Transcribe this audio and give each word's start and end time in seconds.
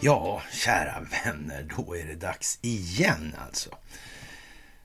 Ja, 0.00 0.42
kära 0.52 1.00
vänner, 1.00 1.68
då 1.76 1.96
är 1.96 2.04
det 2.04 2.14
dags 2.14 2.58
igen 2.62 3.36
alltså. 3.38 3.78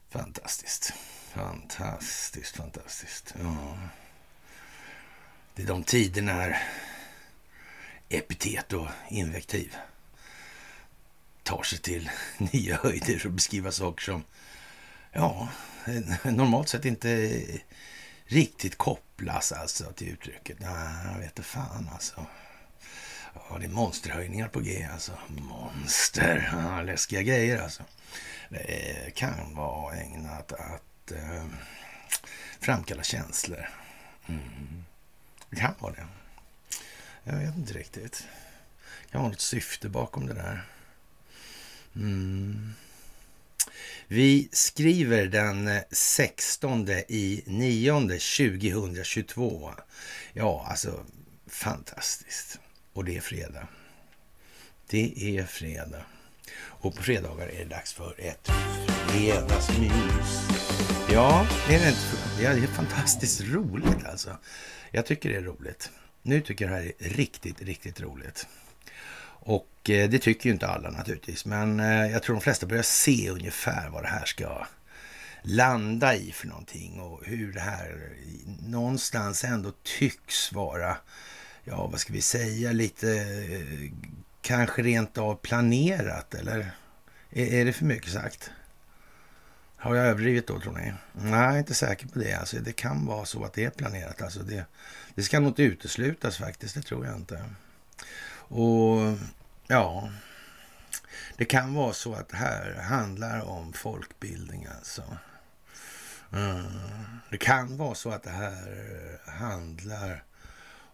Fantastiskt. 0.09 0.93
Fantastiskt, 1.33 2.55
fantastiskt. 2.55 3.35
Ja. 3.41 3.77
Det 5.55 5.63
är 5.63 5.67
de 5.67 5.83
tider 5.83 6.21
när 6.21 6.63
epitet 8.09 8.73
och 8.73 8.87
invektiv 9.09 9.75
tar 11.43 11.63
sig 11.63 11.79
till 11.79 12.09
nya 12.37 12.77
höjder 12.77 13.25
och 13.25 13.31
beskriva 13.31 13.71
saker 13.71 14.03
som 14.03 14.23
ja, 15.11 15.47
normalt 16.23 16.69
sett 16.69 16.85
inte 16.85 17.41
riktigt 18.29 18.77
kopplas 18.77 19.51
alltså 19.51 19.91
till 19.91 20.07
uttrycket. 20.09 20.59
Nej, 20.59 21.05
jag 21.13 21.19
vet 21.19 21.29
inte 21.29 21.43
fan 21.43 21.89
alltså. 21.93 22.25
Ja, 23.33 23.57
det 23.59 23.65
är 23.65 23.69
monsterhöjningar 23.69 24.47
på 24.47 24.59
G 24.59 24.87
alltså. 24.93 25.11
Monster. 25.27 26.49
Ja, 26.53 26.81
läskiga 26.81 27.21
grejer 27.21 27.61
alltså. 27.61 27.83
Det 28.49 29.15
kan 29.15 29.55
vara 29.55 29.95
ägnat 29.95 30.51
att 30.51 31.11
eh, 31.11 31.45
framkalla 32.59 33.03
känslor. 33.03 33.69
Mm. 34.27 34.85
Det 35.49 35.55
kan 35.55 35.73
vara 35.79 35.93
det. 35.93 36.07
Jag 37.23 37.37
vet 37.37 37.55
inte 37.55 37.73
riktigt. 37.73 38.27
Det 39.03 39.11
kan 39.11 39.21
vara 39.21 39.31
något 39.31 39.41
syfte 39.41 39.89
bakom 39.89 40.27
det 40.27 40.33
där. 40.33 40.65
Mm. 41.95 42.73
Vi 44.11 44.49
skriver 44.51 45.25
den 45.25 45.67
eh, 45.67 45.81
16 45.91 46.89
i 46.89 47.43
9 47.45 47.99
2022. 48.09 49.71
Ja, 50.33 50.67
alltså 50.69 51.05
fantastiskt. 51.47 52.59
Och 52.93 53.05
det 53.05 53.17
är 53.17 53.21
fredag. 53.21 53.67
Det 54.89 55.37
är 55.37 55.43
fredag. 55.43 56.01
Och 56.59 56.95
på 56.95 57.03
fredagar 57.03 57.47
är 57.47 57.59
det 57.59 57.65
dags 57.65 57.93
för 57.93 58.15
ett 58.17 58.49
fredagsmys. 59.07 60.47
Ja, 61.11 61.47
är 61.69 61.79
det 61.79 61.89
inte? 61.89 62.43
Ja, 62.43 62.53
det 62.53 62.63
är 62.63 62.67
fantastiskt 62.67 63.41
roligt 63.41 64.05
alltså. 64.05 64.37
Jag 64.91 65.05
tycker 65.05 65.29
det 65.29 65.35
är 65.35 65.41
roligt. 65.41 65.91
Nu 66.21 66.41
tycker 66.41 66.65
jag 66.65 66.73
det 66.73 66.77
här 66.77 66.93
är 66.99 67.09
riktigt, 67.09 67.61
riktigt 67.61 68.01
roligt. 68.01 68.47
Och 69.49 69.89
eh, 69.89 70.09
det 70.09 70.19
tycker 70.19 70.45
ju 70.45 70.53
inte 70.53 70.67
alla 70.67 70.89
naturligtvis, 70.89 71.45
men 71.45 71.79
eh, 71.79 72.11
jag 72.11 72.23
tror 72.23 72.35
de 72.35 72.41
flesta 72.41 72.65
börjar 72.65 72.83
se 72.83 73.29
ungefär 73.29 73.89
vad 73.89 74.03
det 74.03 74.07
här 74.07 74.25
ska 74.25 74.67
landa 75.41 76.15
i 76.15 76.31
för 76.31 76.47
någonting 76.47 76.99
och 76.99 77.25
hur 77.25 77.53
det 77.53 77.59
här 77.59 78.13
någonstans 78.67 79.43
ändå 79.43 79.71
tycks 79.83 80.51
vara, 80.51 80.97
ja 81.63 81.87
vad 81.87 81.99
ska 81.99 82.13
vi 82.13 82.21
säga, 82.21 82.71
lite 82.71 83.11
eh, 83.11 83.91
kanske 84.41 84.81
rent 84.81 85.17
av 85.17 85.35
planerat 85.35 86.33
eller 86.33 86.71
är, 87.29 87.53
är 87.53 87.65
det 87.65 87.73
för 87.73 87.85
mycket 87.85 88.11
sagt? 88.11 88.51
Har 89.77 89.95
jag 89.95 90.05
överdrivit 90.05 90.47
då 90.47 90.59
tror 90.59 90.73
ni? 90.73 90.93
Nej, 91.13 91.31
jag 91.31 91.53
är 91.53 91.57
inte 91.57 91.73
säker 91.73 92.07
på 92.07 92.19
det. 92.19 92.33
Alltså, 92.33 92.57
det 92.57 92.73
kan 92.73 93.05
vara 93.05 93.25
så 93.25 93.43
att 93.43 93.53
det 93.53 93.65
är 93.65 93.69
planerat. 93.69 94.21
Alltså, 94.21 94.39
det, 94.39 94.65
det 95.15 95.23
ska 95.23 95.39
nog 95.39 95.49
inte 95.49 95.63
uteslutas 95.63 96.37
faktiskt, 96.37 96.75
det 96.75 96.81
tror 96.81 97.05
jag 97.05 97.15
inte. 97.15 97.43
Och 98.49 99.17
ja, 99.69 100.09
det 101.37 101.45
kan 101.45 101.73
vara 101.73 101.93
så 101.93 102.13
att 102.13 102.29
det 102.29 102.37
här 102.37 102.75
handlar 102.75 103.41
om 103.41 103.73
folkbildning 103.73 104.67
alltså. 104.77 105.17
Mm. 106.33 106.63
Det 107.29 107.37
kan 107.37 107.77
vara 107.77 107.95
så 107.95 108.11
att 108.11 108.23
det 108.23 108.29
här 108.29 109.19
handlar 109.25 110.23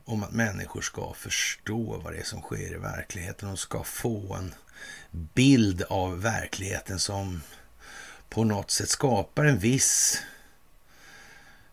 om 0.05 0.23
att 0.23 0.31
människor 0.31 0.81
ska 0.81 1.13
förstå 1.13 2.01
vad 2.03 2.13
det 2.13 2.19
är 2.19 2.23
som 2.23 2.41
sker 2.41 2.73
i 2.73 2.77
verkligheten 2.77 3.49
De 3.49 3.57
ska 3.57 3.83
få 3.83 4.33
en 4.33 4.55
bild 5.11 5.81
av 5.81 6.21
verkligheten 6.21 6.99
som 6.99 7.41
på 8.29 8.43
något 8.43 8.71
sätt 8.71 8.89
skapar 8.89 9.45
en 9.45 9.59
viss 9.59 10.21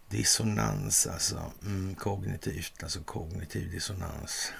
dissonans, 0.09 1.07
alltså 1.07 1.53
mm, 1.63 1.95
kognitivt, 1.95 2.83
alltså 2.83 3.01
kognitiv 3.01 3.71
dissonans. 3.71 4.53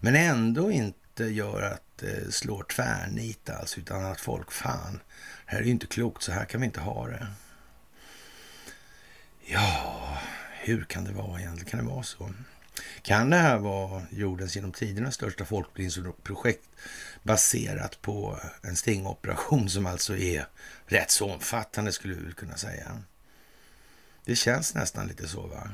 Men 0.00 0.16
ändå 0.16 0.70
inte 0.70 1.03
gör 1.20 1.62
att 1.62 2.02
eh, 2.02 2.08
det 2.08 2.32
slår 2.32 2.62
tvärnit 2.62 3.50
alls, 3.50 3.78
utan 3.78 4.04
att 4.04 4.20
folk, 4.20 4.52
fan, 4.52 5.00
det 5.46 5.52
här 5.52 5.58
är 5.58 5.64
ju 5.64 5.70
inte 5.70 5.86
klokt, 5.86 6.22
så 6.22 6.32
här 6.32 6.44
kan 6.44 6.60
vi 6.60 6.66
inte 6.66 6.80
ha 6.80 7.06
det. 7.06 7.26
Ja, 9.46 10.18
hur 10.60 10.84
kan 10.84 11.04
det 11.04 11.12
vara 11.12 11.40
egentligen? 11.40 11.70
Kan 11.70 11.86
det 11.86 11.92
vara 11.92 12.02
så? 12.02 12.34
Kan 13.02 13.30
det 13.30 13.36
här 13.36 13.58
vara 13.58 14.02
jordens 14.10 14.56
genom 14.56 14.72
tiderna 14.72 15.10
största 15.10 15.44
folkbildningsprojekt 15.44 16.68
baserat 17.22 18.02
på 18.02 18.40
en 18.62 18.76
stingoperation 18.76 19.68
som 19.68 19.86
alltså 19.86 20.16
är 20.16 20.46
rätt 20.86 21.10
så 21.10 21.32
omfattande 21.32 21.92
skulle 21.92 22.14
vi 22.14 22.32
kunna 22.32 22.56
säga. 22.56 23.02
Det 24.24 24.36
känns 24.36 24.74
nästan 24.74 25.06
lite 25.06 25.28
så 25.28 25.46
va? 25.46 25.70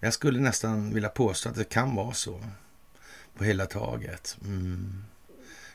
Jag 0.00 0.14
skulle 0.14 0.40
nästan 0.40 0.94
vilja 0.94 1.08
påstå 1.08 1.48
att 1.48 1.54
det 1.54 1.64
kan 1.64 1.94
vara 1.94 2.14
så 2.14 2.44
på 3.36 3.44
hela 3.44 3.66
taget. 3.66 4.36
Mm. 4.44 5.04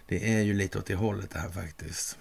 Det 0.07 0.33
är 0.33 0.41
ju 0.41 0.53
lite 0.53 0.79
åt 0.79 0.85
det 0.85 0.95
hållet 0.95 1.29
det 1.29 1.39
här 1.39 1.49
faktiskt. 1.49 2.17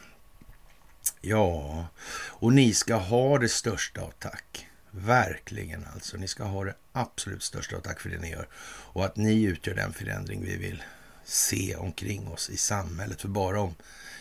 Ja, 1.20 1.86
och 2.12 2.52
ni 2.52 2.74
ska 2.74 2.94
ha 2.94 3.38
det 3.38 3.48
största 3.48 4.00
av 4.00 4.12
tack. 4.18 4.66
Verkligen 4.90 5.86
alltså. 5.94 6.16
Ni 6.16 6.28
ska 6.28 6.44
ha 6.44 6.64
det 6.64 6.74
absolut 6.92 7.42
största 7.42 7.76
av 7.76 7.80
tack 7.80 8.00
för 8.00 8.10
det 8.10 8.18
ni 8.18 8.30
gör. 8.30 8.48
Och 8.92 9.04
att 9.04 9.16
ni 9.16 9.42
utgör 9.42 9.74
den 9.74 9.92
förändring 9.92 10.44
vi 10.44 10.56
vill 10.56 10.82
se 11.24 11.76
omkring 11.76 12.28
oss 12.28 12.50
i 12.50 12.56
samhället. 12.56 13.20
För 13.20 13.28
bara 13.28 13.60
om 13.60 13.74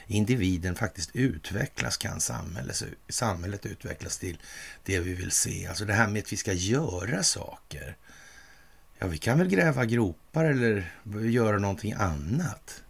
individen 0.07 0.75
faktiskt 0.75 1.09
utvecklas 1.13 1.97
kan 1.97 2.21
samhället, 2.21 2.83
samhället 3.09 3.65
utvecklas 3.65 4.17
till 4.17 4.41
det 4.83 4.99
vi 4.99 5.13
vill 5.13 5.31
se. 5.31 5.67
Alltså 5.67 5.85
det 5.85 5.93
här 5.93 6.07
med 6.07 6.23
att 6.23 6.33
vi 6.33 6.37
ska 6.37 6.53
göra 6.53 7.23
saker. 7.23 7.97
Ja, 8.99 9.07
vi 9.07 9.17
kan 9.17 9.37
väl 9.37 9.47
gräva 9.47 9.85
gropar 9.85 10.45
eller 10.45 10.91
göra 11.21 11.57
någonting 11.57 11.93
annat. 11.93 12.83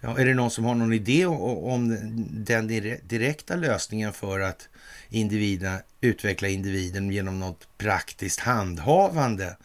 Ja, 0.00 0.18
är 0.18 0.26
det 0.26 0.34
någon 0.34 0.50
som 0.50 0.64
har 0.64 0.74
någon 0.74 0.92
idé 0.92 1.26
om 1.26 1.88
den 2.30 2.66
direkta 3.02 3.56
lösningen 3.56 4.12
för 4.12 4.40
att 4.40 4.68
individen, 5.08 5.78
utveckla 6.00 6.48
individen 6.48 7.10
genom 7.10 7.40
något 7.40 7.68
praktiskt 7.78 8.40
handhavande? 8.40 9.56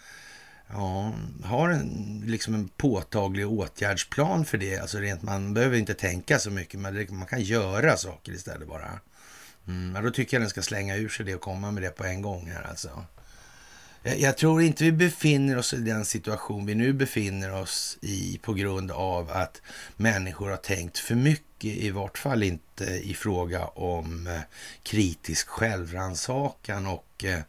Ja, 0.67 1.13
har 1.43 1.69
en, 1.69 2.23
liksom 2.27 2.53
en 2.53 2.67
påtaglig 2.67 3.47
åtgärdsplan 3.47 4.45
för 4.45 4.57
det. 4.57 4.79
Alltså 4.79 4.97
rent, 4.97 5.21
man 5.21 5.53
behöver 5.53 5.77
inte 5.77 5.93
tänka 5.93 6.39
så 6.39 6.51
mycket, 6.51 6.79
men 6.79 7.07
man 7.09 7.27
kan 7.27 7.41
göra 7.41 7.97
saker 7.97 8.31
istället 8.31 8.67
bara. 8.67 8.99
Mm, 9.67 9.95
ja, 9.95 10.01
då 10.01 10.11
tycker 10.11 10.37
jag 10.37 10.41
den 10.41 10.49
ska 10.49 10.61
slänga 10.61 10.95
ur 10.95 11.09
sig 11.09 11.25
det 11.25 11.35
och 11.35 11.41
komma 11.41 11.71
med 11.71 11.83
det 11.83 11.89
på 11.89 12.03
en 12.03 12.21
gång 12.21 12.51
här 12.53 12.63
alltså. 12.69 13.05
Jag, 14.03 14.37
tror 14.37 14.61
inte 14.61 14.83
vi 14.83 14.91
befinner 14.91 15.57
oss 15.57 15.73
i 15.73 15.77
den 15.77 16.05
situation 16.05 16.65
vi 16.65 16.75
nu 16.75 16.93
befinner 16.93 17.53
oss 17.53 17.97
i 18.01 18.39
på 18.41 18.53
grund 18.53 18.91
av 18.91 19.31
att 19.31 19.61
människor 19.95 20.49
har 20.49 20.57
tänkt 20.57 20.97
för 20.97 21.15
mycket, 21.15 21.43
i 21.63 21.91
vart 21.91 22.17
fall 22.17 22.43
inte 22.43 22.85
i 22.85 23.13
fråga 23.13 23.65
om 23.65 24.27
eh, 24.27 24.39
kritisk 24.83 25.47
självrannsakan 25.47 26.87
och 26.87 27.25
eh, 27.25 27.39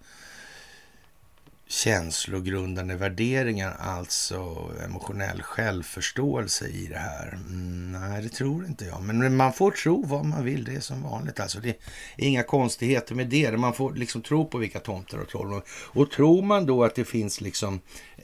känslogrundande 1.66 2.94
värderingar, 2.94 3.76
alltså 3.78 4.70
emotionell 4.84 5.42
självförståelse 5.42 6.66
i 6.68 6.86
det 6.86 6.98
här? 6.98 7.28
Mm, 7.32 7.92
nej, 7.92 8.22
det 8.22 8.28
tror 8.28 8.66
inte 8.66 8.84
jag. 8.84 9.02
Men 9.02 9.36
man 9.36 9.52
får 9.52 9.70
tro 9.70 10.04
vad 10.06 10.24
man 10.24 10.44
vill, 10.44 10.64
det 10.64 10.74
är 10.74 10.80
som 10.80 11.02
vanligt. 11.02 11.40
Alltså, 11.40 11.60
det 11.60 11.68
är 11.68 11.74
inga 12.16 12.42
konstigheter 12.42 13.14
med 13.14 13.26
det. 13.26 13.56
Man 13.56 13.74
får 13.74 13.94
liksom 13.94 14.22
tro 14.22 14.46
på 14.48 14.58
vilka 14.58 14.80
tomtar 14.80 15.18
och 15.18 15.28
troll. 15.28 15.60
Och 15.68 16.10
tror 16.10 16.42
man 16.42 16.66
då 16.66 16.84
att 16.84 16.94
det 16.94 17.04
finns 17.04 17.40
liksom 17.40 17.80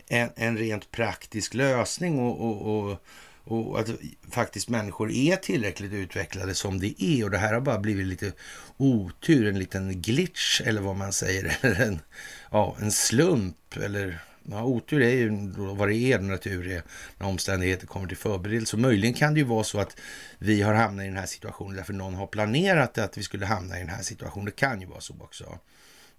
en, 0.09 0.31
en 0.37 0.59
rent 0.59 0.91
praktisk 0.91 1.55
lösning 1.55 2.19
och, 2.19 2.41
och, 2.41 2.91
och 2.91 3.03
och 3.45 3.81
att 3.81 3.89
faktiskt 4.31 4.69
människor 4.69 5.11
är 5.11 5.37
tillräckligt 5.37 5.93
utvecklade 5.93 6.55
som 6.55 6.81
det 6.81 7.03
är. 7.03 7.25
Och 7.25 7.31
det 7.31 7.39
här 7.39 7.55
har 7.55 7.61
bara 7.61 7.79
blivit 7.79 8.07
lite 8.07 8.33
otur, 8.77 9.49
en 9.49 9.59
liten 9.59 10.03
glitch 10.03 10.61
eller 10.61 10.81
vad 10.81 10.97
man 10.97 11.13
säger. 11.13 11.59
Eller 11.63 11.81
en, 11.81 12.01
ja, 12.51 12.77
en 12.81 12.93
slump 12.93 13.77
eller 13.77 14.21
Ja, 14.51 14.63
otur 14.63 15.03
är 15.03 15.11
ju 15.11 15.51
vad 15.57 15.89
det 15.89 15.95
är 15.95 16.19
när 16.19 16.37
tur 16.37 16.69
är 16.69 16.83
när 17.19 17.27
omständigheter 17.27 17.87
kommer 17.87 18.09
till 18.09 18.17
förberedelse. 18.17 18.77
Och 18.77 18.81
möjligen 18.81 19.15
kan 19.15 19.35
det 19.35 19.41
ju 19.41 19.47
vara 19.47 19.65
så 19.65 19.81
att 19.81 19.97
vi 20.39 20.63
har 20.63 20.75
hamnat 20.75 21.03
i 21.03 21.07
den 21.07 21.17
här 21.17 21.27
situationen 21.27 21.77
därför 21.77 21.93
någon 21.93 22.15
har 22.15 22.27
planerat 22.27 22.99
att 22.99 23.19
vi 23.19 23.23
skulle 23.23 23.47
hamna 23.47 23.77
i 23.77 23.81
den 23.81 23.89
här 23.89 24.03
situationen. 24.03 24.45
Det 24.45 24.51
kan 24.51 24.81
ju 24.81 24.87
vara 24.87 25.01
så 25.01 25.15
också. 25.21 25.59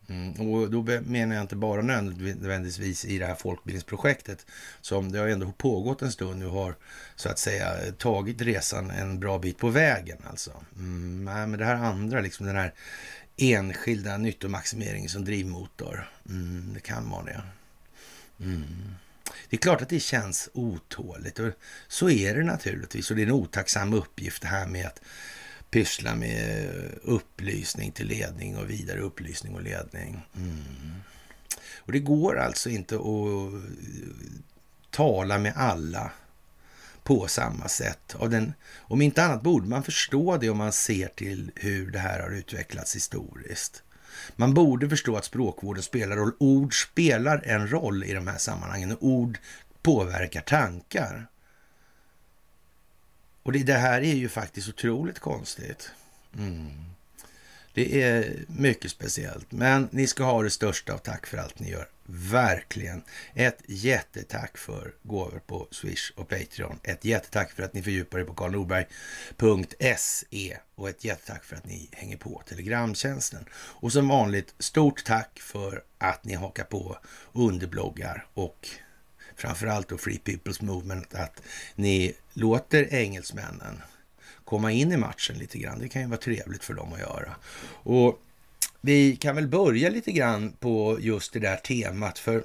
Mm, 0.09 0.51
och 0.51 0.71
då 0.71 0.81
menar 1.01 1.35
jag 1.35 1.43
inte 1.43 1.55
bara 1.55 1.81
nödvändigtvis 1.81 3.05
i 3.05 3.17
det 3.17 3.25
här 3.25 3.35
folkbildningsprojektet 3.35 4.45
som 4.81 5.11
det 5.11 5.19
har 5.19 5.27
ändå 5.27 5.51
pågått 5.51 6.01
en 6.01 6.11
stund 6.11 6.39
nu 6.39 6.45
har 6.45 6.75
så 7.15 7.29
att 7.29 7.39
säga 7.39 7.67
tagit 7.97 8.41
resan 8.41 8.91
en 8.91 9.19
bra 9.19 9.39
bit 9.39 9.57
på 9.57 9.69
vägen 9.69 10.17
alltså. 10.29 10.51
Mm, 10.75 11.23
men 11.23 11.51
det 11.59 11.65
här 11.65 11.75
andra, 11.75 12.19
liksom 12.19 12.45
den 12.45 12.55
här 12.55 12.73
enskilda 13.37 14.17
nyttomaximeringen 14.17 15.09
som 15.09 15.25
drivmotor. 15.25 16.09
Mm, 16.29 16.73
det 16.73 16.79
kan 16.79 17.09
vara 17.09 17.23
det. 17.23 17.41
Mm. 18.39 18.95
Det 19.49 19.55
är 19.55 19.61
klart 19.61 19.81
att 19.81 19.89
det 19.89 19.99
känns 19.99 20.49
otåligt 20.53 21.39
och 21.39 21.51
så 21.87 22.09
är 22.09 22.35
det 22.35 22.43
naturligtvis. 22.43 23.09
Och 23.09 23.15
det 23.15 23.21
är 23.21 23.25
en 23.25 23.31
otacksam 23.31 23.93
uppgift 23.93 24.41
det 24.41 24.47
här 24.47 24.67
med 24.67 24.85
att 24.85 25.01
pyssla 25.69 26.15
med 26.15 26.69
upplysning 27.03 27.91
till 27.91 28.07
ledning 28.07 28.57
och 28.57 28.69
vidare 28.69 28.99
upplysning 28.99 29.55
och 29.55 29.61
ledning. 29.61 30.21
Mm. 30.35 30.93
Och 31.77 31.91
det 31.91 31.99
går 31.99 32.39
alltså 32.39 32.69
inte 32.69 32.95
att 32.95 33.63
tala 34.89 35.37
med 35.37 35.53
alla 35.55 36.11
på 37.11 37.27
samma 37.27 37.67
sätt. 37.67 38.15
Av 38.19 38.29
den, 38.29 38.53
om 38.77 39.01
inte 39.01 39.23
annat 39.23 39.41
borde 39.41 39.67
man 39.67 39.83
förstå 39.83 40.37
det 40.37 40.49
om 40.49 40.57
man 40.57 40.71
ser 40.71 41.07
till 41.07 41.51
hur 41.55 41.91
det 41.91 41.99
här 41.99 42.19
har 42.19 42.29
utvecklats 42.29 42.95
historiskt. 42.95 43.83
Man 44.35 44.53
borde 44.53 44.89
förstå 44.89 45.15
att 45.17 45.25
språkvården 45.25 45.83
spelar 45.83 46.15
roll. 46.15 46.31
Ord 46.39 46.81
spelar 46.83 47.41
en 47.45 47.71
roll 47.71 48.03
i 48.03 48.13
de 48.13 48.27
här 48.27 48.37
sammanhangen. 48.37 48.97
Ord 48.99 49.37
påverkar 49.81 50.41
tankar. 50.41 51.27
Och 53.43 53.51
det, 53.51 53.63
det 53.63 53.73
här 53.73 54.01
är 54.01 54.15
ju 54.15 54.29
faktiskt 54.29 54.69
otroligt 54.69 55.19
konstigt. 55.19 55.91
Mm. 56.37 56.90
Det 57.73 58.01
är 58.01 58.35
mycket 58.47 58.91
speciellt, 58.91 59.51
men 59.51 59.89
ni 59.91 60.07
ska 60.07 60.23
ha 60.23 60.44
det 60.44 60.50
största 60.50 60.94
av 60.94 60.97
tack 60.97 61.27
för 61.27 61.38
allt 61.38 61.59
ni 61.59 61.69
gör. 61.69 61.88
Verkligen. 62.06 63.03
Ett 63.33 63.59
jättetack 63.65 64.57
för 64.57 64.94
gåvor 65.03 65.41
på 65.47 65.68
Swish 65.71 66.12
och 66.15 66.29
Patreon. 66.29 66.79
Ett 66.83 67.06
jättetack 67.06 67.51
för 67.51 67.63
att 67.63 67.73
ni 67.73 67.83
fördjupar 67.83 68.19
er 68.19 68.23
på 68.23 68.33
karlnorberg.se 68.33 70.57
och 70.75 70.89
ett 70.89 71.03
jättetack 71.03 71.44
för 71.44 71.56
att 71.56 71.65
ni 71.65 71.89
hänger 71.91 72.18
på 72.18 72.41
Telegramtjänsten. 72.50 73.45
Och 73.53 73.91
som 73.91 74.07
vanligt, 74.07 74.53
stort 74.59 75.06
tack 75.06 75.39
för 75.39 75.83
att 75.97 76.25
ni 76.25 76.33
hakar 76.33 76.63
på 76.63 76.97
underbloggar 77.33 78.25
och 78.33 78.69
framförallt 79.35 79.89
då 79.89 79.97
Free 79.97 80.19
People's 80.25 80.63
Movement, 80.63 81.13
att 81.13 81.41
ni 81.75 82.13
låter 82.33 82.94
engelsmännen 82.94 83.81
komma 84.51 84.71
in 84.71 84.92
i 84.92 84.98
matchen 84.98 85.38
lite 85.38 85.57
grann. 85.57 85.80
Det 85.80 85.89
kan 85.89 86.01
ju 86.01 86.07
vara 86.07 86.19
trevligt 86.19 86.63
för 86.63 86.74
dem 86.74 86.94
att 86.94 87.00
göra. 87.00 87.36
Och 87.83 88.21
vi 88.81 89.15
kan 89.15 89.36
väl 89.36 89.48
börja 89.48 89.89
lite 89.89 90.12
grann 90.12 90.53
på 90.59 90.98
just 91.01 91.33
det 91.33 91.39
där 91.39 91.56
temat, 91.56 92.19
för 92.19 92.36
eh, 92.36 92.42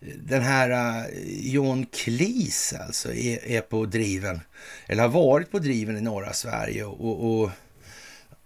den 0.00 0.42
här 0.42 0.70
uh, 0.70 1.06
John 1.40 1.86
Cleese 1.86 2.72
alltså 2.72 3.14
är, 3.14 3.46
är, 3.46 3.60
på 3.60 3.84
driven, 3.84 4.40
eller 4.86 5.02
har 5.02 5.10
varit 5.10 5.50
på 5.50 5.58
driven 5.58 5.96
i 5.96 6.00
norra 6.00 6.32
Sverige 6.32 6.84
och, 6.84 7.42
och 7.42 7.50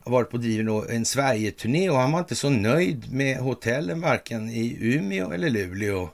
har 0.05 0.13
varit 0.13 0.31
på 0.31 0.37
driven 0.37 0.69
en 0.91 1.05
Sverige-turné 1.05 1.91
och 1.91 1.99
han 1.99 2.13
var 2.13 2.19
inte 2.19 2.35
så 2.35 2.51
nöjd 2.51 3.13
med 3.13 3.39
hotellen 3.39 4.01
varken 4.01 4.51
i 4.51 4.77
Umeå 4.81 5.33
eller 5.33 5.51
Luleå 5.51 6.03
uh, 6.03 6.11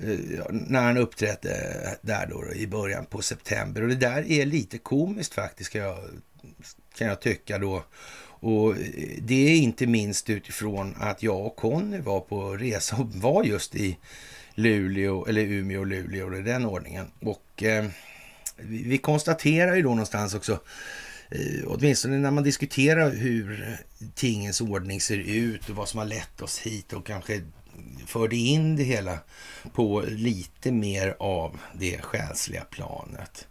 Eh, 0.00 0.44
när 0.50 0.82
han 0.82 0.96
uppträdde 0.96 1.98
där 2.02 2.26
då, 2.26 2.42
då, 2.42 2.52
i 2.52 2.66
början 2.66 3.06
på 3.06 3.22
september. 3.22 3.82
Och 3.82 3.88
det 3.88 3.94
där 3.94 4.30
är 4.30 4.46
lite 4.46 4.78
komiskt 4.78 5.34
faktiskt 5.34 5.70
kan 5.70 5.82
jag, 5.82 5.98
kan 6.98 7.08
jag 7.08 7.20
tycka 7.20 7.58
då. 7.58 7.84
Och 8.44 8.70
eh, 8.70 8.76
det 9.18 9.34
är 9.34 9.56
inte 9.56 9.86
minst 9.86 10.30
utifrån 10.30 10.94
att 10.98 11.22
jag 11.22 11.46
och 11.46 11.56
Conny 11.56 12.00
var 12.00 12.20
på 12.20 12.56
resa 12.56 12.96
och 12.96 13.14
var 13.14 13.44
just 13.44 13.74
i 13.74 13.98
Luleå, 14.54 15.26
eller 15.26 15.40
Umeå 15.42 15.80
och 15.80 15.86
Luleå 15.86 16.36
i 16.36 16.42
den 16.42 16.66
ordningen. 16.66 17.06
Och 17.20 17.62
eh, 17.62 17.86
vi, 18.56 18.98
konstaterar 18.98 19.76
ju 19.76 19.82
då 19.82 19.88
någonstans 19.88 20.34
också, 20.34 20.52
eh, 21.30 21.64
åtminstone 21.66 22.18
när 22.18 22.30
man 22.30 22.44
diskuterar 22.44 23.10
hur 23.10 23.76
tingens 24.14 24.60
ordning 24.60 25.00
ser 25.00 25.18
ut 25.18 25.68
och 25.68 25.76
vad 25.76 25.88
som 25.88 25.98
har 25.98 26.06
lett 26.06 26.42
oss 26.42 26.58
hit 26.58 26.92
och 26.92 27.06
kanske 27.06 27.42
förde 28.06 28.36
in 28.36 28.76
det 28.76 28.82
hela 28.82 29.18
på 29.72 30.04
lite 30.08 30.72
mer 30.72 31.16
av 31.18 31.58
det 31.74 32.00
själsliga 32.02 32.64
planet 32.64 33.48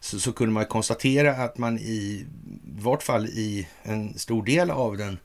så, 0.00 0.20
så 0.20 0.32
kunde 0.32 0.52
man 0.52 0.66
konstatera 0.66 1.36
att 1.36 1.58
man 1.58 1.78
i 1.78 2.26
vart 2.64 3.02
fall 3.02 3.26
i 3.26 3.68
en 3.82 4.18
stor 4.18 4.42
del 4.44 4.70
av 4.70 4.96
den 4.96 5.18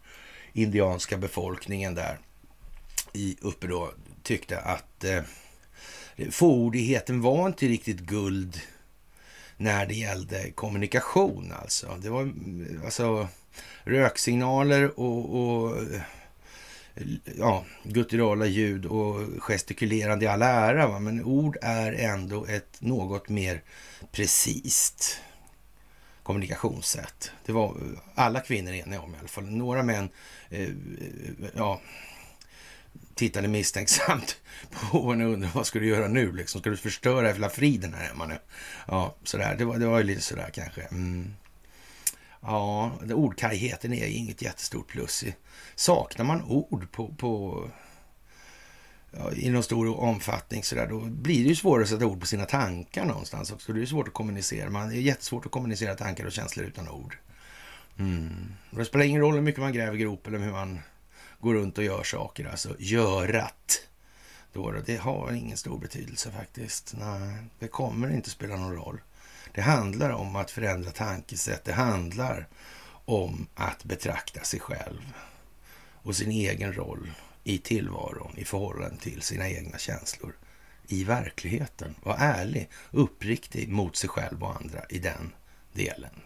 indianska 0.53 1.17
befolkningen 1.17 1.95
där 1.95 2.19
i 3.13 3.37
uppe 3.41 3.67
då 3.67 3.91
tyckte 4.23 4.59
att 4.59 5.03
eh, 5.03 5.23
fåordigheten 6.31 7.21
var 7.21 7.47
inte 7.47 7.65
riktigt 7.65 7.99
guld 7.99 8.61
när 9.57 9.85
det 9.85 9.93
gällde 9.93 10.51
kommunikation 10.51 11.53
alltså. 11.61 11.97
Det 12.01 12.09
var 12.09 12.21
mm, 12.21 12.81
alltså 12.85 13.27
röksignaler 13.83 14.99
och, 14.99 15.35
och 15.35 15.77
ja, 17.37 17.65
gutturala 17.83 18.45
ljud 18.45 18.85
och 18.85 19.21
gestikulerande 19.39 20.25
i 20.25 20.27
all 20.27 20.41
ära, 20.41 20.87
va? 20.87 20.99
men 20.99 21.23
ord 21.23 21.57
är 21.61 21.93
ändå 21.93 22.45
ett 22.45 22.81
något 22.81 23.29
mer 23.29 23.61
precist 24.11 25.21
kommunikationssätt. 26.23 27.31
Det 27.45 27.51
var 27.51 27.75
alla 28.15 28.39
kvinnor 28.39 28.73
eniga 28.73 29.01
om 29.01 29.15
i 29.15 29.17
alla 29.19 29.27
fall. 29.27 29.43
Några 29.43 29.83
män 29.83 30.09
eh, 30.49 30.69
ja, 31.55 31.81
tittade 33.15 33.47
misstänksamt 33.47 34.37
på 34.91 35.11
henne 35.11 35.25
och 35.25 35.33
undrade 35.33 35.53
vad 35.55 35.67
ska 35.67 35.79
du 35.79 35.87
göra 35.87 36.07
nu? 36.07 36.31
Liksom, 36.31 36.61
ska 36.61 36.69
du 36.69 36.77
förstöra 36.77 37.27
hela 37.27 37.49
friden 37.49 37.93
här 37.93 38.07
hemma 38.07 38.25
nu? 38.25 38.37
Ja, 38.87 39.15
sådär. 39.23 39.55
Det 39.57 39.65
var, 39.65 39.77
det 39.77 39.85
var 39.85 39.97
ju 39.97 40.03
lite 40.03 40.21
sådär 40.21 40.49
kanske. 40.53 40.81
Mm. 40.81 41.33
Ja, 42.41 42.91
ordkargheten 43.13 43.93
är 43.93 44.05
inget 44.05 44.41
jättestort 44.41 44.87
plus. 44.87 45.23
Saknar 45.75 46.25
man 46.25 46.41
ord 46.41 46.91
på, 46.91 47.13
på 47.13 47.63
ja, 49.11 49.31
i 49.31 49.49
någon 49.49 49.63
stor 49.63 49.99
omfattning 49.99 50.63
så 50.63 50.75
där, 50.75 50.87
då 50.87 50.99
blir 50.99 51.43
det 51.43 51.49
ju 51.49 51.55
svårare 51.55 51.83
att 51.83 51.89
sätta 51.89 52.05
ord 52.05 52.19
på 52.19 52.25
sina 52.25 52.45
tankar 52.45 53.05
någonstans 53.05 53.51
också. 53.51 53.73
Det 53.73 53.81
är 53.81 53.85
svårt 53.85 54.07
att 54.07 54.13
kommunicera. 54.13 54.69
Man, 54.69 54.89
det 54.89 54.95
är 54.95 55.01
jättesvårt 55.01 55.45
att 55.45 55.51
kommunicera 55.51 55.95
tankar 55.95 56.25
och 56.25 56.31
känslor 56.31 56.65
utan 56.65 56.89
ord. 56.89 57.17
Mm. 57.99 58.53
Det 58.71 58.85
spelar 58.85 59.05
ingen 59.05 59.21
roll 59.21 59.33
hur 59.33 59.41
mycket 59.41 59.61
man 59.61 59.73
gräver 59.73 59.97
grop 59.97 60.27
eller 60.27 60.39
hur 60.39 60.51
man 60.51 60.79
går 61.39 61.53
runt 61.53 61.77
och 61.77 61.83
gör 61.83 62.03
saker. 62.03 62.45
Alltså 62.45 62.75
görat. 62.79 63.87
Då, 64.53 64.73
det 64.85 64.97
har 64.97 65.31
ingen 65.31 65.57
stor 65.57 65.79
betydelse 65.79 66.31
faktiskt. 66.31 66.93
Nej, 66.97 67.35
det 67.59 67.67
kommer 67.67 68.11
inte 68.11 68.29
spela 68.29 68.55
någon 68.55 68.75
roll. 68.75 69.01
Det 69.53 69.61
handlar 69.61 70.09
om 70.09 70.35
att 70.35 70.51
förändra 70.51 70.91
tankesätt. 70.91 71.63
Det 71.63 71.73
handlar 71.73 72.47
om 73.05 73.47
att 73.55 73.83
betrakta 73.83 74.43
sig 74.43 74.59
själv 74.59 75.13
och 76.03 76.15
sin 76.15 76.31
egen 76.31 76.73
roll 76.73 77.11
i 77.43 77.57
tillvaron 77.57 78.33
i 78.37 78.45
förhållande 78.45 79.01
till 79.01 79.21
sina 79.21 79.49
egna 79.49 79.77
känslor 79.77 80.33
i 80.87 81.03
verkligheten. 81.03 81.95
Var 82.03 82.15
ärlig, 82.19 82.69
uppriktig 82.91 83.69
mot 83.69 83.95
sig 83.95 84.09
själv 84.09 84.43
och 84.43 84.55
andra 84.55 84.81
i 84.89 84.99
den 84.99 85.33
delen. 85.73 86.21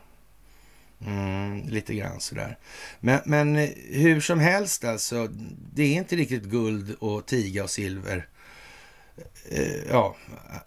Mm, 1.02 1.68
lite 1.68 1.96
grann 1.96 2.20
sådär. 2.20 2.58
Men, 3.00 3.20
men 3.26 3.56
eh, 3.56 3.70
hur 3.90 4.22
som 4.22 4.40
helst 4.40 4.84
alltså, 4.84 5.28
det 5.74 5.84
är 5.84 5.94
inte 5.94 6.16
riktigt 6.16 6.44
guld 6.44 6.96
och 7.00 7.26
tiga 7.26 7.64
och 7.64 7.70
silver 7.70 8.28
Eh, 9.50 9.84
ja, 9.90 10.16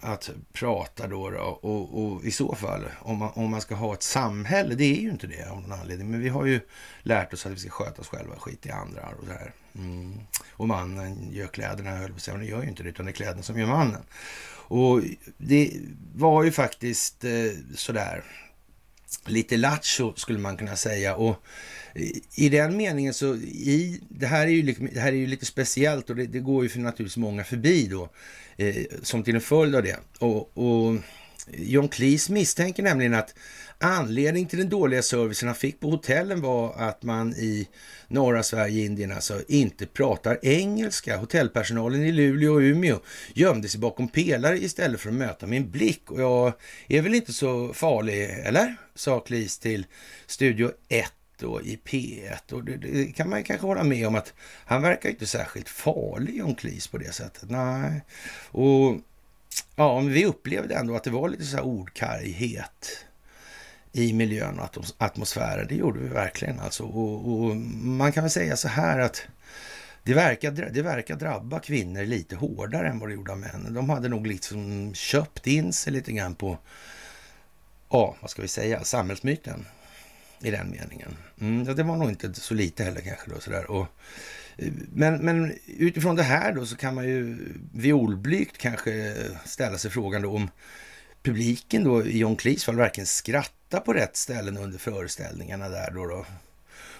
att 0.00 0.30
prata 0.52 1.06
då, 1.06 1.30
då 1.30 1.40
och, 1.40 2.04
och, 2.04 2.24
i 2.24 2.30
så 2.30 2.54
fall 2.54 2.84
om 3.00 3.18
man, 3.18 3.30
om 3.34 3.50
man 3.50 3.60
ska 3.60 3.74
ha 3.74 3.94
ett 3.94 4.02
samhälle, 4.02 4.74
det 4.74 4.84
är 4.84 5.00
ju 5.00 5.10
inte 5.10 5.26
det 5.26 5.50
av 5.50 5.60
någon 5.60 5.72
anledning, 5.72 6.10
men 6.10 6.20
vi 6.20 6.28
har 6.28 6.46
ju 6.46 6.60
lärt 7.02 7.32
oss 7.32 7.46
att 7.46 7.52
vi 7.52 7.56
ska 7.56 7.70
sköta 7.70 8.00
oss 8.00 8.08
själva, 8.08 8.36
skit 8.36 8.66
i 8.66 8.70
andra 8.70 9.08
och 9.20 9.26
så 9.26 9.32
här. 9.32 9.52
Mm. 9.74 10.20
Och 10.50 10.68
mannen 10.68 11.28
gör 11.32 11.46
kläderna, 11.46 11.90
höll 11.90 12.12
på 12.12 12.18
men 12.26 12.40
det 12.40 12.46
gör 12.46 12.62
ju 12.62 12.68
inte 12.68 12.82
det, 12.82 12.88
utan 12.88 13.06
det 13.06 13.10
är 13.10 13.14
kläderna 13.14 13.42
som 13.42 13.58
gör 13.58 13.66
mannen. 13.66 14.02
Och 14.68 15.00
det 15.36 15.72
var 16.14 16.42
ju 16.42 16.52
faktiskt 16.52 17.24
eh, 17.24 17.30
sådär 17.74 18.24
lite 19.26 19.56
lattjo 19.56 20.12
skulle 20.16 20.38
man 20.38 20.56
kunna 20.56 20.76
säga. 20.76 21.14
Och 21.16 21.44
i 22.36 22.48
den 22.48 22.76
meningen 22.76 23.14
så, 23.14 23.34
i, 23.36 24.00
det, 24.08 24.26
här 24.26 24.46
är 24.46 24.50
ju, 24.50 24.62
liksom, 24.62 24.88
det 24.92 25.00
här 25.00 25.12
är 25.12 25.16
ju 25.16 25.26
lite 25.26 25.46
speciellt 25.46 26.10
och 26.10 26.16
det, 26.16 26.26
det 26.26 26.38
går 26.38 26.62
ju 26.62 26.68
för 26.68 26.78
naturligtvis 26.78 27.16
många 27.16 27.44
förbi 27.44 27.86
då, 27.86 28.08
eh, 28.56 28.76
som 29.02 29.22
till 29.22 29.34
en 29.34 29.40
följd 29.40 29.74
av 29.74 29.82
det. 29.82 29.98
Och, 30.18 30.58
och 30.58 30.96
John 31.52 31.88
Cleese 31.88 32.30
misstänker 32.30 32.82
nämligen 32.82 33.14
att 33.14 33.34
anledning 33.78 34.46
till 34.46 34.58
den 34.58 34.68
dåliga 34.68 35.02
servicen 35.02 35.48
han 35.48 35.56
fick 35.56 35.80
på 35.80 35.90
hotellen 35.90 36.40
var 36.40 36.74
att 36.74 37.02
man 37.02 37.32
i 37.32 37.68
norra 38.08 38.42
Sverige, 38.42 38.84
Indien 38.84 39.12
alltså, 39.12 39.42
inte 39.48 39.86
pratar 39.86 40.38
engelska. 40.42 41.16
Hotellpersonalen 41.16 42.04
i 42.04 42.12
Luleå 42.12 42.54
och 42.54 42.60
Umeå 42.60 43.00
gömde 43.34 43.68
sig 43.68 43.80
bakom 43.80 44.08
pelare 44.08 44.58
istället 44.58 45.00
för 45.00 45.08
att 45.08 45.14
möta 45.14 45.46
min 45.46 45.70
blick. 45.70 46.10
Och 46.10 46.20
jag 46.20 46.52
är 46.88 47.02
väl 47.02 47.14
inte 47.14 47.32
så 47.32 47.72
farlig, 47.72 48.24
eller? 48.24 48.76
Sa 48.94 49.20
Cleese 49.20 49.58
till 49.58 49.86
Studio 50.26 50.72
1 50.88 51.12
då 51.38 51.62
i 51.62 51.78
P1. 51.84 52.52
Och 52.52 52.64
det, 52.64 52.76
det, 52.76 53.12
kan 53.12 53.30
man 53.30 53.44
kanske 53.44 53.66
hålla 53.66 53.84
med 53.84 54.06
om 54.06 54.14
att 54.14 54.34
han 54.64 54.82
verkar 54.82 55.08
inte 55.08 55.26
särskilt 55.26 55.68
farlig, 55.68 56.36
John 56.36 56.54
Klis 56.54 56.86
på 56.86 56.98
det 56.98 57.12
sättet. 57.12 57.50
Nej. 57.50 58.02
Och 58.50 58.96
ja, 59.76 60.00
men 60.00 60.12
vi 60.12 60.24
upplevde 60.24 60.74
ändå 60.74 60.96
att 60.96 61.04
det 61.04 61.10
var 61.10 61.28
lite 61.28 61.44
så 61.44 61.56
här 61.56 61.64
ordkarghet 61.64 63.04
i 63.92 64.12
miljön 64.12 64.58
och 64.58 64.84
atmosfären. 64.98 65.66
Det 65.68 65.74
gjorde 65.74 66.00
vi 66.00 66.08
verkligen 66.08 66.60
alltså. 66.60 66.84
Och, 66.84 67.28
och 67.28 67.56
man 67.56 68.12
kan 68.12 68.24
väl 68.24 68.30
säga 68.30 68.56
så 68.56 68.68
här 68.68 68.98
att 68.98 69.22
det 70.02 70.14
verkar, 70.14 70.50
det 70.50 70.82
verkar 70.82 71.16
drabba 71.16 71.60
kvinnor 71.60 72.04
lite 72.04 72.36
hårdare 72.36 72.88
än 72.88 72.98
vad 72.98 73.08
det 73.08 73.14
gjorde 73.14 73.32
av 73.32 73.38
männen. 73.38 73.74
De 73.74 73.90
hade 73.90 74.08
nog 74.08 74.26
liksom 74.26 74.94
köpt 74.94 75.46
in 75.46 75.72
sig 75.72 75.92
lite 75.92 76.12
grann 76.12 76.34
på, 76.34 76.58
ja, 77.90 78.16
vad 78.20 78.30
ska 78.30 78.42
vi 78.42 78.48
säga, 78.48 78.84
samhällsmyten 78.84 79.66
i 80.40 80.50
den 80.50 80.70
meningen. 80.70 81.16
Mm, 81.40 81.76
det 81.76 81.82
var 81.82 81.96
nog 81.96 82.08
inte 82.08 82.34
så 82.34 82.54
lite 82.54 82.84
heller 82.84 83.00
kanske 83.00 83.30
då 83.30 83.40
sådär. 83.40 83.70
Och, 83.70 83.86
men, 84.92 85.24
men 85.24 85.58
utifrån 85.66 86.16
det 86.16 86.22
här 86.22 86.52
då 86.52 86.66
så 86.66 86.76
kan 86.76 86.94
man 86.94 87.08
ju 87.08 87.38
violblygt 87.74 88.58
kanske 88.58 89.14
ställa 89.44 89.78
sig 89.78 89.90
frågan 89.90 90.22
då 90.22 90.34
om 90.34 90.50
publiken 91.22 91.84
då 91.84 92.06
i 92.06 92.18
John 92.18 92.36
Cleese 92.36 92.64
fall 92.64 92.76
verkligen 92.76 93.06
skratta 93.06 93.80
på 93.80 93.92
rätt 93.92 94.16
ställen 94.16 94.56
under 94.56 94.78
föreställningarna 94.78 95.68
där 95.68 95.90
då. 95.90 96.06
då. 96.06 96.26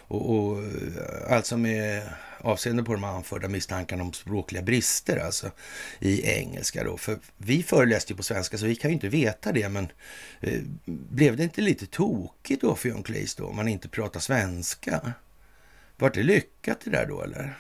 Och, 0.09 0.37
och, 0.37 0.63
eh, 0.63 1.33
alltså 1.33 1.57
med 1.57 2.09
avseende 2.41 2.83
på 2.83 2.93
de 2.93 3.05
anförda 3.05 3.49
misstankarna 3.49 4.03
om 4.03 4.13
språkliga 4.13 4.63
brister 4.63 5.17
alltså 5.17 5.51
i 5.99 6.31
engelska 6.31 6.85
då. 6.85 6.97
För 6.97 7.19
vi 7.37 7.63
föreläste 7.63 8.13
ju 8.13 8.17
på 8.17 8.23
svenska 8.23 8.59
så 8.59 8.67
vi 8.67 8.77
kan 8.77 8.91
ju 8.91 8.95
inte 8.95 9.09
veta 9.09 9.53
det 9.53 9.69
men 9.69 9.89
eh, 10.41 10.61
blev 10.85 11.37
det 11.37 11.43
inte 11.43 11.61
lite 11.61 11.87
tokigt 11.87 12.61
då 12.61 12.75
för 12.75 12.89
John 12.89 13.03
Cleese 13.03 13.35
då 13.35 13.47
om 13.47 13.57
man 13.57 13.69
inte 13.69 13.89
pratar 13.89 14.21
svenska? 14.21 15.13
Var 15.97 16.11
det 16.11 16.23
lyckat 16.23 16.81
det 16.85 16.91
där 16.91 17.07
då 17.07 17.23
eller? 17.23 17.59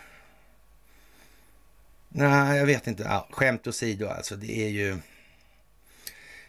Nej, 2.08 2.58
jag 2.58 2.66
vet 2.66 2.86
inte. 2.86 3.02
Ja, 3.02 3.28
skämt 3.30 3.66
åsido 3.66 4.08
alltså, 4.08 4.36
det 4.36 4.64
är 4.64 4.68
ju... 4.68 4.98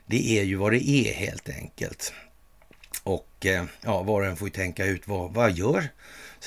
Det 0.10 0.40
är 0.40 0.44
ju 0.44 0.56
vad 0.56 0.72
det 0.72 0.90
är 0.90 1.14
helt 1.14 1.50
enkelt. 1.50 2.14
Och 3.04 3.46
eh, 3.46 3.66
ja, 3.82 4.04
var 4.04 4.22
och 4.22 4.28
en 4.28 4.38
får 4.38 4.48
ju 4.48 4.52
tänka 4.52 4.86
ut 4.86 5.08
vad, 5.08 5.34
vad 5.34 5.52
gör 5.52 5.90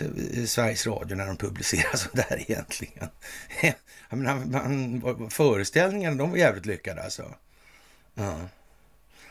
eh, 0.00 0.44
Sveriges 0.44 0.86
Radio 0.86 1.16
när 1.16 1.26
de 1.26 1.36
publicerar 1.36 1.96
sånt 1.96 2.24
egentligen? 2.30 3.08
Jag 4.10 4.18
menar, 4.18 4.34
man, 4.34 5.30
föreställningarna, 5.30 6.16
de 6.16 6.30
var 6.30 6.38
jävligt 6.38 6.66
lyckade 6.66 7.02
alltså. 7.02 7.34
Ja. 8.14 8.40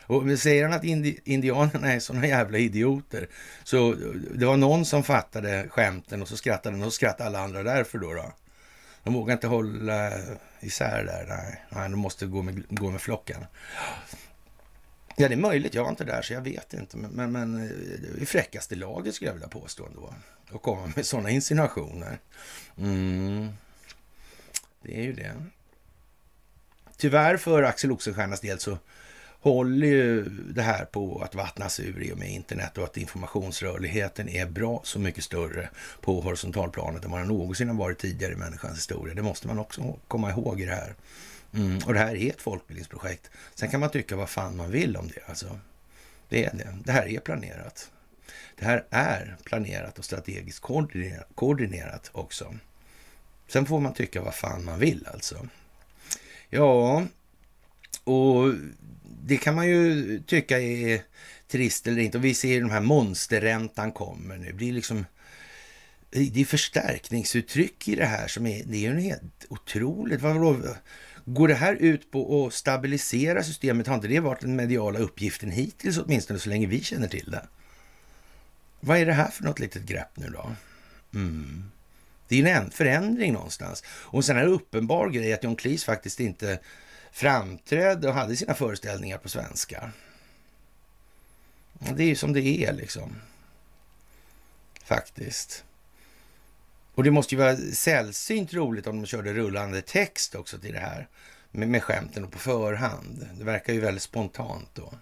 Och 0.07 0.39
säger 0.39 0.63
han 0.63 0.73
att 0.73 0.83
indi 0.83 1.19
indianerna 1.23 1.93
är 1.93 1.99
såna 1.99 2.27
jävla 2.27 2.57
idioter, 2.57 3.27
så 3.63 3.91
eh, 3.91 3.97
det 4.35 4.45
var 4.45 4.57
någon 4.57 4.85
som 4.85 5.03
fattade 5.03 5.67
skämten 5.69 6.21
och 6.21 6.27
så 6.27 6.37
skrattade 6.37 6.77
och 6.77 6.83
så 6.83 6.91
skrattade 6.91 7.29
alla 7.29 7.39
andra 7.39 7.63
därför 7.63 7.97
då. 7.97 8.13
då. 8.13 8.33
De 9.03 9.13
vågar 9.13 9.33
inte 9.33 9.47
hålla 9.47 10.11
isär 10.59 11.03
där. 11.03 11.25
Nej, 11.27 11.63
nej 11.69 11.89
de 11.89 11.99
måste 11.99 12.25
gå 12.25 12.41
med, 12.41 12.63
gå 12.69 12.91
med 12.91 13.01
flocken. 13.01 13.45
Ja, 15.15 15.27
det 15.27 15.33
är 15.33 15.37
möjligt. 15.37 15.73
Jag 15.73 15.83
var 15.83 15.89
inte 15.89 16.03
där, 16.03 16.21
så 16.21 16.33
jag 16.33 16.41
vet 16.41 16.73
inte. 16.73 16.97
Men, 16.97 17.11
men, 17.11 17.31
men 17.31 17.63
eh, 17.63 17.69
det 18.15 18.21
är 18.21 18.25
fräckaste 18.25 18.75
laget 18.75 19.15
skulle 19.15 19.29
jag 19.29 19.33
vilja 19.33 19.47
påstå 19.47 19.85
ändå. 19.85 20.13
Att 20.53 20.61
komma 20.61 20.91
med 20.95 21.05
sådana 21.05 21.29
insinuationer. 21.29 22.19
Mm. 22.77 23.49
Det 24.81 24.99
är 24.99 25.03
ju 25.03 25.13
det. 25.13 25.33
Tyvärr 26.97 27.37
för 27.37 27.63
Axel 27.63 27.91
Oxenstiernas 27.91 28.41
del 28.41 28.59
så 28.59 28.77
håller 29.41 29.87
ju 29.87 30.23
det 30.29 30.61
här 30.61 30.85
på 30.85 31.21
att 31.21 31.35
vattnas 31.35 31.79
ur 31.79 32.03
i 32.03 32.13
och 32.13 32.17
med 32.17 32.31
internet 32.31 32.77
och 32.77 32.83
att 32.83 32.97
informationsrörligheten 32.97 34.29
är 34.29 34.45
bra 34.45 34.81
så 34.83 34.99
mycket 34.99 35.23
större 35.23 35.69
på 36.01 36.21
horisontalplanet 36.21 37.05
än 37.05 37.11
vad 37.11 37.19
den 37.19 37.27
någonsin 37.27 37.67
har 37.67 37.75
varit 37.75 37.99
tidigare 37.99 38.33
i 38.33 38.35
människans 38.35 38.77
historia. 38.77 39.15
Det 39.15 39.21
måste 39.21 39.47
man 39.47 39.59
också 39.59 39.95
komma 40.07 40.29
ihåg 40.29 40.61
i 40.61 40.65
det 40.65 40.75
här. 40.75 40.95
Mm, 41.53 41.79
och 41.85 41.93
det 41.93 41.99
här 41.99 42.15
är 42.15 42.29
ett 42.29 42.41
folkbildningsprojekt. 42.41 43.29
Sen 43.55 43.69
kan 43.69 43.79
man 43.79 43.89
tycka 43.89 44.15
vad 44.15 44.29
fan 44.29 44.57
man 44.57 44.71
vill 44.71 44.97
om 44.97 45.07
det. 45.07 45.29
Alltså. 45.29 45.59
Det 46.29 46.45
är 46.45 46.53
det. 46.53 46.77
Det 46.83 46.91
här 46.91 47.07
är 47.07 47.19
planerat. 47.19 47.91
Det 48.59 48.65
här 48.65 48.85
är 48.89 49.37
planerat 49.43 49.99
och 49.99 50.05
strategiskt 50.05 50.63
koordinerat 51.35 52.09
också. 52.11 52.55
Sen 53.47 53.65
får 53.65 53.79
man 53.79 53.93
tycka 53.93 54.21
vad 54.21 54.35
fan 54.35 54.65
man 54.65 54.79
vill 54.79 55.07
alltså. 55.13 55.47
Ja, 56.49 57.03
och 58.03 58.53
det 59.23 59.37
kan 59.37 59.55
man 59.55 59.67
ju 59.67 60.19
tycka 60.19 60.59
är 60.59 61.01
trist 61.47 61.87
eller 61.87 62.01
inte. 62.01 62.17
Och 62.17 62.25
vi 62.25 62.33
ser 62.33 62.53
ju 62.53 62.59
den 62.59 62.71
här 62.71 62.81
monsterräntan 62.81 63.91
kommer 63.91 64.37
nu. 64.37 64.45
Det 64.45 64.53
blir 64.53 64.73
liksom 64.73 65.05
det 66.11 66.41
är 66.41 66.45
förstärkningsuttryck 66.45 67.87
i 67.87 67.95
det 67.95 68.05
här 68.05 68.27
som 68.27 68.45
är, 68.45 68.63
det 68.65 68.85
är 68.85 68.93
ju 68.93 68.99
helt 68.99 69.45
otroligt. 69.49 70.21
Vadå? 70.21 70.57
Går 71.25 71.47
det 71.47 71.53
här 71.53 71.75
ut 71.75 72.11
på 72.11 72.45
att 72.45 72.53
stabilisera 72.53 73.43
systemet? 73.43 73.87
Har 73.87 73.95
inte 73.95 74.07
det 74.07 74.19
varit 74.19 74.41
den 74.41 74.55
mediala 74.55 74.99
uppgiften 74.99 75.51
hittills 75.51 75.97
åtminstone 75.97 76.39
så 76.39 76.49
länge 76.49 76.67
vi 76.67 76.83
känner 76.83 77.07
till 77.07 77.31
det? 77.31 77.47
Vad 78.79 78.97
är 78.97 79.05
det 79.05 79.13
här 79.13 79.31
för 79.31 79.43
något 79.43 79.59
litet 79.59 79.83
grepp 79.83 80.17
nu 80.17 80.29
då? 80.29 80.51
Mm. 81.13 81.71
Det 82.27 82.41
är 82.41 82.61
en 82.61 82.71
förändring 82.71 83.33
någonstans. 83.33 83.83
Och 83.87 84.25
sen 84.25 84.37
är 84.37 84.41
det 84.41 84.51
uppenbar 84.51 85.09
grej 85.09 85.33
att 85.33 85.43
John 85.43 85.55
Cleese 85.55 85.83
faktiskt 85.83 86.19
inte 86.19 86.59
framträdde 87.11 88.07
och 88.07 88.13
hade 88.13 88.35
sina 88.35 88.53
föreställningar 88.53 89.17
på 89.17 89.29
svenska. 89.29 89.91
Det 91.73 92.03
är 92.03 92.07
ju 92.07 92.15
som 92.15 92.33
det 92.33 92.41
är 92.41 92.73
liksom. 92.73 93.15
Faktiskt. 94.83 95.63
Och 96.95 97.03
det 97.03 97.11
måste 97.11 97.35
ju 97.35 97.41
vara 97.41 97.57
sällsynt 97.57 98.53
roligt 98.53 98.87
om 98.87 99.01
de 99.01 99.07
körde 99.07 99.33
rullande 99.33 99.81
text 99.81 100.35
också 100.35 100.57
till 100.59 100.73
det 100.73 100.79
här. 100.79 101.07
Med, 101.51 101.67
med 101.67 101.83
skämten 101.83 102.23
och 102.23 102.31
på 102.31 102.39
förhand. 102.39 103.27
Det 103.33 103.43
verkar 103.43 103.73
ju 103.73 103.79
väldigt 103.79 104.03
spontant 104.03 104.69
då. 104.73 104.93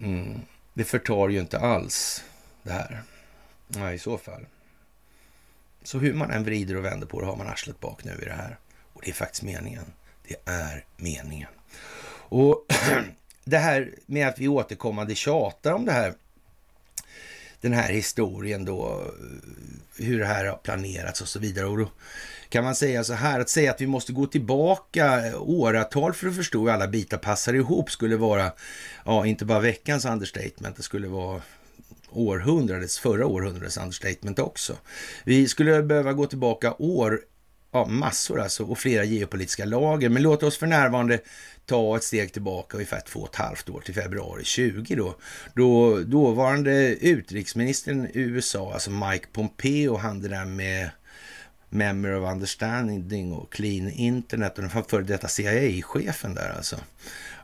Mm. 0.00 0.40
Det 0.74 0.84
förtar 0.84 1.28
ju 1.28 1.40
inte 1.40 1.58
alls 1.58 2.24
det 2.62 2.72
här. 2.72 3.02
Nej, 3.68 3.94
i 3.94 3.98
så 3.98 4.18
fall. 4.18 4.46
Så 5.82 5.98
hur 5.98 6.14
man 6.14 6.30
än 6.30 6.44
vrider 6.44 6.76
och 6.76 6.84
vänder 6.84 7.06
på 7.06 7.20
det 7.20 7.26
har 7.26 7.36
man 7.36 7.48
arslet 7.48 7.80
bak 7.80 8.04
nu 8.04 8.18
i 8.22 8.24
det 8.24 8.32
här. 8.32 8.58
Och 8.92 9.02
det 9.04 9.10
är 9.10 9.14
faktiskt 9.14 9.42
meningen. 9.42 9.92
Det 10.28 10.36
är 10.44 10.84
meningen. 10.96 11.48
Och 12.28 12.66
det 13.44 13.58
här 13.58 13.94
med 14.06 14.28
att 14.28 14.38
vi 14.38 14.48
återkommande 14.48 15.14
tjatar 15.14 15.72
om 15.72 15.84
det 15.84 15.92
här, 15.92 16.14
den 17.60 17.72
här 17.72 17.92
historien 17.92 18.64
då, 18.64 19.10
hur 19.98 20.18
det 20.18 20.26
här 20.26 20.44
har 20.44 20.56
planerats 20.56 21.20
och 21.20 21.28
så 21.28 21.38
vidare. 21.38 21.66
Och 21.66 21.78
då 21.78 21.88
kan 22.48 22.64
man 22.64 22.74
säga 22.74 23.04
så 23.04 23.12
här, 23.12 23.40
att 23.40 23.48
säga 23.48 23.70
att 23.70 23.80
vi 23.80 23.86
måste 23.86 24.12
gå 24.12 24.26
tillbaka 24.26 25.32
åratal 25.38 26.12
för 26.12 26.28
att 26.28 26.36
förstå 26.36 26.60
hur 26.60 26.70
alla 26.70 26.88
bitar 26.88 27.18
passar 27.18 27.54
ihop 27.54 27.90
skulle 27.90 28.16
vara, 28.16 28.52
ja, 29.04 29.26
inte 29.26 29.44
bara 29.44 29.60
veckans 29.60 30.04
understatement, 30.04 30.76
det 30.76 30.82
skulle 30.82 31.08
vara 31.08 31.42
århundradets, 32.10 32.98
förra 32.98 33.26
århundradets 33.26 33.76
understatement 33.76 34.38
också. 34.38 34.76
Vi 35.24 35.48
skulle 35.48 35.82
behöva 35.82 36.12
gå 36.12 36.26
tillbaka 36.26 36.74
år 36.78 37.20
ja, 37.76 37.86
massor 37.86 38.40
alltså 38.40 38.64
och 38.64 38.78
flera 38.78 39.04
geopolitiska 39.04 39.64
lager. 39.64 40.08
Men 40.08 40.22
låt 40.22 40.42
oss 40.42 40.58
för 40.58 40.66
närvarande 40.66 41.20
ta 41.66 41.96
ett 41.96 42.04
steg 42.04 42.32
tillbaka 42.32 42.76
ungefär 42.76 43.00
två 43.00 43.20
och 43.20 43.28
ett 43.28 43.36
halvt 43.36 43.68
år 43.68 43.80
till 43.80 43.94
februari 43.94 44.44
20 44.44 44.94
då. 44.94 45.16
Då 45.54 45.98
dåvarande 45.98 46.96
utrikesministern 47.00 48.06
i 48.06 48.10
USA, 48.14 48.72
alltså 48.72 48.90
Mike 48.90 49.26
Pompeo, 49.32 49.96
han 49.96 50.22
det 50.22 50.28
där 50.28 50.44
med 50.44 50.90
Memory 51.70 52.14
of 52.14 52.32
Understanding 52.32 53.32
och 53.32 53.52
Clean 53.52 53.90
Internet 53.90 54.58
och 54.58 54.62
den 54.62 54.84
före 54.84 55.02
detta 55.02 55.28
CIA-chefen 55.28 56.34
där 56.34 56.54
alltså. 56.56 56.76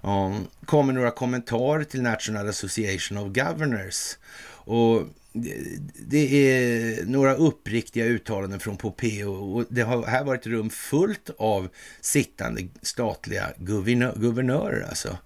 Um, 0.02 0.46
kommer 0.64 0.92
några 0.92 1.10
kommentarer 1.10 1.84
till 1.84 2.02
National 2.02 2.48
Association 2.48 3.18
of 3.18 3.34
Governors 3.34 4.16
och 4.64 5.02
det 5.32 6.50
är 6.50 7.04
några 7.04 7.34
uppriktiga 7.34 8.04
uttalanden 8.04 8.60
från 8.60 8.76
Popeo 8.76 9.30
och 9.32 9.64
det 9.70 9.82
har 9.82 10.06
här 10.06 10.24
varit 10.24 10.46
rum 10.46 10.70
fullt 10.70 11.30
av 11.38 11.68
sittande 12.00 12.68
statliga 12.82 13.52
guvernör, 13.58 14.14
guvernörer. 14.16 14.86
Alltså. 14.88 15.18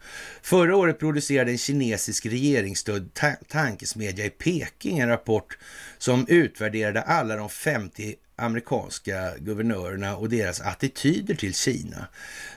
Förra 0.42 0.76
året 0.76 0.98
producerade 0.98 1.50
en 1.50 1.58
kinesisk 1.58 2.26
regeringsstödd 2.26 3.14
ta 3.14 3.32
tankesmedja 3.48 4.24
i 4.24 4.30
Peking 4.30 4.98
en 4.98 5.08
rapport 5.08 5.58
som 5.98 6.26
utvärderade 6.28 7.02
alla 7.02 7.36
de 7.36 7.48
50 7.48 8.14
amerikanska 8.36 9.32
guvernörerna 9.38 10.16
och 10.16 10.28
deras 10.28 10.60
attityder 10.60 11.34
till 11.34 11.54
Kina. 11.54 12.08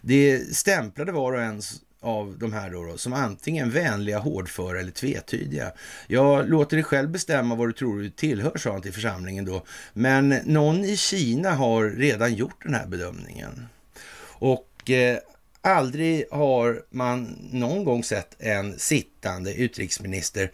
Det 0.01 0.55
stämplade 0.55 1.11
var 1.11 1.33
och 1.33 1.41
en 1.41 1.61
av 2.01 2.37
de 2.37 2.53
här 2.53 2.69
då, 2.69 2.83
då, 2.83 2.97
som 2.97 3.13
antingen 3.13 3.69
vänliga, 3.69 4.19
hårdföra 4.19 4.79
eller 4.79 4.91
tvetydiga. 4.91 5.71
Jag 6.07 6.49
låter 6.49 6.77
dig 6.77 6.83
själv 6.83 7.09
bestämma 7.09 7.55
vad 7.55 7.67
du 7.69 7.73
tror 7.73 8.01
du 8.01 8.09
tillhör, 8.09 8.57
sa 8.57 8.71
han 8.71 8.81
till 8.81 8.93
församlingen 8.93 9.45
då. 9.45 9.63
Men 9.93 10.29
någon 10.29 10.85
i 10.85 10.97
Kina 10.97 11.51
har 11.51 11.89
redan 11.89 12.33
gjort 12.33 12.63
den 12.63 12.73
här 12.73 12.87
bedömningen. 12.87 13.67
Och 14.39 14.89
eh, 14.89 15.17
aldrig 15.61 16.25
har 16.31 16.83
man 16.89 17.37
någon 17.51 17.83
gång 17.83 18.03
sett 18.03 18.35
en 18.39 18.79
sittande 18.79 19.53
utrikesminister 19.53 20.51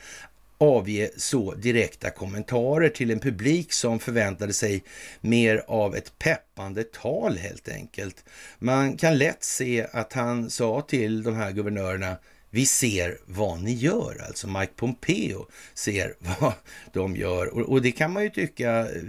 avge 0.57 1.09
så 1.17 1.53
direkta 1.53 2.09
kommentarer 2.09 2.89
till 2.89 3.11
en 3.11 3.19
publik 3.19 3.73
som 3.73 3.99
förväntade 3.99 4.53
sig 4.53 4.83
mer 5.21 5.63
av 5.67 5.95
ett 5.95 6.19
peppande 6.19 6.83
tal 6.83 7.37
helt 7.37 7.69
enkelt. 7.69 8.25
Man 8.59 8.97
kan 8.97 9.17
lätt 9.17 9.43
se 9.43 9.87
att 9.91 10.13
han 10.13 10.49
sa 10.49 10.81
till 10.81 11.23
de 11.23 11.35
här 11.35 11.51
guvernörerna 11.51 12.17
vi 12.55 12.65
ser 12.65 13.17
vad 13.25 13.61
ni 13.61 13.73
gör. 13.73 14.23
Alltså 14.27 14.47
Mike 14.47 14.73
Pompeo 14.75 15.47
ser 15.73 16.15
vad 16.39 16.53
de 16.93 17.15
gör. 17.15 17.47
Och, 17.47 17.61
och, 17.61 17.81
det 17.81 17.91
kan 17.91 18.13
man 18.13 18.23
ju 18.23 18.29
tycka 18.29 18.79
eh, 18.79 19.01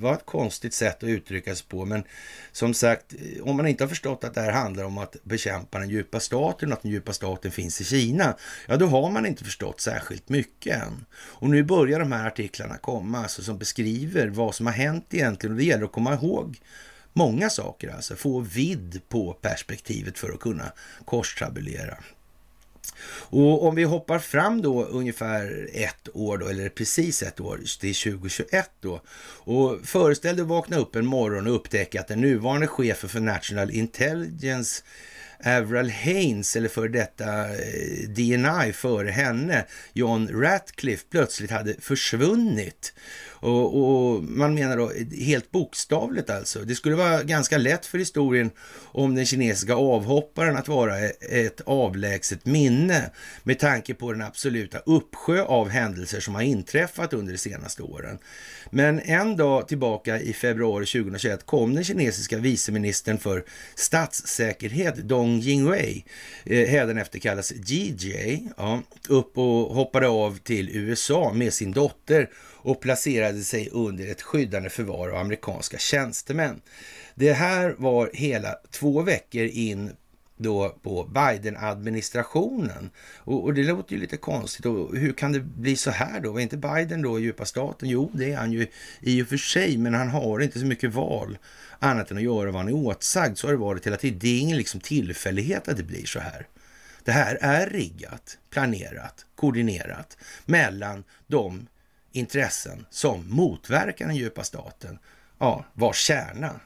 var 0.00 0.14
ett 0.14 0.26
konstigt 0.26 0.74
sätt 0.74 0.96
att 1.02 1.08
uttrycka 1.08 1.54
sig 1.54 1.66
på. 1.68 1.84
Men 1.84 2.02
som 2.52 2.74
sagt, 2.74 3.14
eh, 3.14 3.42
om 3.42 3.56
man 3.56 3.66
inte 3.66 3.84
har 3.84 3.88
förstått 3.88 4.24
att 4.24 4.34
det 4.34 4.40
här 4.40 4.52
handlar 4.52 4.84
om 4.84 4.98
att 4.98 5.16
bekämpa 5.22 5.78
den 5.78 5.90
djupa 5.90 6.20
staten 6.20 6.72
och 6.72 6.78
att 6.78 6.82
den 6.82 6.90
djupa 6.90 7.12
staten 7.12 7.50
finns 7.50 7.80
i 7.80 7.84
Kina, 7.84 8.36
ja 8.66 8.76
då 8.76 8.86
har 8.86 9.10
man 9.10 9.26
inte 9.26 9.44
förstått 9.44 9.80
särskilt 9.80 10.28
mycket 10.28 10.82
än. 10.82 11.04
Och 11.12 11.50
nu 11.50 11.62
börjar 11.62 11.98
de 11.98 12.12
här 12.12 12.26
artiklarna 12.26 12.76
komma, 12.76 13.18
alltså 13.18 13.42
som 13.42 13.58
beskriver 13.58 14.28
vad 14.28 14.54
som 14.54 14.66
har 14.66 14.72
hänt 14.72 15.06
egentligen. 15.10 15.52
Och 15.52 15.58
det 15.58 15.64
gäller 15.64 15.84
att 15.84 15.92
komma 15.92 16.14
ihåg 16.14 16.60
många 17.12 17.50
saker, 17.50 17.88
alltså 17.88 18.16
få 18.16 18.40
vidd 18.40 19.00
på 19.08 19.32
perspektivet 19.32 20.18
för 20.18 20.32
att 20.32 20.40
kunna 20.40 20.72
korstabulera. 21.04 21.98
Och 23.30 23.66
om 23.66 23.74
vi 23.74 23.84
hoppar 23.84 24.18
fram 24.18 24.62
då 24.62 24.84
ungefär 24.84 25.68
ett 25.72 26.08
år 26.14 26.38
då, 26.38 26.48
eller 26.48 26.68
precis 26.68 27.22
ett 27.22 27.40
år, 27.40 27.60
det 27.80 27.88
är 27.88 28.10
2021 28.12 28.70
då. 28.80 29.02
Och 29.44 29.78
föreställ 29.84 30.36
dig 30.36 30.42
att 30.42 30.48
vakna 30.48 30.76
upp 30.76 30.96
en 30.96 31.06
morgon 31.06 31.46
och 31.46 31.54
upptäcka 31.54 32.00
att 32.00 32.08
den 32.08 32.20
nuvarande 32.20 32.66
chefen 32.66 33.08
för 33.08 33.20
National 33.20 33.70
Intelligence 33.70 34.82
Avril 35.44 35.90
Haines, 35.90 36.56
eller 36.56 36.68
för 36.68 36.88
detta 36.88 37.48
eh, 37.48 38.08
DNI 38.08 38.72
före 38.72 39.10
henne, 39.10 39.64
John 39.92 40.28
Ratcliffe, 40.28 41.04
plötsligt 41.10 41.50
hade 41.50 41.74
försvunnit. 41.80 42.92
Och, 43.40 43.80
och, 43.80 44.22
man 44.22 44.54
menar 44.54 44.76
då 44.76 44.92
helt 45.24 45.50
bokstavligt 45.50 46.30
alltså. 46.30 46.58
Det 46.58 46.74
skulle 46.74 46.96
vara 46.96 47.22
ganska 47.22 47.58
lätt 47.58 47.86
för 47.86 47.98
historien 47.98 48.50
om 48.92 49.14
den 49.14 49.26
kinesiska 49.26 49.74
avhopparen 49.74 50.56
att 50.56 50.68
vara 50.68 51.00
e-, 51.00 51.12
ett 51.20 51.60
avlägset 51.60 52.46
minne 52.46 53.10
med 53.42 53.58
tanke 53.58 53.94
på 53.94 54.12
den 54.12 54.22
absoluta 54.22 54.78
uppsjö 54.78 55.42
av 55.42 55.68
händelser 55.68 56.20
som 56.20 56.34
har 56.34 56.42
inträffat 56.42 57.12
under 57.12 57.32
de 57.32 57.38
senaste 57.38 57.82
åren. 57.82 58.18
Men 58.70 59.00
en 59.00 59.36
dag 59.36 59.68
tillbaka 59.68 60.20
i 60.20 60.32
februari 60.32 60.86
2021 60.86 61.46
kom 61.46 61.74
den 61.74 61.84
kinesiska 61.84 62.38
viceministern 62.38 63.18
för 63.18 63.44
statssäkerhet 63.74 64.96
Dong 64.96 65.38
Jingwei, 65.40 66.04
eh, 66.44 66.68
hädanefter 66.68 67.18
kallas 67.18 67.52
GJ, 67.52 68.38
ja, 68.56 68.82
upp 69.08 69.38
och 69.38 69.74
hoppade 69.74 70.08
av 70.08 70.38
till 70.38 70.76
USA 70.76 71.32
med 71.32 71.52
sin 71.52 71.72
dotter 71.72 72.28
och 72.62 72.80
placerade 72.80 73.40
sig 73.40 73.68
under 73.72 74.10
ett 74.10 74.22
skyddande 74.22 74.70
förvar 74.70 75.08
av 75.08 75.16
amerikanska 75.16 75.78
tjänstemän. 75.78 76.60
Det 77.14 77.32
här 77.32 77.74
var 77.78 78.10
hela 78.14 78.56
två 78.70 79.02
veckor 79.02 79.44
in 79.44 79.92
då 80.36 80.76
på 80.82 81.04
Biden-administrationen. 81.04 82.90
Och, 83.16 83.44
och, 83.44 83.54
det 83.54 83.62
låter 83.62 83.94
ju 83.94 84.00
lite 84.00 84.16
konstigt. 84.16 84.66
Och 84.66 84.96
hur 84.96 85.12
kan 85.12 85.32
det 85.32 85.40
bli 85.40 85.76
så 85.76 85.90
här 85.90 86.20
då? 86.20 86.32
Var 86.32 86.40
inte 86.40 86.56
Biden 86.56 87.02
då 87.02 87.18
djupa 87.18 87.44
staten? 87.44 87.88
Jo, 87.88 88.10
det 88.14 88.32
är 88.32 88.36
han 88.36 88.52
ju 88.52 88.66
i 89.00 89.22
och 89.22 89.28
för 89.28 89.36
sig, 89.36 89.78
men 89.78 89.94
han 89.94 90.08
har 90.08 90.40
inte 90.40 90.60
så 90.60 90.66
mycket 90.66 90.94
val 90.94 91.38
annat 91.78 92.10
än 92.10 92.16
att 92.16 92.22
göra 92.22 92.50
vad 92.50 92.60
han 92.60 92.68
är 92.68 92.86
åtsagd. 92.86 93.38
Så 93.38 93.46
har 93.46 93.52
det 93.52 93.58
varit 93.58 93.86
hela 93.86 93.96
tiden. 93.96 94.18
Det 94.18 94.28
är 94.28 94.40
ingen 94.40 94.56
liksom 94.56 94.80
tillfällighet 94.80 95.68
att 95.68 95.76
det 95.76 95.82
blir 95.82 96.06
så 96.06 96.20
här. 96.20 96.46
Det 97.04 97.12
här 97.12 97.38
är 97.40 97.70
riggat, 97.70 98.38
planerat, 98.50 99.26
koordinerat 99.34 100.16
mellan 100.46 101.04
de 101.26 101.66
intressen 102.12 102.86
som 102.90 103.30
motverkar 103.30 104.06
den 104.06 104.16
djupa 104.16 104.44
staten, 104.44 104.98
ja, 105.38 105.64
vars 105.74 105.98
kärna 105.98 106.60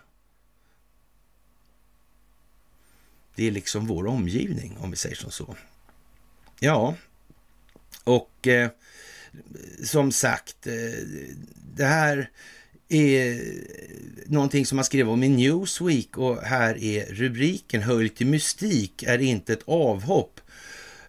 det 3.34 3.46
är 3.46 3.50
liksom 3.50 3.86
vår 3.86 4.06
omgivning, 4.06 4.76
om 4.80 4.90
vi 4.90 4.96
säger 4.96 5.16
som 5.16 5.30
så. 5.30 5.56
Ja, 6.60 6.94
och 8.04 8.46
eh, 8.46 8.70
som 9.84 10.12
sagt, 10.12 10.66
eh, 10.66 10.72
det 11.74 11.84
här 11.84 12.30
är 12.88 13.40
någonting 14.26 14.66
som 14.66 14.76
man 14.76 14.84
skrev 14.84 15.10
om 15.10 15.22
i 15.22 15.28
Newsweek 15.28 16.18
och 16.18 16.42
här 16.42 16.78
är 16.78 17.06
rubriken 17.06 17.82
Höljt 17.82 18.20
i 18.20 18.24
mystik 18.24 19.02
är 19.02 19.18
inte 19.18 19.52
ett 19.52 19.62
avhopp. 19.68 20.40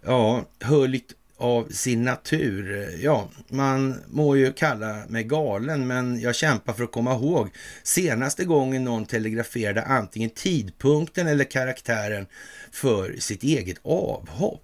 Ja, 0.02 0.46
höljt 0.60 1.14
av 1.38 1.70
sin 1.70 2.04
natur. 2.04 2.90
Ja, 3.02 3.30
man 3.50 4.04
må 4.08 4.36
ju 4.36 4.54
kalla 4.54 5.04
mig 5.08 5.24
galen, 5.24 5.88
men 5.88 6.20
jag 6.20 6.36
kämpar 6.36 6.74
för 6.74 6.84
att 6.84 6.92
komma 6.92 7.14
ihåg 7.14 7.50
senaste 7.84 8.46
gången 8.46 8.84
någon 8.84 9.06
telegraferade 9.06 9.82
antingen 9.82 10.30
tidpunkten 10.30 11.28
eller 11.28 11.44
karaktären 11.44 12.28
för 12.72 13.16
sitt 13.20 13.44
eget 13.44 13.78
avhopp. 13.84 14.62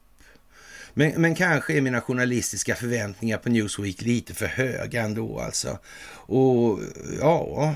Men, 0.93 1.21
men 1.21 1.36
kanske 1.36 1.73
är 1.73 1.81
mina 1.81 2.01
journalistiska 2.01 2.75
förväntningar 2.75 3.38
på 3.38 3.49
Newsweek 3.49 4.01
lite 4.01 4.34
för 4.34 4.45
höga 4.45 5.01
ändå 5.01 5.39
alltså. 5.39 5.79
Och 6.13 6.79
ja, 7.19 7.75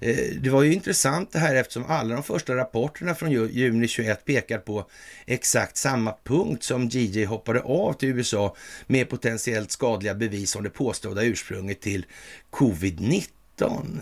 Eh, 0.00 0.16
det 0.40 0.50
var 0.50 0.62
ju 0.62 0.72
intressant 0.72 1.32
det 1.32 1.38
här 1.38 1.54
eftersom 1.54 1.84
alla 1.86 2.14
de 2.14 2.22
första 2.22 2.56
rapporterna 2.56 3.14
från 3.14 3.30
juni 3.30 3.88
21 3.88 4.24
pekar 4.24 4.58
på 4.58 4.86
exakt 5.26 5.76
samma 5.76 6.14
punkt 6.24 6.62
som 6.62 6.88
JJ 6.88 7.24
hoppade 7.24 7.60
av 7.60 7.92
till 7.92 8.08
USA 8.08 8.56
med 8.86 9.08
potentiellt 9.08 9.70
skadliga 9.70 10.14
bevis 10.14 10.56
om 10.56 10.62
det 10.62 10.70
påstådda 10.70 11.22
ursprunget 11.22 11.80
till 11.80 12.06
covid-19. 12.50 13.28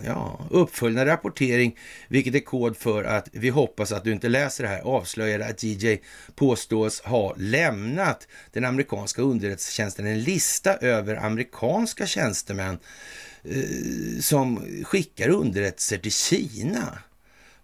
Ja, 0.07 0.47
uppföljande 0.51 1.13
rapportering, 1.13 1.79
vilket 2.09 2.35
är 2.35 2.41
kod 2.41 2.77
för 2.77 3.05
att 3.05 3.29
vi 3.33 3.49
hoppas 3.49 3.93
att 3.93 4.05
du 4.05 4.13
inte 4.13 4.29
läser 4.29 4.65
det 4.65 4.71
här, 4.71 4.81
avslöjade 4.81 5.47
att 5.47 5.63
JJ 5.63 6.01
påstås 6.35 7.01
ha 7.01 7.35
lämnat 7.37 8.29
den 8.53 8.65
amerikanska 8.65 9.23
underrättelsetjänsten 9.23 10.07
en 10.07 10.23
lista 10.23 10.77
över 10.77 11.17
amerikanska 11.17 12.07
tjänstemän 12.07 12.79
Eh, 12.79 13.32
Eh, 13.45 14.21
som 14.21 14.67
skickar 14.85 15.29
underrättelser 15.29 15.99
till 15.99 16.13
Kina. 16.13 16.99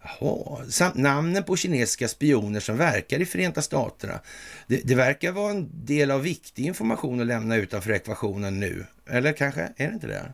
Jaha, 0.03 0.65
samt 0.69 0.95
namnen 0.95 1.43
på 1.43 1.55
kinesiska 1.55 2.07
spioner 2.07 2.59
som 2.59 2.77
verkar 2.77 3.19
i 3.21 3.25
Förenta 3.25 3.61
Staterna. 3.61 4.19
Det, 4.67 4.81
det, 4.83 4.95
verkar 4.95 5.31
vara 5.31 5.51
en 5.51 5.85
del 5.85 6.11
av 6.11 6.21
viktig 6.21 6.65
information 6.65 7.21
att 7.21 7.27
lämna 7.27 7.55
utanför 7.55 7.91
ekvationen 7.91 8.59
nu. 8.59 8.85
Eller 9.09 9.33
kanske, 9.33 9.61
är 9.61 9.87
det 9.87 9.93
inte 9.93 10.07
det? 10.07 10.33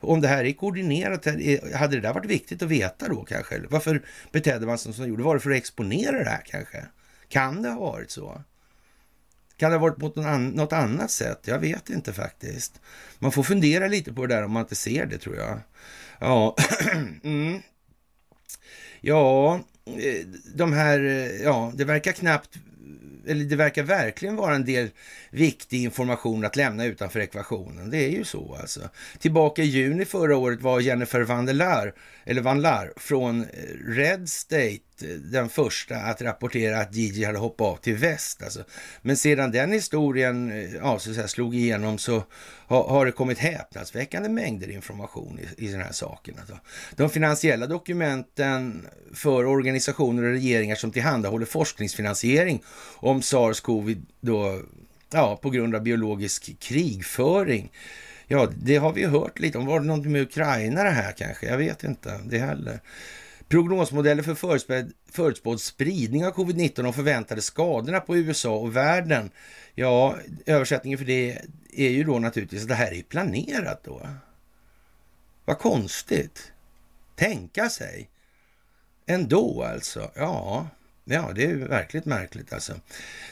Om 0.00 0.20
det 0.20 0.28
här 0.28 0.44
är 0.44 0.52
koordinerat, 0.52 1.26
hade 1.74 1.96
det 1.96 2.00
där 2.00 2.14
varit 2.14 2.30
viktigt 2.30 2.62
att 2.62 2.68
veta 2.68 3.08
då 3.08 3.24
kanske? 3.24 3.60
Varför 3.70 4.02
betedde 4.32 4.66
man 4.66 4.78
sig 4.78 4.92
som 4.92 5.02
man 5.02 5.08
gjorde? 5.08 5.22
Var 5.22 5.34
det 5.34 5.40
för 5.40 5.50
att 5.50 5.56
exponera 5.56 6.18
det 6.18 6.30
här 6.30 6.42
kanske? 6.44 6.86
Kan 7.28 7.62
det 7.62 7.68
ha 7.68 7.80
varit 7.80 8.10
så? 8.10 8.42
Kan 9.56 9.70
det 9.70 9.76
ha 9.76 9.82
varit 9.82 9.98
på 9.98 10.20
något 10.54 10.72
annat 10.72 11.10
sätt? 11.10 11.40
Jag 11.44 11.58
vet 11.58 11.90
inte 11.90 12.12
faktiskt. 12.12 12.80
Man 13.18 13.32
får 13.32 13.42
fundera 13.42 13.88
lite 13.88 14.12
på 14.12 14.26
det 14.26 14.34
där 14.34 14.44
om 14.44 14.52
man 14.52 14.62
inte 14.62 14.74
ser 14.74 15.06
det 15.06 15.18
tror 15.18 15.36
jag. 15.36 15.60
Ja, 16.18 16.56
mm. 17.22 17.62
ja 19.00 19.60
eh, 19.86 20.26
de 20.54 20.72
här, 20.72 21.00
eh, 21.00 21.42
ja, 21.42 21.72
det 21.74 21.84
verkar 21.84 22.12
knappt 22.12 22.58
eller 23.26 23.44
det 23.44 23.56
verkar 23.56 23.82
verkligen 23.82 24.36
vara 24.36 24.54
en 24.54 24.64
del 24.64 24.88
viktig 25.30 25.82
information 25.82 26.44
att 26.44 26.56
lämna 26.56 26.84
utanför 26.84 27.20
ekvationen. 27.20 27.90
Det 27.90 27.98
är 27.98 28.08
ju 28.08 28.24
så 28.24 28.56
alltså. 28.60 28.80
Tillbaka 29.18 29.62
i 29.62 29.66
juni 29.66 30.04
förra 30.04 30.36
året 30.36 30.60
var 30.60 30.80
Jennifer 30.80 31.20
Van 31.20 31.46
der 31.46 31.54
Laar, 31.54 31.94
eller 32.24 32.42
Van 32.42 32.60
Laar 32.60 32.92
från 32.96 33.42
eh, 33.42 33.48
Red 33.86 34.28
State 34.28 34.78
Eh, 35.02 35.08
den 35.08 35.48
första 35.48 35.96
att 35.96 36.22
rapportera 36.22 36.80
att 36.80 36.94
Gigi 36.94 37.24
hade 37.24 37.38
hoppat 37.38 37.66
av 37.66 37.76
till 37.76 37.94
väst. 37.94 38.42
Alltså. 38.42 38.64
Men 39.02 39.16
sedan 39.16 39.50
den 39.50 39.72
historien 39.72 40.50
eh, 40.50 40.74
ja, 40.74 40.98
så 40.98 41.14
säga, 41.14 41.28
slog 41.28 41.54
igenom 41.54 41.98
så 41.98 42.22
har, 42.66 42.88
har 42.88 43.06
det 43.06 43.12
kommit 43.12 43.38
häpnadsväckande 43.38 44.28
mängder 44.28 44.70
information 44.70 45.38
i, 45.38 45.66
i 45.66 45.72
den 45.72 45.80
här 45.80 45.92
saken. 45.92 46.34
Alltså. 46.38 46.58
De 46.96 47.10
finansiella 47.10 47.66
dokumenten 47.66 48.86
för 49.14 49.44
organisationer 49.44 50.22
och 50.22 50.32
regeringar 50.32 50.74
som 50.74 50.90
tillhandahåller 50.90 51.46
forskningsfinansiering 51.46 52.62
om 52.96 53.22
sars-covid 53.22 54.06
då, 54.20 54.60
ja, 55.10 55.38
på 55.42 55.50
grund 55.50 55.74
av 55.74 55.82
biologisk 55.82 56.58
krigföring. 56.58 57.72
Ja, 58.26 58.48
det 58.62 58.76
har 58.76 58.92
vi 58.92 59.04
hört 59.04 59.38
lite 59.38 59.58
om. 59.58 59.66
Var 59.66 59.80
det 59.80 59.86
något 59.86 60.06
med 60.06 60.22
Ukraina 60.22 60.82
det 60.82 60.90
här 60.90 61.12
kanske? 61.12 61.46
Jag 61.46 61.58
vet 61.58 61.84
inte 61.84 62.20
det 62.24 62.38
heller. 62.38 62.80
Prognosmodeller 63.48 64.22
för 64.22 64.34
förutspådd, 64.34 64.92
förutspådd 65.10 65.60
spridning 65.60 66.26
av 66.26 66.32
covid-19 66.34 66.88
och 66.88 66.94
förväntade 66.94 67.42
skadorna 67.42 68.00
på 68.00 68.16
USA 68.16 68.56
och 68.56 68.76
världen. 68.76 69.30
Ja, 69.74 70.16
översättningen 70.46 70.98
för 70.98 71.04
det 71.04 71.38
är 71.72 71.88
ju 71.88 72.04
då 72.04 72.18
naturligtvis 72.18 72.62
att 72.62 72.68
det 72.68 72.74
här 72.74 72.94
är 72.94 73.02
planerat 73.02 73.84
då. 73.84 74.08
Vad 75.44 75.58
konstigt. 75.58 76.52
Tänka 77.16 77.68
sig. 77.68 78.10
Ändå 79.06 79.62
alltså. 79.62 80.10
Ja, 80.14 80.68
Ja, 81.08 81.32
det 81.34 81.44
är 81.44 81.54
verkligt 81.54 82.04
märkligt 82.04 82.52
alltså. 82.52 82.72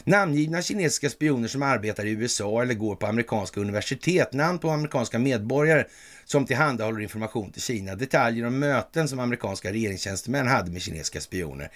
Namngivna 0.03 0.61
kinesiska 0.61 1.09
spioner 1.09 1.47
som 1.47 1.63
arbetar 1.63 2.05
i 2.05 2.09
USA 2.09 2.61
eller 2.61 2.73
går 2.73 2.95
på 2.95 3.05
amerikanska 3.05 3.59
universitet. 3.59 4.33
Namn 4.33 4.59
på 4.59 4.69
amerikanska 4.69 5.19
medborgare 5.19 5.85
som 6.25 6.45
tillhandahåller 6.45 6.99
information 6.99 7.51
till 7.51 7.61
Kina. 7.61 7.95
Detaljer 7.95 8.45
om 8.45 8.59
möten 8.59 9.07
som 9.07 9.19
amerikanska 9.19 9.71
regeringstjänstemän 9.71 10.47
hade 10.47 10.71
med 10.71 10.81
kinesiska 10.81 11.21
spioner. 11.21 11.71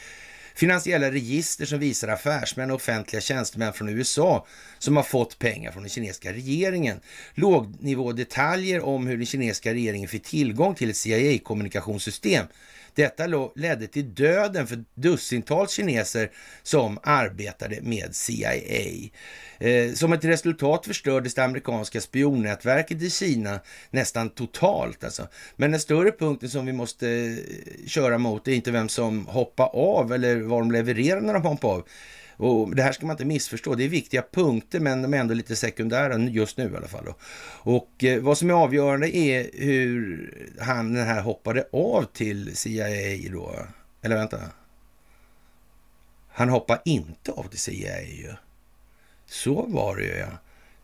Finansiella 0.56 1.12
register 1.12 1.66
som 1.66 1.80
visar 1.80 2.08
affärsmän 2.08 2.72
och 2.72 2.76
offentliga 2.76 3.22
tjänstemän 3.22 3.74
från 3.74 3.90
USA 3.90 4.48
som 4.80 4.98
har 4.98 5.04
fått 5.04 5.40
pengar 5.40 5.72
från 5.72 5.84
den 5.84 5.90
kinesiska 5.90 6.34
regeringen. 6.34 7.00
Lågnivådetaljer 7.36 8.82
om 8.82 9.08
hur 9.08 9.18
den 9.18 9.26
kinesiska 9.26 9.74
regeringen 9.74 10.10
fick 10.10 10.24
tillgång 10.24 10.76
till 10.76 10.90
ett 10.90 10.96
CIA-kommunikationssystem 10.96 12.46
detta 13.00 13.52
ledde 13.56 13.88
till 13.88 14.14
döden 14.14 14.68
för 14.68 14.84
dussintals 14.96 15.72
kineser 15.72 16.32
som 16.64 17.00
arbetade 17.04 17.82
med 17.82 18.16
CIA. 18.16 18.54
Eh, 19.60 19.94
som 19.94 20.14
ett 20.14 20.26
resultat 20.26 20.86
förstördes 20.86 21.34
det 21.34 21.44
amerikanska 21.44 22.02
spionnätverket 22.02 23.02
i 23.02 23.10
Kina 23.10 23.60
nästan 23.92 24.30
totalt. 24.30 25.04
Alltså. 25.04 25.28
Men 25.56 25.72
den 25.72 25.80
större 25.80 26.12
punkten 26.12 26.50
som 26.50 26.66
vi 26.66 26.74
måste 26.74 27.10
eh, 27.10 27.88
köra 27.88 28.18
mot 28.18 28.48
är 28.48 28.52
inte 28.52 28.72
vem 28.72 28.90
som 28.90 29.28
hoppar 29.28 29.70
av 29.74 30.14
eller 30.14 30.36
vad 30.36 30.62
de 30.62 30.72
levererar 30.72 31.22
när 31.22 31.34
de 31.34 31.44
hoppar 31.44 31.70
av. 31.70 31.88
Och 32.40 32.76
det 32.76 32.84
här 32.84 32.92
ska 32.92 33.06
man 33.06 33.14
inte 33.14 33.26
missförstå. 33.26 33.76
Det 33.76 33.84
är 33.84 33.90
viktiga 33.90 34.24
punkter, 34.32 34.80
men 34.80 35.02
de 35.02 35.14
är 35.14 35.18
ändå 35.18 35.34
lite 35.34 35.56
sekundära 35.56 36.18
just 36.18 36.58
nu 36.58 36.72
i 36.74 36.76
alla 36.76 36.88
fall. 36.88 37.06
Då. 37.06 37.16
Och 37.72 38.04
eh, 38.04 38.22
vad 38.22 38.38
som 38.38 38.50
är 38.50 38.54
avgörande 38.54 39.18
är 39.18 39.50
hur 39.54 40.54
han 40.60 40.94
den 40.94 41.08
här 41.08 41.22
hoppade 41.22 41.68
av 41.72 42.04
till 42.14 42.58
CIA 42.58 43.32
då. 43.32 43.56
Eller 44.02 44.16
vänta. 44.16 44.40
Han 46.30 46.50
hoppade 46.50 46.82
inte 46.86 47.32
av 47.32 47.44
till 47.44 47.60
CIA 47.60 48.02
ju. 48.02 48.34
Så 49.26 49.66
var 49.68 49.96
det 49.96 50.04
ju 50.04 50.18
ja. 50.18 50.32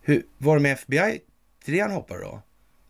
Hur, 0.02 0.22
var 0.38 0.56
det 0.56 0.62
med 0.62 0.72
FBI 0.72 1.20
till 1.64 1.74
det 1.74 1.80
han 1.80 1.90
hoppade 1.90 2.20
då? 2.20 2.42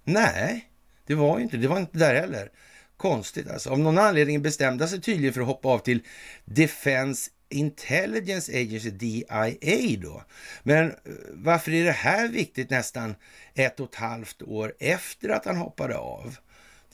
Nej, 0.05 0.71
det 1.07 1.15
var 1.15 1.39
ju 1.39 1.45
inte. 1.45 1.57
Det 1.57 1.69
var 1.69 1.79
inte 1.79 1.99
där 1.99 2.15
heller. 2.15 2.51
Konstigt 2.97 3.51
alltså. 3.51 3.71
Av 3.71 3.79
någon 3.79 3.99
anledning 3.99 4.43
bestämde 4.43 4.89
sig 4.89 5.01
tydligen 5.01 5.33
för 5.33 5.41
att 5.41 5.47
hoppa 5.47 5.69
av 5.69 5.79
till 5.79 6.03
Defense 6.45 7.31
Intelligence 7.49 8.53
Agency, 8.53 8.91
DIA 8.91 9.97
då. 9.99 10.23
Men 10.63 10.91
eh, 10.91 10.95
varför 11.33 11.73
är 11.73 11.85
det 11.85 11.93
här 11.93 12.29
viktigt 12.29 12.71
nästan 12.71 13.15
ett 13.55 13.81
och 13.81 13.89
ett 13.89 13.95
halvt 13.95 14.43
år 14.43 14.75
efter 14.79 15.29
att 15.29 15.45
han 15.45 15.57
hoppade 15.57 15.97
av? 15.97 16.37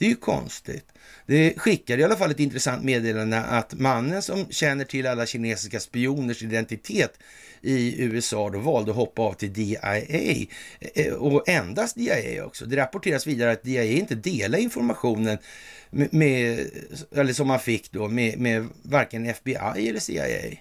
Det 0.03 0.07
är 0.07 0.09
ju 0.09 0.15
konstigt. 0.15 0.85
Det 1.25 1.59
skickade 1.59 2.01
i 2.01 2.05
alla 2.05 2.15
fall 2.15 2.31
ett 2.31 2.39
intressant 2.39 2.83
meddelande 2.83 3.41
att 3.41 3.73
mannen 3.73 4.21
som 4.21 4.45
känner 4.49 4.85
till 4.85 5.07
alla 5.07 5.25
kinesiska 5.25 5.79
spioners 5.79 6.43
identitet 6.43 7.19
i 7.61 8.03
USA 8.03 8.49
då 8.49 8.59
valde 8.59 8.91
att 8.91 8.97
hoppa 8.97 9.21
av 9.21 9.33
till 9.33 9.53
DIA 9.53 9.97
eh, 10.93 11.13
och 11.13 11.49
endast 11.49 11.95
DIA 11.95 12.45
också. 12.45 12.65
Det 12.65 12.77
rapporteras 12.77 13.27
vidare 13.27 13.51
att 13.51 13.63
DIA 13.63 13.83
inte 13.83 14.15
delar 14.15 14.59
informationen 14.59 15.37
med, 15.89 16.67
eller 17.15 17.33
som 17.33 17.47
man 17.47 17.59
fick 17.59 17.91
då 17.91 18.07
med, 18.07 18.39
med 18.39 18.67
varken 18.81 19.25
FBI 19.25 19.89
eller 19.89 19.99
CIA. 19.99 20.57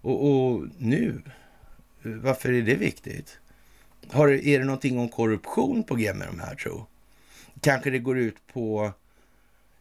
Och, 0.00 0.30
och, 0.30 0.66
nu, 0.78 1.22
varför 2.02 2.52
är 2.52 2.62
det 2.62 2.74
viktigt? 2.74 3.38
Har, 4.08 4.28
är 4.28 4.58
det 4.58 4.64
någonting 4.64 4.98
om 4.98 5.08
korruption 5.08 5.84
på 5.84 5.94
G 5.94 6.14
med 6.14 6.28
de 6.28 6.40
här 6.40 6.54
tro? 6.54 6.86
Kanske 7.64 7.90
det 7.90 7.98
går 7.98 8.18
ut 8.18 8.46
på, 8.52 8.92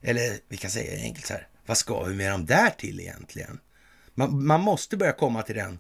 eller 0.02 0.38
vi 0.48 0.58
kan 0.58 0.72
säga 0.72 1.04
enkelt 1.04 1.26
så 1.26 1.34
här, 1.34 1.48
vad 1.66 1.78
ska 1.78 2.04
vi 2.04 2.16
med 2.16 2.32
dem 2.32 2.46
där 2.46 2.70
till 2.70 3.00
egentligen? 3.00 3.60
Man, 4.14 4.46
man 4.46 4.62
måste 4.62 4.98
börja 4.98 5.12
komma 5.12 5.42
till 5.42 5.56
den 5.56 5.80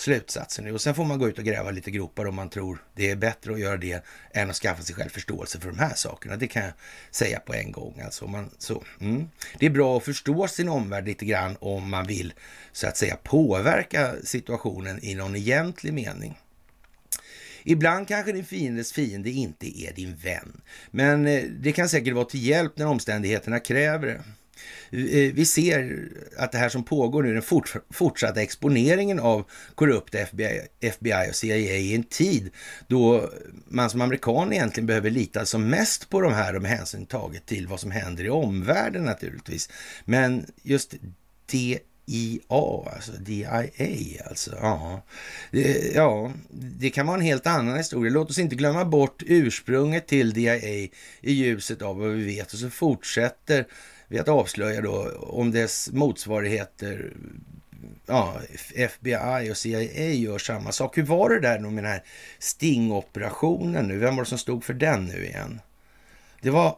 slutsatsen. 0.00 0.74
Och 0.74 0.80
sen 0.80 0.94
får 0.94 1.04
man 1.04 1.18
gå 1.18 1.28
ut 1.28 1.38
och 1.38 1.44
gräva 1.44 1.70
lite 1.70 1.90
gropar 1.90 2.26
om 2.26 2.34
man 2.34 2.48
tror 2.48 2.84
det 2.94 3.10
är 3.10 3.16
bättre 3.16 3.52
att 3.52 3.60
göra 3.60 3.76
det 3.76 4.04
än 4.32 4.50
att 4.50 4.56
skaffa 4.56 4.82
sig 4.82 4.94
själv 4.94 5.08
förståelse 5.08 5.60
för 5.60 5.68
de 5.68 5.78
här 5.78 5.94
sakerna. 5.94 6.36
Det 6.36 6.46
kan 6.46 6.62
jag 6.62 6.72
säga 7.10 7.40
på 7.40 7.54
en 7.54 7.72
gång. 7.72 8.00
Alltså 8.04 8.26
man, 8.26 8.50
så, 8.58 8.84
mm. 9.00 9.28
Det 9.58 9.66
är 9.66 9.70
bra 9.70 9.96
att 9.96 10.04
förstå 10.04 10.48
sin 10.48 10.68
omvärld 10.68 11.06
lite 11.06 11.24
grann 11.24 11.56
om 11.60 11.90
man 11.90 12.06
vill 12.06 12.32
så 12.72 12.86
att 12.86 12.96
säga 12.96 13.16
påverka 13.22 14.14
situationen 14.24 15.04
i 15.04 15.14
någon 15.14 15.36
egentlig 15.36 15.92
mening. 15.92 16.38
Ibland 17.64 18.08
kanske 18.08 18.32
din 18.32 18.44
fiendes 18.44 18.92
fiende 18.92 19.30
inte 19.30 19.80
är 19.80 19.92
din 19.92 20.14
vän, 20.14 20.60
men 20.90 21.26
eh, 21.26 21.42
det 21.42 21.72
kan 21.72 21.88
säkert 21.88 22.14
vara 22.14 22.24
till 22.24 22.46
hjälp 22.46 22.78
när 22.78 22.86
omständigheterna 22.86 23.60
kräver 23.60 24.06
det. 24.06 24.20
Vi 24.90 25.40
eh, 25.40 25.44
ser 25.44 26.08
att 26.36 26.52
det 26.52 26.58
här 26.58 26.68
som 26.68 26.84
pågår 26.84 27.22
nu, 27.22 27.32
den 27.32 27.42
fort, 27.42 27.74
fortsatta 27.90 28.42
exponeringen 28.42 29.18
av 29.18 29.44
korrupta 29.74 30.18
FBI, 30.18 30.60
FBI 30.80 31.30
och 31.30 31.34
CIA 31.34 31.56
i 31.56 31.94
en 31.94 32.04
tid 32.04 32.50
då 32.88 33.30
man 33.68 33.90
som 33.90 34.00
amerikan 34.00 34.52
egentligen 34.52 34.86
behöver 34.86 35.10
lita 35.10 35.46
som 35.46 35.68
mest 35.68 36.10
på 36.10 36.20
de 36.20 36.32
här 36.32 36.56
och 36.56 36.62
med 36.62 36.70
hänsyn 36.70 37.06
taget 37.06 37.46
till 37.46 37.66
vad 37.66 37.80
som 37.80 37.90
händer 37.90 38.24
i 38.24 38.30
omvärlden 38.30 39.04
naturligtvis. 39.04 39.70
Men 40.04 40.46
just 40.62 40.94
det 41.46 41.78
DIA, 42.06 42.92
alltså 42.94 43.12
DIA 43.12 44.24
alltså. 44.28 44.56
Ja. 44.60 45.02
Det, 45.50 45.94
ja, 45.94 46.32
det 46.50 46.90
kan 46.90 47.06
vara 47.06 47.16
en 47.16 47.24
helt 47.24 47.46
annan 47.46 47.76
historia. 47.76 48.12
Låt 48.12 48.30
oss 48.30 48.38
inte 48.38 48.56
glömma 48.56 48.84
bort 48.84 49.22
ursprunget 49.26 50.06
till 50.06 50.32
DIA 50.32 50.56
i 50.56 50.90
ljuset 51.20 51.82
av 51.82 51.98
vad 51.98 52.08
vi 52.08 52.24
vet 52.24 52.52
och 52.52 52.58
så 52.58 52.70
fortsätter 52.70 53.66
vi 54.08 54.18
att 54.18 54.28
avslöja 54.28 54.80
då 54.80 55.10
om 55.20 55.50
dess 55.50 55.90
motsvarigheter 55.92 57.12
ja, 58.06 58.40
FBI 58.74 59.50
och 59.52 59.56
CIA 59.56 60.12
gör 60.12 60.38
samma 60.38 60.72
sak. 60.72 60.98
Hur 60.98 61.02
var 61.02 61.30
det 61.30 61.40
där 61.40 61.58
med 61.58 61.84
den 61.84 61.92
här 61.92 62.04
stingoperationen 62.38 63.88
nu? 63.88 63.98
Vem 63.98 64.16
var 64.16 64.24
det 64.24 64.28
som 64.28 64.38
stod 64.38 64.64
för 64.64 64.74
den 64.74 65.04
nu 65.04 65.24
igen? 65.24 65.60
Det 66.40 66.50
var 66.50 66.76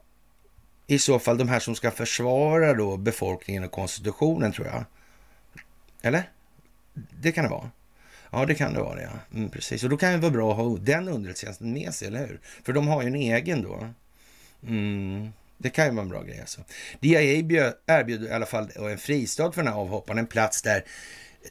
i 0.87 0.99
så 0.99 1.19
fall 1.19 1.39
de 1.39 1.49
här 1.49 1.61
som 1.61 1.75
ska 1.75 1.91
försvara 1.91 2.75
då 2.75 2.97
befolkningen 2.97 3.65
och 3.65 3.71
konstitutionen 3.71 4.53
tror 4.53 4.67
jag. 4.67 4.85
Eller? 6.03 6.31
Det 7.21 7.33
kan 7.33 7.45
det 7.45 7.51
vara. 7.51 7.71
Ja, 8.31 8.47
det 8.47 8.55
kan 8.55 8.75
det 8.75 8.81
vara, 8.81 9.03
ja. 9.03 9.11
Mm, 9.35 9.51
precis. 9.51 9.85
Och 9.85 9.91
då 9.91 9.97
kan 9.97 10.13
det 10.13 10.19
vara 10.19 10.31
bra 10.31 10.51
att 10.51 10.57
ha 10.57 10.77
den 10.77 11.09
underrättelsetjänsten 11.09 11.73
med 11.73 11.95
sig, 11.95 12.09
eller 12.09 12.27
hur? 12.27 12.41
För 12.65 12.73
de 12.73 12.89
har 12.89 13.03
ju 13.03 13.09
en 13.09 13.15
egen 13.15 13.63
då. 13.63 13.89
Mm. 14.67 15.33
Det 15.59 15.71
kan 15.71 15.85
ju 15.85 15.91
vara 15.91 16.03
en 16.03 16.09
bra 16.09 16.23
grej 16.23 16.41
alltså. 16.41 16.61
DIA 17.01 17.23
erbjuder 17.87 18.29
i 18.29 18.33
alla 18.33 18.47
fall 18.47 18.71
en 18.77 18.99
fristad 18.99 19.53
för 19.53 19.63
den 19.63 19.73
här 19.73 19.81
avhopparen, 19.81 20.19
en 20.19 20.27
plats 20.27 20.63
där 20.63 20.85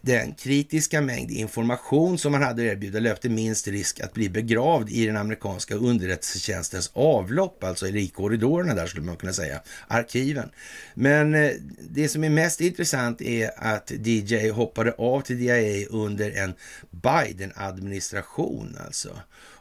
den 0.01 0.33
kritiska 0.33 1.01
mängd 1.01 1.31
information 1.31 2.17
som 2.17 2.31
man 2.31 2.43
hade 2.43 2.61
att 2.61 2.71
erbjuda 2.71 2.99
löpte 2.99 3.29
minst 3.29 3.67
risk 3.67 3.99
att 3.99 4.13
bli 4.13 4.29
begravd 4.29 4.89
i 4.89 5.05
den 5.05 5.17
amerikanska 5.17 5.75
underrättelsetjänstens 5.75 6.91
avlopp, 6.93 7.63
alltså 7.63 7.87
i 7.87 8.07
korridorerna 8.07 8.73
där 8.73 8.87
skulle 8.87 9.05
man 9.05 9.15
kunna 9.15 9.33
säga, 9.33 9.61
arkiven. 9.87 10.49
Men 10.93 11.35
eh, 11.35 11.51
det 11.89 12.09
som 12.09 12.23
är 12.23 12.29
mest 12.29 12.61
intressant 12.61 13.21
är 13.21 13.51
att 13.57 13.91
DJ 13.91 14.49
hoppade 14.49 14.91
av 14.91 15.21
till 15.21 15.37
DIA 15.37 15.87
under 15.89 16.31
en 16.31 16.53
Biden-administration 16.89 18.77
alltså. 18.85 19.09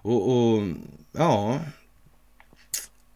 Och, 0.02 0.30
och 0.30 0.62
ja, 1.12 1.60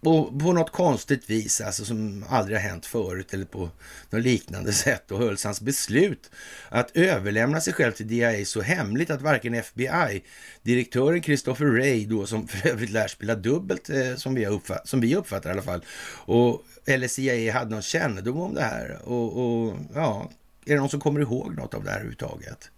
och 0.07 0.41
på 0.41 0.53
något 0.53 0.71
konstigt 0.71 1.31
vis, 1.31 1.61
alltså 1.61 1.85
som 1.85 2.25
aldrig 2.29 2.59
har 2.59 2.69
hänt 2.69 2.87
förut 2.87 3.35
eller 3.35 3.45
på 3.45 3.71
något 4.11 4.23
liknande 4.23 4.73
sätt, 4.73 5.11
och 5.11 5.19
hölls 5.19 5.45
hans 5.45 5.61
beslut 5.61 6.31
att 6.69 6.97
överlämna 6.97 7.61
sig 7.61 7.73
själv 7.73 7.93
till 7.93 8.09
DIA 8.09 8.45
så 8.45 8.61
hemligt 8.61 9.11
att 9.11 9.23
varken 9.23 9.55
FBI, 9.55 10.23
direktören 10.63 11.23
Christopher 11.23 11.67
Ray, 11.67 12.07
då, 12.07 12.27
som 12.27 12.49
för 12.49 12.69
övrigt 12.69 12.91
lär 12.91 13.09
spela 13.09 13.35
dubbelt 13.35 13.91
eh, 13.91 14.15
som, 14.17 14.35
vi 14.35 14.47
uppfatt, 14.47 14.89
som 14.89 15.01
vi 15.01 15.17
uppfattar 15.17 15.51
i 15.51 15.53
alla 15.53 15.63
fall, 15.63 15.85
och, 16.27 16.65
eller 16.87 17.09
CIA 17.09 17.53
hade 17.53 17.71
någon 17.71 17.83
kännedom 17.83 18.41
om 18.41 18.55
det 18.55 18.63
här. 18.63 18.99
Och, 19.05 19.39
och 19.39 19.77
ja, 19.95 20.31
är 20.67 20.75
det 20.75 20.81
någon 20.81 20.89
som 20.89 21.01
kommer 21.01 21.21
ihåg 21.21 21.57
något 21.57 21.75
av 21.75 21.85
det 21.85 21.91
här 21.91 21.97
överhuvudtaget? 21.97 22.71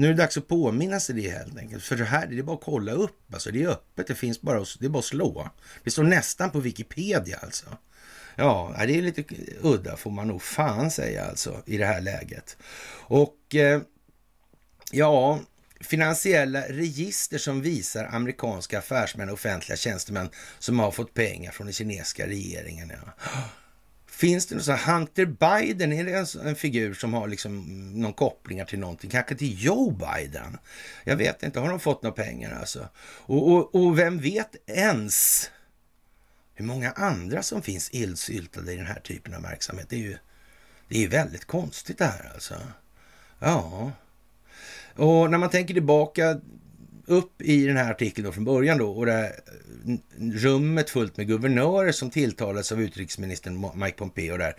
Nu 0.00 0.06
är 0.06 0.10
det 0.10 0.22
dags 0.22 0.36
att 0.36 0.48
påminna 0.48 1.00
sig 1.00 1.14
det 1.14 1.30
helt 1.30 1.58
enkelt. 1.58 1.84
För 1.84 1.96
det 1.96 2.04
här 2.04 2.26
det 2.26 2.38
är 2.38 2.42
bara 2.42 2.56
att 2.56 2.62
kolla 2.62 2.92
upp. 2.92 3.34
Alltså, 3.34 3.50
det 3.50 3.62
är 3.62 3.68
öppet, 3.68 4.06
det 4.06 4.14
finns 4.14 4.40
bara, 4.40 4.64
det 4.78 4.86
är 4.86 4.88
bara 4.88 4.98
att 4.98 5.04
slå. 5.04 5.50
Det 5.84 5.90
står 5.90 6.04
nästan 6.04 6.50
på 6.50 6.60
Wikipedia 6.60 7.38
alltså. 7.42 7.66
Ja, 8.36 8.74
det 8.86 8.98
är 8.98 9.02
lite 9.02 9.24
udda 9.62 9.96
får 9.96 10.10
man 10.10 10.28
nog 10.28 10.42
fan 10.42 10.90
säga 10.90 11.24
alltså 11.24 11.62
i 11.66 11.76
det 11.76 11.86
här 11.86 12.00
läget. 12.00 12.56
Och 12.92 13.54
eh, 13.54 13.80
ja, 14.92 15.40
finansiella 15.80 16.60
register 16.68 17.38
som 17.38 17.62
visar 17.62 18.04
amerikanska 18.04 18.78
affärsmän 18.78 19.28
och 19.28 19.34
offentliga 19.34 19.76
tjänstemän 19.76 20.30
som 20.58 20.78
har 20.78 20.90
fått 20.90 21.14
pengar 21.14 21.50
från 21.50 21.66
den 21.66 21.74
kinesiska 21.74 22.26
regeringen. 22.26 22.92
Ja. 23.04 23.12
Finns 24.20 24.46
det 24.46 24.54
nån 24.54 24.64
sån 24.64 24.74
här 24.74 24.94
Hunter 24.94 25.26
Biden, 25.26 25.92
är 25.92 26.04
det 26.04 26.12
en, 26.12 26.46
en, 26.48 26.56
figur 26.56 26.94
som 26.94 27.14
har 27.14 27.28
liksom 27.28 27.64
någon 28.00 28.12
kopplingar 28.12 28.64
till 28.64 28.78
någonting? 28.78 29.10
Kanske 29.10 29.34
till 29.34 29.64
Joe 29.64 29.90
Biden? 29.90 30.58
Jag 31.04 31.16
vet 31.16 31.42
inte, 31.42 31.60
har 31.60 31.68
de 31.68 31.80
fått 31.80 32.02
några 32.02 32.16
pengar 32.16 32.58
alltså? 32.60 32.88
Och, 33.02 33.52
och, 33.52 33.74
och 33.74 33.98
vem 33.98 34.18
vet 34.18 34.56
ens 34.66 35.50
hur 36.54 36.64
många 36.64 36.90
andra 36.90 37.42
som 37.42 37.62
finns 37.62 37.90
illsyltade 37.90 38.72
i 38.72 38.76
den 38.76 38.86
här 38.86 39.00
typen 39.00 39.34
av 39.34 39.42
verksamhet? 39.42 39.86
Det 39.88 39.96
är 39.96 40.00
ju 40.00 40.16
det 40.88 41.04
är 41.04 41.08
väldigt 41.08 41.44
konstigt 41.44 41.98
det 41.98 42.04
här 42.04 42.30
alltså. 42.34 42.54
Ja, 43.38 43.92
och 44.96 45.30
när 45.30 45.38
man 45.38 45.50
tänker 45.50 45.74
tillbaka 45.74 46.40
upp 47.10 47.42
i 47.42 47.66
den 47.66 47.76
här 47.76 47.90
artikeln 47.90 48.26
då 48.26 48.32
från 48.32 48.44
början 48.44 48.78
då 48.78 48.90
och 48.90 49.06
det 49.06 49.12
här 49.12 49.24
eh, 49.26 49.96
rummet 50.18 50.90
fullt 50.90 51.16
med 51.16 51.26
guvernörer 51.26 51.92
som 51.92 52.10
tilltalades 52.10 52.72
av 52.72 52.82
utrikesministern 52.82 53.70
Mike 53.74 53.96
Pompeo 53.96 54.36
där. 54.36 54.56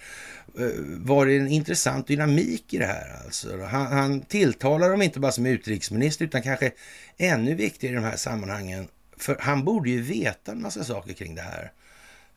Eh, 0.60 0.70
var 0.98 1.26
det 1.26 1.38
en 1.38 1.48
intressant 1.48 2.08
dynamik 2.08 2.74
i 2.74 2.78
det 2.78 2.86
här 2.86 3.24
alltså? 3.26 3.64
Han, 3.64 3.88
han 3.88 4.22
tilltalar 4.22 4.90
dem 4.90 5.02
inte 5.02 5.20
bara 5.20 5.32
som 5.32 5.46
utrikesminister 5.46 6.26
utan 6.26 6.42
kanske 6.42 6.72
ännu 7.18 7.56
viktigare 7.56 7.94
i 7.94 7.96
de 7.96 8.04
här 8.04 8.18
sammanhangen. 8.18 8.88
För 9.18 9.38
han 9.40 9.66
borde 9.66 9.90
ju 9.90 10.02
veta 10.02 10.52
en 10.52 10.62
massa 10.62 10.84
saker 10.84 11.14
kring 11.14 11.36
det 11.36 11.42
här. 11.42 11.72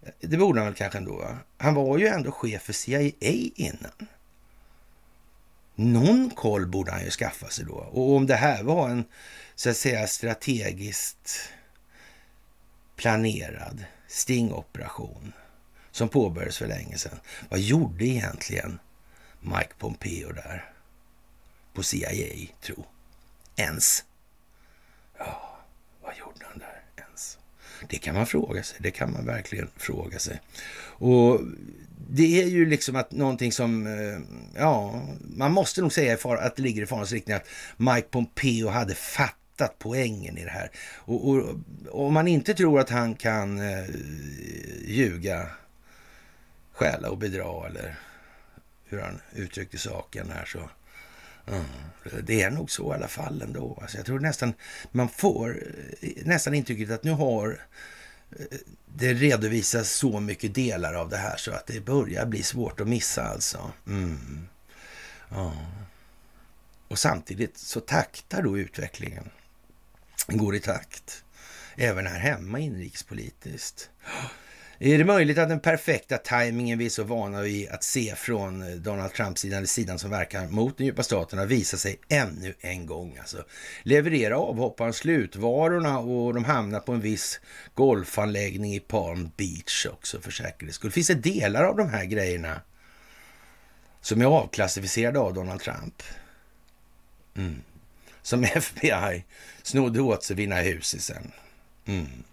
Eh, 0.03 0.11
det 0.21 0.37
borde 0.37 0.61
han 0.61 0.67
väl 0.67 0.75
kanske 0.75 0.99
ändå. 0.99 1.17
Va? 1.17 1.37
Han 1.59 1.75
var 1.75 1.99
ju 1.99 2.07
ändå 2.07 2.31
chef 2.31 2.63
för 2.63 2.73
CIA 2.73 3.51
innan. 3.55 4.09
Någon 5.75 6.31
koll 6.31 6.67
borde 6.67 6.93
han 6.93 7.05
ju 7.05 7.11
skaffa 7.11 7.49
sig 7.49 7.65
då. 7.65 7.75
Och 7.75 8.17
om 8.17 8.27
det 8.27 8.35
här 8.35 8.63
var 8.63 8.89
en 8.89 9.05
så 9.55 9.71
att 9.71 9.77
säga 9.77 10.07
strategiskt 10.07 11.49
planerad 12.97 13.85
stingoperation 14.09 15.33
som 15.91 16.09
påbörjades 16.09 16.59
för 16.59 16.67
länge 16.67 16.99
sedan. 16.99 17.21
Vad 17.49 17.61
gjorde 17.61 18.05
egentligen 18.05 18.79
Mike 19.41 19.75
Pompeo 19.79 20.33
där 20.33 20.73
på 21.73 21.83
CIA, 21.83 22.49
tro? 22.63 22.85
Ens? 23.57 24.05
Ja, 25.19 25.59
vad 26.03 26.17
gjorde 26.19 26.47
han 26.51 26.59
där 26.59 26.83
ens? 26.97 27.39
Det 27.89 27.99
kan 27.99 28.15
man 28.15 28.27
fråga 28.27 28.63
sig. 28.63 28.79
Det 28.81 28.91
kan 28.91 29.13
man 29.13 29.27
verkligen 29.27 29.71
fråga 29.77 30.19
sig. 30.19 30.41
Och 30.97 31.41
det 32.11 32.43
är 32.43 32.47
ju 32.47 32.67
liksom 32.67 32.97
att 32.97 33.13
någonting 33.13 33.53
som, 33.53 33.87
eh, 33.87 34.21
ja, 34.55 35.03
man 35.21 35.53
måste 35.53 35.81
nog 35.81 35.93
säga 35.93 36.19
att 36.23 36.57
det 36.57 36.63
ligger 36.63 36.83
i 36.83 36.87
farans 36.87 37.13
riktning 37.13 37.37
att 37.37 37.49
Mike 37.77 38.09
Pompeo 38.11 38.69
hade 38.69 38.95
fattat 38.95 39.44
fattat 39.57 39.79
poängen 39.79 40.39
i 40.39 40.45
det 40.45 40.51
här. 40.51 40.71
Och, 40.97 41.29
och, 41.29 41.57
om 41.91 42.15
man 42.15 42.29
inte 42.29 42.55
tror 42.55 42.81
att 42.81 42.91
han 42.91 43.15
kan 43.15 43.61
eh, 43.61 43.85
ljuga, 44.85 45.47
stjäla 46.73 47.11
och 47.11 47.19
bedra 47.19 47.67
eller 47.67 47.97
hur 48.85 49.01
han 49.01 49.21
uttryckte 49.33 49.79
saken 49.79 50.31
här 50.31 50.45
så 50.45 50.71
Mm. 51.47 51.65
Det 52.23 52.43
är 52.43 52.51
nog 52.51 52.71
så 52.71 52.93
i 52.93 52.95
alla 52.95 53.09
fall 53.09 53.43
ändå. 53.43 53.79
Alltså 53.83 53.97
jag 53.97 54.07
tror 54.07 54.21
nästan 54.21 54.55
man 54.93 55.09
får 55.09 55.63
eh, 56.01 56.09
nästan 56.25 56.55
intrycket 56.55 56.91
att 56.91 57.05
nu 57.05 57.11
har 57.11 57.61
eh, 58.39 58.59
det 58.87 59.15
redovisas 59.15 59.91
så 59.91 60.21
mycket 60.21 60.55
delar 60.55 60.95
av 60.95 61.09
det 61.09 61.17
här 61.17 61.37
så 61.37 61.53
att 61.53 61.67
det 61.67 61.81
börjar 61.81 62.27
bli 62.27 62.43
svårt 62.43 62.81
att 62.81 62.89
missa 62.89 63.23
alltså. 63.23 63.73
Mm. 63.87 64.49
Ja. 65.29 65.53
Och 66.89 66.99
samtidigt 66.99 67.59
så 67.59 67.81
taktar 67.81 68.43
då 68.43 68.59
utvecklingen 68.59 69.31
går 70.27 70.55
i 70.55 70.61
takt. 70.61 71.25
Även 71.77 72.07
här 72.07 72.19
hemma 72.19 72.59
inrikespolitiskt. 72.59 73.91
Är 74.79 74.99
det 74.99 75.05
möjligt 75.05 75.39
att 75.39 75.49
den 75.49 75.61
perfekta 75.61 76.19
tajmingen 76.19 76.79
vi 76.79 76.87
är 76.87 76.91
så 76.91 77.05
vana 77.05 77.43
vid 77.43 77.69
att 77.69 77.85
se 77.85 78.15
från 78.17 78.63
eh, 78.63 78.69
Donald 78.69 79.13
Trumps 79.13 79.41
sida, 79.41 79.57
eller 79.57 79.67
sidan 79.67 79.99
som 79.99 80.11
verkar 80.11 80.49
mot 80.49 80.79
den 80.79 80.87
djupa 80.87 81.03
staten, 81.03 81.39
har 81.39 81.47
visat 81.47 81.81
sig 81.81 81.99
ännu 82.09 82.55
en 82.61 82.87
gång? 82.87 83.17
Alltså, 83.19 83.45
leverera 83.83 84.39
avhopparen 84.39 84.93
slutvarorna 84.93 85.99
och 85.99 86.35
de 86.35 86.45
hamnar 86.45 86.81
på 86.81 86.93
en 86.93 87.01
viss 87.01 87.41
golfanläggning 87.75 88.75
i 88.75 88.81
Palm 88.81 89.31
Beach 89.37 89.87
också 89.93 90.21
för 90.21 90.31
säkerhets 90.31 90.77
skull. 90.77 90.91
Finns 90.91 91.07
det 91.07 91.15
delar 91.15 91.65
av 91.65 91.77
de 91.77 91.89
här 91.89 92.05
grejerna 92.05 92.61
som 94.01 94.21
är 94.21 94.25
avklassificerade 94.25 95.19
av 95.19 95.35
Donald 95.35 95.61
Trump? 95.61 96.03
Mm 97.37 97.63
som 98.25 98.45
FBI 98.55 99.25
snodde 99.63 100.01
åt 100.01 100.25
sig 100.25 100.37
Vinna 100.37 100.57
husisen. 100.57 101.33
Mm. 101.87 102.25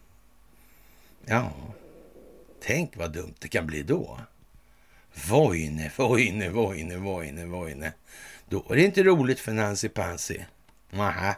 Ja, 1.25 1.53
tänk 2.63 2.97
vad 2.97 3.13
dumt 3.13 3.35
det 3.39 3.47
kan 3.47 3.67
bli 3.67 3.83
då. 3.83 4.19
Vojne, 5.29 5.91
vojne, 5.97 6.49
vojne, 6.49 6.97
vojne, 6.97 7.45
vojne. 7.45 7.93
Då 8.49 8.65
är 8.69 8.75
det 8.75 8.83
inte 8.83 9.03
roligt 9.03 9.39
för 9.39 9.51
Nancy 9.51 9.89
Pansy. 9.89 10.39
Nähä, 10.89 11.35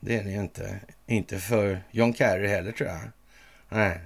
det 0.00 0.16
är 0.16 0.24
det 0.24 0.30
ju 0.30 0.40
inte. 0.40 0.80
Inte 1.06 1.38
för 1.38 1.82
John 1.90 2.14
Kerry 2.14 2.48
heller 2.48 2.72
tror 2.72 2.88
jag. 2.88 3.00
Nej. 3.68 4.00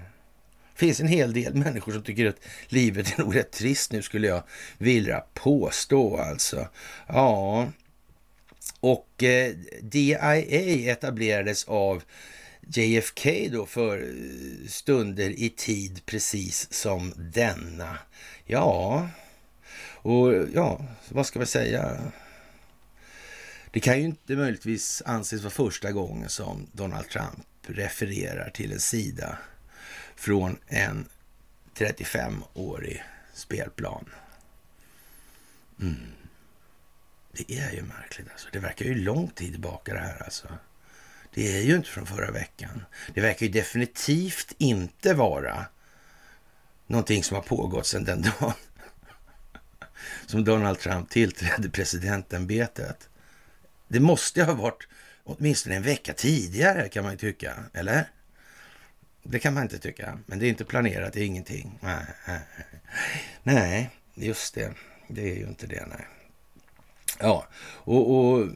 Det 0.73 0.79
finns 0.79 1.01
en 1.01 1.09
hel 1.09 1.33
del 1.33 1.55
människor 1.55 1.93
som 1.93 2.03
tycker 2.03 2.29
att 2.29 2.41
livet 2.67 3.19
är 3.19 3.23
nog 3.23 3.37
rätt 3.37 3.51
trist 3.51 3.93
nu 3.93 4.03
skulle 4.03 4.27
jag 4.27 4.43
vilja 4.79 5.25
påstå 5.35 6.17
alltså. 6.17 6.69
Ja, 7.07 7.69
och 8.83 9.23
eh, 9.23 9.55
DIA 9.83 10.37
etablerades 10.37 11.65
av 11.65 12.03
JFK 12.61 13.49
då 13.53 13.67
för 13.67 13.99
eh, 13.99 14.69
stunder 14.69 15.31
i 15.31 15.51
tid 15.51 16.07
precis 16.07 16.73
som 16.73 17.13
denna. 17.17 17.99
Ja, 18.45 19.09
och 19.93 20.35
ja, 20.55 20.85
vad 21.09 21.27
ska 21.27 21.39
vi 21.39 21.47
säga? 21.47 22.13
Det 23.71 23.81
kan 23.81 23.99
ju 23.99 24.05
inte 24.05 24.37
möjligtvis 24.37 25.03
anses 25.07 25.43
vara 25.43 25.51
första 25.51 25.93
gången 25.93 26.29
som 26.29 26.67
Donald 26.73 27.09
Trump 27.09 27.47
refererar 27.67 28.51
till 28.51 28.73
en 28.73 28.81
sida 28.81 29.39
från 30.17 30.57
en 30.67 31.09
35-årig 31.75 33.03
spelplan. 33.35 34.05
Mm. 35.81 36.22
Det 37.33 37.59
är 37.59 37.73
ju 37.73 37.83
märkligt 37.83 38.29
alltså. 38.33 38.49
Det 38.53 38.59
verkar 38.59 38.85
ju 38.85 38.95
lång 38.95 39.29
tid 39.29 39.53
tillbaka 39.53 39.95
det 39.95 40.01
här 40.01 40.23
alltså. 40.23 40.49
Det 41.35 41.57
är 41.57 41.63
ju 41.63 41.77
inte 41.77 41.89
från 41.89 42.07
förra 42.07 42.31
veckan. 42.31 42.85
Det 43.15 43.21
verkar 43.21 43.47
ju 43.47 43.53
definitivt 43.53 44.53
inte 44.59 45.15
vara 45.15 45.67
någonting 46.87 47.25
som 47.25 47.35
har 47.35 47.43
pågått 47.43 47.87
sedan 47.87 48.05
den 48.05 48.23
dagen 48.23 48.53
som 50.27 50.45
Donald 50.45 50.79
Trump 50.79 51.11
tillträdde 51.11 51.71
presidentämbetet. 51.71 53.09
Det 53.89 54.01
måste 54.01 54.45
ha 54.45 54.55
varit 54.55 54.89
åtminstone 55.25 55.77
en 55.77 55.83
vecka 55.83 56.13
tidigare 56.13 56.89
kan 56.89 57.05
man 57.05 57.13
ju 57.13 57.19
tycka, 57.19 57.55
eller? 57.73 58.09
Det 59.23 59.39
kan 59.39 59.55
man 59.55 59.63
inte 59.63 59.79
tycka, 59.79 60.19
men 60.27 60.39
det 60.39 60.47
är 60.47 60.49
inte 60.49 60.65
planerat, 60.65 61.13
det 61.13 61.21
är 61.21 61.25
ingenting. 61.25 61.79
Nej, 63.43 63.91
just 64.15 64.55
det. 64.55 64.73
Det 65.09 65.31
är 65.31 65.35
ju 65.37 65.47
inte 65.47 65.67
det, 65.67 65.87
nej. 65.87 66.07
Ja, 67.19 67.47
och, 67.85 68.17
och, 68.17 68.49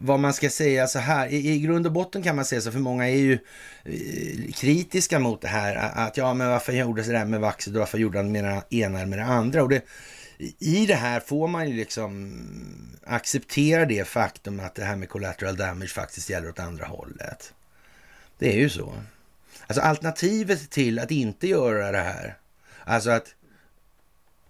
vad 0.00 0.20
man 0.20 0.32
ska 0.32 0.50
säga 0.50 0.86
så 0.86 0.98
här, 0.98 1.26
i, 1.26 1.50
i 1.50 1.58
grund 1.58 1.86
och 1.86 1.92
botten 1.92 2.22
kan 2.22 2.36
man 2.36 2.44
säga 2.44 2.60
så, 2.60 2.72
för 2.72 2.78
många 2.78 3.08
är 3.08 3.16
ju 3.16 3.38
eh, 3.84 4.52
kritiska 4.52 5.18
mot 5.18 5.40
det 5.40 5.48
här, 5.48 5.76
att 5.76 6.16
ja, 6.16 6.34
men 6.34 6.48
varför 6.48 6.72
gjorde 6.72 7.02
det 7.02 7.12
där 7.12 7.24
med 7.24 7.40
vaxet 7.40 7.74
och 7.74 7.80
varför 7.80 7.98
gjorde 7.98 8.18
han 8.18 8.32
med 8.32 8.44
det 8.44 8.76
ena 8.76 9.06
med 9.06 9.18
det 9.18 9.24
andra? 9.24 9.62
Och 9.62 9.68
det, 9.68 9.82
i 10.58 10.86
det 10.86 10.94
här 10.94 11.20
får 11.20 11.48
man 11.48 11.68
ju 11.70 11.76
liksom 11.76 12.40
acceptera 13.04 13.84
det 13.84 14.08
faktum 14.08 14.60
att 14.60 14.74
det 14.74 14.84
här 14.84 14.96
med 14.96 15.08
collateral 15.08 15.56
damage 15.56 15.88
faktiskt 15.88 16.30
gäller 16.30 16.48
åt 16.48 16.58
andra 16.58 16.86
hållet. 16.86 17.54
Det 18.38 18.52
är 18.52 18.58
ju 18.58 18.68
så. 18.68 18.94
Alltså 19.66 19.82
alternativet 19.82 20.70
till 20.70 20.98
att 20.98 21.10
inte 21.10 21.48
göra 21.48 21.92
det 21.92 21.98
här, 21.98 22.38
alltså 22.84 23.10
att 23.10 23.34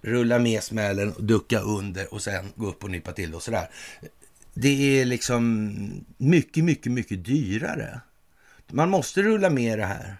rulla 0.00 0.38
med 0.38 0.62
smällen 0.62 1.14
ducka 1.18 1.60
under 1.60 2.14
och 2.14 2.22
sen 2.22 2.52
gå 2.56 2.66
upp 2.66 2.84
och 2.84 2.90
nypa 2.90 3.12
till 3.12 3.34
och 3.34 3.42
sådär. 3.42 3.70
Det 4.54 5.00
är 5.00 5.04
liksom 5.04 6.04
mycket, 6.16 6.64
mycket, 6.64 6.92
mycket 6.92 7.24
dyrare. 7.24 8.00
Man 8.66 8.90
måste 8.90 9.22
rulla 9.22 9.50
med 9.50 9.78
det 9.78 9.86
här 9.86 10.16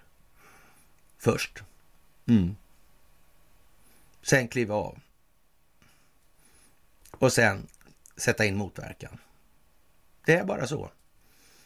först. 1.19 1.63
Mm. 2.29 2.57
Sen 4.23 4.49
kliva 4.49 4.75
av. 4.75 4.99
Och 7.11 7.33
sen 7.33 7.67
sätta 8.17 8.45
in 8.45 8.57
motverkan. 8.57 9.19
Det 10.27 10.33
är 10.33 10.45
bara 10.45 10.67
så. 10.67 10.91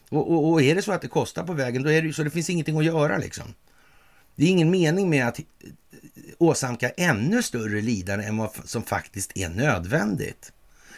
Och, 0.08 0.30
och, 0.30 0.50
och, 0.50 0.62
är 0.62 0.74
det 0.74 0.82
så 0.82 0.92
att 0.92 1.02
det 1.02 1.08
kostar 1.08 1.44
på 1.44 1.52
vägen, 1.52 1.82
då 1.82 1.90
är 1.90 2.02
det 2.02 2.06
ju 2.06 2.12
så 2.12 2.22
det 2.22 2.30
finns 2.30 2.50
ingenting 2.50 2.78
att 2.78 2.84
göra 2.84 3.18
liksom. 3.18 3.54
Det 4.36 4.44
är 4.44 4.48
ingen 4.48 4.70
mening 4.70 5.10
med 5.10 5.28
att 5.28 5.40
åsamka 6.38 6.88
ännu 6.88 7.42
större 7.42 7.80
lidande 7.80 8.24
än 8.24 8.36
vad 8.36 8.50
som 8.64 8.82
faktiskt 8.82 9.32
är 9.34 9.48
nödvändigt. 9.48 10.52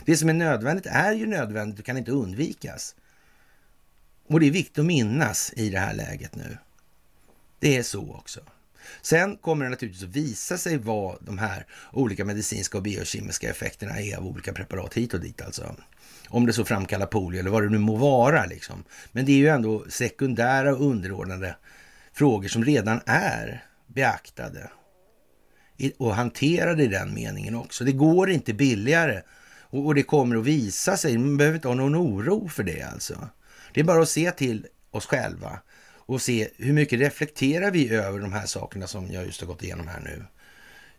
Det 0.04 0.16
som 0.16 0.28
är 0.28 0.34
nödvändigt 0.34 0.86
är 0.86 1.12
ju 1.12 1.26
nödvändigt 1.26 1.78
och 1.78 1.86
kan 1.86 1.96
inte 1.96 2.10
undvikas. 2.10 2.94
Och 4.28 4.40
det 4.40 4.46
är 4.46 4.50
viktigt 4.50 4.78
att 4.78 4.84
minnas 4.84 5.52
i 5.56 5.70
det 5.70 5.78
här 5.78 5.94
läget 5.94 6.34
nu. 6.34 6.58
Det 7.58 7.76
är 7.76 7.82
så 7.82 8.14
också. 8.14 8.40
Sen 9.02 9.36
kommer 9.36 9.64
det 9.64 9.70
naturligtvis 9.70 10.04
att 10.08 10.16
visa 10.16 10.58
sig 10.58 10.76
vad 10.76 11.18
de 11.20 11.38
här 11.38 11.66
olika 11.92 12.24
medicinska 12.24 12.78
och 12.78 12.84
biokemiska 12.84 13.50
effekterna 13.50 14.00
är 14.00 14.16
av 14.16 14.26
olika 14.26 14.52
preparat 14.52 14.94
hit 14.94 15.14
och 15.14 15.20
dit 15.20 15.42
alltså. 15.42 15.76
Om 16.28 16.46
det 16.46 16.52
så 16.52 16.64
framkallar 16.64 17.06
polio 17.06 17.40
eller 17.40 17.50
vad 17.50 17.62
det 17.62 17.68
nu 17.68 17.78
må 17.78 17.96
vara 17.96 18.46
liksom. 18.46 18.84
Men 19.12 19.26
det 19.26 19.32
är 19.32 19.36
ju 19.36 19.48
ändå 19.48 19.84
sekundära 19.88 20.74
och 20.74 20.86
underordnade 20.86 21.56
frågor 22.16 22.48
som 22.48 22.64
redan 22.64 23.00
är 23.06 23.64
beaktade 23.86 24.70
och 25.98 26.14
hanterade 26.14 26.82
i 26.84 26.86
den 26.86 27.14
meningen 27.14 27.54
också. 27.54 27.84
Det 27.84 27.92
går 27.92 28.30
inte 28.30 28.54
billigare 28.54 29.22
Och, 29.60 29.86
och, 29.86 29.94
det 29.94 30.02
kommer 30.02 30.36
att 30.36 30.44
visa 30.44 30.96
sig. 30.96 31.18
Man 31.18 31.36
behöver 31.36 31.56
inte 31.56 31.68
ha 31.68 31.74
någon 31.74 31.96
oro 31.96 32.48
för 32.48 32.62
det 32.62 32.82
alltså. 32.82 33.28
Det 33.74 33.80
är 33.80 33.84
bara 33.84 34.02
att 34.02 34.08
se 34.08 34.30
till 34.30 34.66
oss 34.90 35.06
själva 35.06 35.60
och 36.06 36.22
se 36.22 36.48
hur 36.56 36.72
mycket 36.72 37.00
reflekterar 37.00 37.70
vi 37.70 37.94
över 37.94 38.20
de 38.20 38.32
här 38.32 38.46
sakerna 38.46 38.86
som 38.86 39.12
jag 39.12 39.26
just 39.26 39.40
har 39.40 39.48
gått 39.48 39.62
igenom 39.62 39.88
här 39.88 40.00
nu 40.00 40.24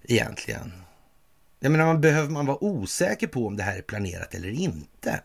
egentligen. 0.04 0.74
Jag 1.60 1.72
menar, 1.72 1.86
man 1.86 2.02
behöver 2.02 2.30
man 2.30 2.46
vara 2.46 2.64
osäker 2.64 3.28
på 3.28 3.48
om 3.48 3.58
det 3.58 3.64
här 3.64 3.78
är 3.78 3.82
planerat 3.82 4.36
eller 4.36 4.50
inte? 4.50 5.22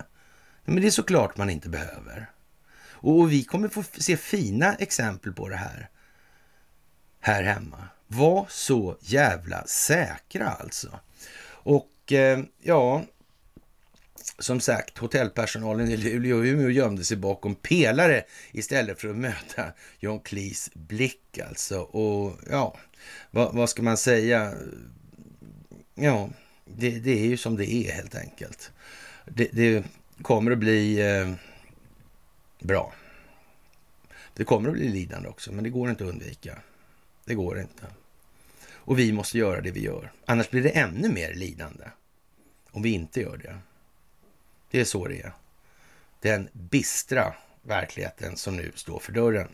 Men 0.65 0.81
det 0.81 0.87
är 0.87 0.91
såklart 0.91 1.37
man 1.37 1.51
inte 1.51 1.69
behöver. 1.69 2.31
Och 3.03 3.33
vi 3.33 3.45
kommer 3.45 3.69
få 3.69 3.83
se 3.99 4.17
fina 4.17 4.75
exempel 4.75 5.33
på 5.33 5.49
det 5.49 5.57
här 5.57 5.89
här 7.23 7.43
hemma. 7.43 7.89
Var 8.07 8.47
så 8.49 8.97
jävla 9.01 9.67
säkra 9.67 10.49
alltså. 10.49 11.01
Och 11.45 12.13
eh, 12.13 12.41
ja, 12.63 13.05
som 14.39 14.61
sagt, 14.61 14.99
hotellpersonalen 14.99 15.89
i 15.89 15.97
Luleå 15.97 16.37
och 16.37 16.45
Umeå 16.45 16.71
gömde 16.71 17.05
sig 17.05 17.17
bakom 17.17 17.55
pelare 17.55 18.25
istället 18.53 19.01
för 19.01 19.09
att 19.09 19.17
möta 19.17 19.73
John 19.99 20.21
Cleese 20.21 20.71
blick 20.75 21.39
alltså. 21.49 21.81
Och 21.81 22.39
ja, 22.51 22.79
vad, 23.31 23.55
vad 23.55 23.71
ska 23.71 23.83
man 23.83 23.97
säga? 23.97 24.53
Ja, 25.95 26.31
det, 26.65 26.91
det, 26.91 27.21
är 27.21 27.27
ju 27.27 27.37
som 27.37 27.57
det 27.57 27.73
är 27.73 27.93
helt 27.93 28.15
enkelt. 28.15 28.71
Det, 29.27 29.49
det 29.53 29.85
kommer 30.23 30.51
att 30.51 30.59
bli 30.59 31.01
eh, 31.01 31.33
bra. 32.63 32.93
Det 34.35 34.45
kommer 34.45 34.69
att 34.69 34.75
bli 34.75 34.89
lidande 34.89 35.29
också, 35.29 35.53
men 35.53 35.65
det 35.65 35.71
går 35.71 35.91
inte 35.91 36.05
att 36.05 36.11
undvika. 36.11 36.59
Det 37.25 37.35
går 37.35 37.61
inte. 37.61 37.87
Och 38.85 38.99
vi 38.99 39.13
måste 39.13 39.39
göra 39.39 39.61
det 39.61 39.71
vi 39.71 39.81
gör. 39.81 40.13
Annars 40.25 40.51
blir 40.51 40.63
det 40.63 40.71
ännu 40.71 41.09
mer 41.09 41.35
lidande 41.35 41.85
om 42.71 42.83
vi 42.83 42.91
inte 42.91 43.21
gör 43.21 43.37
det. 43.37 43.59
Det 44.71 44.81
är 44.81 44.85
så 44.85 45.09
det 45.09 45.21
är. 45.21 45.33
Den 46.21 46.49
bistra 46.53 47.35
verkligheten 47.63 48.37
som 48.37 48.57
nu 48.57 48.73
står 48.75 48.99
för 48.99 49.13
dörren. 49.13 49.49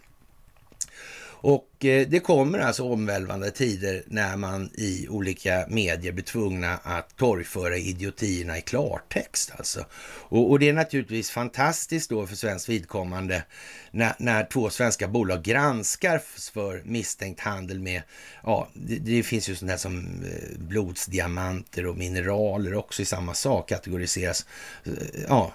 Och 1.40 1.77
Eh, 1.80 2.08
det 2.08 2.20
kommer 2.20 2.58
alltså 2.58 2.84
omvälvande 2.84 3.50
tider 3.50 4.02
när 4.06 4.36
man 4.36 4.70
i 4.74 5.08
olika 5.08 5.66
medier 5.68 6.12
blir 6.12 6.24
tvungna 6.24 6.76
att 6.82 7.16
torgföra 7.16 7.76
idiotierna 7.76 8.58
i 8.58 8.60
klartext. 8.60 9.52
Alltså. 9.56 9.84
Och, 10.28 10.50
och 10.50 10.58
det 10.58 10.68
är 10.68 10.72
naturligtvis 10.72 11.30
fantastiskt 11.30 12.10
då 12.10 12.26
för 12.26 12.36
svensk 12.36 12.68
vidkommande 12.68 13.44
när, 13.90 14.14
när 14.18 14.44
två 14.44 14.70
svenska 14.70 15.08
bolag 15.08 15.42
granskar 15.42 16.22
för 16.52 16.82
misstänkt 16.84 17.40
handel 17.40 17.80
med, 17.80 18.02
ja, 18.42 18.68
det, 18.74 18.96
det 18.96 19.22
finns 19.22 19.48
ju 19.48 19.54
sånt 19.54 19.70
här 19.70 19.78
som 19.78 19.98
eh, 19.98 20.58
blodsdiamanter 20.58 21.86
och 21.86 21.96
mineraler 21.96 22.74
också 22.74 23.02
i 23.02 23.04
samma 23.04 23.34
sak 23.34 23.68
kategoriseras, 23.68 24.46
eh, 24.84 24.92
ja, 25.28 25.52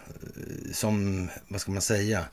som, 0.74 1.30
vad 1.48 1.62
ska 1.62 1.72
man 1.72 1.82
säga, 1.82 2.26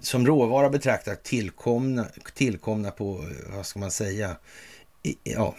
som 0.00 0.26
råvara 0.26 0.70
betraktat 0.70 1.22
tillkomna, 1.22 2.06
tillkomna 2.34 2.79
på, 2.90 3.24
vad 3.56 3.66
ska 3.66 3.78
man 3.78 3.90
säga, 3.90 4.36
ja, 5.22 5.56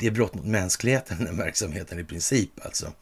det 0.00 0.06
är 0.06 0.10
brott 0.10 0.34
mot 0.34 0.44
mänskligheten, 0.44 1.24
den 1.24 1.36
verksamheten 1.36 1.98
i 1.98 2.04
princip 2.04 2.50
alltså. 2.64 2.92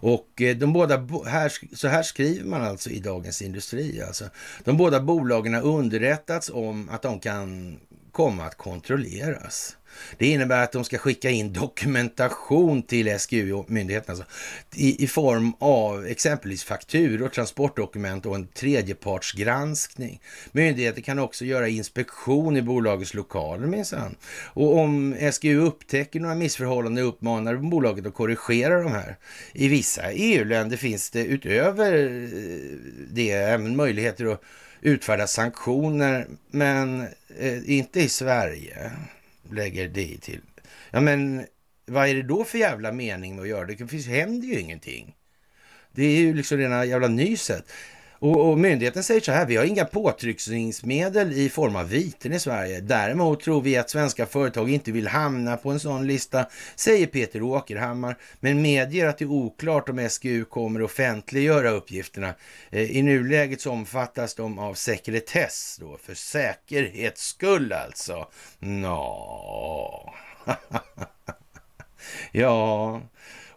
Och 0.00 0.42
eh, 0.42 0.56
de 0.56 0.72
båda, 0.72 1.08
här, 1.26 1.52
så 1.76 1.88
här 1.88 2.02
skriver 2.02 2.44
man 2.44 2.62
alltså 2.62 2.90
i 2.90 3.00
Dagens 3.00 3.42
Industri. 3.42 4.02
Alltså. 4.02 4.24
De 4.64 4.76
båda 4.76 5.00
bolagen 5.00 5.54
har 5.54 5.62
underrättats 5.62 6.50
om 6.50 6.88
att 6.88 7.02
de 7.02 7.20
kan 7.20 7.78
komma 8.18 8.44
att 8.44 8.56
kontrolleras. 8.56 9.76
Det 10.18 10.26
innebär 10.26 10.64
att 10.64 10.72
de 10.72 10.84
ska 10.84 10.98
skicka 10.98 11.30
in 11.30 11.52
dokumentation 11.52 12.82
till 12.82 13.18
SGU 13.18 13.52
och 13.52 13.70
myndigheterna 13.70 14.12
alltså, 14.12 14.26
i, 14.74 15.04
i, 15.04 15.06
form 15.06 15.52
av 15.58 16.06
exempelvis 16.06 16.64
fakturor, 16.64 17.28
transportdokument 17.28 18.26
och 18.26 18.34
en 18.34 18.46
tredjepartsgranskning. 18.46 20.20
Myndigheter 20.52 21.02
kan 21.02 21.18
också 21.18 21.44
göra 21.44 21.68
inspektion 21.68 22.56
i 22.56 22.62
bolagets 22.62 23.14
lokaler 23.14 23.66
minsann. 23.66 24.14
Och 24.44 24.76
om 24.76 25.16
SGU 25.32 25.58
upptäcker 25.60 26.20
några 26.20 26.34
missförhållanden 26.34 27.04
uppmanar 27.04 27.56
bolaget 27.56 28.06
att 28.06 28.14
korrigera 28.14 28.82
de 28.82 28.92
här. 28.92 29.16
I 29.52 29.68
vissa 29.68 30.12
EU-länder 30.12 30.76
finns 30.76 31.10
det 31.10 31.24
utöver 31.24 31.92
eh, 31.94 32.78
det 33.10 33.30
även 33.30 33.76
möjligheter 33.76 34.26
att 34.26 34.42
utfärda 34.80 35.26
sanktioner, 35.26 36.26
men 36.50 37.08
eh, 37.38 37.70
inte 37.70 38.00
i 38.00 38.08
Sverige 38.08 38.90
lägger 39.50 39.88
det 39.88 40.18
till. 40.20 40.40
Ja, 40.90 41.00
men 41.00 41.46
vad 41.86 42.08
är 42.08 42.14
det 42.14 42.22
då 42.22 42.44
för 42.44 42.58
jävla 42.58 42.92
mening 42.92 43.36
med 43.36 43.42
att 43.42 43.48
göra 43.48 43.66
det? 43.66 43.74
Det 43.74 43.86
finns, 43.86 44.06
händer 44.06 44.48
ju 44.48 44.60
ingenting. 44.60 45.14
Det 45.92 46.04
är 46.04 46.20
ju 46.20 46.34
liksom 46.34 46.58
rena 46.58 46.84
jävla 46.84 47.08
nyset. 47.08 47.72
Och, 48.20 48.50
och, 48.50 48.58
myndigheten 48.58 49.02
säger 49.04 49.20
så 49.20 49.32
här, 49.32 49.46
vi 49.46 49.56
har 49.56 49.64
inga 49.64 49.84
påtryckningsmedel 49.84 51.32
i 51.32 51.48
form 51.48 51.76
av 51.76 51.88
viten 51.88 52.32
i 52.32 52.40
Sverige. 52.40 52.80
Däremot 52.80 53.40
tror 53.40 53.62
vi 53.62 53.76
att 53.76 53.90
svenska 53.90 54.26
företag 54.26 54.70
inte 54.70 54.92
vill 54.92 55.08
hamna 55.08 55.56
på 55.56 55.70
en 55.70 55.80
sån 55.80 56.06
lista, 56.06 56.46
säger 56.76 57.06
Peter 57.06 57.42
Åkerhammar, 57.42 58.16
men 58.40 58.62
medger 58.62 59.06
att 59.06 59.18
det 59.18 59.24
är 59.24 59.30
oklart 59.30 59.88
om 59.88 60.08
SGU 60.08 60.44
kommer 60.44 60.82
offentliggöra 60.82 61.70
uppgifterna. 61.70 62.34
Eh, 62.70 62.96
I 62.96 63.02
nuläget 63.02 63.60
så 63.60 63.70
omfattas 63.70 64.34
de 64.34 64.58
av 64.58 64.74
sekretess 64.74 65.76
då, 65.80 65.98
för 66.02 66.14
säkerhets 66.14 67.22
skull 67.22 67.72
alltså. 67.72 68.28
Nå. 68.58 70.14
ja, 72.32 73.00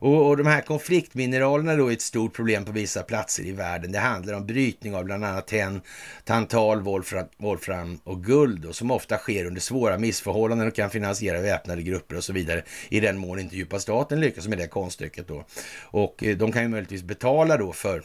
och, 0.02 0.28
och 0.28 0.38
de 0.38 0.48
här 0.48 0.62
konfliktmineralerna 0.62 1.76
då 1.76 1.88
är 1.88 1.94
ett 1.94 2.02
stort 2.02 2.34
problem 2.34 2.66
på 2.66 2.72
vissa 2.72 3.04
platser 3.04 3.44
i 3.44 3.52
världen. 3.52 3.92
Det 3.92 4.00
handlar 4.00 4.34
om 4.34 4.46
brytning 4.46 4.96
av 4.96 5.04
bland 5.04 5.26
annat 5.26 5.48
tenn, 5.48 5.82
tantal, 6.24 6.82
wolfram, 6.82 7.26
wolfram 7.38 8.00
och 8.04 8.24
guld 8.24 8.66
och 8.66 8.76
som 8.76 8.92
ofta 8.92 9.18
sker 9.18 9.46
under 9.46 9.62
svåra 9.62 9.98
missförhållanden 9.98 10.68
och 10.68 10.76
kan 10.76 10.90
finansiera 10.90 11.42
väpnade 11.42 11.82
grupper 11.82 12.18
och 12.18 12.24
så 12.24 12.34
vidare 12.34 12.64
i 12.90 13.00
den 13.00 13.18
mån 13.18 13.40
inte 13.40 13.56
djupa 13.56 13.80
staten 13.80 14.20
lyckas 14.20 14.48
med 14.48 14.58
det 14.58 14.68
konststycket 14.68 15.28
då. 15.28 15.46
Och 15.82 16.24
eh, 16.24 16.38
de 16.38 16.52
kan 16.52 16.62
ju 16.62 16.68
möjligtvis 16.68 17.04
betala 17.04 17.58
då 17.58 17.74
för 17.74 18.04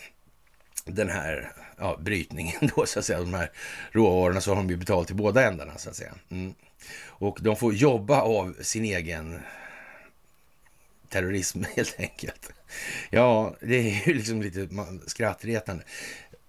den 0.85 1.09
här 1.09 1.53
ja, 1.79 1.99
brytningen 2.01 2.71
då 2.77 2.87
så 2.87 2.99
att 2.99 3.05
säga, 3.05 3.21
de 3.21 3.35
här 3.35 3.51
råvarorna 3.93 4.41
så 4.41 4.51
har 4.51 4.57
de 4.57 4.71
ju 4.71 4.77
betalt 4.77 5.07
till 5.07 5.17
båda 5.17 5.45
ändarna 5.45 5.79
så 5.79 5.91
att 5.91 5.97
säga. 5.97 6.15
Mm. 6.31 6.55
Och 7.07 7.39
de 7.43 7.57
får 7.57 7.75
jobba 7.75 8.21
av 8.21 8.57
sin 8.61 8.85
egen 8.85 9.39
terrorism 11.16 11.62
helt 11.76 12.00
enkelt. 12.00 12.52
Ja, 13.11 13.57
det 13.61 13.76
är 13.76 14.09
ju 14.09 14.14
liksom 14.14 14.42
lite 14.42 14.68
skrattretande. 15.07 15.85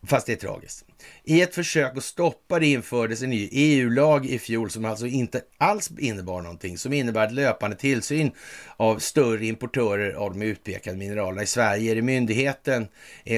Fast 0.04 0.26
det 0.26 0.34
är 0.34 0.38
tragiskt. 0.38 0.86
I 1.30 1.42
ett 1.42 1.56
försök 1.56 1.98
att 1.98 2.04
stoppa 2.04 2.60
det 2.60 2.68
infördes 2.68 3.22
en 3.22 3.30
ny 3.30 3.50
EU-lag 3.52 4.26
i 4.26 4.40
fjol 4.40 4.70
som 4.70 4.86
alltså 4.86 5.08
inte 5.08 5.42
alls 5.58 5.92
innebar 6.00 6.42
någonting, 6.42 6.78
som 6.78 6.94
innebär 6.94 7.26
att 7.26 7.34
löpande 7.34 7.76
tillsyn 7.76 8.32
av 8.78 9.00
större 9.00 9.46
importörer 9.46 10.14
av 10.14 10.34
de 10.34 10.42
utpekade 10.42 10.98
mineralerna. 10.98 11.44
I 11.44 11.46
Sverige 11.46 11.92
är 11.92 11.96
det 11.96 12.02
myndigheten 12.02 12.88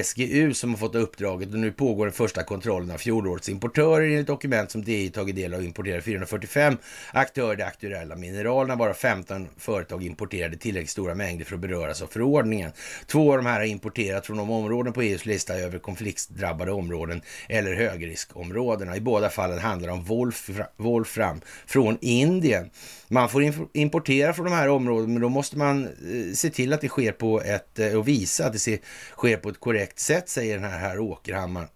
SGU 0.04 0.54
som 0.54 0.70
har 0.70 0.76
fått 0.76 0.94
uppdraget 0.94 1.52
och 1.52 1.58
nu 1.58 1.72
pågår 1.72 2.06
den 2.06 2.12
första 2.12 2.42
kontrollen 2.42 2.90
av 2.90 2.98
fjolårets 2.98 3.48
importörer 3.48 4.06
enligt 4.06 4.26
dokument 4.26 4.70
som 4.70 4.84
DI 4.84 5.10
tagit 5.10 5.36
del 5.36 5.54
av 5.54 5.64
importerade 5.64 6.02
445 6.02 6.76
aktörer 7.12 7.56
de 7.56 7.62
aktuella 7.62 8.16
mineralerna. 8.16 8.76
Bara 8.76 8.94
15 8.94 9.48
företag 9.58 10.04
importerade 10.04 10.56
tillräckligt 10.56 10.90
stora 10.90 11.14
mängder 11.14 11.44
för 11.44 11.54
att 11.54 11.60
beröras 11.60 12.02
av 12.02 12.06
förordningen. 12.06 12.72
Två 13.06 13.30
av 13.30 13.36
de 13.36 13.46
här 13.46 13.58
har 13.58 13.66
importerat 13.66 14.26
från 14.26 14.36
de 14.36 14.50
områden 14.50 14.92
på 14.92 15.02
EUs 15.02 15.26
lista 15.26 15.54
över 15.54 15.78
konfliktdrabbade 15.78 16.72
områden 16.72 17.22
eller 17.48 17.79
högriskområdena. 17.80 18.96
I 18.96 19.00
båda 19.00 19.30
fallen 19.30 19.58
handlar 19.58 19.88
det 19.88 19.94
om 19.94 20.30
wolfram 20.76 21.40
från 21.66 21.98
Indien. 22.00 22.70
Man 23.08 23.28
får 23.28 23.52
importera 23.72 24.32
från 24.32 24.44
de 24.44 24.52
här 24.52 24.68
områdena, 24.68 25.12
men 25.12 25.22
då 25.22 25.28
måste 25.28 25.58
man 25.58 25.84
eh, 25.84 26.32
se 26.34 26.50
till 26.50 26.72
att 26.72 26.80
det 26.80 26.88
sker 26.88 27.12
på 27.12 27.40
ett, 27.40 27.78
eh, 27.78 27.98
och 27.98 28.08
visa 28.08 28.46
att 28.46 28.52
det 28.52 28.80
sker 29.16 29.36
på 29.36 29.48
ett 29.48 29.60
korrekt 29.60 29.98
sätt, 29.98 30.28
säger 30.28 30.54
den 30.58 30.70
här 30.70 30.78
här 30.78 30.98
Åkerhammar. 30.98 31.68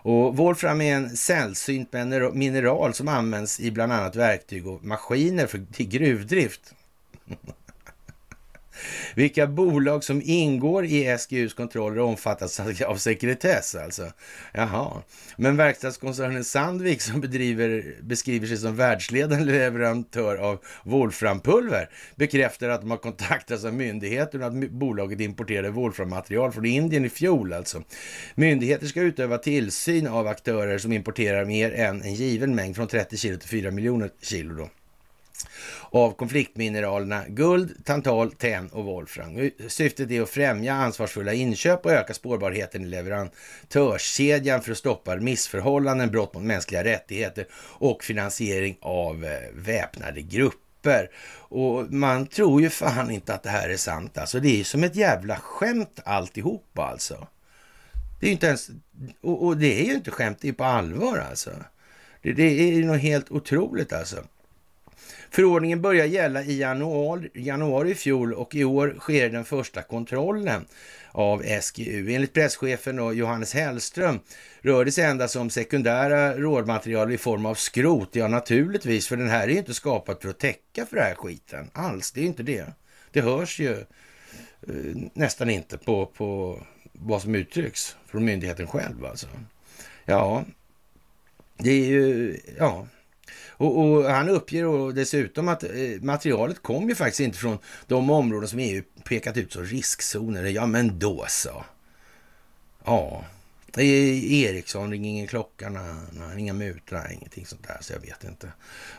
Och 0.00 0.36
wolfram 0.36 0.80
är 0.80 0.94
en 0.94 1.16
sällsynt 1.16 1.92
mineral 2.32 2.94
som 2.94 3.08
används 3.08 3.60
i 3.60 3.70
bland 3.70 3.92
annat 3.92 4.16
verktyg 4.16 4.66
och 4.66 4.84
maskiner 4.84 5.46
för, 5.46 5.60
till 5.72 5.88
gruvdrift. 5.88 6.74
Vilka 9.14 9.46
bolag 9.46 10.04
som 10.04 10.22
ingår 10.24 10.84
i 10.84 11.18
SGUs 11.18 11.54
kontroller 11.54 12.00
omfattas 12.00 12.60
av 12.86 12.96
sekretess 12.96 13.74
alltså. 13.74 14.12
Jaha. 14.52 15.02
Men 15.36 15.56
verkstadskoncernen 15.56 16.44
Sandvik 16.44 17.00
som 17.00 17.20
bedriver, 17.20 17.94
beskriver 18.02 18.46
sig 18.46 18.56
som 18.56 18.76
världsledande 18.76 19.44
leverantör 19.44 20.36
av 20.36 20.58
wolframpulver 20.82 21.90
bekräftar 22.16 22.68
att 22.68 22.80
de 22.80 22.90
har 22.90 22.98
kontaktats 22.98 23.64
av 23.64 23.74
myndigheterna 23.74 24.46
att 24.46 24.70
bolaget 24.70 25.20
importerade 25.20 25.70
wolframmaterial 25.70 26.52
från 26.52 26.64
Indien 26.64 27.04
i 27.04 27.08
fjol 27.08 27.52
alltså. 27.52 27.82
Myndigheter 28.34 28.86
ska 28.86 29.00
utöva 29.00 29.38
tillsyn 29.38 30.06
av 30.06 30.26
aktörer 30.26 30.78
som 30.78 30.92
importerar 30.92 31.44
mer 31.44 31.72
än 31.72 32.02
en 32.02 32.14
given 32.14 32.54
mängd 32.54 32.76
från 32.76 32.88
30 32.88 33.16
kilo 33.16 33.38
till 33.38 33.48
4 33.48 33.70
miljoner 33.70 34.10
kilo 34.22 34.54
då 34.54 34.68
av 35.90 36.12
konfliktmineralerna 36.12 37.24
guld, 37.28 37.84
tantal, 37.84 38.32
tenn 38.32 38.68
och 38.68 38.84
wolfram. 38.84 39.50
Syftet 39.68 40.10
är 40.10 40.22
att 40.22 40.30
främja 40.30 40.74
ansvarsfulla 40.74 41.32
inköp 41.32 41.84
och 41.86 41.92
öka 41.92 42.14
spårbarheten 42.14 42.82
i 42.82 42.86
leverantörskedjan 42.86 44.62
för 44.62 44.72
att 44.72 44.78
stoppa 44.78 45.16
missförhållanden, 45.16 46.10
brott 46.10 46.34
mot 46.34 46.42
mänskliga 46.42 46.84
rättigheter 46.84 47.46
och 47.54 48.04
finansiering 48.04 48.78
av 48.80 49.24
eh, 49.24 49.30
väpnade 49.54 50.22
grupper. 50.22 51.10
Och 51.50 51.92
man 51.92 52.26
tror 52.26 52.62
ju 52.62 52.70
fan 52.70 53.10
inte 53.10 53.34
att 53.34 53.42
det 53.42 53.50
här 53.50 53.68
är 53.68 53.76
sant 53.76 54.18
alltså. 54.18 54.40
Det 54.40 54.48
är 54.48 54.56
ju 54.56 54.64
som 54.64 54.84
ett 54.84 54.96
jävla 54.96 55.36
skämt 55.36 56.00
alltihop. 56.04 56.78
alltså. 56.78 57.26
Det 58.20 58.26
är 58.26 58.28
ju 58.28 58.32
inte 58.32 58.46
ens, 58.46 58.70
och, 59.20 59.46
och 59.46 59.56
det 59.56 59.80
är 59.80 59.84
ju 59.84 59.94
inte 59.94 60.10
skämt, 60.10 60.38
det 60.40 60.48
är 60.48 60.52
på 60.52 60.64
allvar 60.64 61.18
alltså. 61.30 61.50
Det, 62.22 62.32
det 62.32 62.42
är 62.42 62.72
ju 62.72 62.84
något 62.84 63.00
helt 63.00 63.30
otroligt 63.30 63.92
alltså. 63.92 64.24
Förordningen 65.30 65.82
börjar 65.82 66.06
gälla 66.06 66.42
i 66.42 66.58
januari, 66.58 67.30
januari 67.34 67.90
i 67.90 67.94
fjol 67.94 68.34
och 68.34 68.54
i 68.54 68.64
år 68.64 68.96
sker 68.98 69.30
den 69.30 69.44
första 69.44 69.82
kontrollen 69.82 70.64
av 71.12 71.42
SGU. 71.60 72.14
Enligt 72.14 72.32
presschefen 72.32 72.98
och 72.98 73.14
Johannes 73.14 73.54
Hellström 73.54 74.20
rör 74.60 74.84
det 74.84 74.92
sig 74.92 75.04
endast 75.04 75.36
om 75.36 75.50
sekundära 75.50 76.36
rådmaterial 76.36 77.12
i 77.12 77.18
form 77.18 77.46
av 77.46 77.54
skrot. 77.54 78.08
Ja, 78.12 78.28
naturligtvis, 78.28 79.08
för 79.08 79.16
den 79.16 79.28
här 79.28 79.42
är 79.42 79.52
ju 79.52 79.58
inte 79.58 79.74
skapad 79.74 80.22
för 80.22 80.28
att 80.28 80.38
täcka 80.38 80.86
för 80.86 80.96
den 80.96 81.04
här 81.04 81.14
skiten 81.14 81.70
alls. 81.72 82.12
Det 82.12 82.20
är 82.20 82.22
ju 82.22 82.28
inte 82.28 82.42
det. 82.42 82.66
Det 83.12 83.20
hörs 83.20 83.60
ju 83.60 83.72
eh, 83.72 84.96
nästan 85.12 85.50
inte 85.50 85.78
på, 85.78 86.06
på 86.06 86.60
vad 86.92 87.22
som 87.22 87.34
uttrycks 87.34 87.96
från 88.06 88.24
myndigheten 88.24 88.66
själv 88.66 89.04
alltså. 89.04 89.26
Ja, 90.04 90.44
det 91.56 91.70
är 91.70 91.86
ju, 91.86 92.36
ja, 92.58 92.86
och, 93.58 93.78
och, 93.78 94.04
han 94.04 94.28
uppger 94.28 94.92
dessutom 94.92 95.48
att 95.48 95.62
eh, 95.62 95.70
materialet 96.00 96.62
kom 96.62 96.88
ju 96.88 96.94
faktiskt 96.94 97.20
inte 97.20 97.38
från 97.38 97.58
de 97.86 98.10
områden 98.10 98.48
som 98.48 98.58
EU 98.58 98.82
pekat 99.04 99.36
ut 99.36 99.52
som 99.52 99.64
riskzoner. 99.64 100.44
Ja, 100.44 100.66
men 100.66 100.98
då 100.98 101.24
så. 101.28 101.64
Ja, 102.84 103.24
Ericsson 103.76 104.90
ringer 104.90 105.10
ingen 105.10 105.26
klocka, 105.26 105.70
nej, 105.70 106.40
inga 106.40 106.52
mutor, 106.52 107.10
ingenting 107.10 107.46
sånt 107.46 107.66
där, 107.66 107.76
så 107.80 107.92
jag 107.92 108.00
vet 108.00 108.24
inte. 108.24 108.52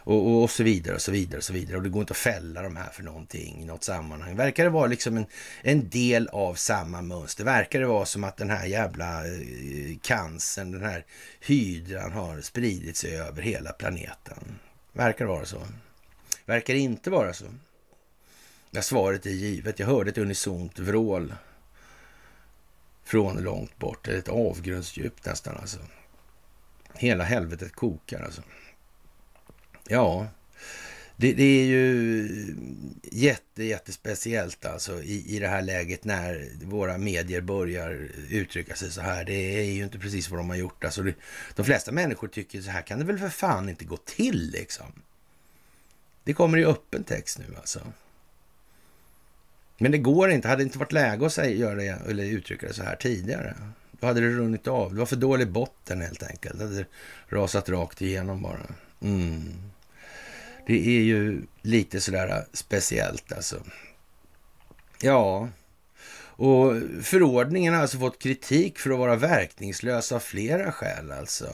Och, 0.03 0.27
och, 0.27 0.43
och, 0.43 0.51
så 0.51 0.63
vidare 0.63 0.95
och 0.95 1.01
så 1.01 1.11
vidare 1.11 1.37
och 1.37 1.43
så 1.43 1.53
vidare. 1.53 1.77
Och 1.77 1.83
det 1.83 1.89
går 1.89 2.01
inte 2.01 2.11
att 2.11 2.17
fälla 2.17 2.61
de 2.61 2.75
här 2.75 2.89
för 2.89 3.03
någonting 3.03 3.61
i 3.61 3.65
något 3.65 3.83
sammanhang. 3.83 4.35
Verkar 4.35 4.63
det 4.63 4.69
vara 4.69 4.87
liksom 4.87 5.17
en, 5.17 5.25
en 5.61 5.89
del 5.89 6.27
av 6.27 6.55
samma 6.55 7.01
mönster? 7.01 7.43
Verkar 7.43 7.79
det 7.79 7.85
vara 7.85 8.05
som 8.05 8.23
att 8.23 8.37
den 8.37 8.49
här 8.49 8.65
jävla 8.65 9.25
eh, 9.27 9.97
cancern, 10.01 10.71
den 10.71 10.83
här 10.83 11.05
hydran 11.39 12.11
har 12.11 12.41
spridit 12.41 12.97
sig 12.97 13.17
över 13.17 13.41
hela 13.41 13.71
planeten? 13.71 14.59
Verkar 14.93 15.25
det 15.25 15.31
vara 15.31 15.45
så? 15.45 15.61
Verkar 16.45 16.73
det 16.73 16.79
inte 16.79 17.09
vara 17.09 17.33
så? 17.33 17.45
Ja, 18.71 18.81
svaret 18.81 19.25
är 19.25 19.29
givet. 19.29 19.79
Jag 19.79 19.87
hörde 19.87 20.09
ett 20.09 20.17
unisont 20.17 20.79
vrål 20.79 21.33
från 23.09 23.43
långt 23.43 23.79
bort. 23.79 24.07
Ett 24.07 24.29
avgrundsdjup 24.29 25.25
nästan 25.25 25.57
alltså. 25.57 25.79
Hela 26.93 27.23
helvetet 27.23 27.75
kokar 27.75 28.23
alltså. 28.23 28.41
Ja, 29.87 30.27
det, 31.15 31.33
det, 31.33 31.43
är 31.43 31.65
ju 31.65 32.27
jätte, 33.03 33.63
jättespeciellt 33.63 34.65
alltså 34.65 35.03
i, 35.03 35.35
i 35.35 35.39
det 35.39 35.47
här 35.47 35.61
läget 35.61 36.03
när 36.03 36.49
våra 36.65 36.97
medier 36.97 37.41
börjar 37.41 38.09
uttrycka 38.29 38.75
sig 38.75 38.91
så 38.91 39.01
här. 39.01 39.23
Det 39.23 39.59
är 39.59 39.63
ju 39.63 39.83
inte 39.83 39.99
precis 39.99 40.29
vad 40.29 40.39
de 40.39 40.49
har 40.49 40.57
gjort. 40.57 40.83
Alltså 40.83 41.01
det, 41.01 41.13
de 41.55 41.65
flesta 41.65 41.91
människor 41.91 42.27
tycker 42.27 42.61
så 42.61 42.71
här 42.71 42.81
kan 42.81 42.99
det 42.99 43.05
väl 43.05 43.19
för 43.19 43.29
fan 43.29 43.69
inte 43.69 43.85
gå 43.85 43.97
till 43.97 44.51
liksom. 44.51 45.01
Det 46.23 46.33
kommer 46.33 46.57
i 46.57 46.65
öppen 46.65 47.03
text 47.03 47.39
nu 47.39 47.55
alltså. 47.57 47.79
Men 49.79 49.91
det 49.91 49.97
går 49.97 50.31
inte. 50.31 50.47
Hade 50.47 50.61
det 50.61 50.65
inte 50.65 50.79
varit 50.79 50.91
läge 50.91 51.25
att 51.25 51.33
säga, 51.33 51.55
göra 51.55 51.75
det, 51.75 52.01
eller 52.09 52.23
uttrycka 52.23 52.67
det 52.67 52.73
så 52.73 52.83
här 52.83 52.95
tidigare. 52.95 53.55
Då 53.91 54.07
hade 54.07 54.21
det 54.21 54.29
runnit 54.29 54.67
av. 54.67 54.93
Det 54.93 54.99
var 54.99 55.05
för 55.05 55.15
dålig 55.15 55.51
botten 55.51 56.01
helt 56.01 56.23
enkelt. 56.23 56.59
Det 56.59 56.65
hade 56.65 56.85
rasat 57.29 57.69
rakt 57.69 58.01
igenom 58.01 58.41
bara. 58.41 58.67
Mm. 59.01 59.53
Det 60.67 60.87
är 60.87 61.01
ju 61.01 61.41
lite 61.61 62.01
sådär 62.01 62.45
speciellt 62.53 63.31
alltså. 63.31 63.55
Ja, 65.01 65.49
och 66.39 66.73
förordningen 67.01 67.73
har 67.73 67.81
alltså 67.81 67.97
fått 67.97 68.19
kritik 68.19 68.79
för 68.79 68.89
att 68.89 68.99
vara 68.99 69.15
verkningslös 69.15 70.11
av 70.11 70.19
flera 70.19 70.71
skäl 70.71 71.11
alltså. 71.11 71.49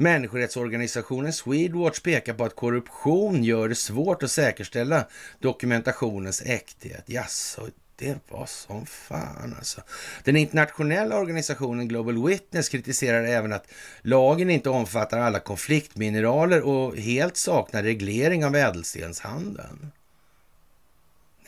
Människorättsorganisationen 0.00 1.32
Swedwatch 1.32 2.00
pekar 2.00 2.34
på 2.34 2.44
att 2.44 2.56
korruption 2.56 3.44
gör 3.44 3.68
det 3.68 3.74
svårt 3.74 4.22
att 4.22 4.30
säkerställa 4.30 5.06
dokumentationens 5.38 6.42
äkthet. 6.42 7.04
Jaså, 7.06 7.68
det 7.96 8.18
var 8.28 8.46
som 8.46 8.86
fan 8.86 9.54
alltså. 9.58 9.80
Den 10.24 10.36
internationella 10.36 11.18
organisationen 11.18 11.88
Global 11.88 12.26
Witness 12.26 12.68
kritiserar 12.68 13.24
även 13.24 13.52
att 13.52 13.66
lagen 14.02 14.50
inte 14.50 14.70
omfattar 14.70 15.18
alla 15.18 15.40
konfliktmineraler 15.40 16.62
och 16.62 16.96
helt 16.96 17.36
saknar 17.36 17.82
reglering 17.82 18.44
av 18.44 18.56
ädelstenshandeln. 18.56 19.92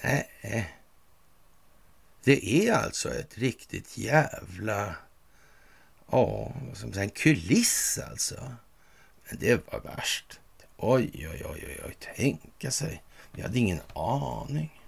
Nej, 0.03 0.71
det 2.25 2.67
är 2.69 2.73
alltså 2.73 3.15
ett 3.15 3.39
riktigt 3.39 3.99
jävla 3.99 4.95
Ja, 6.11 6.53
som 6.75 6.93
en 6.93 7.11
kuliss 7.11 7.99
alltså. 8.11 8.55
Men 9.29 9.39
det 9.41 9.73
var 9.73 9.81
värst. 9.81 10.41
Oj, 10.77 11.11
oj, 11.15 11.43
oj, 11.45 11.65
oj, 11.67 11.81
oj, 11.87 11.97
tänka 12.17 12.71
sig. 12.71 13.03
Vi 13.33 13.43
hade 13.43 13.59
ingen 13.59 13.81
aning. 13.95 14.80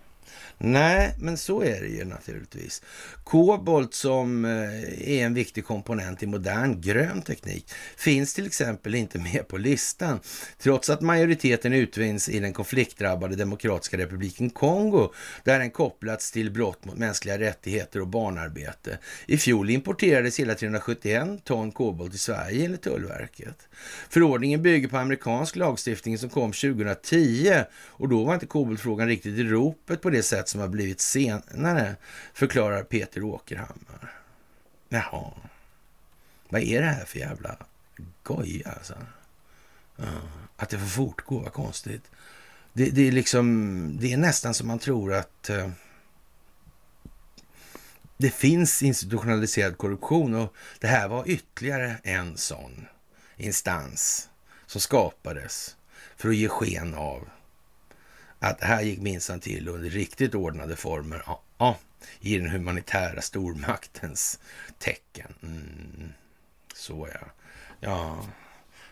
Nej, 0.65 1.15
men 1.19 1.37
så 1.37 1.63
är 1.63 1.81
det 1.81 1.89
ju 1.89 2.05
naturligtvis. 2.05 2.83
Kobolt 3.25 3.95
som 3.95 4.45
eh, 4.45 5.11
är 5.11 5.27
en 5.27 5.35
viktig 5.35 5.65
komponent 5.65 6.23
i 6.23 6.27
modern 6.27 6.81
grön 6.81 7.23
teknik 7.23 7.71
finns 7.97 8.35
till 8.35 8.47
exempel 8.47 8.95
inte 8.95 9.19
med 9.19 9.49
på 9.49 9.57
listan, 9.57 10.21
trots 10.59 10.91
att 10.91 11.01
majoriteten 11.01 11.73
utvinns 11.73 12.29
i 12.29 12.41
den 12.41 12.53
konfliktdrabbade 12.53 13.37
Demokratiska 13.37 13.99
republiken 13.99 14.51
Kongo, 14.51 15.13
där 15.45 15.59
den 15.59 15.71
kopplats 15.71 16.33
till 16.33 16.51
brott 16.51 16.85
mot 16.85 16.99
mänskliga 16.99 17.39
rättigheter 17.39 18.01
och 18.01 18.09
barnarbete. 18.09 18.99
I 19.27 19.39
fjol 19.39 19.71
importerades 19.71 20.41
hela 20.41 20.55
371 20.55 21.45
ton 21.45 21.73
kobolt 21.73 22.11
till 22.11 22.21
Sverige 22.21 22.65
enligt 22.65 22.83
Tullverket. 22.83 23.69
Förordningen 24.11 24.63
bygger 24.63 24.89
på 24.89 24.97
amerikansk 24.97 25.57
lagstiftning 25.57 26.19
som 26.19 26.29
kom 26.29 26.53
2010 26.53 27.53
och 27.75 28.09
då 28.09 28.25
var 28.25 28.35
inte 28.35 28.47
koboltfrågan 28.47 29.09
riktigt 29.09 29.39
i 29.39 29.45
ropet 29.45 30.01
på 30.01 30.11
det 30.11 30.23
sätt 30.23 30.52
som 30.53 30.61
har 30.61 30.69
blivit 30.69 31.01
senare, 31.01 31.97
förklarar 32.35 32.83
Peter 32.83 33.23
Åkerhammar. 33.23 34.13
Jaha, 34.89 35.33
vad 36.49 36.61
är 36.61 36.81
det 36.81 36.87
här 36.87 37.05
för 37.05 37.19
jävla 37.19 37.57
goja 38.23 38.71
alltså? 38.71 38.95
Ja, 39.97 40.05
att 40.57 40.69
det 40.69 40.79
får 40.79 40.87
fortgå, 40.87 41.39
vad 41.39 41.53
konstigt. 41.53 42.11
Det, 42.73 42.91
det, 42.91 43.09
är 43.09 43.13
liksom, 43.13 43.97
det 44.01 44.13
är 44.13 44.17
nästan 44.17 44.55
som 44.55 44.69
man 44.69 44.79
tror 44.79 45.15
att 45.15 45.51
uh, 45.51 45.71
det 48.17 48.31
finns 48.31 48.83
institutionaliserad 48.83 49.79
korruption 49.79 50.35
och 50.35 50.55
det 50.81 50.87
här 50.87 51.09
var 51.09 51.29
ytterligare 51.29 51.97
en 52.03 52.37
sån 52.37 52.87
instans 53.37 54.29
som 54.67 54.81
skapades 54.81 55.77
för 56.17 56.29
att 56.29 56.37
ge 56.37 56.49
sken 56.49 56.95
av 56.95 57.29
att 58.43 58.59
det 58.59 58.67
här 58.67 58.83
gick 58.83 59.01
minsann 59.01 59.41
till 59.41 59.69
under 59.69 59.91
riktigt 59.91 60.35
ordnade 60.35 60.77
former. 60.77 61.23
Ja, 61.27 61.43
ja, 61.59 61.77
i 62.21 62.39
den 62.39 62.51
humanitära 62.51 63.23
stormaktens 63.23 64.39
tecken. 64.79 65.35
Mm, 65.43 66.13
så 66.75 67.09
ja. 67.15 67.27
Ja, 67.81 68.27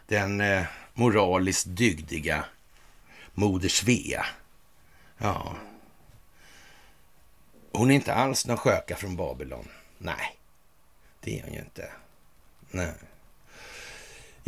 den 0.07 0.41
eh, 0.41 0.65
moraliskt 0.95 1.67
dygdiga 1.69 2.45
Moder 3.35 3.69
Svea. 3.69 4.27
Ja. 5.19 5.57
Hon 7.73 7.91
är 7.91 7.95
inte 7.95 8.15
alls 8.15 8.47
någon 8.47 8.57
sköka 8.57 8.97
från 8.97 9.17
Babylon. 9.17 9.69
Nej, 9.99 10.39
det 11.21 11.39
är 11.39 11.45
hon 11.45 11.53
ju 11.53 11.61
inte. 11.61 11.91
Nej. 12.71 12.93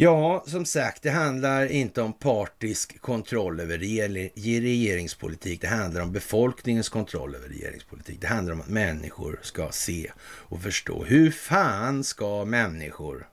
Ja, 0.03 0.44
som 0.46 0.64
sagt, 0.64 1.03
det 1.03 1.11
handlar 1.11 1.66
inte 1.66 2.03
om 2.03 2.12
partisk 2.12 3.00
kontroll 3.00 3.61
över 3.61 3.78
regeringspolitik. 3.78 5.61
Det 5.61 5.68
handlar 5.68 6.00
om 6.00 6.12
befolkningens 6.12 6.88
kontroll 6.88 7.34
över 7.34 7.48
regeringspolitik. 7.48 8.20
Det 8.20 8.26
handlar 8.26 8.53
om 8.55 8.61
att 8.61 8.68
människor 8.68 9.40
ska 9.42 9.68
se 9.72 10.11
och 10.22 10.62
förstå. 10.62 11.05
Hur 11.05 11.30
fan 11.30 12.05
ska 12.05 12.44
människor 12.44 13.28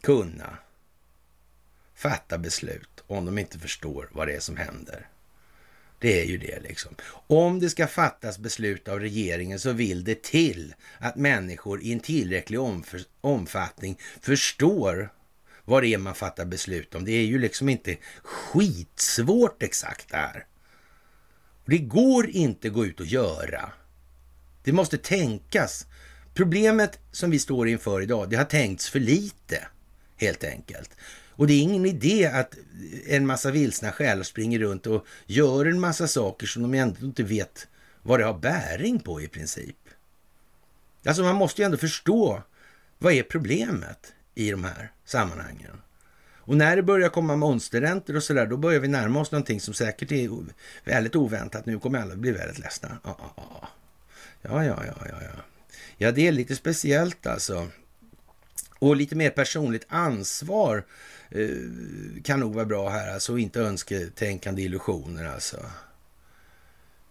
kunna 0.00 0.58
fatta 1.94 2.38
beslut 2.38 3.04
om 3.06 3.24
de 3.24 3.38
inte 3.38 3.58
förstår 3.58 4.08
vad 4.12 4.28
det 4.28 4.34
är 4.34 4.40
som 4.40 4.56
händer? 4.56 5.08
Det 5.98 6.20
är 6.20 6.24
ju 6.24 6.38
det 6.38 6.60
liksom. 6.60 6.94
Om 7.26 7.60
det 7.60 7.70
ska 7.70 7.86
fattas 7.86 8.38
beslut 8.38 8.88
av 8.88 9.00
regeringen 9.00 9.58
så 9.58 9.72
vill 9.72 10.04
det 10.04 10.22
till 10.22 10.74
att 10.98 11.16
människor 11.16 11.82
i 11.82 11.92
en 11.92 12.00
tillräcklig 12.00 12.60
omfattning 13.20 13.98
förstår 14.20 15.10
vad 15.64 15.82
det 15.82 15.94
är 15.94 15.98
man 15.98 16.14
fattar 16.14 16.44
beslut 16.44 16.94
om. 16.94 17.04
Det 17.04 17.12
är 17.12 17.24
ju 17.24 17.38
liksom 17.38 17.68
inte 17.68 17.96
skitsvårt 18.22 19.62
exakt 19.62 20.10
det 20.10 20.16
här. 20.16 20.46
Det 21.66 21.78
går 21.78 22.30
inte 22.30 22.68
att 22.68 22.74
gå 22.74 22.86
ut 22.86 23.00
och 23.00 23.06
göra. 23.06 23.72
Det 24.64 24.72
måste 24.72 24.98
tänkas. 24.98 25.86
Problemet 26.34 26.98
som 27.12 27.30
vi 27.30 27.38
står 27.38 27.68
inför 27.68 28.00
idag, 28.00 28.30
det 28.30 28.36
har 28.36 28.44
tänkts 28.44 28.88
för 28.88 29.00
lite 29.00 29.66
helt 30.16 30.44
enkelt. 30.44 30.90
Och 31.36 31.46
det 31.46 31.54
är 31.54 31.62
ingen 31.62 31.86
idé 31.86 32.26
att 32.26 32.54
en 33.06 33.26
massa 33.26 33.50
vilsna 33.50 33.92
själar 33.92 34.22
springer 34.22 34.58
runt 34.58 34.86
och 34.86 35.06
gör 35.26 35.66
en 35.66 35.80
massa 35.80 36.08
saker 36.08 36.46
som 36.46 36.62
de 36.62 36.74
ändå 36.74 37.06
inte 37.06 37.22
vet 37.22 37.68
vad 38.02 38.20
det 38.20 38.24
har 38.24 38.38
bäring 38.38 39.00
på 39.00 39.20
i 39.20 39.28
princip. 39.28 39.76
Alltså 41.06 41.22
man 41.22 41.36
måste 41.36 41.62
ju 41.62 41.66
ändå 41.66 41.76
förstå 41.76 42.42
vad 42.98 43.12
är 43.12 43.22
problemet 43.22 44.12
i 44.34 44.50
de 44.50 44.64
här 44.64 44.92
sammanhangen. 45.04 45.80
Och 46.46 46.56
när 46.56 46.76
det 46.76 46.82
börjar 46.82 47.08
komma 47.08 47.36
monsterräntor 47.36 48.16
och 48.16 48.22
sådär, 48.22 48.46
då 48.46 48.56
börjar 48.56 48.80
vi 48.80 48.88
närma 48.88 49.20
oss 49.20 49.32
någonting 49.32 49.60
som 49.60 49.74
säkert 49.74 50.12
är 50.12 50.30
väldigt 50.84 51.16
oväntat. 51.16 51.66
Nu 51.66 51.78
kommer 51.78 51.98
alla 51.98 52.16
bli 52.16 52.32
väldigt 52.32 52.58
ledsna. 52.58 52.98
Ja, 53.04 53.16
ja, 54.42 54.64
ja, 54.64 54.64
ja, 54.64 54.82
ja, 54.86 55.06
ja. 55.10 55.16
ja. 55.22 55.42
Ja, 55.96 56.12
det 56.12 56.28
är 56.28 56.32
lite 56.32 56.56
speciellt 56.56 57.26
alltså. 57.26 57.68
Och 58.78 58.96
lite 58.96 59.16
mer 59.16 59.30
personligt 59.30 59.86
ansvar 59.88 60.84
eh, 61.30 61.48
kan 62.24 62.40
nog 62.40 62.54
vara 62.54 62.64
bra 62.64 62.88
här, 62.88 63.14
alltså 63.14 63.38
inte 63.38 63.60
önsketänkande 63.60 64.62
illusioner 64.62 65.24
alltså. 65.24 65.66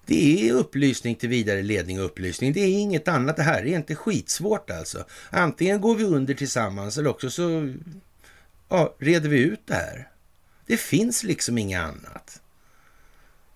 Det 0.06 0.50
är 0.50 0.54
upplysning 0.54 1.16
till 1.16 1.30
vidare 1.30 1.62
ledning 1.62 2.00
och 2.00 2.06
upplysning. 2.06 2.54
Det 2.54 2.60
är 2.60 2.80
inget 2.80 3.08
annat. 3.08 3.36
Det 3.36 3.44
här 3.44 3.62
är 3.62 3.76
inte 3.76 3.96
skitsvårt 3.96 4.70
alltså. 4.70 5.06
Antingen 5.30 5.82
går 5.82 5.96
vi 5.96 6.04
under 6.04 6.34
tillsammans 6.34 6.98
eller 6.98 7.10
också 7.10 7.30
så 7.30 7.74
ja, 8.70 8.96
reder 9.00 9.30
vi 9.30 9.40
ut 9.40 9.62
det 9.66 9.74
här. 9.74 10.10
Det 10.66 10.78
finns 10.78 11.24
liksom 11.24 11.58
inget 11.58 11.82
annat. 11.82 12.42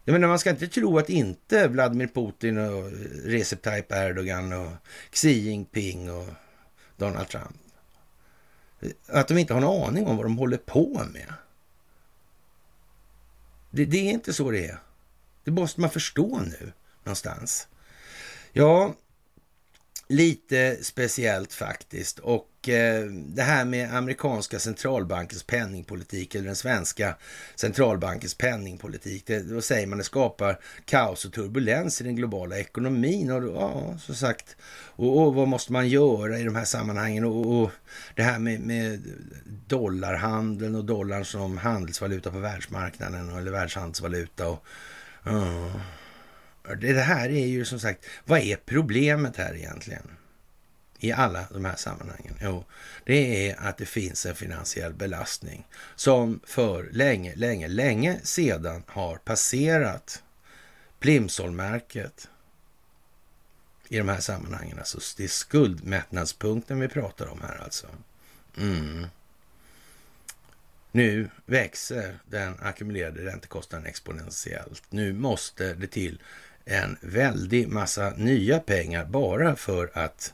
Jag 0.06 0.14
menar, 0.14 0.28
man 0.28 0.40
ska 0.40 0.50
inte 0.50 0.68
tro 0.68 0.98
att 0.98 1.10
inte 1.10 1.68
Vladimir 1.68 2.08
Putin 2.08 2.58
och 2.58 2.92
Recep 3.26 3.62
Tayyip 3.62 3.92
Erdogan 3.92 4.54
och 4.54 4.72
Xi 5.12 5.32
Jinping 5.32 6.12
och 6.12 6.28
Donald 6.98 7.28
Trump 7.28 7.56
att 9.08 9.28
de 9.28 9.38
inte 9.38 9.54
har 9.54 9.62
en 9.62 9.88
aning 9.88 10.08
om 10.08 10.18
vad 10.18 10.26
de 10.26 10.38
håller 10.38 10.58
på 10.58 11.06
med. 11.14 11.34
Det, 13.70 13.86
det 13.86 13.98
är 13.98 14.12
inte 14.12 14.34
så 14.34 14.52
det 14.52 14.68
är. 14.68 14.80
Det 15.48 15.52
måste 15.52 15.82
man 15.82 15.90
förstå 15.90 16.40
nu 16.40 16.72
någonstans. 17.04 17.68
Ja, 18.54 18.96
lite 20.08 20.78
speciellt 20.82 21.54
faktiskt. 21.54 22.20
Och 22.20 22.70
eh, 22.70 23.06
det 23.10 23.42
här 23.42 23.66
med 23.66 23.96
amerikanska 23.96 24.60
centralbankens 24.60 25.44
penningpolitik 25.44 26.36
eller 26.36 26.46
den 26.46 26.56
svenska 26.56 27.16
centralbankens 27.56 28.34
penningpolitik. 28.34 29.28
Det, 29.28 29.40
då 29.40 29.62
säger 29.62 29.88
man 29.88 29.98
det 29.98 30.04
skapar 30.04 30.60
kaos 30.86 31.26
och 31.26 31.34
turbulens 31.34 32.02
i 32.02 32.04
den 32.04 32.16
globala 32.16 32.58
ekonomin. 32.58 33.32
Och 33.32 33.44
ja, 33.56 33.98
som 34.00 34.16
sagt, 34.16 34.56
och, 34.96 35.22
och 35.22 35.36
vad 35.36 35.48
måste 35.48 35.74
man 35.74 35.90
göra 35.90 36.40
i 36.40 36.44
de 36.44 36.56
här 36.56 36.66
sammanhangen? 36.66 37.26
Och, 37.26 37.62
och 37.62 37.72
det 38.16 38.24
här 38.24 38.40
med, 38.40 38.60
med 38.60 39.04
dollarhandeln 39.68 40.76
och 40.76 40.86
dollarn 40.86 41.26
som 41.26 41.58
handelsvaluta 41.58 42.32
på 42.32 42.40
världsmarknaden 42.40 43.38
eller 43.38 43.52
världshandelsvaluta. 43.52 44.48
Och, 44.48 44.66
ja 45.32 45.82
det 46.76 47.02
här 47.02 47.30
är 47.30 47.46
ju 47.48 47.66
som 47.66 47.80
sagt, 47.80 48.06
vad 48.26 48.40
är 48.40 48.56
problemet 48.56 49.38
här 49.38 49.56
egentligen? 49.56 50.12
I 51.00 51.12
alla 51.12 51.48
de 51.54 51.66
här 51.66 51.76
sammanhangen? 51.76 52.34
Jo, 52.42 52.66
det 53.04 53.50
är 53.50 53.60
att 53.60 53.78
det 53.78 53.86
finns 53.86 54.26
en 54.26 54.36
finansiell 54.36 54.94
belastning 54.94 55.68
som 55.96 56.40
för 56.44 56.90
länge, 56.92 57.36
länge, 57.36 57.68
länge 57.68 58.20
sedan 58.24 58.84
har 58.88 59.18
passerat 59.18 60.24
Plimsollmärket 61.00 62.30
i 63.88 63.98
de 63.98 64.10
här 64.10 64.20
sammanhangen. 64.20 64.80
Alltså, 64.80 65.00
det 65.18 65.24
är 65.24 65.28
skuldmättnadspunkten 65.28 66.80
vi 66.80 66.88
pratar 66.88 67.28
om 67.28 67.42
här 67.42 67.64
alltså. 67.64 67.88
Mm. 68.58 69.08
Nu 70.98 71.30
växer 71.46 72.20
den 72.26 72.56
ackumulerade 72.60 73.26
räntekostnaden 73.26 73.88
exponentiellt. 73.88 74.84
Nu 74.90 75.14
måste 75.14 75.74
det 75.74 75.88
till 75.88 76.22
en 76.66 76.98
väldig 77.02 77.68
massa 77.68 78.10
nya 78.10 78.60
pengar 78.60 79.06
bara 79.06 79.56
för 79.56 79.92
att, 79.94 80.34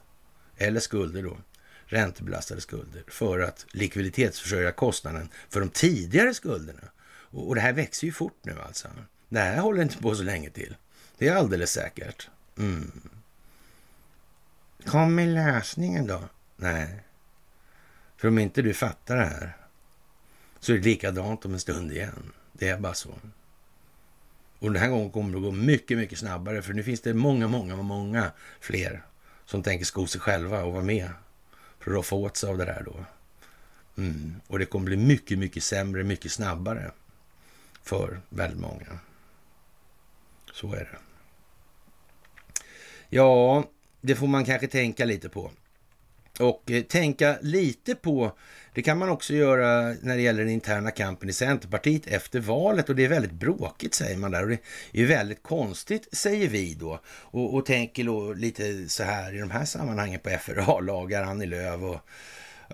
eller 0.58 0.80
skulder 0.80 1.24
då, 1.24 1.38
räntebelastade 1.86 2.62
skulder, 2.62 3.04
för 3.08 3.40
att 3.40 3.66
likviditetsförsörja 3.72 4.72
kostnaden 4.72 5.30
för 5.50 5.60
de 5.60 5.70
tidigare 5.70 6.34
skulderna. 6.34 6.90
Och, 7.06 7.48
och 7.48 7.56
det 7.56 7.62
här 7.62 7.74
växer 7.74 8.08
ju 8.08 8.14
fort 8.14 8.40
nu 8.42 8.56
alltså. 8.68 8.88
Det 9.30 9.40
här 9.40 9.58
håller 9.58 9.82
inte 9.82 9.98
på 9.98 10.16
så 10.16 10.24
länge 10.24 10.50
till. 10.50 10.76
Det 11.18 11.28
är 11.28 11.36
alldeles 11.36 11.72
säkert. 11.72 12.30
Mm. 12.58 13.02
Kommer 14.86 15.28
lösningen 15.28 16.08
då? 16.08 16.22
Nej. 16.56 17.04
För 18.18 18.28
om 18.28 18.40
inte 18.40 18.62
du 18.62 18.74
fattar 18.74 19.18
det 19.18 19.26
här 19.26 19.58
så 20.64 20.74
är 20.74 20.78
det 20.78 20.84
likadant 20.84 21.46
om 21.46 21.54
en 21.54 21.60
stund 21.60 21.92
igen. 21.92 22.32
Det 22.54 22.70
är 22.70 22.80
bara 22.80 22.94
så. 22.94 23.10
Och 24.60 24.74
den 24.74 24.82
här 24.82 24.90
gången 24.90 25.12
kommer 25.12 25.32
det 25.32 25.38
att 25.38 25.44
gå 25.44 25.52
mycket, 25.52 25.98
mycket 25.98 26.20
snabbare 26.20 26.62
för 26.62 26.74
nu 26.74 26.84
finns 26.84 27.02
det 27.02 27.14
många, 27.14 27.48
många, 27.48 27.76
många 27.76 28.32
fler 28.60 29.04
som 29.46 29.64
tänker 29.64 29.86
sko 29.86 30.08
sig 30.08 30.22
själva 30.22 30.64
och 30.64 30.74
vara 30.74 30.84
med 30.84 31.10
för 31.80 32.00
att 32.00 32.06
få 32.06 32.18
åt 32.18 32.38
sig 32.38 32.50
av 32.50 32.58
det 32.58 32.66
där 32.66 32.84
då. 32.86 33.06
Mm. 34.02 34.36
Och 34.48 34.60
det 34.60 34.66
kommer 34.66 34.86
bli 34.86 34.98
mycket, 34.98 35.40
mycket 35.40 35.64
sämre, 35.64 36.04
mycket 36.04 36.32
snabbare 36.32 36.92
för 37.82 38.22
väldigt 38.30 38.60
många. 38.60 39.00
Så 40.54 40.74
är 40.74 40.80
det. 40.80 40.98
Ja, 43.10 43.64
det 44.02 44.16
får 44.16 44.28
man 44.28 44.46
kanske 44.46 44.68
tänka 44.68 45.06
lite 45.06 45.30
på. 45.30 45.52
Och 46.40 46.72
eh, 46.72 46.84
tänka 46.84 47.38
lite 47.42 47.96
på, 47.96 48.38
det 48.74 48.82
kan 48.82 48.98
man 48.98 49.10
också 49.10 49.34
göra 49.34 49.96
när 50.02 50.16
det 50.16 50.22
gäller 50.22 50.40
den 50.40 50.54
interna 50.54 50.92
kampen 50.92 51.30
i 51.30 51.34
Centerpartiet 51.34 52.08
efter 52.08 52.40
valet 52.40 52.90
och 52.90 52.96
det 52.96 53.06
är 53.06 53.10
väldigt 53.10 53.32
bråkigt 53.32 53.94
säger 53.94 54.18
man 54.18 54.32
där 54.32 54.44
och 54.44 54.50
det 54.50 55.02
är 55.02 55.06
väldigt 55.06 55.44
konstigt 55.44 56.08
säger 56.12 56.48
vi 56.48 56.74
då 56.74 57.00
och, 57.08 57.54
och 57.54 57.66
tänker 57.66 58.04
då 58.04 58.34
lite 58.34 58.90
så 58.90 59.04
här 59.04 59.36
i 59.36 59.40
de 59.40 59.52
här 59.52 59.66
sammanhangen 59.66 60.20
på 60.20 60.30
FRA-lagar, 60.30 61.24
Annie 61.24 61.46
Lööf 61.46 61.82
och, 61.82 62.00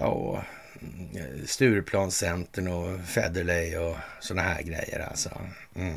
och 0.08 0.40
mm, 0.82 1.48
Stureplanscentern 1.48 2.68
och 2.68 3.00
Federley 3.06 3.78
och 3.78 3.96
sådana 4.20 4.42
här 4.42 4.62
grejer 4.62 5.08
alltså. 5.10 5.30
Mm. 5.76 5.96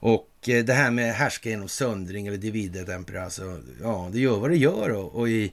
Och 0.00 0.48
eh, 0.48 0.64
det 0.64 0.72
här 0.72 0.90
med 0.90 1.14
härska 1.14 1.50
genom 1.50 1.68
söndring 1.68 2.26
eller 2.26 2.36
dividetempera, 2.36 3.24
alltså, 3.24 3.60
ja, 3.82 4.08
det 4.12 4.20
gör 4.20 4.38
vad 4.38 4.50
det 4.50 4.56
gör 4.56 4.90
och, 4.90 5.14
och 5.14 5.28
i 5.28 5.52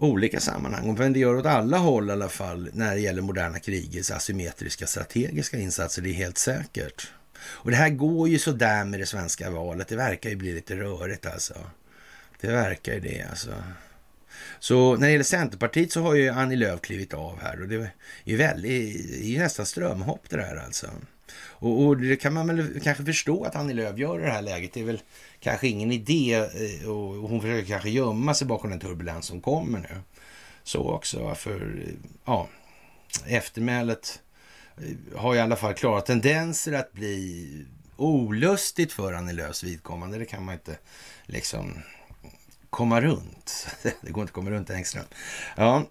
olika 0.00 0.40
sammanhang. 0.40 0.96
Men 0.98 1.12
det 1.12 1.18
gör 1.18 1.34
åt 1.34 1.46
alla 1.46 1.78
håll 1.78 2.08
i 2.08 2.12
alla 2.12 2.28
fall 2.28 2.70
när 2.72 2.94
det 2.94 3.00
gäller 3.00 3.22
moderna 3.22 3.58
krigets 3.58 4.10
asymmetriska 4.10 4.86
strategiska 4.86 5.58
insatser, 5.58 6.02
det 6.02 6.10
är 6.10 6.14
helt 6.14 6.38
säkert. 6.38 7.12
Och 7.40 7.70
det 7.70 7.76
här 7.76 7.88
går 7.88 8.28
ju 8.28 8.38
sådär 8.38 8.84
med 8.84 9.00
det 9.00 9.06
svenska 9.06 9.50
valet. 9.50 9.88
Det 9.88 9.96
verkar 9.96 10.30
ju 10.30 10.36
bli 10.36 10.54
lite 10.54 10.76
rörigt 10.76 11.26
alltså. 11.26 11.54
Det 12.40 12.48
verkar 12.48 12.94
ju 12.94 13.00
det 13.00 13.26
alltså. 13.30 13.50
Så 14.58 14.96
när 14.96 15.06
det 15.06 15.12
gäller 15.12 15.24
Centerpartiet 15.24 15.92
så 15.92 16.02
har 16.02 16.14
ju 16.14 16.28
Annie 16.28 16.56
Lööf 16.56 16.80
klivit 16.80 17.14
av 17.14 17.40
här 17.40 17.62
och 17.62 17.68
det 17.68 17.74
är 17.74 17.90
ju 18.24 18.36
väldigt, 18.36 19.08
det 19.10 19.24
är 19.24 19.30
ju 19.30 19.38
nästan 19.38 19.66
strömhopp 19.66 20.22
det 20.28 20.36
där 20.36 20.62
alltså. 20.66 20.90
Och, 21.40 21.86
och, 21.86 21.96
det 21.96 22.16
kan 22.16 22.34
man 22.34 22.46
väl 22.46 22.80
kanske 22.80 23.04
förstå 23.04 23.44
att 23.44 23.56
Annie 23.56 23.74
Lööf 23.74 23.98
gör 23.98 24.20
i 24.20 24.22
det 24.22 24.30
här 24.30 24.42
läget. 24.42 24.72
Det 24.72 24.80
är 24.80 24.84
väl 24.84 25.02
kanske 25.40 25.68
ingen 25.68 25.92
idé 25.92 26.34
eh, 26.34 26.88
och 26.88 27.28
hon 27.28 27.40
försöker 27.40 27.68
kanske 27.68 27.90
gömma 27.90 28.34
sig 28.34 28.46
bakom 28.46 28.70
den 28.70 28.80
turbulens 28.80 29.26
som 29.26 29.40
kommer 29.40 29.78
nu. 29.78 30.00
Så 30.62 30.90
också, 30.90 31.34
för 31.34 31.84
ja, 32.24 32.48
eftermälet 33.26 34.20
eh, 34.76 35.18
har 35.18 35.34
i 35.34 35.40
alla 35.40 35.56
fall 35.56 35.74
klara 35.74 36.00
tendenser 36.00 36.72
att 36.72 36.92
bli 36.92 37.66
olustigt 37.96 38.92
för 38.92 39.12
Annie 39.12 39.32
Lööfs 39.32 39.62
vidkommande. 39.62 40.18
Det 40.18 40.24
kan 40.24 40.44
man 40.44 40.54
inte 40.54 40.78
liksom 41.26 41.82
komma 42.70 43.00
runt. 43.00 43.66
Det 43.82 44.10
går 44.10 44.22
inte 44.22 44.30
att 44.30 44.34
komma 44.34 44.50
runt 44.50 44.70
Engström. 44.70 45.04
Ja, 45.56 45.86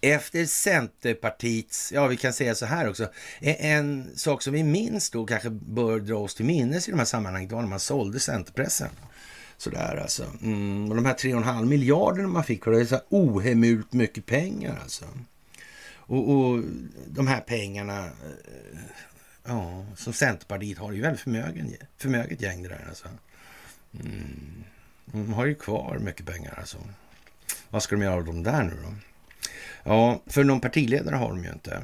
efter 0.00 0.46
Centerpartiets, 0.46 1.92
ja 1.92 2.06
vi 2.06 2.16
kan 2.16 2.32
säga 2.32 2.54
så 2.54 2.66
här 2.66 2.88
också, 2.88 3.04
e-, 3.40 3.56
en 3.58 4.10
sak 4.16 4.42
som 4.42 4.52
vi 4.52 4.62
minns 4.62 5.10
då 5.10 5.26
kanske 5.26 5.50
bör 5.50 6.00
dra 6.00 6.16
oss 6.16 6.34
till 6.34 6.44
minnes 6.44 6.88
i 6.88 6.90
de 6.90 6.98
här 6.98 7.04
sammanhanget 7.04 7.52
var 7.52 7.62
när 7.62 7.68
man 7.68 7.80
sålde 7.80 8.20
Centerpressen. 8.20 8.90
Sådär 9.58 9.96
alltså. 9.96 10.24
Mm, 10.42 10.90
och 10.90 10.96
de 10.96 11.04
här 11.04 11.14
3,5 11.14 11.64
miljarderna 11.64 12.28
man 12.28 12.44
fick, 12.44 12.64
det 12.64 12.80
är 12.80 12.84
så 12.84 13.00
ohemult 13.08 13.92
mycket 13.92 14.26
pengar 14.26 14.78
alltså. 14.82 15.04
Och, 15.96 16.30
och 16.30 16.62
de 17.06 17.26
här 17.26 17.40
pengarna, 17.40 18.04
eh, 18.04 18.78
ja, 19.44 19.86
som 19.96 20.12
Centerpartiet 20.12 20.78
har, 20.78 20.88
är 20.90 20.94
ju 20.96 21.02
väldigt 21.02 21.20
förmögen, 21.20 21.74
förmöget 21.96 22.40
gäng 22.40 22.62
det 22.62 22.68
där 22.68 22.86
alltså. 22.88 23.08
Mm. 24.00 24.64
De 25.04 25.32
har 25.32 25.46
ju 25.46 25.54
kvar 25.54 25.98
mycket 25.98 26.26
pengar 26.26 26.54
alltså. 26.58 26.78
Vad 27.70 27.82
ska 27.82 27.96
de 27.96 28.02
göra 28.02 28.14
av 28.14 28.24
dem 28.24 28.42
där 28.42 28.62
nu 28.62 28.76
då? 28.82 28.94
Ja, 29.86 30.22
för 30.26 30.44
någon 30.44 30.60
partiledare 30.60 31.16
har 31.16 31.28
de 31.28 31.44
ju 31.44 31.52
inte. 31.52 31.82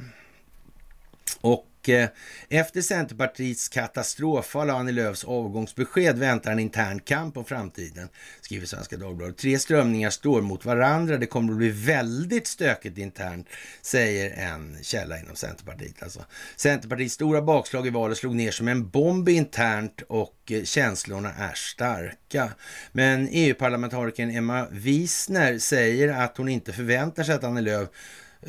Och 1.40 1.66
Eh, 1.88 2.08
efter 2.48 2.80
Centerpartiets 2.80 3.68
katastrofal 3.68 4.70
och 4.70 4.76
Annie 4.76 4.92
Lööfs 4.92 5.24
avgångsbesked 5.24 6.18
väntar 6.18 6.52
en 6.52 6.58
intern 6.58 7.00
kamp 7.00 7.36
om 7.36 7.44
framtiden, 7.44 8.08
skriver 8.40 8.66
Svenska 8.66 8.96
Dagbladet. 8.96 9.36
Tre 9.36 9.58
strömningar 9.58 10.10
står 10.10 10.42
mot 10.42 10.64
varandra. 10.64 11.18
Det 11.18 11.26
kommer 11.26 11.52
att 11.52 11.58
bli 11.58 11.70
väldigt 11.70 12.46
stökigt 12.46 12.98
internt, 12.98 13.48
säger 13.82 14.30
en 14.30 14.76
källa 14.82 15.18
inom 15.18 15.36
Centerpartiet. 15.36 16.02
Alltså. 16.02 16.24
Centerpartiets 16.56 17.14
stora 17.14 17.42
bakslag 17.42 17.86
i 17.86 17.90
valet 17.90 18.18
slog 18.18 18.34
ner 18.34 18.50
som 18.50 18.68
en 18.68 18.88
bomb 18.88 19.28
internt 19.28 20.02
och 20.08 20.36
eh, 20.50 20.64
känslorna 20.64 21.32
är 21.38 21.54
starka. 21.54 22.48
Men 22.92 23.28
EU-parlamentarikern 23.30 24.30
Emma 24.30 24.66
Wiesner 24.70 25.58
säger 25.58 26.08
att 26.08 26.36
hon 26.36 26.48
inte 26.48 26.72
förväntar 26.72 27.22
sig 27.22 27.34
att 27.34 27.44
Annie 27.44 27.60
Lööf 27.60 27.88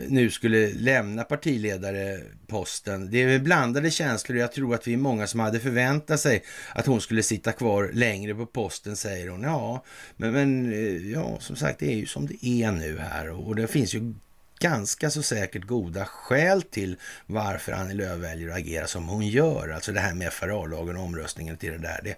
nu 0.08 0.30
skulle 0.30 0.74
lämna 0.74 1.24
partiledareposten. 1.24 3.12
Det 3.12 3.24
är 3.24 3.40
blandade 3.40 3.92
känslor 3.92 4.36
och 4.36 4.44
jag 4.44 4.52
tror 4.52 4.76
att 4.76 4.88
vi 4.88 4.94
är 4.94 4.98
många 4.98 5.28
som 5.28 5.40
hade 5.40 5.60
förväntat 5.60 6.20
sig 6.20 6.44
att 6.76 6.86
hon 6.86 7.02
skulle 7.02 7.24
sitta 7.24 7.52
kvar 7.52 7.90
längre 7.94 8.36
på 8.36 8.46
posten, 8.46 8.96
säger 8.96 9.30
hon. 9.30 9.44
Ja, 9.44 9.84
men, 10.18 10.32
men 10.32 10.74
eh, 10.74 11.12
ja, 11.12 11.38
som 11.40 11.56
sagt, 11.56 11.80
det 11.80 11.92
är 11.92 11.96
ju 11.96 12.06
som 12.06 12.28
det 12.28 12.46
är 12.46 12.72
nu 12.72 13.00
här 13.00 13.30
och 13.30 13.56
det 13.56 13.68
finns 13.68 13.96
ju 13.96 14.14
ganska 14.60 15.10
så 15.10 15.24
säkert 15.24 15.64
goda 15.64 16.06
skäl 16.06 16.62
till 16.62 16.96
varför 17.26 17.72
Annie 17.72 17.94
Lööf 17.94 18.20
väljer 18.20 18.50
att 18.50 18.58
agera 18.58 18.88
som 18.88 19.08
hon 19.08 19.28
gör. 19.28 19.70
Alltså 19.70 19.92
det 19.92 20.00
här 20.00 20.14
med 20.14 20.34
FRA-lagen 20.34 20.98
och 20.98 21.04
omröstningen 21.04 21.58
till 21.58 21.72
det 21.72 21.78
där. 21.78 22.00
Det, 22.04 22.16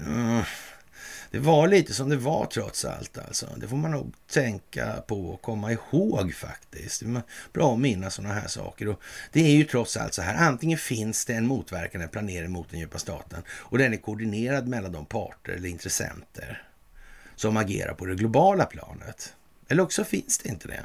mm, 0.00 0.42
det 1.34 1.40
var 1.40 1.68
lite 1.68 1.94
som 1.94 2.08
det 2.08 2.16
var 2.16 2.46
trots 2.46 2.84
allt. 2.84 3.18
Alltså. 3.18 3.48
Det 3.56 3.68
får 3.68 3.76
man 3.76 3.90
nog 3.90 4.12
tänka 4.26 5.02
på 5.06 5.26
och 5.26 5.42
komma 5.42 5.72
ihåg 5.72 6.34
faktiskt. 6.34 7.00
Det 7.00 7.06
är 7.06 7.22
bra 7.52 7.72
att 7.72 7.80
minnas 7.80 8.14
sådana 8.14 8.34
här 8.34 8.48
saker. 8.48 8.88
Och 8.88 9.00
det 9.32 9.40
är 9.40 9.50
ju 9.50 9.64
trots 9.64 9.96
allt 9.96 10.14
så 10.14 10.22
här, 10.22 10.34
antingen 10.48 10.78
finns 10.78 11.24
det 11.24 11.34
en 11.34 11.46
motverkande 11.46 12.08
planering 12.08 12.50
mot 12.50 12.70
den 12.70 12.80
djupa 12.80 12.98
staten 12.98 13.42
och 13.48 13.78
den 13.78 13.92
är 13.92 13.96
koordinerad 13.96 14.68
mellan 14.68 14.92
de 14.92 15.06
parter 15.06 15.52
eller 15.52 15.68
intressenter 15.68 16.62
som 17.36 17.56
agerar 17.56 17.94
på 17.94 18.06
det 18.06 18.14
globala 18.14 18.64
planet. 18.64 19.34
Eller 19.68 19.82
också 19.82 20.04
finns 20.04 20.38
det 20.38 20.48
inte 20.48 20.68
det. 20.68 20.84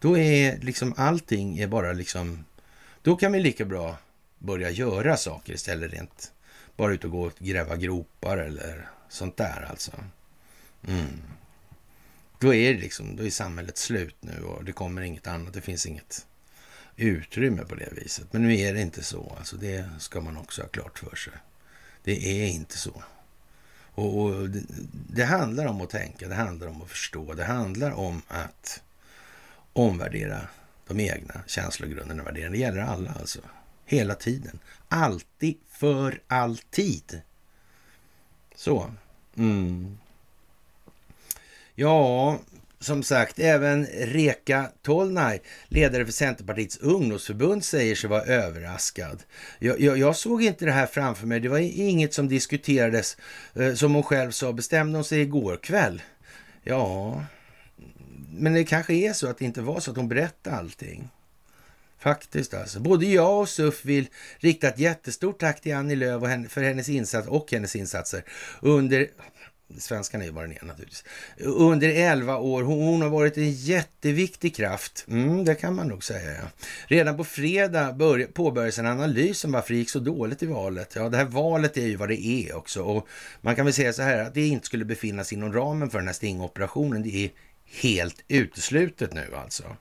Då 0.00 0.18
är 0.18 0.58
liksom 0.58 0.94
allting 0.96 1.58
är 1.58 1.66
bara 1.66 1.92
liksom, 1.92 2.44
då 3.02 3.16
kan 3.16 3.32
vi 3.32 3.40
lika 3.40 3.64
bra 3.64 3.96
börja 4.38 4.70
göra 4.70 5.16
saker 5.16 5.52
istället 5.52 5.92
rent 5.92 6.32
bara 6.78 6.92
ute 6.92 7.06
och 7.06 7.12
gå 7.12 7.22
och 7.22 7.32
gräva 7.38 7.76
gropar 7.76 8.36
eller 8.38 8.88
sånt 9.08 9.36
där 9.36 9.66
alltså. 9.70 9.92
Mm. 10.88 11.22
Då 12.38 12.54
är 12.54 12.74
det 12.74 12.80
liksom, 12.80 13.16
då 13.16 13.26
är 13.26 13.30
samhället 13.30 13.78
slut 13.78 14.16
nu 14.20 14.42
och 14.42 14.64
det 14.64 14.72
kommer 14.72 15.02
inget 15.02 15.26
annat. 15.26 15.54
Det 15.54 15.60
finns 15.60 15.86
inget 15.86 16.26
utrymme 16.96 17.64
på 17.64 17.74
det 17.74 17.88
viset. 17.92 18.32
Men 18.32 18.42
nu 18.42 18.58
är 18.58 18.74
det 18.74 18.80
inte 18.80 19.02
så. 19.02 19.36
Alltså 19.38 19.56
det 19.56 19.88
ska 19.98 20.20
man 20.20 20.36
också 20.36 20.62
ha 20.62 20.68
klart 20.68 20.98
för 20.98 21.16
sig. 21.16 21.32
Det 22.04 22.42
är 22.42 22.46
inte 22.46 22.78
så. 22.78 23.02
Och, 23.94 24.18
och 24.22 24.50
det, 24.50 24.62
det, 25.14 25.24
handlar 25.24 25.66
om 25.66 25.80
att 25.80 25.90
tänka, 25.90 26.28
det 26.28 26.34
handlar 26.34 26.66
om 26.66 26.82
att 26.82 26.88
förstå, 26.88 27.34
det 27.34 27.44
handlar 27.44 27.90
om 27.90 28.22
att 28.28 28.82
omvärdera 29.72 30.40
de 30.86 31.00
egna 31.00 31.40
känslogrunderna. 31.46 32.32
Det 32.32 32.58
gäller 32.58 32.80
alla 32.80 33.10
alltså. 33.10 33.40
Hela 33.90 34.14
tiden. 34.14 34.58
Alltid 34.88 35.56
för 35.68 36.20
alltid. 36.26 37.20
Så. 38.54 38.90
Mm. 39.36 39.98
Ja, 41.74 42.38
som 42.80 43.02
sagt, 43.02 43.38
även 43.38 43.86
Reka 43.86 44.70
Tolnaj, 44.82 45.42
ledare 45.68 46.04
för 46.04 46.12
Centerpartiets 46.12 46.78
ungdomsförbund, 46.78 47.64
säger 47.64 47.94
sig 47.94 48.10
vara 48.10 48.22
överraskad. 48.22 49.22
Jag, 49.58 49.80
jag, 49.80 49.98
jag, 49.98 50.16
såg 50.16 50.42
inte 50.42 50.64
det 50.64 50.72
här 50.72 50.86
framför 50.86 51.26
mig. 51.26 51.40
Det 51.40 51.48
var 51.48 51.58
inget 51.58 52.14
som 52.14 52.28
diskuterades, 52.28 53.16
eh, 53.54 53.74
som 53.74 53.94
hon 53.94 54.02
själv 54.02 54.30
sa, 54.30 54.52
bestämde 54.52 54.98
hon 54.98 55.04
sig 55.04 55.20
igår 55.20 55.56
kväll. 55.62 56.02
Ja, 56.62 57.24
men 58.32 58.52
det 58.52 58.64
kanske 58.64 58.94
är 58.94 59.12
så 59.12 59.28
att 59.28 59.38
det 59.38 59.44
inte 59.44 59.60
var 59.60 59.80
så 59.80 59.90
att 59.90 59.96
hon 59.96 60.08
berättade 60.08 60.56
allting. 60.56 61.08
Faktiskt 61.98 62.54
alltså. 62.54 62.80
Både 62.80 63.06
jag 63.06 63.40
och 63.40 63.48
SUF 63.48 63.84
vill 63.84 64.08
rikta 64.38 64.68
ett 64.68 64.78
jättestort 64.78 65.38
tack 65.40 65.60
till 65.60 65.74
Annie 65.74 65.96
Lööf 65.96 66.50
för 66.52 66.62
hennes 66.62 66.88
insats 66.88 67.28
och 67.28 67.52
hennes 67.52 67.76
insatser 67.76 68.24
under 68.60 69.06
Svenskan 69.78 70.20
är 70.20 70.24
ju 70.26 70.30
vad 70.30 70.44
den 70.44 70.52
är 70.52 70.64
naturligtvis. 70.64 71.04
Under 71.38 71.88
11 71.88 72.36
år. 72.36 72.62
Hon 72.62 73.02
har 73.02 73.08
varit 73.08 73.36
en 73.36 73.52
jätteviktig 73.52 74.56
kraft. 74.56 75.04
Mm, 75.08 75.44
det 75.44 75.54
kan 75.54 75.74
man 75.74 75.88
nog 75.88 76.04
säga. 76.04 76.32
Ja. 76.32 76.48
Redan 76.86 77.16
på 77.16 77.24
fredag 77.24 77.92
börj- 77.92 78.32
påbörjades 78.32 78.78
en 78.78 78.86
analys 78.86 79.44
om 79.44 79.52
varför 79.52 79.72
det 79.74 79.78
gick 79.78 79.90
så 79.90 79.98
dåligt 79.98 80.42
i 80.42 80.46
valet. 80.46 80.92
Ja, 80.96 81.08
det 81.08 81.16
här 81.16 81.24
valet 81.24 81.76
är 81.76 81.86
ju 81.86 81.96
vad 81.96 82.08
det 82.08 82.26
är 82.26 82.56
också. 82.56 82.82
Och 82.82 83.08
man 83.40 83.56
kan 83.56 83.64
väl 83.64 83.74
säga 83.74 83.92
så 83.92 84.02
här 84.02 84.18
att 84.18 84.34
det 84.34 84.46
inte 84.46 84.66
skulle 84.66 84.84
befinnas 84.84 85.32
inom 85.32 85.52
ramen 85.52 85.90
för 85.90 85.98
den 85.98 86.06
här 86.06 86.14
stingoperationen. 86.14 87.02
Det 87.02 87.24
är 87.24 87.30
helt 87.82 88.24
uteslutet 88.28 89.12
nu 89.14 89.34
alltså. 89.36 89.76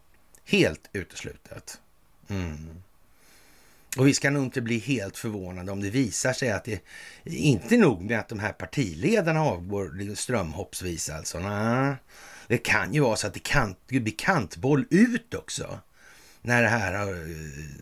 Helt 0.46 0.90
uteslutet. 0.94 1.80
Mm. 2.30 2.70
Och 3.98 4.08
vi 4.08 4.14
ska 4.14 4.30
nog 4.30 4.44
inte 4.44 4.62
bli 4.62 4.78
helt 4.78 5.18
förvånade 5.18 5.72
om 5.72 5.82
det 5.82 5.90
visar 5.90 6.34
sig 6.34 6.52
att 6.52 6.64
det 6.64 6.82
inte 7.26 7.78
nog 7.78 8.02
med 8.02 8.20
att 8.20 8.28
de 8.28 8.40
här 8.40 8.54
partiledarna 8.54 9.42
avgår 9.42 10.16
strömhoppsvis 10.16 11.10
alltså. 11.10 11.40
Nah. 11.40 11.94
det 12.48 12.58
kan 12.58 12.94
ju 12.94 13.00
vara 13.00 13.16
så 13.16 13.28
att 13.28 13.34
det 13.34 13.44
kan 13.44 13.76
bli 13.88 14.12
kantboll 14.12 14.86
ut 14.90 15.34
också. 15.34 15.80
När 16.42 16.62
det 16.62 16.68
här 16.68 16.94
eh, 16.94 17.00
har 17.00 17.28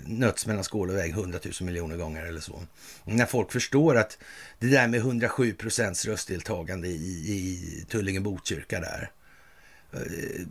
nötts 0.09 0.47
mellan 0.47 0.63
skål 0.63 0.89
och 0.89 0.95
väg 0.95 1.13
hundratusen 1.13 1.67
miljoner 1.67 1.97
gånger 1.97 2.25
eller 2.25 2.39
så. 2.39 2.61
När 3.03 3.25
folk 3.25 3.51
förstår 3.51 3.95
att 3.95 4.17
det 4.59 4.67
där 4.67 4.87
med 4.87 4.99
107 4.99 5.53
procents 5.53 6.05
röstdeltagande 6.05 6.87
i, 6.87 7.31
i 7.31 7.85
Tullinge-Botkyrka 7.89 8.79
där 8.79 9.11
Eh, 9.95 10.45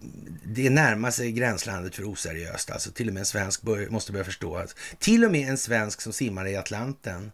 det 0.44 0.70
närmar 0.70 1.10
sig 1.10 1.32
gränslandet 1.32 1.94
för 1.94 2.12
oseriöst. 2.12 2.70
Alltså 2.70 2.90
till 2.90 3.08
och 3.08 3.14
med 3.14 3.20
en 3.20 3.26
svensk 3.26 3.62
bör, 3.62 3.88
måste 3.88 4.12
börja 4.12 4.24
förstå 4.24 4.56
att 4.56 4.76
till 4.98 5.24
och 5.24 5.30
med 5.30 5.48
en 5.48 5.58
svensk 5.58 6.00
som 6.00 6.12
simmar 6.12 6.46
i 6.46 6.56
Atlanten 6.56 7.32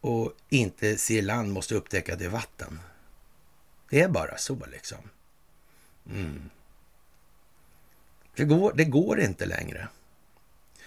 och 0.00 0.32
inte 0.48 0.96
ser 0.96 1.22
land 1.22 1.52
måste 1.52 1.74
upptäcka 1.74 2.12
att 2.12 2.18
det 2.18 2.24
är 2.24 2.28
vatten. 2.28 2.80
Det 3.90 4.00
är 4.00 4.08
bara 4.08 4.38
så 4.38 4.66
liksom. 4.72 4.98
Mm. 6.10 6.50
Det, 8.34 8.44
går, 8.44 8.72
det 8.76 8.84
går 8.84 9.20
inte 9.20 9.46
längre. 9.46 9.88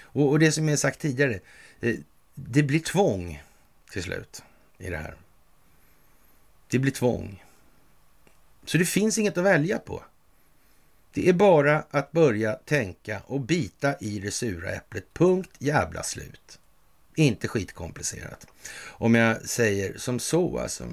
Och, 0.02 0.30
och 0.30 0.40
det 0.40 0.52
som 0.52 0.70
jag 0.70 0.80
sagt 0.80 1.00
tidigare, 1.00 1.40
det, 1.80 2.00
det 2.36 2.64
blir 2.64 2.80
tvång 2.80 3.44
till 3.92 4.04
slut 4.04 4.44
i 4.78 4.90
det 4.90 4.98
här. 4.98 5.16
Det 6.68 6.80
blir 6.80 6.92
tvång. 6.92 7.44
Så 8.70 8.78
det 8.78 8.86
finns 8.86 9.18
inget 9.18 9.38
att 9.38 9.44
välja 9.44 9.80
på. 9.80 10.04
Det 11.14 11.30
är 11.30 11.34
bara 11.34 11.84
att 11.92 12.12
börja 12.12 12.54
tänka 12.54 13.22
och 13.26 13.42
bita 13.42 13.96
i 14.00 14.20
det 14.20 14.32
sura 14.32 14.72
äpplet. 14.72 15.14
Punkt 15.14 15.50
jävla 15.60 16.04
slut. 16.04 16.60
Inte 17.16 17.48
skitkomplicerat. 17.48 18.48
Om 18.88 19.16
jag 19.16 19.42
säger 19.50 19.98
som 19.98 20.20
så 20.20 20.60
alltså. 20.60 20.84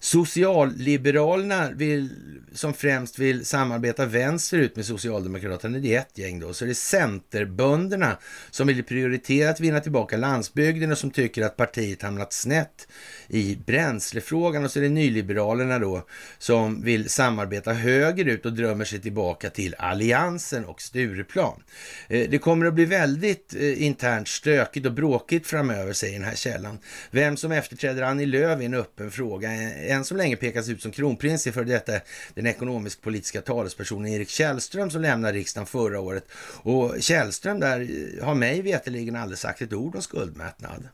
Socialliberalerna 0.00 1.70
vill, 1.70 2.08
som 2.52 2.74
främst 2.74 3.18
vill 3.18 3.44
samarbeta 3.44 4.06
vänsterut 4.06 4.76
med 4.76 4.84
Socialdemokraterna, 4.84 5.78
det 5.78 5.94
är 5.94 5.98
ett 5.98 6.18
gäng 6.18 6.40
då. 6.40 6.54
Så 6.54 6.64
är 6.64 6.68
det 6.68 6.74
Centerbönderna 6.74 8.18
som 8.50 8.66
vill 8.66 8.84
prioritera 8.84 9.50
att 9.50 9.60
vinna 9.60 9.80
tillbaka 9.80 10.16
landsbygden 10.16 10.92
och 10.92 10.98
som 10.98 11.10
tycker 11.10 11.42
att 11.42 11.56
partiet 11.56 12.02
hamnat 12.02 12.32
snett 12.32 12.88
i 13.28 13.58
bränslefrågan. 13.66 14.64
Och 14.64 14.70
så 14.70 14.78
är 14.78 14.82
det 14.82 14.88
Nyliberalerna 14.88 15.78
då 15.78 16.06
som 16.38 16.82
vill 16.82 17.08
samarbeta 17.08 17.72
högerut 17.72 18.46
och 18.46 18.52
drömmer 18.52 18.84
sig 18.84 19.00
tillbaka 19.00 19.50
till 19.50 19.74
Alliansen 19.78 20.64
och 20.64 20.82
Stureplan. 20.82 21.62
Eh, 22.08 22.30
det 22.30 22.38
kommer 22.38 22.66
att 22.66 22.74
bli 22.74 22.84
väldigt 22.84 23.54
eh, 23.54 23.82
internt 23.82 24.28
stökigt 24.28 24.86
och 24.86 24.92
bråkigt 24.92 25.46
framöver, 25.46 25.92
säger 25.92 26.18
den 26.18 26.28
här 26.28 26.34
källan. 26.34 26.78
Vem 27.10 27.36
som 27.36 27.52
efterträder 27.52 28.02
Annie 28.02 28.26
Lööf 28.26 28.60
är 28.60 28.64
en 28.64 28.74
öppen 28.74 29.10
fråga 29.10 29.52
än 29.88 30.04
så 30.04 30.14
länge 30.14 30.36
pekas 30.36 30.68
ut 30.68 30.82
som 30.82 30.92
kronprins 30.92 31.46
är 31.46 31.52
för 31.52 31.64
detta 31.64 32.00
den 32.34 32.46
ekonomisk-politiska 32.46 33.40
talespersonen 33.40 34.12
Erik 34.12 34.28
Källström 34.28 34.90
som 34.90 35.02
lämnade 35.02 35.38
riksdagen 35.38 35.66
förra 35.66 36.00
året. 36.00 36.24
Och 36.62 36.94
Källström 37.00 37.60
där 37.60 37.80
eh, 37.80 38.24
har 38.24 38.34
mig 38.34 38.62
veterligen 38.62 39.16
aldrig 39.16 39.38
sagt 39.38 39.62
ett 39.62 39.72
ord 39.72 39.96
om 39.96 40.02
skuldmättnad. 40.02 40.88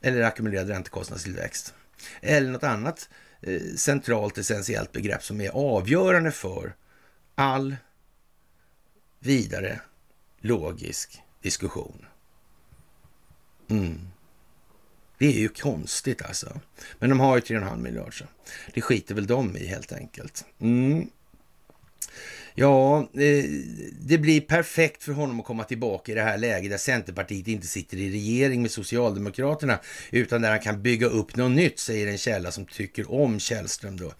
Eller 0.00 0.22
ackumulerad 0.22 0.68
räntekostnadstillväxt. 0.68 1.74
Eller 2.20 2.50
något 2.50 2.64
annat 2.64 3.08
eh, 3.40 3.62
centralt 3.76 4.38
essentiellt 4.38 4.92
begrepp 4.92 5.24
som 5.24 5.40
är 5.40 5.50
avgörande 5.50 6.30
för 6.30 6.74
all 7.34 7.76
vidare 9.18 9.80
logisk 10.40 11.22
diskussion. 11.40 12.06
Mm. 13.68 14.00
Det 15.22 15.28
är 15.28 15.40
ju 15.40 15.48
konstigt 15.48 16.22
alltså. 16.22 16.60
Men 16.98 17.10
de 17.10 17.20
har 17.20 17.36
ju 17.36 17.40
3,5 17.40 17.76
miljarder 17.82 18.10
så 18.10 18.24
det 18.74 18.80
skiter 18.80 19.14
väl 19.14 19.26
de 19.26 19.56
i 19.56 19.66
helt 19.66 19.92
enkelt. 19.92 20.44
Mm. 20.60 21.08
Ja, 22.54 22.98
eh, 23.00 23.44
det 24.00 24.18
blir 24.18 24.40
perfekt 24.40 25.02
för 25.02 25.12
honom 25.12 25.40
att 25.40 25.46
komma 25.46 25.64
tillbaka 25.64 26.12
i 26.12 26.14
det 26.14 26.22
här 26.22 26.38
läget 26.38 26.70
där 26.70 26.78
Centerpartiet 26.78 27.48
inte 27.48 27.66
sitter 27.66 27.96
i 27.96 28.10
regering 28.10 28.62
med 28.62 28.70
Socialdemokraterna 28.70 29.78
utan 30.10 30.42
där 30.42 30.50
han 30.50 30.60
kan 30.60 30.82
bygga 30.82 31.06
upp 31.06 31.36
något 31.36 31.50
nytt, 31.50 31.78
säger 31.78 32.06
en 32.06 32.18
källa 32.18 32.50
som 32.50 32.64
tycker 32.64 33.12
om 33.12 33.40
Källström. 33.40 33.96
Då. 33.96 34.12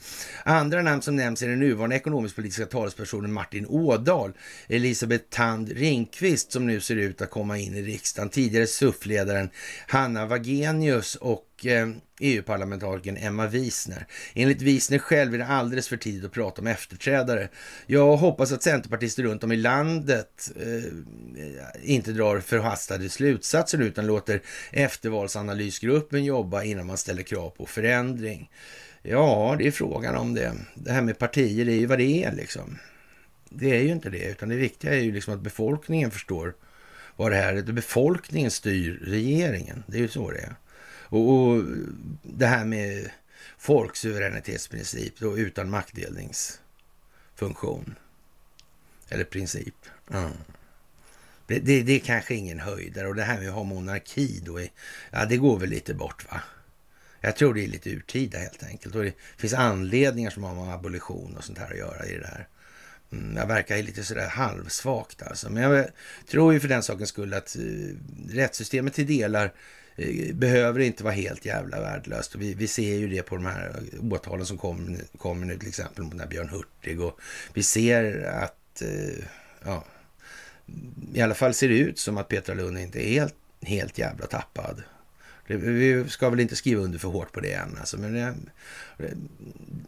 Andra 0.44 0.82
namn 0.82 1.02
som 1.02 1.16
nämns 1.16 1.42
är 1.42 1.48
den 1.48 1.60
nuvarande 1.60 1.96
ekonomisk-politiska 1.96 2.66
talespersonen 2.66 3.32
Martin 3.32 3.66
Ådahl, 3.66 4.32
Elisabeth 4.68 5.24
Tand 5.30 5.72
Ringqvist 5.72 6.52
som 6.52 6.66
nu 6.66 6.80
ser 6.80 6.96
ut 6.96 7.22
att 7.22 7.30
komma 7.30 7.58
in 7.58 7.74
i 7.74 7.82
riksdagen, 7.82 8.28
tidigare 8.28 8.66
SUF-ledaren 8.66 9.50
Hanna 9.86 10.26
Wagenius 10.26 11.14
och 11.14 11.51
Eh, 11.66 11.88
e 11.88 11.94
EU-parlamentarikern 12.22 13.16
Emma 13.16 13.46
Wiesner. 13.46 14.06
Enligt 14.34 14.62
Wiesner 14.62 14.98
själv 14.98 15.34
är 15.34 15.38
det 15.38 15.46
alldeles 15.46 15.88
för 15.88 15.96
tidigt 15.96 16.24
att 16.24 16.32
prata 16.32 16.60
om 16.60 16.66
efterträdare. 16.66 17.48
Jag 17.86 18.16
hoppas 18.16 18.52
att 18.52 18.62
centerpartister 18.62 19.22
runt 19.22 19.44
om 19.44 19.52
i 19.52 19.56
landet 19.56 20.52
eh, 20.56 20.92
inte 21.82 22.12
drar 22.12 22.40
förhastade 22.40 23.08
slutsatser 23.08 23.78
utan 23.78 24.06
låter 24.06 24.42
eftervalsanalysgruppen 24.70 26.24
jobba 26.24 26.62
innan 26.62 26.86
man 26.86 26.98
ställer 26.98 27.22
krav 27.22 27.50
på 27.50 27.66
förändring. 27.66 28.50
Ja, 29.02 29.56
det 29.58 29.66
är 29.66 29.70
frågan 29.70 30.16
om 30.16 30.34
det. 30.34 30.52
Det 30.74 30.92
här 30.92 31.02
med 31.02 31.18
partier, 31.18 31.64
det 31.64 31.72
är 31.72 31.78
ju 31.78 31.86
vad 31.86 31.98
det 31.98 32.24
är 32.24 32.32
liksom. 32.32 32.78
Det 33.48 33.76
är 33.76 33.82
ju 33.82 33.88
inte 33.88 34.10
det, 34.10 34.30
utan 34.30 34.48
det 34.48 34.56
viktiga 34.56 34.94
är 34.94 35.00
ju 35.00 35.12
liksom 35.12 35.34
att 35.34 35.40
befolkningen 35.40 36.10
förstår 36.10 36.54
vad 37.16 37.32
det 37.32 37.36
här 37.36 37.54
är. 37.54 37.62
Befolkningen 37.62 38.50
styr 38.50 39.00
regeringen. 39.04 39.82
Det 39.86 39.96
är 39.96 40.00
ju 40.00 40.08
så 40.08 40.30
det 40.30 40.38
är. 40.38 40.54
Och, 41.12 41.28
och 41.28 41.64
det 42.22 42.46
här 42.46 42.64
med 42.64 43.10
folksuveränitetsprincip 43.58 45.18
då, 45.18 45.38
utan 45.38 45.70
maktdelningsfunktion. 45.70 47.94
Eller 49.08 49.24
princip. 49.24 49.74
Mm. 50.10 50.30
Det, 51.46 51.58
det, 51.58 51.82
det, 51.82 51.92
är 51.92 51.98
kanske 51.98 52.34
ingen 52.34 52.60
höjdare. 52.60 53.08
Och 53.08 53.14
det 53.14 53.22
här 53.22 53.38
med 53.38 53.48
att 53.48 53.54
ha 53.54 53.62
monarki 53.62 54.40
då, 54.44 54.60
är, 54.60 54.68
ja 55.10 55.24
det 55.24 55.36
går 55.36 55.58
väl 55.58 55.68
lite 55.68 55.94
bort 55.94 56.26
va? 56.30 56.40
Jag 57.20 57.36
tror 57.36 57.54
det 57.54 57.64
är 57.64 57.68
lite 57.68 57.90
urtida 57.90 58.38
helt 58.38 58.62
enkelt. 58.62 58.94
Och 58.94 59.04
det 59.04 59.14
finns 59.36 59.54
anledningar 59.54 60.30
som 60.30 60.44
har 60.44 60.54
med 60.54 60.74
abolition 60.74 61.36
och 61.36 61.44
sånt 61.44 61.58
här 61.58 61.70
att 61.70 61.78
göra 61.78 62.06
i 62.06 62.18
det 62.18 62.26
här. 62.26 62.48
Mm, 63.12 63.36
jag 63.36 63.46
verkar 63.46 63.82
lite 63.82 64.04
sådär 64.04 64.28
halvsvagt 64.28 65.22
alltså. 65.22 65.50
Men 65.50 65.62
jag 65.62 65.86
tror 66.30 66.52
ju 66.52 66.60
för 66.60 66.68
den 66.68 66.82
sakens 66.82 67.08
skull 67.08 67.34
att 67.34 67.56
uh, 67.58 67.96
rättssystemet 68.30 68.94
till 68.94 69.06
delar 69.06 69.52
Eh, 69.96 70.34
behöver 70.34 70.80
inte 70.80 71.04
vara 71.04 71.14
helt 71.14 71.44
jävla 71.44 71.80
värdelöst. 71.80 72.34
vi, 72.34 72.54
vi 72.54 72.66
ser 72.66 72.96
ju 72.96 73.08
det 73.08 73.22
på 73.22 73.34
de 73.36 73.46
här 73.46 73.82
åtalen 74.10 74.46
som 74.46 74.58
kommer 74.58 74.98
kom 75.18 75.40
nu 75.40 75.58
till 75.58 75.68
exempel 75.68 76.04
mot 76.04 76.28
Björn 76.28 76.48
Hurtig. 76.48 77.00
Och 77.00 77.20
vi 77.54 77.62
ser 77.62 78.24
att, 78.24 78.82
eh, 78.82 79.24
ja, 79.64 79.84
i 81.14 81.20
alla 81.20 81.34
fall 81.34 81.54
ser 81.54 81.68
det 81.68 81.78
ut 81.78 81.98
som 81.98 82.18
att 82.18 82.28
Petra 82.28 82.54
Lund 82.54 82.78
inte 82.78 83.08
är 83.08 83.10
helt, 83.10 83.34
helt 83.62 83.98
jävla 83.98 84.26
tappad. 84.26 84.82
Vi 85.46 86.04
ska 86.08 86.30
väl 86.30 86.40
inte 86.40 86.56
skriva 86.56 86.82
under 86.82 86.98
för 86.98 87.08
hårt 87.08 87.32
på 87.32 87.40
det 87.40 87.52
än. 87.52 87.76
Alltså, 87.80 87.98
men 87.98 88.12
det, 88.12 88.34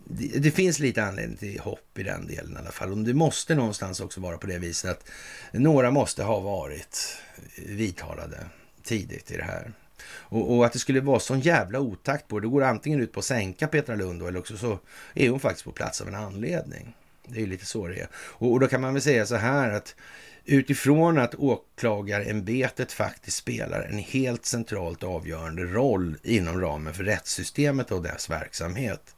det, 0.05 0.39
det, 0.39 0.51
finns 0.51 0.79
lite 0.79 1.05
anledning 1.05 1.37
till 1.37 1.61
hopp 1.61 1.99
i 1.99 2.03
den 2.03 2.27
delen 2.27 2.53
i 2.53 2.57
alla 2.59 2.71
fall. 2.71 3.05
Det 3.05 3.15
måste 3.15 3.55
någonstans 3.55 4.01
också 4.01 4.21
vara 4.21 4.39
på 4.39 4.47
det 4.47 4.59
viset 4.59 4.91
att 4.91 5.11
några 5.53 5.91
måste 5.91 6.23
ha 6.23 6.41
varit 6.41 7.19
vidtalade 7.57 8.47
tidigt 8.83 9.31
i 9.31 9.37
det 9.37 9.45
här. 9.45 9.73
Och, 10.17 10.57
och, 10.57 10.67
att 10.67 10.73
det 10.73 10.79
skulle 10.79 11.01
vara 11.01 11.21
sån 11.21 11.41
jävla 11.41 11.81
otakt 11.81 12.29
på 12.29 12.41
det, 12.41 12.47
det 12.47 12.51
går 12.51 12.63
antingen 12.63 13.01
ut 13.01 13.13
på 13.13 13.21
att 13.21 13.25
sänka 13.27 13.69
Petra 13.69 13.95
Lund 13.95 14.23
eller 14.23 14.39
också 14.39 14.57
så 14.57 14.79
är 15.15 15.31
hon 15.31 15.41
faktiskt 15.41 15.65
på 15.65 15.73
plats 15.73 16.01
av 16.01 16.09
en 16.09 16.15
anledning. 16.15 16.97
Det 17.27 17.37
är 17.37 17.41
ju 17.41 17.47
lite 17.47 17.67
så 17.67 17.89
det 17.89 18.01
är. 18.01 18.09
Och, 18.15 18.53
och 18.53 18.61
då 18.61 18.67
kan 18.67 18.81
man 18.81 18.93
väl 18.93 19.03
säga 19.03 19.27
så 19.27 19.37
här 19.37 19.71
att 19.71 19.95
utifrån 20.45 21.19
att 21.19 21.35
åklagarämbetet 21.35 22.93
faktiskt 22.93 23.37
spelar 23.37 23.83
en 23.83 23.99
helt 23.99 24.47
centralt 24.47 25.03
avgörande 25.03 25.65
roll 25.65 26.17
inom 26.23 26.61
ramen 26.61 26.95
för 26.95 27.05
rättssystemet 27.05 27.93
och 27.93 28.03
dess 28.03 28.31
verksamhet 28.31 29.15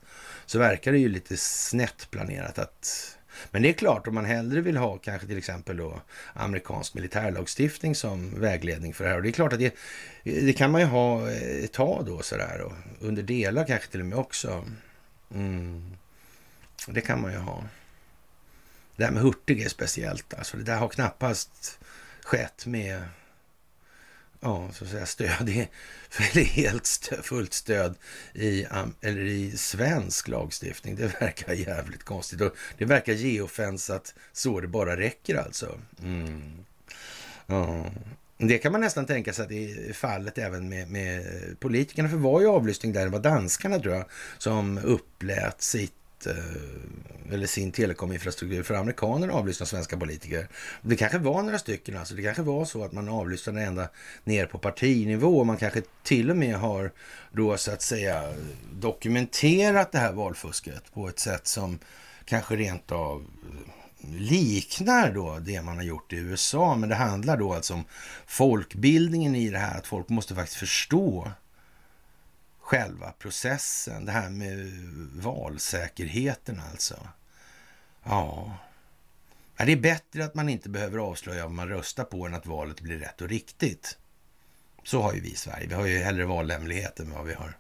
så 0.47 0.59
verkar 0.59 0.93
det 0.93 0.99
ju 0.99 1.09
lite 1.09 1.37
snett 1.37 2.11
planerat 2.11 2.59
att 2.59 3.16
men 3.51 3.63
det 3.63 3.69
är 3.69 3.73
klart, 3.73 4.07
om 4.07 4.15
man 4.15 4.25
hellre 4.25 4.61
vill 4.61 4.77
ha 4.77 4.99
kanske 4.99 5.27
till 5.27 5.39
exempel 5.39 5.77
då 5.77 6.01
amerikansk 6.33 6.95
militärlagstiftning 6.95 7.95
som 7.95 8.41
vägledning 8.41 8.95
för 8.95 9.05
det 9.05 9.11
här. 9.11 9.17
Och 9.17 9.23
det 9.23 9.29
är 9.29 9.33
klart 9.33 9.53
att 9.53 9.59
det, 9.59 9.75
det 10.23 10.53
kan 10.53 10.71
man 10.71 10.81
ju 10.81 10.87
ha 10.87 11.31
eh, 11.31 11.65
ett 11.65 11.73
tag 11.73 12.05
då 12.07 12.23
sådär 12.23 12.61
och 12.61 12.73
under 13.01 13.23
delar 13.23 13.67
kanske 13.67 13.91
till 13.91 14.01
och 14.01 14.07
med 14.07 14.19
också. 14.19 14.65
Mm. 15.35 15.97
Det 16.89 17.01
kan 17.01 17.21
man 17.21 17.33
ju 17.33 17.39
ha. 17.39 17.65
Det 18.97 19.05
här 19.05 19.13
med 19.13 19.23
Hurtig 19.23 19.63
är 19.63 19.69
speciellt. 19.69 20.35
Alltså 20.35 20.57
det 20.57 20.63
där 20.63 20.77
har 20.77 20.89
knappast 20.89 21.79
skett 22.23 22.67
med 22.67 23.03
ja, 24.41 24.71
så 24.73 24.85
att 24.85 24.91
säga, 24.91 25.07
stöd 25.07 25.49
i, 25.49 25.69
helt 26.45 26.87
stö, 26.87 27.23
fullt 27.23 27.53
stöd 27.53 27.95
i, 28.35 28.67
eller 29.01 29.25
i 29.25 29.57
svensk 29.57 30.29
lagstiftning. 30.29 30.97
Det 30.97 31.21
verkar 31.21 31.53
jävligt 31.53 32.05
konstigt. 32.05 32.41
Och 32.41 32.57
det 32.79 32.85
verkar 32.85 33.13
geofensat 33.13 34.15
så 34.33 34.61
det 34.61 34.69
bara 34.69 34.97
räcker 34.97 35.35
alltså. 35.35 35.79
Mm. 36.03 36.53
Ja. 37.47 37.87
Det 38.39 38.59
kan 38.59 38.73
man 38.73 38.81
nästan 38.81 39.07
tänka 39.07 39.33
sig 39.33 39.43
att 39.43 39.49
det 39.49 39.73
är 39.73 39.93
fallet 39.93 40.39
även 40.39 40.69
med, 40.69 40.91
med 40.91 41.25
politikerna. 41.61 42.09
För 42.09 42.17
det 42.17 42.23
var 42.23 42.41
ju 42.41 42.47
avlyssning 42.47 42.93
där, 42.93 43.05
det 43.05 43.11
var 43.11 43.19
danskarna 43.19 43.79
tror 43.79 43.95
jag, 43.95 44.05
som 44.39 44.79
upplät 44.79 45.63
sitt 45.63 45.93
Eh, 46.27 47.33
eller 47.33 47.47
sin 47.47 47.73
telekominfrastruktur 47.73 48.63
för 48.63 48.75
amerikaner 48.75 49.29
avlyssnar 49.29 49.67
svenska 49.67 49.97
politiker. 49.97 50.49
Det 50.83 50.97
kanske 50.97 51.19
var 51.19 51.43
några 51.43 51.59
stycken 51.59 51.97
alltså. 51.97 52.15
Det 52.15 52.23
kanske 52.23 52.43
var 52.43 52.65
så 52.65 52.85
att 52.85 52.93
man 52.93 53.09
avlyssnade 53.09 53.63
ända 53.63 53.89
ner 54.25 54.47
på 54.47 54.59
partinivå 54.59 55.45
man 55.45 55.57
kanske 55.57 55.83
till 56.03 56.31
och 56.31 56.37
med 56.37 56.57
har 56.57 56.93
då 57.33 57.57
så 57.57 57.71
att 57.73 57.83
säga 57.83 58.35
dokumenterat 58.73 59.93
det 59.93 59.99
här 59.99 60.13
valfusket 60.13 60.93
på 60.95 61.09
ett 61.09 61.19
sätt 61.19 61.47
som 61.47 61.79
kanske 62.25 62.57
rent 62.57 62.93
av 62.93 63.27
liknar 64.15 65.13
då 65.13 65.39
det 65.39 65.63
man 65.63 65.77
har 65.77 65.85
gjort 65.85 66.13
i 66.13 66.17
USA. 66.17 66.75
Men 66.75 66.89
det 66.89 66.95
handlar 66.95 67.37
då 67.37 67.53
alltså 67.53 67.75
om 67.75 67.85
folkbildningen 68.27 69.37
i 69.37 69.51
det 69.51 69.59
här, 69.59 69.79
att 69.79 69.87
folk 69.87 70.09
måste 70.09 70.35
faktiskt 70.35 70.59
förstå 70.59 71.33
själva 72.67 73.13
processen. 73.13 74.05
Det 74.05 74.13
här 74.13 74.31
med 74.31 74.71
valsäkerheten 75.13 76.63
alltså. 76.73 77.09
Ja. 78.05 78.59
Det 79.57 79.73
är 79.73 79.77
bättre 79.77 80.25
att 80.25 80.35
man 80.35 80.49
inte 80.49 80.69
behöver 80.69 80.99
avslöja 80.99 81.43
vad 81.43 81.55
man 81.55 81.69
röstar 81.69 82.05
på 82.05 82.27
än 82.27 82.35
att 82.35 82.47
valet 82.47 82.81
blir 82.81 82.99
rätt 82.99 83.21
och 83.21 83.29
riktigt. 83.29 83.99
Så 84.85 85.03
har 85.03 85.15
ju 85.15 85.21
vi 85.21 85.33
i 85.33 85.37
Sverige. 85.37 85.67
Vi 85.67 85.75
har 85.75 85.87
ju 85.87 85.99
hellre 85.99 86.25
valhemlighet 86.25 87.01
än 87.01 87.11
vad 87.11 87.27
vi 87.27 87.35
har 87.35 87.59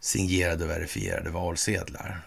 signerade 0.00 0.64
och 0.64 0.70
verifierade 0.70 1.30
valsedlar 1.30 2.20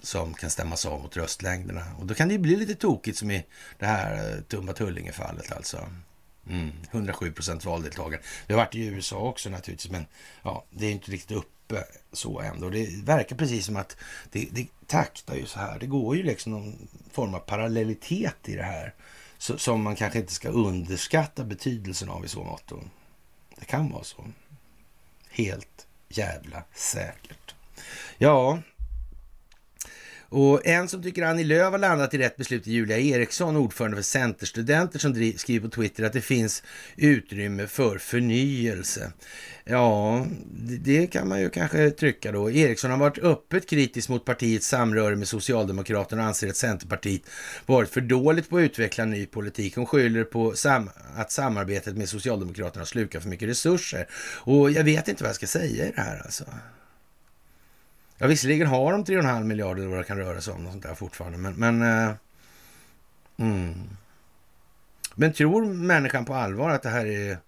som 0.00 0.34
kan 0.34 0.50
stämmas 0.50 0.86
av 0.86 1.02
mot 1.02 1.16
röstlängderna. 1.16 1.86
Och 1.98 2.06
då 2.06 2.14
kan 2.14 2.28
det 2.28 2.34
ju 2.34 2.38
bli 2.38 2.56
lite 2.56 2.74
tokigt 2.74 3.18
som 3.18 3.30
i 3.30 3.46
det 3.78 3.86
här 3.86 4.14
eh, 4.14 4.42
Tumba-Tullinge-fallet 4.42 5.52
alltså. 5.52 5.88
Mm, 6.46 6.72
107 6.90 7.32
procent 7.32 7.64
valdeltagande. 7.64 8.26
Det 8.46 8.52
har 8.52 8.60
varit 8.60 8.74
i 8.74 8.86
USA 8.86 9.16
också 9.16 9.50
naturligtvis, 9.50 9.92
men 9.92 10.06
ja, 10.42 10.64
det 10.70 10.86
är 10.86 10.90
inte 10.90 11.10
riktigt 11.10 11.36
uppe 11.36 11.84
så 12.12 12.40
ändå. 12.40 12.70
Det 12.70 12.88
verkar 13.04 13.36
precis 13.36 13.66
som 13.66 13.76
att 13.76 13.96
det, 14.32 14.48
det 14.52 14.66
taktar 14.86 15.34
ju 15.34 15.46
så 15.46 15.58
här. 15.58 15.78
Det 15.78 15.86
går 15.86 16.16
ju 16.16 16.22
liksom 16.22 16.52
någon 16.52 16.88
form 17.12 17.34
av 17.34 17.38
parallellitet 17.38 18.48
i 18.48 18.56
det 18.56 18.62
här 18.62 18.94
så, 19.38 19.58
som 19.58 19.82
man 19.82 19.96
kanske 19.96 20.18
inte 20.18 20.32
ska 20.32 20.48
underskatta 20.48 21.44
betydelsen 21.44 22.08
av 22.08 22.24
i 22.24 22.28
så 22.28 22.44
mått. 22.44 22.72
Det 23.56 23.64
kan 23.64 23.90
vara 23.90 24.04
så. 24.04 24.24
Helt 25.30 25.86
jävla 26.08 26.64
säkert. 26.74 27.54
Ja, 28.18 28.58
och 30.32 30.66
en 30.66 30.88
som 30.88 31.02
tycker 31.02 31.22
Annie 31.22 31.44
Lööf 31.44 31.70
har 31.70 31.78
landat 31.78 32.14
i 32.14 32.18
rätt 32.18 32.36
beslut 32.36 32.66
är 32.66 32.70
Julia 32.70 32.98
Eriksson, 32.98 33.56
ordförande 33.56 33.96
för 33.96 34.02
Centerstudenter, 34.02 34.98
som 34.98 35.32
skriver 35.36 35.68
på 35.68 35.74
Twitter 35.74 36.04
att 36.04 36.12
det 36.12 36.20
finns 36.20 36.62
utrymme 36.96 37.66
för 37.66 37.98
förnyelse. 37.98 39.12
Ja, 39.64 40.26
det 40.80 41.06
kan 41.06 41.28
man 41.28 41.40
ju 41.40 41.50
kanske 41.50 41.90
trycka 41.90 42.32
då. 42.32 42.50
Eriksson 42.50 42.90
har 42.90 42.98
varit 42.98 43.18
öppet 43.18 43.68
kritisk 43.68 44.08
mot 44.08 44.24
partiets 44.24 44.66
samröre 44.66 45.16
med 45.16 45.28
Socialdemokraterna 45.28 46.22
och 46.22 46.28
anser 46.28 46.48
att 46.48 46.56
Centerpartiet 46.56 47.22
varit 47.66 47.90
för 47.90 48.00
dåligt 48.00 48.50
på 48.50 48.56
att 48.56 48.62
utveckla 48.62 49.04
ny 49.04 49.26
politik. 49.26 49.76
Hon 49.76 49.86
skyller 49.86 50.24
på 50.24 50.52
sam 50.52 50.90
att 51.16 51.32
samarbetet 51.32 51.96
med 51.96 52.08
Socialdemokraterna 52.08 52.84
slukar 52.84 53.20
för 53.20 53.28
mycket 53.28 53.48
resurser. 53.48 54.06
Och 54.38 54.70
jag 54.70 54.84
vet 54.84 55.08
inte 55.08 55.22
vad 55.22 55.28
jag 55.28 55.36
ska 55.36 55.46
säga 55.46 55.86
i 55.86 55.92
det 55.96 56.02
här 56.02 56.22
alltså. 56.24 56.44
Ja, 58.22 58.28
visserligen 58.28 58.66
har 58.66 58.92
de 58.92 59.04
3,5 59.04 59.44
miljarder 59.44 59.86
vad 59.86 59.98
det 59.98 60.04
kan 60.04 60.16
röra 60.16 60.40
sig 60.40 60.54
om 60.54 60.66
och 60.66 60.72
sånt 60.72 60.84
där 60.84 60.94
fortfarande, 60.94 61.38
men... 61.38 61.54
men 61.54 61.82
eh, 61.82 62.14
mm. 63.36 63.74
Men 65.14 65.32
tror 65.32 65.64
människan 65.64 66.24
på 66.24 66.34
allvar 66.34 66.70
att 66.70 66.82
det 66.82 66.88
här 66.88 67.06
är 67.06 67.38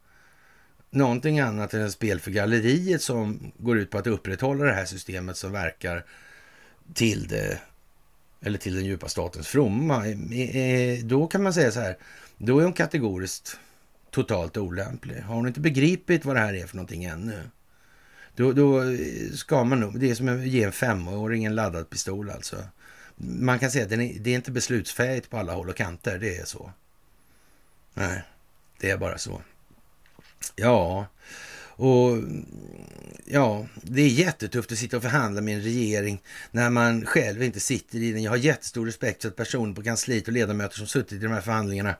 någonting 0.90 1.40
annat 1.40 1.74
än 1.74 1.82
ett 1.82 1.92
spel 1.92 2.20
för 2.20 2.30
galleriet 2.30 3.02
som 3.02 3.52
går 3.58 3.78
ut 3.78 3.90
på 3.90 3.98
att 3.98 4.06
upprätthålla 4.06 4.64
det 4.64 4.72
här 4.72 4.84
systemet 4.84 5.36
som 5.36 5.52
verkar 5.52 6.04
till 6.94 7.28
det 7.28 7.58
eller 8.40 8.58
till 8.58 8.74
den 8.74 8.84
djupa 8.84 9.08
statens 9.08 9.48
fromma, 9.48 10.06
eh, 10.06 10.56
eh, 10.56 11.04
då 11.04 11.26
kan 11.26 11.42
man 11.42 11.54
säga 11.54 11.70
så 11.70 11.80
här, 11.80 11.96
då 12.38 12.58
är 12.58 12.64
hon 12.64 12.72
kategoriskt 12.72 13.58
totalt 14.10 14.56
olämplig. 14.56 15.20
Har 15.20 15.34
hon 15.34 15.48
inte 15.48 15.60
begripit 15.60 16.24
vad 16.24 16.36
det 16.36 16.40
här 16.40 16.54
är 16.54 16.66
för 16.66 16.76
någonting 16.76 17.04
ännu, 17.04 17.42
då, 18.37 18.53
då 18.53 18.82
ska 19.35 19.64
man 19.64 19.80
nog, 19.80 20.01
det 20.01 20.11
är 20.11 20.14
som 20.14 20.28
att 20.28 20.47
ge 20.47 20.62
en 20.62 20.72
femåring 20.72 21.45
en 21.45 21.55
laddad 21.55 21.91
pistol 21.91 22.30
alltså. 22.30 22.57
Man 23.16 23.59
kan 23.59 23.70
säga 23.70 23.85
att 23.85 23.93
är, 23.93 23.97
det 23.97 24.30
är 24.30 24.35
inte 24.35 24.51
beslutsfähigt 24.51 25.30
på 25.30 25.39
alla 25.39 25.53
håll 25.55 25.68
och 25.68 25.76
kanter, 25.76 26.18
det 26.18 26.37
är 26.37 26.45
så. 26.45 26.72
Nej, 27.95 28.22
det 28.80 28.91
är 28.91 28.97
bara 28.97 29.18
så. 29.18 29.41
Ja, 30.57 31.07
och 31.76 32.18
ja, 33.24 33.66
det 33.82 34.02
är 34.02 34.08
jättetufft 34.08 34.72
att 34.72 34.78
sitta 34.78 34.96
och 34.96 35.02
förhandla 35.02 35.40
med 35.40 35.54
en 35.54 35.62
regering 35.62 36.22
när 36.50 36.70
man 36.70 37.06
själv 37.06 37.42
inte 37.42 37.60
sitter 37.60 37.98
i 37.98 38.12
den. 38.12 38.22
Jag 38.22 38.30
har 38.30 38.36
jättestor 38.36 38.86
respekt 38.86 39.22
för 39.22 39.30
personer 39.30 39.74
på 39.74 39.82
kansliet 39.82 40.26
och 40.26 40.32
ledamöter 40.32 40.76
som 40.76 40.86
suttit 40.86 41.12
i 41.12 41.18
de 41.18 41.32
här 41.32 41.40
förhandlingarna. 41.40 41.94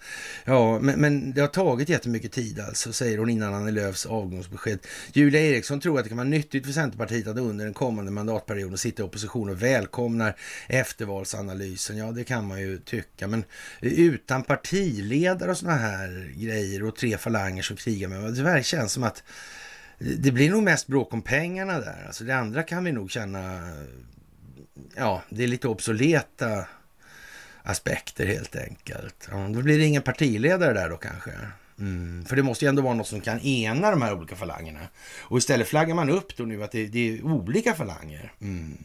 Ja, 0.44 0.78
men, 0.80 1.00
men 1.00 1.32
det 1.32 1.40
har 1.40 1.48
tagit 1.48 1.88
jättemycket 1.88 2.32
tid 2.32 2.60
alltså, 2.60 2.92
säger 2.92 3.18
hon 3.18 3.30
innan 3.30 3.54
Annie 3.54 3.70
Lööfs 3.70 4.06
avgångsbesked. 4.06 4.78
Julia 5.12 5.40
Eriksson 5.40 5.80
tror 5.80 5.98
att 5.98 6.04
det 6.04 6.08
kan 6.08 6.18
vara 6.18 6.28
nyttigt 6.28 6.66
för 6.66 6.72
Centerpartiet 6.72 7.26
att 7.26 7.38
under 7.38 7.64
den 7.64 7.74
kommande 7.74 8.10
mandatperioden 8.10 8.78
sitta 8.78 9.02
i 9.02 9.06
opposition 9.06 9.50
och 9.50 9.62
välkomnar 9.62 10.36
eftervalsanalysen. 10.68 11.96
Ja, 11.96 12.10
det 12.10 12.24
kan 12.24 12.46
man 12.46 12.60
ju 12.60 12.78
tycka, 12.78 13.26
men 13.26 13.44
utan 13.80 14.42
partiledare 14.42 15.50
och 15.50 15.58
sådana 15.58 15.78
här 15.78 16.32
grejer 16.36 16.84
och 16.84 16.96
tre 16.96 17.18
falanger 17.18 17.62
som 17.62 17.76
krigar 17.76 18.08
med, 18.08 18.20
varandra. 18.20 18.54
det 18.54 18.62
känns 18.62 18.92
som 18.92 19.02
att 19.02 19.22
det 20.05 20.32
blir 20.32 20.50
nog 20.50 20.62
mest 20.62 20.86
bråk 20.86 21.14
om 21.14 21.22
pengarna 21.22 21.80
där. 21.80 22.05
Alltså 22.07 22.24
det 22.24 22.36
andra 22.36 22.62
kan 22.62 22.84
vi 22.84 22.92
nog 22.92 23.11
känna, 23.11 23.72
ja, 24.96 25.22
det 25.28 25.42
är 25.44 25.46
lite 25.46 25.68
obsoleta 25.68 26.66
aspekter 27.62 28.26
helt 28.26 28.57
enkelt. 28.57 29.28
Ja, 29.30 29.48
då 29.48 29.62
blir 29.62 29.78
det 29.78 29.84
ingen 29.84 30.02
partiledare 30.02 30.72
där 30.72 30.90
då 30.90 30.96
kanske. 30.96 31.32
Mm, 31.78 32.24
för 32.24 32.36
det 32.36 32.42
måste 32.42 32.64
ju 32.64 32.68
ändå 32.68 32.82
vara 32.82 32.94
något 32.94 33.07
som 33.07 33.20
kan 33.20 33.40
ena 33.40 33.90
de 33.90 34.02
här 34.02 34.14
olika 34.14 34.36
falangerna. 34.36 34.80
Och 35.20 35.38
istället 35.38 35.68
flaggar 35.68 35.94
man 35.94 36.11
upp 36.11 36.36
då 36.36 36.44
nu 36.44 36.64
att 36.64 36.72
det, 36.72 36.86
det 36.86 36.98
är 37.18 37.24
olika 37.24 37.74
falanger. 37.74 38.32
Mm. 38.40 38.78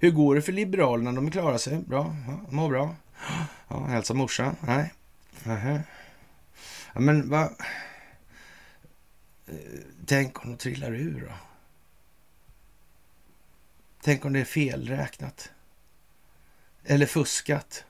Hur 0.00 0.10
går 0.10 0.34
det 0.34 0.42
för 0.42 0.52
Liberalerna? 0.52 1.12
De 1.12 1.30
klarar 1.30 1.58
sig 1.58 1.78
bra, 1.78 2.16
ja, 2.26 2.40
mår 2.50 2.68
bra. 2.68 2.96
Ja, 3.68 3.84
hälsa 3.86 4.14
morsan? 4.14 4.56
Nej. 4.60 4.92
Aha. 5.46 5.78
Ja, 6.94 7.00
men 7.00 7.28
vad... 7.28 7.50
Tänk 10.06 10.44
om 10.44 10.50
de 10.50 10.56
trillar 10.56 10.94
ur 10.94 11.20
då? 11.20 11.34
Tänk 14.02 14.24
om 14.24 14.32
det 14.32 14.40
är 14.40 14.44
felräknat? 14.44 15.50
Eller 16.84 17.06
fuskat? 17.06 17.84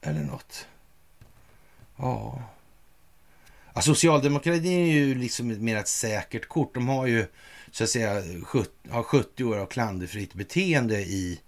Eller 0.00 0.20
något? 0.20 0.68
Ja. 1.96 2.42
ja 3.74 3.80
socialdemokratin 3.80 4.64
är 4.64 4.92
ju 4.92 5.14
liksom 5.14 5.50
ett 5.50 5.60
mer 5.60 5.76
ett 5.76 5.88
säkert 5.88 6.48
kort. 6.48 6.74
De 6.74 6.88
har 6.88 7.06
ju 7.06 7.26
så 7.70 7.84
att 7.84 7.90
säga 7.90 8.22
70, 8.44 8.70
har 8.90 9.02
70 9.02 9.44
år 9.44 9.58
av 9.58 9.66
klanderfritt 9.66 10.34
beteende 10.34 11.00
i 11.00 11.40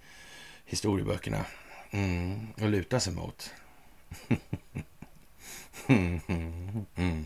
historieböckerna 0.65 1.45
mm, 1.91 2.47
att 2.57 2.71
luta 2.71 3.01
sig 3.01 3.13
mot. 3.13 3.51
mm, 5.87 6.21
mm, 6.27 6.87
mm. 6.97 7.25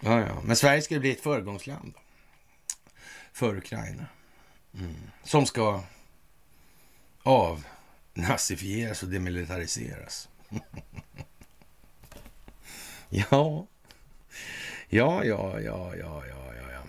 Ja, 0.00 0.20
ja. 0.20 0.40
Men 0.44 0.56
Sverige 0.56 0.82
ska 0.82 0.98
bli 0.98 1.12
ett 1.12 1.20
föregångsland 1.20 1.94
för 3.32 3.56
Ukraina. 3.56 4.06
Mm. 4.74 4.94
Som 5.24 5.46
ska 5.46 5.82
avnazifieras 7.22 9.02
och 9.02 9.08
demilitariseras. 9.08 10.28
ja. 13.08 13.66
Ja, 14.88 15.24
ja, 15.24 15.60
ja, 15.60 15.96
ja, 15.96 16.26
ja, 16.26 16.52
ja. 16.72 16.82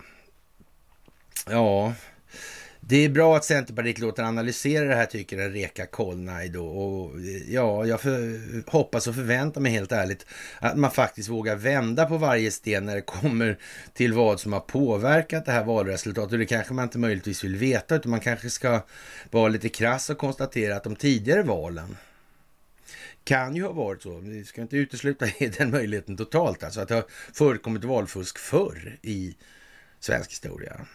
Ja, 1.46 1.94
det 2.90 3.04
är 3.04 3.08
bra 3.08 3.36
att 3.36 3.44
Centerpartiet 3.44 3.98
låter 3.98 4.22
analysera 4.22 4.84
det 4.84 4.94
här, 4.94 5.06
tycker 5.06 5.38
en 5.38 5.52
Reka 5.52 5.86
Kolnaj 5.86 6.48
då. 6.48 6.66
Och 6.66 7.20
ja, 7.48 7.86
jag 7.86 8.00
för, 8.00 8.70
hoppas 8.70 9.06
och 9.06 9.14
förväntar 9.14 9.60
mig 9.60 9.72
helt 9.72 9.92
ärligt 9.92 10.26
att 10.58 10.76
man 10.76 10.90
faktiskt 10.90 11.28
vågar 11.28 11.56
vända 11.56 12.06
på 12.06 12.18
varje 12.18 12.50
sten 12.50 12.86
när 12.86 12.94
det 12.94 13.00
kommer 13.00 13.58
till 13.92 14.12
vad 14.12 14.40
som 14.40 14.52
har 14.52 14.60
påverkat 14.60 15.46
det 15.46 15.52
här 15.52 15.64
valresultatet. 15.64 16.32
Och 16.32 16.38
det 16.38 16.46
kanske 16.46 16.74
man 16.74 16.82
inte 16.82 16.98
möjligtvis 16.98 17.44
vill 17.44 17.56
veta, 17.56 17.96
utan 17.96 18.10
man 18.10 18.20
kanske 18.20 18.50
ska 18.50 18.80
vara 19.30 19.48
lite 19.48 19.68
krass 19.68 20.10
och 20.10 20.18
konstatera 20.18 20.76
att 20.76 20.84
de 20.84 20.96
tidigare 20.96 21.42
valen 21.42 21.96
kan 23.24 23.56
ju 23.56 23.62
ha 23.62 23.72
varit 23.72 24.02
så, 24.02 24.18
vi 24.18 24.44
ska 24.44 24.62
inte 24.62 24.76
utesluta 24.76 25.26
den 25.58 25.70
möjligheten 25.70 26.16
totalt, 26.16 26.64
alltså 26.64 26.80
att 26.80 26.88
det 26.88 26.94
har 26.94 27.04
förekommit 27.32 27.84
valfusk 27.84 28.38
förr 28.38 28.98
i 29.02 29.36
svensk 30.00 30.30
historia. 30.30 30.86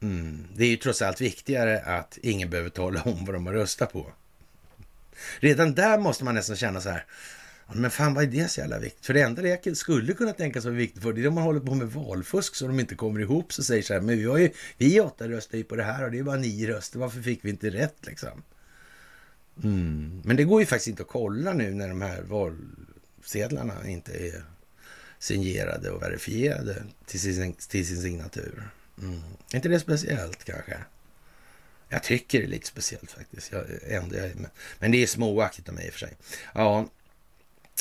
Mm. 0.00 0.44
Det 0.56 0.64
är 0.64 0.68
ju 0.68 0.76
trots 0.76 1.02
allt 1.02 1.20
viktigare 1.20 1.80
att 1.80 2.18
ingen 2.22 2.50
behöver 2.50 2.70
tala 2.70 3.02
om 3.02 3.24
vad 3.24 3.34
de 3.34 3.46
har 3.46 3.52
röstat 3.52 3.92
på. 3.92 4.12
Redan 5.38 5.74
där 5.74 5.98
måste 5.98 6.24
man 6.24 6.34
nästan 6.34 6.56
känna 6.56 6.80
så 6.80 6.88
här, 6.88 7.04
men 7.72 7.90
fan 7.90 8.14
vad 8.14 8.24
är 8.24 8.28
det 8.28 8.48
så 8.48 8.60
jävla 8.60 8.78
viktigt? 8.78 9.06
För 9.06 9.14
det 9.14 9.20
enda 9.20 9.42
det 9.42 9.78
skulle 9.78 10.12
kunna 10.12 10.32
tänkas 10.32 10.64
vara 10.64 10.74
viktigt 10.74 11.02
för 11.02 11.12
det 11.12 11.22
är 11.22 11.28
om 11.28 11.34
man 11.34 11.44
håller 11.44 11.60
på 11.60 11.74
med 11.74 11.92
valfusk 11.92 12.54
så 12.54 12.66
de 12.66 12.80
inte 12.80 12.94
kommer 12.94 13.20
ihop 13.20 13.52
så 13.52 13.62
säger 13.62 13.82
så 13.82 13.92
här, 13.94 14.00
men 14.00 14.18
vi, 14.18 14.24
har 14.24 14.38
ju, 14.38 14.50
vi 14.76 15.00
åtta 15.00 15.28
röstar 15.28 15.58
ju 15.58 15.64
på 15.64 15.76
det 15.76 15.82
här 15.82 16.04
och 16.04 16.10
det 16.10 16.18
är 16.18 16.22
bara 16.22 16.36
nio 16.36 16.68
röster, 16.68 16.98
varför 16.98 17.22
fick 17.22 17.44
vi 17.44 17.50
inte 17.50 17.70
rätt 17.70 18.06
liksom? 18.06 18.42
Mm. 19.64 20.22
Men 20.24 20.36
det 20.36 20.44
går 20.44 20.60
ju 20.60 20.66
faktiskt 20.66 20.88
inte 20.88 21.02
att 21.02 21.08
kolla 21.08 21.52
nu 21.52 21.74
när 21.74 21.88
de 21.88 22.02
här 22.02 22.22
valsedlarna 22.22 23.88
inte 23.88 24.12
är 24.12 24.44
signerade 25.18 25.90
och 25.90 26.02
verifierade 26.02 26.84
till 27.06 27.20
sin, 27.20 27.52
till 27.52 27.86
sin 27.86 28.02
signatur. 28.02 28.68
Mm. 29.02 29.20
Är 29.52 29.56
inte 29.56 29.68
det 29.68 29.80
speciellt 29.80 30.44
kanske? 30.44 30.76
Jag 31.88 32.02
tycker 32.02 32.38
det 32.38 32.44
är 32.44 32.48
lite 32.48 32.66
speciellt 32.66 33.10
faktiskt. 33.10 33.52
Jag, 33.52 33.64
ändå, 33.88 34.16
men 34.78 34.90
det 34.90 35.02
är 35.02 35.06
småaktigt 35.06 35.68
av 35.68 35.74
mig 35.74 35.86
i 35.86 35.88
och 35.88 35.92
för 35.92 36.00
sig. 36.00 36.16
Ja, 36.54 36.88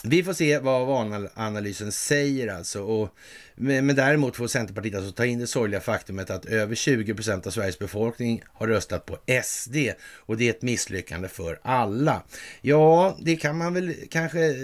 vi 0.03 0.23
får 0.23 0.33
se 0.33 0.59
vad 0.59 0.87
valanalysen 0.87 1.91
säger 1.91 2.47
alltså. 2.47 2.81
Och, 2.81 3.09
men, 3.55 3.95
däremot 3.95 4.35
får 4.35 4.47
Centerpartiet 4.47 4.95
alltså 4.95 5.11
ta 5.11 5.25
in 5.25 5.39
det 5.39 5.47
sorgliga 5.47 5.81
faktumet 5.81 6.29
att 6.29 6.45
över 6.45 6.75
20 6.75 7.13
procent 7.13 7.47
av 7.47 7.51
Sveriges 7.51 7.79
befolkning 7.79 8.43
har 8.47 8.67
röstat 8.67 9.05
på 9.05 9.17
SD. 9.43 9.75
Och 9.99 10.37
det 10.37 10.45
är 10.45 10.49
ett 10.49 10.61
misslyckande 10.61 11.27
för 11.27 11.59
alla. 11.61 12.23
Ja, 12.61 13.17
det 13.21 13.35
kan 13.35 13.57
man 13.57 13.73
väl 13.73 13.93
kanske 14.09 14.45
eh, 14.45 14.55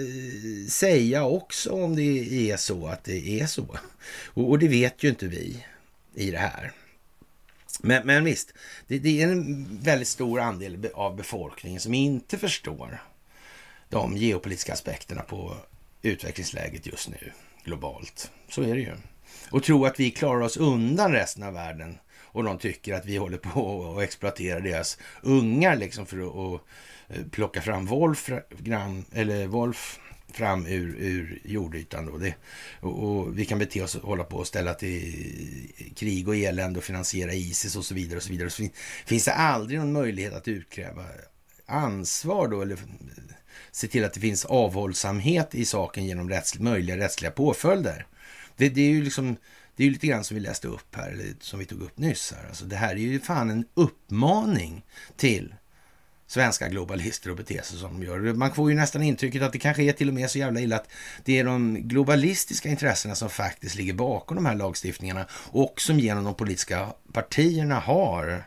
säga 0.68 1.24
också 1.24 1.70
om 1.70 1.96
det 1.96 2.50
är 2.50 2.56
så 2.56 2.86
att 2.86 3.04
det 3.04 3.40
är 3.40 3.46
så. 3.46 3.78
Och, 4.24 4.50
och 4.50 4.58
det 4.58 4.68
vet 4.68 5.02
ju 5.02 5.08
inte 5.08 5.26
vi 5.26 5.64
i 6.14 6.30
det 6.30 6.38
här. 6.38 6.72
Men, 7.80 8.06
men 8.06 8.24
visst, 8.24 8.54
det, 8.86 8.98
det, 8.98 9.22
är 9.22 9.28
en 9.28 9.78
väldigt 9.82 10.08
stor 10.08 10.40
andel 10.40 10.88
av 10.94 11.16
befolkningen 11.16 11.80
som 11.80 11.94
inte 11.94 12.38
förstår 12.38 13.02
de 13.88 14.16
geopolitiska 14.16 14.72
aspekterna 14.72 15.22
på 15.22 15.56
utvecklingsläget 16.02 16.86
just 16.86 17.08
nu 17.08 17.32
globalt. 17.64 18.30
Så 18.48 18.62
är 18.62 18.74
det 18.74 18.80
ju. 18.80 18.92
Och 19.50 19.62
tro 19.62 19.84
att 19.84 20.00
vi 20.00 20.10
klarar 20.10 20.40
oss 20.40 20.56
undan 20.56 21.12
resten 21.12 21.42
av 21.42 21.54
världen 21.54 21.98
och 22.34 22.44
de 22.44 22.58
tycker 22.58 22.94
att 22.94 23.06
vi 23.06 23.16
håller 23.16 23.38
på 23.38 23.94
att 23.96 24.02
exploatera 24.04 24.60
deras 24.60 24.98
ungar 25.22 25.76
liksom 25.76 26.06
för 26.06 26.16
att, 26.54 26.60
eh, 27.08 27.24
plocka 27.30 27.62
fram 27.62 27.86
Wolfram, 27.86 29.04
eller 29.12 29.46
Wolf 29.46 30.00
fram 30.34 30.66
ur, 30.66 30.96
ur 30.98 31.40
jordytan. 31.44 32.06
Då. 32.06 32.18
Det, 32.18 32.34
och, 32.80 33.04
och, 33.04 33.38
vi 33.38 33.44
kan 33.44 33.58
bete 33.58 33.82
oss 33.82 33.94
och 33.94 34.08
hålla 34.08 34.24
på 34.24 34.36
och 34.36 34.46
ställa 34.46 34.74
till 34.74 35.92
krig 35.96 36.28
och 36.28 36.36
elände 36.36 36.78
och 36.78 36.84
finansiera 36.84 37.32
Isis 37.32 37.76
och 37.76 37.84
så 37.84 37.94
vidare. 37.94 38.16
och 38.16 38.22
så 38.22 38.30
vidare. 38.30 38.50
Så 38.50 38.68
finns 39.06 39.24
det 39.24 39.32
aldrig 39.32 39.78
någon 39.78 39.92
möjlighet 39.92 40.34
att 40.34 40.48
utkräva 40.48 41.04
ansvar 41.66 42.48
då 42.48 42.62
eller 42.62 42.78
se 43.70 43.88
till 43.88 44.04
att 44.04 44.12
det 44.12 44.20
finns 44.20 44.44
avhållsamhet 44.44 45.54
i 45.54 45.64
saken 45.64 46.06
genom 46.06 46.28
rätts, 46.28 46.58
möjliga 46.58 46.96
rättsliga 46.96 47.30
påföljder. 47.30 48.06
Det, 48.56 48.68
det 48.68 48.80
är 48.80 48.90
ju 48.90 49.02
liksom 49.02 49.36
det 49.76 49.82
är 49.82 49.84
ju 49.84 49.92
lite 49.92 50.06
grann 50.06 50.24
som 50.24 50.34
vi 50.34 50.40
läste 50.40 50.68
upp 50.68 50.96
här, 50.96 51.10
eller 51.10 51.34
som 51.40 51.58
vi 51.58 51.64
tog 51.64 51.82
upp 51.82 51.98
nyss 51.98 52.32
här. 52.36 52.48
Alltså 52.48 52.64
det 52.64 52.76
här 52.76 52.90
är 52.90 52.98
ju 52.98 53.20
fan 53.20 53.50
en 53.50 53.64
uppmaning 53.74 54.84
till 55.16 55.54
svenska 56.34 56.68
globalister 56.68 57.30
att 57.30 57.36
bete 57.36 57.62
sig 57.62 57.78
som 57.78 58.00
de 58.00 58.06
gör. 58.06 58.18
Man 58.18 58.54
får 58.54 58.70
ju 58.70 58.76
nästan 58.76 59.02
intrycket 59.02 59.42
att 59.42 59.52
det 59.52 59.58
kanske 59.58 59.82
är 59.82 59.92
till 59.92 60.08
och 60.08 60.14
med 60.14 60.30
så 60.30 60.38
jävla 60.38 60.60
illa 60.60 60.76
att 60.76 60.88
det 61.24 61.38
är 61.38 61.44
de 61.44 61.74
globalistiska 61.74 62.68
intressena 62.68 63.14
som 63.14 63.30
faktiskt 63.30 63.74
ligger 63.74 63.94
bakom 63.94 64.34
de 64.34 64.46
här 64.46 64.54
lagstiftningarna 64.54 65.26
och 65.32 65.80
som 65.80 66.00
genom 66.00 66.24
de 66.24 66.34
politiska 66.34 66.88
partierna 67.12 67.78
har 67.78 68.44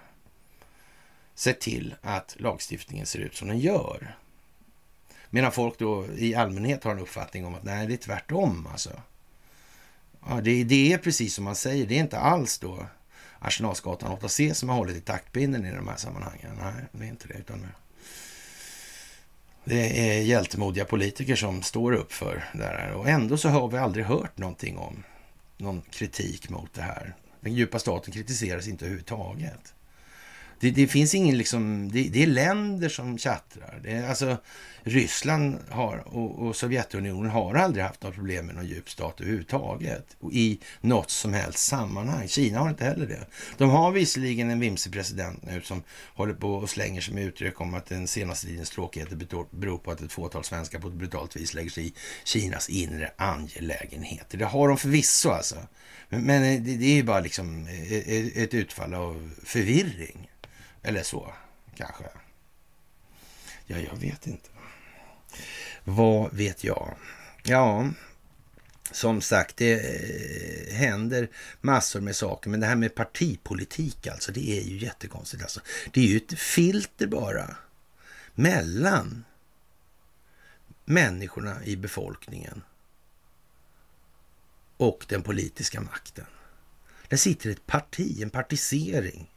sett 1.35 1.59
till 1.59 1.95
att 2.01 2.35
lagstiftningen 2.39 3.05
ser 3.05 3.19
ut 3.19 3.35
som 3.35 3.47
den 3.47 3.59
gör. 3.59 4.15
Medan 5.29 5.51
folk 5.51 5.79
då 5.79 6.05
i 6.17 6.35
allmänhet 6.35 6.83
har 6.83 6.91
en 6.91 6.99
uppfattning 6.99 7.45
om 7.45 7.55
att 7.55 7.63
nej, 7.63 7.88
det 7.88 7.93
är 7.93 7.97
tvärtom 7.97 8.67
alltså. 8.71 9.01
Ja, 10.29 10.41
det, 10.43 10.63
det 10.63 10.93
är 10.93 10.97
precis 10.97 11.33
som 11.35 11.43
man 11.43 11.55
säger, 11.55 11.85
det 11.85 11.95
är 11.95 11.99
inte 11.99 12.19
alls 12.19 12.59
då 12.59 12.88
Arsenalsgatan 13.47 14.17
8C 14.17 14.53
som 14.53 14.69
har 14.69 14.75
hållit 14.75 14.97
i 14.97 15.01
taktpinnen 15.01 15.65
i 15.65 15.75
de 15.75 15.87
här 15.87 15.95
sammanhangen. 15.95 16.51
Nej, 16.61 16.73
det 16.91 17.05
är 17.05 17.09
inte 17.09 17.27
det. 17.27 17.33
Utan 17.33 17.67
Det 19.63 20.09
är 20.09 20.21
hjältemodiga 20.21 20.85
politiker 20.85 21.35
som 21.35 21.61
står 21.61 21.91
upp 21.91 22.13
för 22.13 22.49
det 22.53 22.63
här. 22.63 22.91
Och 22.91 23.09
ändå 23.09 23.37
så 23.37 23.49
har 23.49 23.67
vi 23.67 23.77
aldrig 23.77 24.05
hört 24.05 24.37
någonting 24.37 24.77
om 24.77 25.03
någon 25.57 25.81
kritik 25.81 26.49
mot 26.49 26.73
det 26.73 26.81
här. 26.81 27.15
Den 27.39 27.53
djupa 27.53 27.79
staten 27.79 28.13
kritiseras 28.13 28.67
inte 28.67 28.85
överhuvudtaget. 28.85 29.73
Det, 30.60 30.72
det, 30.72 30.88
finns 30.88 31.16
ingen 31.16 31.38
liksom, 31.38 31.91
det, 31.91 32.10
det, 32.10 32.24
är 32.24 32.28
länder 32.28 32.89
som 32.89 33.18
tjattrar. 33.18 33.80
Det 33.84 33.91
är, 33.91 34.10
alltså, 34.10 34.38
Ryssland 34.84 35.58
har, 35.70 36.03
och, 36.05 36.47
och, 36.47 36.55
Sovjetunionen 36.55 37.32
har 37.32 37.55
aldrig 37.55 37.86
haft 37.86 38.03
några 38.03 38.16
problem 38.16 38.45
med 38.45 38.55
någon 38.55 38.68
djup 38.68 38.89
stat 38.89 39.22
överhuvudtaget 39.22 40.18
i 40.32 40.60
något 40.82 41.10
som 41.10 41.34
helst 41.34 41.60
sammanhang. 41.60 42.28
Kina 42.28 42.60
har 42.60 42.70
inte 42.70 42.84
heller 42.84 43.08
det. 43.08 43.28
De 43.58 43.70
har 43.70 43.91
visserligen 43.91 44.49
en 44.49 44.60
vimsig 44.60 44.93
president 44.93 45.43
nu 45.43 45.62
som 45.62 45.84
håller 46.14 46.34
på 46.34 46.53
och 46.53 46.70
slänger 46.70 47.01
sig 47.01 47.14
med 47.14 47.24
uttryck 47.24 47.62
om 47.62 47.74
att 47.74 47.86
den 47.86 48.08
senaste 48.08 48.47
tidens 48.47 48.70
tråkigheter 48.70 49.16
beror 49.51 49.78
på 49.78 49.91
att 49.91 50.01
ett 50.01 50.12
fåtal 50.12 50.43
svenskar 50.43 50.80
på 50.80 50.88
ett 50.88 50.93
brutalt 50.93 51.36
vis 51.36 51.53
lägger 51.53 51.70
sig 51.70 51.88
i 51.88 51.93
Kinas 52.24 52.70
inre 52.70 53.12
angelägenheter. 53.18 54.38
Det 54.38 54.45
har 54.45 54.68
de 54.68 54.78
förvisso 54.78 55.30
alltså. 55.30 55.55
Men, 56.10 56.22
men 56.22 56.64
det, 56.64 56.76
det 56.78 56.86
är 56.86 56.95
ju 56.95 57.03
bara 57.03 57.20
liksom 57.20 57.68
ett, 57.89 58.38
ett 58.38 58.53
utfall 58.53 58.93
av 58.93 59.32
förvirring. 59.43 60.30
Eller 60.84 61.03
så, 61.03 61.34
kanske. 61.75 62.03
Ja, 63.65 63.78
jag 63.78 63.95
vet 63.95 64.28
inte. 64.28 64.49
Vad 65.84 66.34
vet 66.34 66.63
jag? 66.63 66.95
Ja, 67.43 67.89
som 68.91 69.21
sagt, 69.21 69.57
det 69.57 69.73
eh, 69.73 70.75
händer 70.75 71.30
massor 71.61 72.01
med 72.01 72.15
saker. 72.15 72.49
Men 72.49 72.59
det 72.59 72.65
här 72.65 72.75
med 72.75 72.95
partipolitik 72.95 74.07
alltså, 74.07 74.32
det 74.32 74.49
är 74.49 74.61
ju 74.61 74.78
jättekonstigt. 74.78 75.43
Alltså. 75.43 75.61
Det 75.93 76.01
är 76.01 76.05
ju 76.05 76.17
ett 76.17 76.39
filter 76.39 77.07
bara 77.07 77.55
mellan 78.36 79.25
människorna 80.86 81.65
i 81.65 81.75
befolkningen 81.75 82.63
och 84.78 85.05
den 85.09 85.21
politiska 85.21 85.82
makten. 85.82 86.25
Där 87.07 87.17
sitter 87.17 87.49
ett 87.49 87.65
parti, 87.67 88.21
en 88.21 88.30
partisering 88.30 89.32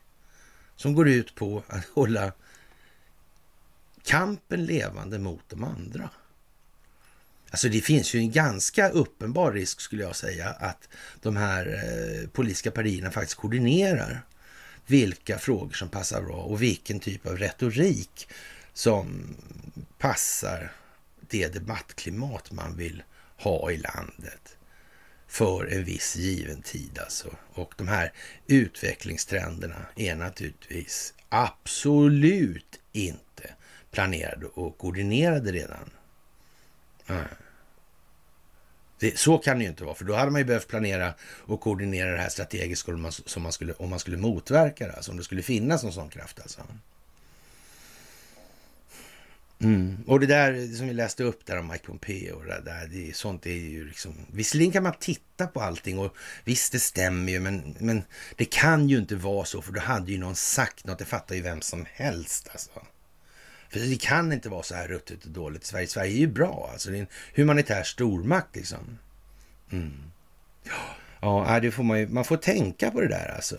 som 0.81 0.95
går 0.95 1.09
ut 1.09 1.35
på 1.35 1.63
att 1.67 1.85
hålla 1.85 2.33
kampen 4.03 4.65
levande 4.65 5.19
mot 5.19 5.49
de 5.49 5.65
andra. 5.65 6.11
Alltså 7.51 7.69
det 7.69 7.81
finns 7.81 8.15
ju 8.15 8.19
en 8.19 8.33
ganska 8.33 8.89
uppenbar 8.89 9.53
risk 9.53 9.81
skulle 9.81 10.03
jag 10.03 10.17
säga 10.17 10.49
att 10.49 10.89
de 11.23 11.37
här 11.37 11.67
eh, 11.67 12.29
politiska 12.29 12.71
partierna 12.71 13.11
faktiskt 13.11 13.37
koordinerar 13.37 14.23
vilka 14.87 15.39
frågor 15.39 15.73
som 15.73 15.89
passar 15.89 16.23
bra 16.23 16.37
och 16.37 16.63
vilken 16.63 17.01
typ 17.01 17.27
av 17.27 17.39
retorik 17.39 18.29
som 18.73 19.37
passar 19.99 20.73
det 21.21 21.49
debattklimat 21.49 22.53
man 22.53 22.77
vill 22.77 23.03
ha 23.37 23.71
i 23.71 23.77
landet 23.77 24.57
för 25.31 25.67
en 25.67 25.85
viss 25.85 26.17
given 26.17 26.63
tid 26.63 26.99
alltså. 26.99 27.29
Och 27.55 27.75
de 27.77 27.89
här 27.89 28.13
utvecklingstrenderna 28.47 29.87
är 29.97 30.15
naturligtvis 30.15 31.15
absolut 31.29 32.81
inte 32.93 33.55
planerade 33.91 34.47
och 34.47 34.79
koordinerade 34.79 35.53
redan. 35.53 35.91
Mm. 37.07 37.25
Det, 38.99 39.19
så 39.19 39.39
kan 39.39 39.59
det 39.59 39.65
ju 39.65 39.71
inte 39.71 39.85
vara, 39.85 39.95
för 39.95 40.05
då 40.05 40.15
hade 40.15 40.31
man 40.31 40.41
ju 40.41 40.45
behövt 40.45 40.69
planera 40.69 41.15
och 41.23 41.61
koordinera 41.61 42.13
det 42.13 42.23
här 42.23 42.29
strategiskt 42.29 42.89
om 42.89 43.03
man, 43.03 43.13
som 43.13 43.43
man 43.43 43.53
skulle, 43.53 43.73
om 43.73 43.91
man 43.91 43.99
skulle 43.99 44.17
motverka 44.17 44.87
det, 44.87 44.93
alltså 44.93 45.11
om 45.11 45.17
det 45.17 45.25
skulle 45.25 45.43
finnas 45.43 45.83
någon 45.83 45.93
sån 45.93 46.09
kraft. 46.09 46.41
Alltså. 46.41 46.61
Mm. 49.61 50.05
Och 50.07 50.21
det 50.21 50.27
där 50.27 50.77
som 50.77 50.87
vi 50.87 50.95
läste 50.95 51.25
upp 51.25 51.47
där 51.47 51.59
om 51.59 51.69
Mike 51.69 51.87
Pompeo, 51.87 52.37
och 52.37 52.45
det 52.45 52.61
där, 52.65 52.89
det, 52.93 53.17
sånt 53.17 53.47
är 53.47 53.51
ju 53.51 53.85
liksom... 53.85 54.15
Visserligen 54.33 54.73
kan 54.73 54.83
man 54.83 54.95
titta 55.01 55.47
på 55.47 55.61
allting 55.61 55.99
och 55.99 56.17
visst, 56.45 56.73
det 56.73 56.79
stämmer 56.79 57.33
ju, 57.33 57.41
men, 57.41 57.77
men 57.79 58.03
det 58.37 58.45
kan 58.45 58.89
ju 58.89 58.99
inte 58.99 59.17
vara 59.17 59.45
så, 59.45 59.63
för 59.63 59.73
då 59.73 59.81
hade 59.81 60.13
ju 60.13 60.19
någon 60.19 60.37
sagt 60.37 60.87
något, 60.87 60.99
det 60.99 61.05
fattar 61.05 61.35
ju 61.35 61.43
vem 61.43 61.61
som 61.61 61.87
helst 61.93 62.49
alltså. 62.53 62.71
För 63.69 63.81
det 63.81 64.01
kan 64.01 64.33
inte 64.33 64.49
vara 64.49 64.63
så 64.63 64.75
här 64.75 64.89
ruttet 64.89 65.25
och 65.25 65.31
dåligt. 65.31 65.65
Sverige, 65.65 65.87
Sverige 65.87 66.13
är 66.13 66.21
ju 66.21 66.27
bra, 66.27 66.71
alltså 66.73 66.91
det 66.91 66.97
är 66.97 67.01
en 67.01 67.07
humanitär 67.35 67.83
stormakt 67.83 68.57
liksom. 68.57 68.99
Mm. 69.73 69.93
Ja, 71.21 71.59
det 71.63 71.71
får 71.71 71.83
man 71.83 72.01
ju, 72.01 72.09
man 72.09 72.25
får 72.25 72.37
tänka 72.37 72.91
på 72.91 73.01
det 73.01 73.09
där 73.09 73.33
alltså. 73.37 73.57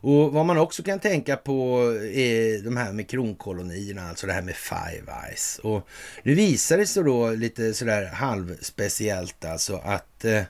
Och 0.00 0.32
vad 0.32 0.46
man 0.46 0.58
också 0.58 0.82
kan 0.82 0.98
tänka 1.00 1.36
på 1.36 1.80
är 2.12 2.62
de 2.62 2.76
här 2.76 2.92
med 2.92 3.08
kronkolonierna, 3.08 4.08
alltså 4.08 4.26
det 4.26 4.32
här 4.32 4.42
med 4.42 4.56
Five 4.56 5.12
Eyes. 5.26 5.58
Och 5.62 5.88
nu 6.22 6.34
visar 6.34 6.78
det 6.78 6.86
sig 6.86 7.04
då 7.04 7.30
lite 7.30 7.74
sådär 7.74 8.06
halvspeciellt 8.06 9.44
alltså 9.44 9.76
att 9.76 10.24
eh, 10.24 10.42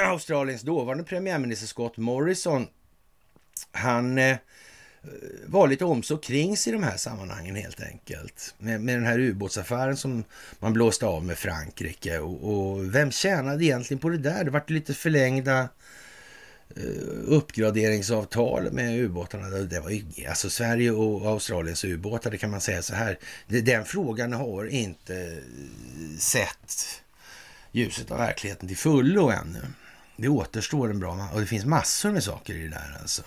Australiens 0.00 0.62
dåvarande 0.62 1.04
premiärminister 1.04 1.66
Scott 1.66 1.96
Morrison, 1.96 2.66
han 3.72 4.18
eh, 4.18 4.36
var 5.46 5.68
lite 5.68 5.84
om 5.84 6.02
så 6.02 6.16
kring 6.16 6.56
sig 6.56 6.72
i 6.72 6.76
de 6.76 6.82
här 6.82 6.96
sammanhangen 6.96 7.56
helt 7.56 7.82
enkelt. 7.82 8.54
Med, 8.58 8.80
med 8.80 8.96
den 8.96 9.06
här 9.06 9.18
ubåtsaffären 9.18 9.96
som 9.96 10.24
man 10.58 10.72
blåste 10.72 11.06
av 11.06 11.24
med 11.24 11.38
Frankrike. 11.38 12.18
Och, 12.18 12.52
och 12.52 12.94
vem 12.94 13.10
tjänade 13.10 13.64
egentligen 13.64 13.98
på 13.98 14.08
det 14.08 14.18
där? 14.18 14.44
Det 14.44 14.50
vart 14.50 14.70
lite 14.70 14.94
förlängda 14.94 15.60
Eh, 15.60 15.68
Eh, 16.76 16.82
uppgraderingsavtal 17.26 18.72
med 18.72 19.00
ubåtarna. 19.00 19.48
Det 19.48 19.80
var 19.80 19.90
ju, 19.90 20.26
alltså 20.28 20.50
Sverige 20.50 20.90
och 20.90 21.26
Australiens 21.26 21.84
ubåtar, 21.84 22.30
det 22.30 22.38
kan 22.38 22.50
man 22.50 22.60
säga 22.60 22.82
så 22.82 22.94
här. 22.94 23.18
Den 23.46 23.84
frågan 23.84 24.32
har 24.32 24.66
inte 24.66 25.42
sett 26.18 27.02
ljuset 27.72 28.10
av 28.10 28.18
verkligheten 28.18 28.68
till 28.68 28.76
fullo 28.76 29.30
ännu. 29.30 29.62
Det 30.16 30.28
återstår 30.28 30.90
en 30.90 31.00
bra... 31.00 31.28
Och 31.32 31.40
det 31.40 31.46
finns 31.46 31.64
massor 31.64 32.12
med 32.12 32.24
saker 32.24 32.54
i 32.54 32.62
det 32.62 32.68
där 32.68 32.98
alltså. 33.00 33.22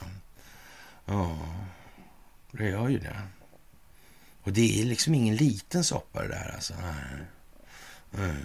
Ja, 1.06 1.38
det 2.52 2.70
gör 2.70 2.90
ju 2.90 3.00
det. 3.00 3.22
Och 4.44 4.54
det 4.54 4.82
är 4.82 4.86
liksom 4.86 5.14
ingen 5.14 5.36
liten 5.36 5.84
soppa 5.84 6.22
det 6.22 6.28
där 6.28 6.52
alltså. 6.56 6.74
Mm. 8.18 8.36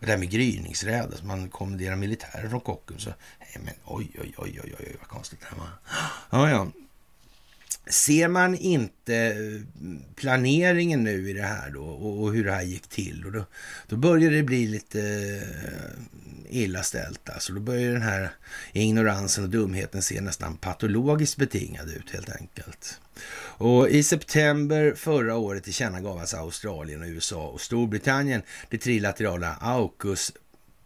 Det 0.00 0.06
där 0.06 0.16
med 0.16 0.30
gryningsräd, 0.30 1.14
att 1.14 1.24
man 1.24 1.48
kommenderar 1.48 1.96
militärer 1.96 2.48
från 2.48 2.60
Kockums. 2.60 3.02
Så, 3.02 3.10
nej, 3.40 3.64
men 3.64 3.74
oj, 3.84 4.10
oj, 4.20 4.34
oj, 4.36 4.60
oj, 4.64 4.74
oj, 4.78 4.96
vad 4.98 5.08
konstigt 5.08 5.40
det 5.40 5.46
här 5.50 5.58
var. 5.58 5.70
Ja, 6.30 6.50
ja. 6.50 6.72
Ser 7.90 8.28
man 8.28 8.54
inte 8.54 9.16
eh, 9.16 9.62
planeringen 10.14 11.04
nu 11.04 11.30
i 11.30 11.32
det 11.32 11.42
här 11.42 11.70
då 11.70 11.84
och, 11.84 12.22
och 12.22 12.32
hur 12.32 12.44
det 12.44 12.52
här 12.52 12.62
gick 12.62 12.88
till, 12.88 13.24
och 13.26 13.32
då, 13.32 13.44
då 13.86 13.96
börjar 13.96 14.30
det 14.30 14.42
bli 14.42 14.66
lite 14.66 15.00
eh, 15.00 16.58
illa 16.62 16.82
ställt. 16.82 17.30
Alltså, 17.30 17.52
då 17.52 17.60
börjar 17.60 17.92
den 17.92 18.02
här 18.02 18.30
ignoransen 18.72 19.44
och 19.44 19.50
dumheten 19.50 20.02
se 20.02 20.20
nästan 20.20 20.56
patologiskt 20.56 21.36
betingad 21.36 21.90
ut 21.90 22.10
helt 22.10 22.30
enkelt. 22.30 23.00
Och 23.58 23.88
I 23.88 24.02
september 24.02 24.94
förra 24.96 25.36
året 25.36 25.64
tillkännagav 25.64 26.18
alltså 26.18 26.36
Australien, 26.36 27.02
och 27.02 27.08
USA 27.08 27.48
och 27.48 27.60
Storbritannien 27.60 28.42
det 28.68 28.78
trilaterala 28.78 29.56
AUKUS 29.60 30.32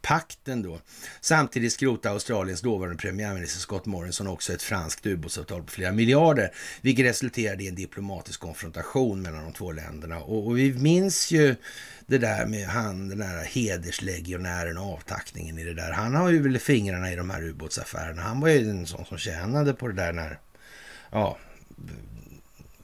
pakten 0.03 0.63
då. 0.63 0.81
Samtidigt 1.21 1.73
skrotade 1.73 2.13
Australiens 2.13 2.61
dåvarande 2.61 2.99
premiärminister 2.99 3.61
Scott 3.61 3.87
Morrison 3.87 4.27
också 4.27 4.53
ett 4.53 4.63
franskt 4.63 5.07
ubåtsavtal 5.07 5.63
på 5.63 5.71
flera 5.71 5.93
miljarder, 5.93 6.53
vilket 6.81 7.05
resulterade 7.05 7.65
i 7.65 7.69
en 7.69 7.75
diplomatisk 7.75 8.41
konfrontation 8.41 9.23
mellan 9.23 9.45
de 9.45 9.53
två 9.53 9.73
länderna. 9.73 10.19
Och, 10.19 10.47
och 10.47 10.59
vi 10.59 10.73
minns 10.73 11.31
ju 11.31 11.57
det 12.07 12.19
där 12.19 12.47
med 12.47 12.67
han, 12.67 13.09
den 13.09 13.19
där 13.19 13.45
hederslegionären 13.45 14.79
och 14.79 14.93
avtackningen 14.93 15.59
i 15.59 15.65
det 15.65 15.75
där. 15.75 15.93
Han 15.93 16.15
har 16.15 16.31
ju 16.31 16.43
väl 16.43 16.59
fingrarna 16.59 17.13
i 17.13 17.17
de 17.17 17.31
här 17.31 17.43
ubåtsaffärerna. 17.43 18.23
Han 18.23 18.41
var 18.41 18.49
ju 18.49 18.71
en 18.71 18.87
sån 18.87 19.05
som 19.05 19.19
tjänade 19.19 19.75
på 19.75 19.89
det 19.89 19.95
där 19.95 20.13
när, 20.13 20.39
ja, 21.11 21.39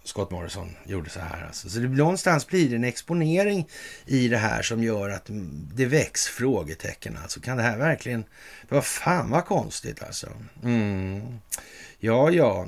Scott 0.09 0.31
Morrison 0.31 0.77
gjorde 0.85 1.11
så 1.11 1.21
här. 1.21 1.47
Alltså. 1.47 1.69
Så 1.69 1.79
det, 1.79 1.89
någonstans 1.89 2.47
blir 2.47 2.69
det 2.69 2.77
en 2.77 2.85
exponering 2.85 3.69
i 4.07 4.29
det 4.29 4.37
här 4.37 4.63
som 4.63 4.83
gör 4.83 5.11
att 5.11 5.27
det 5.75 5.87
väcks 5.87 6.27
frågetecken. 6.27 7.19
Alltså 7.23 7.41
kan 7.41 7.57
det 7.57 7.63
här 7.63 7.79
verkligen... 7.79 8.25
Vad 8.69 8.85
fan 8.85 9.31
vad 9.31 9.45
konstigt 9.45 10.03
alltså. 10.03 10.29
Mm. 10.65 11.39
Ja, 11.99 12.31
ja. 12.31 12.67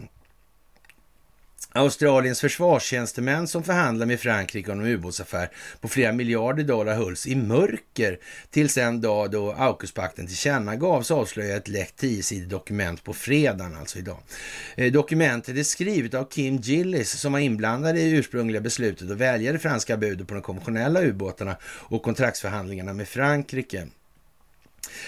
Australiens 1.72 2.40
försvarstjänstemän 2.40 3.48
som 3.48 3.62
förhandlar 3.62 4.06
med 4.06 4.20
Frankrike 4.20 4.72
om 4.72 4.80
en 4.80 4.86
ubåtsaffär 4.86 5.50
på 5.80 5.88
flera 5.88 6.12
miljarder 6.12 6.64
dollar 6.64 6.94
hölls 6.94 7.26
i 7.26 7.36
mörker 7.36 8.18
tills 8.50 8.78
en 8.78 9.00
dag 9.00 9.30
då 9.30 9.52
Aukuspakten 9.52 10.26
tillkännagavs 10.26 11.10
avslöja 11.10 11.56
ett 11.56 11.68
läckt 11.68 11.96
tiosidigt 11.96 12.50
dokument 12.50 13.04
på 13.04 13.14
fredagen, 13.14 13.76
alltså 13.76 13.98
idag. 13.98 14.18
Eh, 14.76 14.92
dokumentet 14.92 15.56
är 15.56 15.62
skrivet 15.62 16.14
av 16.14 16.24
Kim 16.24 16.56
Gillis 16.56 17.10
som 17.10 17.32
var 17.32 17.40
inblandad 17.40 17.98
i 17.98 18.10
ursprungliga 18.10 18.60
beslutet 18.60 19.10
att 19.10 19.16
välja 19.16 19.52
det 19.52 19.58
franska 19.58 19.96
budet 19.96 20.28
på 20.28 20.34
de 20.34 20.42
konventionella 20.42 21.02
ubåtarna 21.02 21.56
och 21.64 22.02
kontraktsförhandlingarna 22.02 22.92
med 22.92 23.08
Frankrike. 23.08 23.88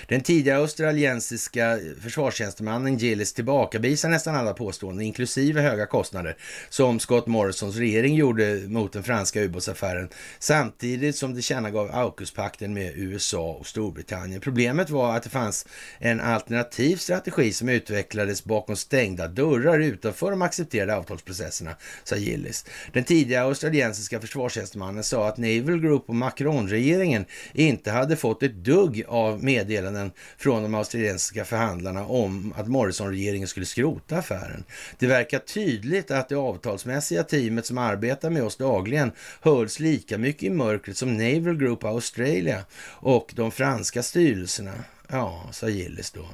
Den 0.08 0.20
tidigare 0.20 0.58
australiensiska 0.58 1.78
försvarstjänstemannen 2.00 2.96
Gillis 2.96 3.32
tillbakavisar 3.32 4.08
nästan 4.08 4.34
alla 4.34 4.52
påståenden, 4.52 5.06
inklusive 5.06 5.60
höga 5.60 5.86
kostnader, 5.86 6.36
som 6.68 7.00
Scott 7.00 7.26
Morrisons 7.26 7.76
regering 7.76 8.14
gjorde 8.14 8.60
mot 8.66 8.92
den 8.92 9.02
franska 9.02 9.40
ubåtsaffären, 9.40 10.08
samtidigt 10.38 11.16
som 11.16 11.30
det 11.30 11.36
tillkännagav 11.36 11.90
AUKUS-pakten 11.92 12.74
med 12.74 12.92
USA 12.96 13.52
och 13.52 13.66
Storbritannien. 13.66 14.40
Problemet 14.40 14.90
var 14.90 15.16
att 15.16 15.22
det 15.22 15.30
fanns 15.30 15.66
en 15.98 16.20
alternativ 16.20 16.96
strategi 16.96 17.52
som 17.52 17.68
utvecklades 17.68 18.44
bakom 18.44 18.76
stängda 18.76 19.28
dörrar 19.28 19.78
utanför 19.78 20.30
de 20.30 20.42
accepterade 20.42 20.96
avtalsprocesserna, 20.96 21.76
sa 22.04 22.16
Gillis. 22.16 22.66
Den 22.92 23.04
tidigare 23.04 23.44
australiensiska 23.44 24.20
försvarstjänstemannen 24.20 25.04
sa 25.04 25.28
att 25.28 25.36
Naval 25.36 25.80
Group 25.80 26.08
och 26.08 26.14
Macron-regeringen 26.14 27.24
inte 27.52 27.90
hade 27.90 28.16
fått 28.16 28.42
ett 28.42 28.54
dugg 28.54 29.04
av 29.08 29.44
med 29.44 29.61
meddelanden 29.62 30.12
från 30.36 30.62
de 30.62 30.74
australiensiska 30.74 31.44
förhandlarna 31.44 32.06
om 32.06 32.54
att 32.56 32.68
Morrison-regeringen 32.68 33.48
skulle 33.48 33.66
skrota 33.66 34.16
affären. 34.16 34.64
Det 34.98 35.06
verkar 35.06 35.38
tydligt 35.38 36.10
att 36.10 36.28
det 36.28 36.36
avtalsmässiga 36.36 37.22
teamet 37.22 37.66
som 37.66 37.78
arbetar 37.78 38.30
med 38.30 38.42
oss 38.42 38.56
dagligen 38.56 39.12
hölls 39.40 39.80
lika 39.80 40.18
mycket 40.18 40.42
i 40.42 40.50
mörkret 40.50 40.96
som 40.96 41.16
Naval 41.16 41.56
Group 41.56 41.84
Australia 41.84 42.64
och 42.84 43.32
de 43.36 43.50
franska 43.50 44.02
styrelserna. 44.02 44.84
Ja, 45.08 45.48
sa 45.52 45.68
Gillis 45.68 46.10
då. 46.10 46.26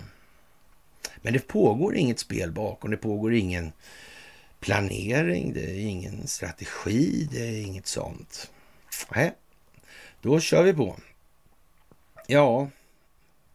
Men 1.23 1.33
det 1.33 1.49
pågår 1.49 1.97
inget 1.97 2.19
spel 2.19 2.53
bakom, 2.53 2.91
det 2.91 2.97
pågår 2.97 3.35
ingen 3.35 3.73
planering, 4.61 5.53
det 5.53 5.71
är 5.71 5.81
ingen 5.81 6.27
strategi, 6.27 7.29
det 7.33 7.49
är 7.49 7.63
inget 7.63 7.87
sånt. 7.87 8.51
Nej, 9.15 9.33
då 10.23 10.41
kör 10.41 10.63
vi 10.63 10.73
på. 10.73 10.97
Ja, 12.27 12.69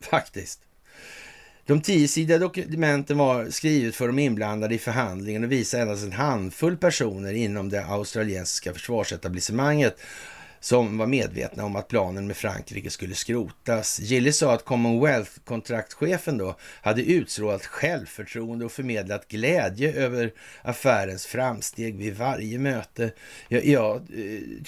faktiskt. 0.09 0.59
De 1.65 1.81
tiosidiga 1.81 2.37
dokumenten 2.37 3.17
var 3.17 3.49
skrivet 3.49 3.95
för 3.95 4.07
de 4.07 4.19
inblandade 4.19 4.75
i 4.75 4.79
förhandlingen 4.79 5.43
och 5.43 5.51
visar 5.51 5.79
endast 5.79 6.03
en 6.03 6.11
handfull 6.11 6.77
personer 6.77 7.33
inom 7.33 7.69
det 7.69 7.85
australiensiska 7.85 8.73
försvarsetablissemanget 8.73 9.97
som 10.63 10.97
var 10.97 11.07
medvetna 11.07 11.65
om 11.65 11.75
att 11.75 11.87
planen 11.87 12.27
med 12.27 12.37
Frankrike 12.37 12.89
skulle 12.89 13.15
skrotas. 13.15 13.99
Gillis 13.99 14.37
sa 14.37 14.53
att 14.53 14.65
Commonwealth 14.65 15.31
kontraktschefen 15.45 16.37
då 16.37 16.55
hade 16.81 17.03
utstrålat 17.03 17.65
självförtroende 17.65 18.65
och 18.65 18.71
förmedlat 18.71 19.27
glädje 19.27 19.93
över 19.93 20.33
affärens 20.61 21.25
framsteg 21.25 21.97
vid 21.97 22.17
varje 22.17 22.59
möte. 22.59 23.11
Jag, 23.47 23.65
jag 23.65 24.01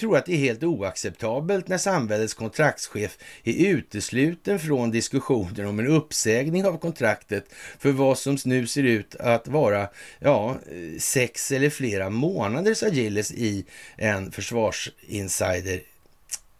tror 0.00 0.16
att 0.16 0.26
det 0.26 0.32
är 0.32 0.38
helt 0.38 0.62
oacceptabelt 0.62 1.68
när 1.68 1.78
samhällets 1.78 2.34
kontraktschef 2.34 3.18
är 3.44 3.66
utesluten 3.66 4.58
från 4.58 4.90
diskussioner 4.90 5.66
om 5.66 5.78
en 5.78 5.86
uppsägning 5.86 6.66
av 6.66 6.78
kontraktet 6.78 7.44
för 7.78 7.92
vad 7.92 8.18
som 8.18 8.36
nu 8.44 8.66
ser 8.66 8.82
ut 8.82 9.14
att 9.14 9.48
vara 9.48 9.88
ja, 10.18 10.50
eh, 10.50 10.98
sex 10.98 11.52
eller 11.52 11.70
flera 11.70 12.10
månader, 12.10 12.74
sa 12.74 12.88
Gillis 12.88 13.32
i 13.32 13.64
en 13.96 14.32
försvarsinsider 14.32 15.85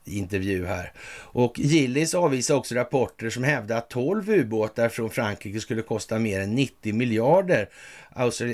intervju 0.09 0.67
här. 0.67 0.93
Och 1.19 1.59
Gillis 1.59 2.15
avvisar 2.15 2.55
också 2.55 2.75
rapporter 2.75 3.31
som 3.31 3.45
hävdar 3.45 3.79
att 3.79 3.91
12 3.91 4.31
ubåtar 4.31 4.89
från 4.89 5.11
Frankrike 5.11 5.61
skulle 5.61 5.83
kosta 5.83 6.19
mer 6.19 6.41
än 6.41 6.55
90 6.55 6.95
miljarder 6.95 7.69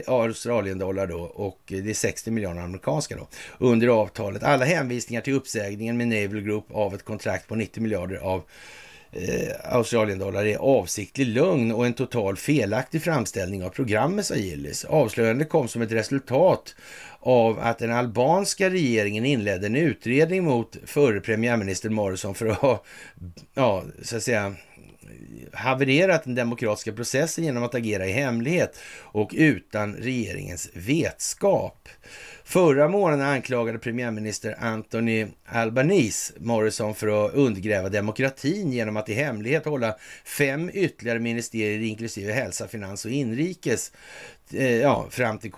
Australiendollar 0.07 1.07
då 1.07 1.18
och 1.20 1.61
det 1.66 1.90
är 1.90 1.94
60 1.94 2.30
miljarder 2.30 2.61
amerikanska 2.61 3.16
då 3.16 3.28
under 3.59 3.88
avtalet. 3.88 4.42
Alla 4.42 4.64
hänvisningar 4.64 5.20
till 5.22 5.34
uppsägningen 5.34 5.96
med 5.96 6.09
Naval 6.09 6.40
Group 6.40 6.64
av 6.72 6.94
ett 6.94 7.05
kontrakt 7.05 7.48
på 7.48 7.55
90 7.55 7.82
miljarder 7.82 8.16
av 8.16 8.42
eh, 9.12 9.74
Australiendollar 9.76 10.46
är 10.46 10.57
avsiktlig 10.57 11.26
lögn 11.26 11.72
och 11.72 11.86
en 11.86 11.92
total 11.92 12.36
felaktig 12.36 13.03
framställning 13.03 13.64
av 13.64 13.68
programmet, 13.68 14.26
sa 14.26 14.34
Gillis. 14.34 14.84
Avslöjandet 14.84 15.48
kom 15.48 15.68
som 15.68 15.82
ett 15.82 15.92
resultat 15.92 16.74
av 17.23 17.59
att 17.59 17.79
den 17.79 17.93
albanska 17.93 18.70
regeringen 18.70 19.25
inledde 19.25 19.66
en 19.66 19.77
utredning 19.77 20.45
mot 20.45 20.77
förre 20.87 21.20
premiärminister 21.20 21.91
Morrison 21.91 22.35
för 22.35 22.47
att 22.47 22.59
ha, 22.59 22.85
ja, 23.55 23.85
så 24.03 24.16
att 24.16 24.23
säga, 24.23 24.55
havererat 25.53 26.25
den 26.25 26.35
demokratiska 26.35 26.93
processen 26.93 27.45
genom 27.45 27.62
att 27.62 27.75
agera 27.75 28.07
i 28.07 28.12
hemlighet 28.12 28.79
och 29.01 29.31
utan 29.35 29.95
regeringens 29.95 30.70
vetskap. 30.73 31.89
Förra 32.45 32.89
månaden 32.89 33.27
anklagade 33.27 33.79
premiärminister 33.79 34.57
Anthony 34.59 35.27
Albanese 35.45 36.35
Morrison 36.37 36.95
för 36.95 37.27
att 37.27 37.35
undergräva 37.35 37.89
demokratin 37.89 38.73
genom 38.73 38.97
att 38.97 39.09
i 39.09 39.14
hemlighet 39.14 39.64
hålla 39.64 39.97
fem 40.25 40.70
ytterligare 40.73 41.18
ministerier 41.18 41.89
inklusive 41.89 42.33
hälsa, 42.33 42.68
finans 42.68 43.05
och 43.05 43.11
inrikes 43.11 43.93
Eh, 44.55 44.76
ja, 44.76 45.07
fram 45.11 45.38
till 45.38 45.53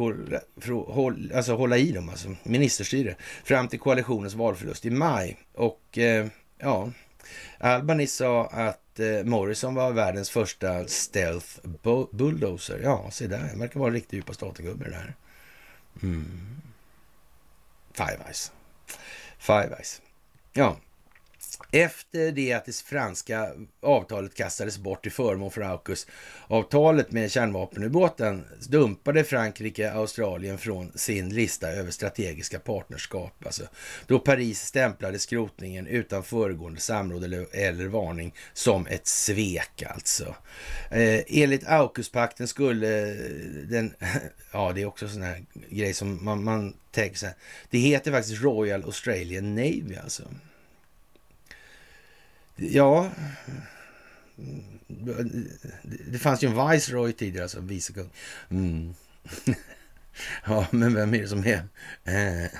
för, 0.61 1.34
alltså 1.36 1.55
hålla 1.55 1.78
i 1.78 1.92
dem, 1.92 2.09
alltså 2.09 2.34
ministerstyre, 2.42 3.16
fram 3.45 3.68
till 3.68 3.78
koalitionens 3.78 4.34
valförlust 4.34 4.86
i 4.86 4.90
maj. 4.90 5.36
Och 5.53 5.99
eh, 5.99 6.26
ja, 6.59 6.90
Albany 7.59 8.07
sa 8.07 8.47
att 8.47 9.01
eh, 9.01 9.24
Morrison 9.24 9.74
var 9.74 9.92
världens 9.92 10.30
första 10.30 10.86
stealth 10.86 11.47
bulldozer. 12.11 12.80
Ja, 12.82 13.11
se 13.11 13.26
där, 13.26 13.51
det 13.53 13.59
verkar 13.59 13.80
vara 13.80 13.88
en 13.88 13.95
riktig 13.95 14.16
djupa 14.16 14.32
statengubbe 14.32 14.84
det 14.84 14.90
där. 14.90 15.14
Mm. 16.03 16.26
Five 17.92 18.18
Eyes. 18.26 18.53
Five 19.38 19.76
Eyes. 19.76 20.03
Ja, 20.53 20.76
efter 21.75 22.33
det 22.33 22.53
att 22.53 22.64
det 22.64 22.77
franska 22.77 23.53
avtalet 23.81 24.35
kastades 24.35 24.79
bort 24.79 25.03
till 25.03 25.12
förmån 25.12 25.51
för 25.51 25.61
AUKUS-avtalet 25.61 27.12
med 27.12 27.31
kärnvapenubåten 27.31 28.45
dumpade 28.68 29.25
Frankrike 29.25 29.93
Australien 29.93 30.59
från 30.59 30.93
sin 30.95 31.35
lista 31.35 31.70
över 31.70 31.91
strategiska 31.91 32.59
partnerskap. 32.59 33.47
Alltså, 33.47 33.62
då 34.07 34.18
Paris 34.18 34.61
stämplade 34.61 35.18
skrotningen 35.18 35.87
utan 35.87 36.22
föregående 36.22 36.81
samråd 36.81 37.25
eller, 37.25 37.47
eller 37.57 37.87
varning 37.87 38.35
som 38.53 38.87
ett 38.87 39.07
svek 39.07 39.83
alltså. 39.87 40.35
Eh, 40.91 41.20
enligt 41.27 41.66
AUKUS-pakten 41.66 42.49
skulle 42.49 43.14
den, 43.68 43.95
ja 44.53 44.72
det 44.72 44.83
är 44.83 44.87
också 44.87 45.09
sån 45.09 45.22
här 45.22 45.45
grej 45.70 45.95
som 45.95 46.25
man, 46.25 46.45
man 46.45 46.75
tänker 46.91 47.16
så 47.16 47.27
här, 47.27 47.35
det 47.70 47.79
heter 47.79 48.12
faktiskt 48.12 48.43
Royal 48.43 48.85
Australian 48.85 49.55
Navy 49.55 49.97
alltså. 50.03 50.22
Ja, 52.57 53.11
det 56.07 56.19
fanns 56.19 56.45
ju 56.45 56.49
en 56.49 56.71
Viceroy 56.71 57.13
tidigare, 57.13 57.45
alltså 57.45 57.61
vicekung. 57.61 58.11
Mm. 58.51 58.95
ja, 60.47 60.67
men 60.71 60.95
vem 60.95 61.15
är 61.15 61.19
det 61.19 61.29
som 61.29 61.47
är... 61.47 61.69
Eh. 62.05 62.51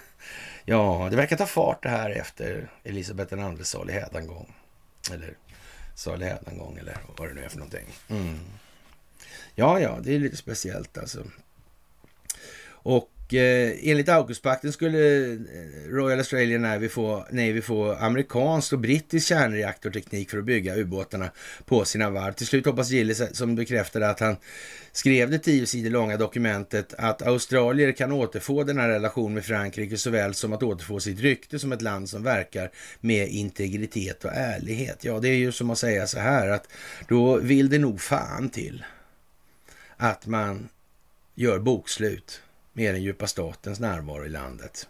Ja, 0.65 1.09
det 1.11 1.17
verkar 1.17 1.37
ta 1.37 1.47
fart 1.47 1.83
det 1.83 1.89
här 1.89 2.11
efter 2.11 2.71
Elisabeth 2.85 3.35
II 3.35 3.65
salig 3.65 3.95
hädangång. 3.95 4.55
Eller 5.13 5.37
salig 5.95 6.27
hädangång 6.27 6.79
eller 6.79 6.99
vad 7.17 7.29
det 7.29 7.35
nu 7.35 7.45
är 7.45 7.49
för 7.49 7.59
någonting. 7.59 7.87
Mm. 8.09 8.39
Ja, 9.55 9.81
ja, 9.81 9.99
det 10.03 10.15
är 10.15 10.19
lite 10.19 10.37
speciellt 10.37 10.99
alltså. 10.99 11.25
Och 12.67 13.11
eh, 13.37 13.91
enligt 13.91 14.09
Augustpakten 14.09 14.73
skulle 14.73 15.33
eh, 15.33 15.39
Royal 15.89 16.19
Australian 16.19 16.63
Navy 16.63 16.89
få, 16.89 17.27
Navy 17.31 17.61
få 17.61 17.93
amerikansk 17.93 18.73
och 18.73 18.79
brittisk 18.79 19.29
kärnreaktorteknik 19.29 20.31
för 20.31 20.39
att 20.39 20.45
bygga 20.45 20.77
ubåtarna 20.77 21.31
på 21.65 21.85
sina 21.85 22.11
varv. 22.11 22.33
Till 22.33 22.47
slut 22.47 22.67
hoppas 22.67 22.91
Gillis, 22.91 23.21
eh, 23.21 23.29
som 23.33 23.55
bekräftade 23.55 24.11
att 24.11 24.21
han 24.21 24.37
skrev 24.93 25.31
det 25.31 25.39
tio 25.39 25.67
sidor 25.67 25.91
långa 25.91 26.17
dokumentet, 26.17 26.95
att 26.99 27.23
australier 27.23 27.93
kan 27.93 28.13
återfå 28.13 28.65
den 28.65 28.79
här 28.79 28.89
relationen 28.89 29.35
med 29.35 29.45
Frankrike 29.45 29.97
såväl 29.97 30.35
som 30.35 30.53
att 30.53 30.63
återfå 30.63 31.01
sitt 31.01 31.21
rykte 31.21 31.59
som 31.59 31.73
ett 31.73 31.83
land 31.83 32.09
som 32.09 32.23
verkar 32.23 32.71
med 33.01 33.29
integritet 33.29 34.25
och 34.25 34.33
ärlighet. 34.35 35.05
Ja, 35.05 35.21
det 35.21 35.29
är 35.29 35.37
ju 35.37 35.53
som 35.53 35.71
att 35.71 35.79
säga 35.79 36.07
så 36.07 36.19
här 36.19 36.49
att 36.49 36.69
då 37.09 37.37
vill 37.37 37.69
det 37.69 37.79
nog 37.79 38.01
fan 38.01 38.49
till 38.49 38.85
att 39.97 40.27
man 40.27 40.69
gör 41.35 41.59
bokslut 41.59 42.41
med 42.75 42.95
den 42.95 43.03
djupa 43.03 43.27
statens 43.27 43.81
närvaro 43.81 44.27
i 44.27 44.29
landet. 44.29 44.89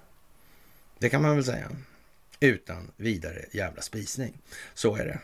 Det 0.98 1.09
kan 1.09 1.23
man 1.23 1.36
väl 1.36 1.44
säga. 1.44 1.70
Utan 2.40 2.90
vidare 2.97 3.44
jävla 3.52 3.82
spisning. 3.82 4.39
Så 4.74 4.97
är 4.97 5.05
det. 5.05 5.19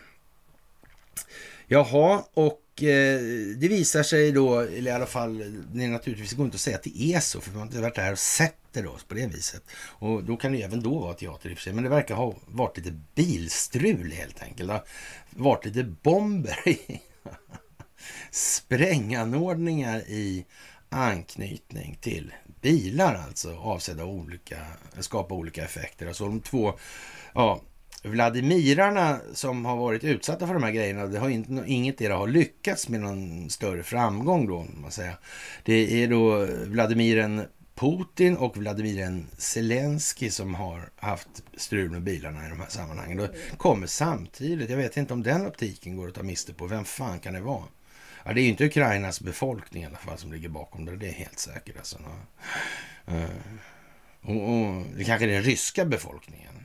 Jaha, 1.67 2.25
och 2.35 2.83
eh, 2.83 3.21
det 3.57 3.69
visar 3.69 4.03
sig 4.03 4.33
då, 4.33 4.61
eller 4.61 4.91
i 4.91 4.95
alla 4.95 5.07
fall, 5.07 5.39
det 5.73 5.85
är 5.85 5.89
naturligtvis 5.89 6.33
går 6.33 6.45
inte 6.45 6.55
att 6.55 6.61
säga 6.61 6.77
att 6.77 6.83
det 6.83 7.03
är 7.03 7.21
så, 7.21 7.41
för 7.41 7.51
man 7.51 7.59
har 7.59 7.67
inte 7.67 7.81
varit 7.81 7.95
där 7.95 8.13
och 8.13 8.19
sett 8.19 8.57
det 8.73 8.83
då 8.83 8.97
på 9.09 9.15
det 9.15 9.27
viset. 9.27 9.63
Och 9.75 10.25
då 10.25 10.37
kan 10.37 10.53
det 10.53 10.63
även 10.63 10.83
då 10.83 10.99
vara 10.99 11.15
teater 11.15 11.51
i 11.51 11.55
och 11.55 11.59
för 11.59 11.63
sig, 11.63 11.73
men 11.73 11.85
det 11.85 11.91
verkar 11.91 12.15
ha 12.15 12.35
varit 12.47 12.77
lite 12.77 12.99
bilstrul 13.15 14.13
helt 14.13 14.43
enkelt. 14.43 14.69
Det 14.69 14.75
har 14.75 14.85
varit 15.31 15.65
lite 15.65 15.85
bomber 15.85 16.69
i 16.69 17.01
spränganordningar 18.31 20.01
i 20.01 20.47
anknytning 20.89 21.99
till 22.01 22.33
bilar 22.61 23.15
alltså 23.15 23.57
avsedda 23.57 24.05
att 24.99 25.05
skapa 25.05 25.35
olika 25.35 25.65
effekter. 25.65 26.07
Alltså 26.07 26.25
de 26.25 26.41
två 26.41 26.73
ja, 27.35 27.61
Vladimirarna 28.03 29.21
som 29.33 29.65
har 29.65 29.77
varit 29.77 30.05
utsatta 30.05 30.47
för 30.47 30.55
de 30.55 30.63
här 30.63 30.71
grejerna, 30.71 31.07
det 31.07 31.19
har 31.19 31.29
inte, 31.29 31.63
inget 31.67 32.01
har 32.11 32.27
lyckats 32.27 32.89
med 32.89 33.01
någon 33.01 33.51
större 33.51 33.83
framgång 33.83 34.47
då, 34.47 34.67
man 34.83 34.91
säger. 34.91 35.17
Det 35.65 36.03
är 36.03 36.09
då 36.09 36.47
Vladimiren 36.67 37.43
Putin 37.75 38.37
och 38.37 38.57
Vladimir 38.57 39.25
Zelensky 39.39 40.31
som 40.31 40.55
har 40.55 40.91
haft 40.97 41.43
strul 41.57 41.91
med 41.91 42.03
bilarna 42.03 42.47
i 42.47 42.49
de 42.49 42.61
här 42.61 42.69
sammanhangen. 42.69 43.17
De 43.17 43.57
kommer 43.57 43.87
samtidigt. 43.87 44.71
Jag 44.71 44.77
vet 44.77 44.97
inte 44.97 45.15
om 45.15 45.23
den 45.23 45.47
optiken 45.47 45.97
går 45.97 46.09
att 46.09 46.15
ta 46.15 46.23
miste 46.23 46.55
på. 46.55 46.67
Vem 46.67 46.85
fan 46.85 47.21
kan 47.21 47.35
det 47.35 47.41
vara? 47.41 47.65
Ja, 48.25 48.33
det 48.33 48.41
är 48.41 48.43
ju 48.43 48.49
inte 48.49 48.65
Ukrainas 48.65 49.21
befolkning 49.21 49.83
i 49.83 49.87
alla 49.87 49.99
fall 49.99 50.19
som 50.19 50.33
ligger 50.33 50.49
bakom 50.49 50.85
det. 50.85 50.97
Det 50.97 51.09
är 51.09 51.13
helt 51.13 51.39
säkert. 51.39 51.77
Alltså. 51.77 51.99
Eh, 53.07 53.25
och, 54.23 54.51
och, 54.51 54.85
det 54.97 55.05
kanske 55.05 55.27
är 55.27 55.33
den 55.33 55.43
ryska 55.43 55.85
befolkningen. 55.85 56.65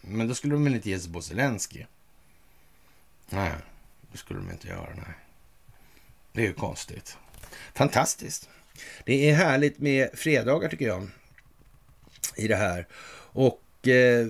Men 0.00 0.28
då 0.28 0.34
skulle 0.34 0.54
de 0.54 0.64
väl 0.64 0.74
inte 0.74 0.90
ge 0.90 0.98
sig 0.98 1.12
på 1.12 1.22
Zelenskyj? 1.22 1.86
Nej, 3.28 3.52
det 4.12 4.18
skulle 4.18 4.40
de 4.40 4.50
inte 4.50 4.68
göra. 4.68 4.94
Nej. 4.94 5.14
Det 6.32 6.42
är 6.42 6.46
ju 6.46 6.54
konstigt. 6.54 7.16
Fantastiskt. 7.74 8.48
Det 9.04 9.30
är 9.30 9.34
härligt 9.34 9.78
med 9.78 10.10
fredagar 10.14 10.68
tycker 10.68 10.86
jag. 10.86 11.08
I 12.36 12.48
det 12.48 12.56
här. 12.56 12.86
Och 13.32 13.88
eh, 13.88 14.26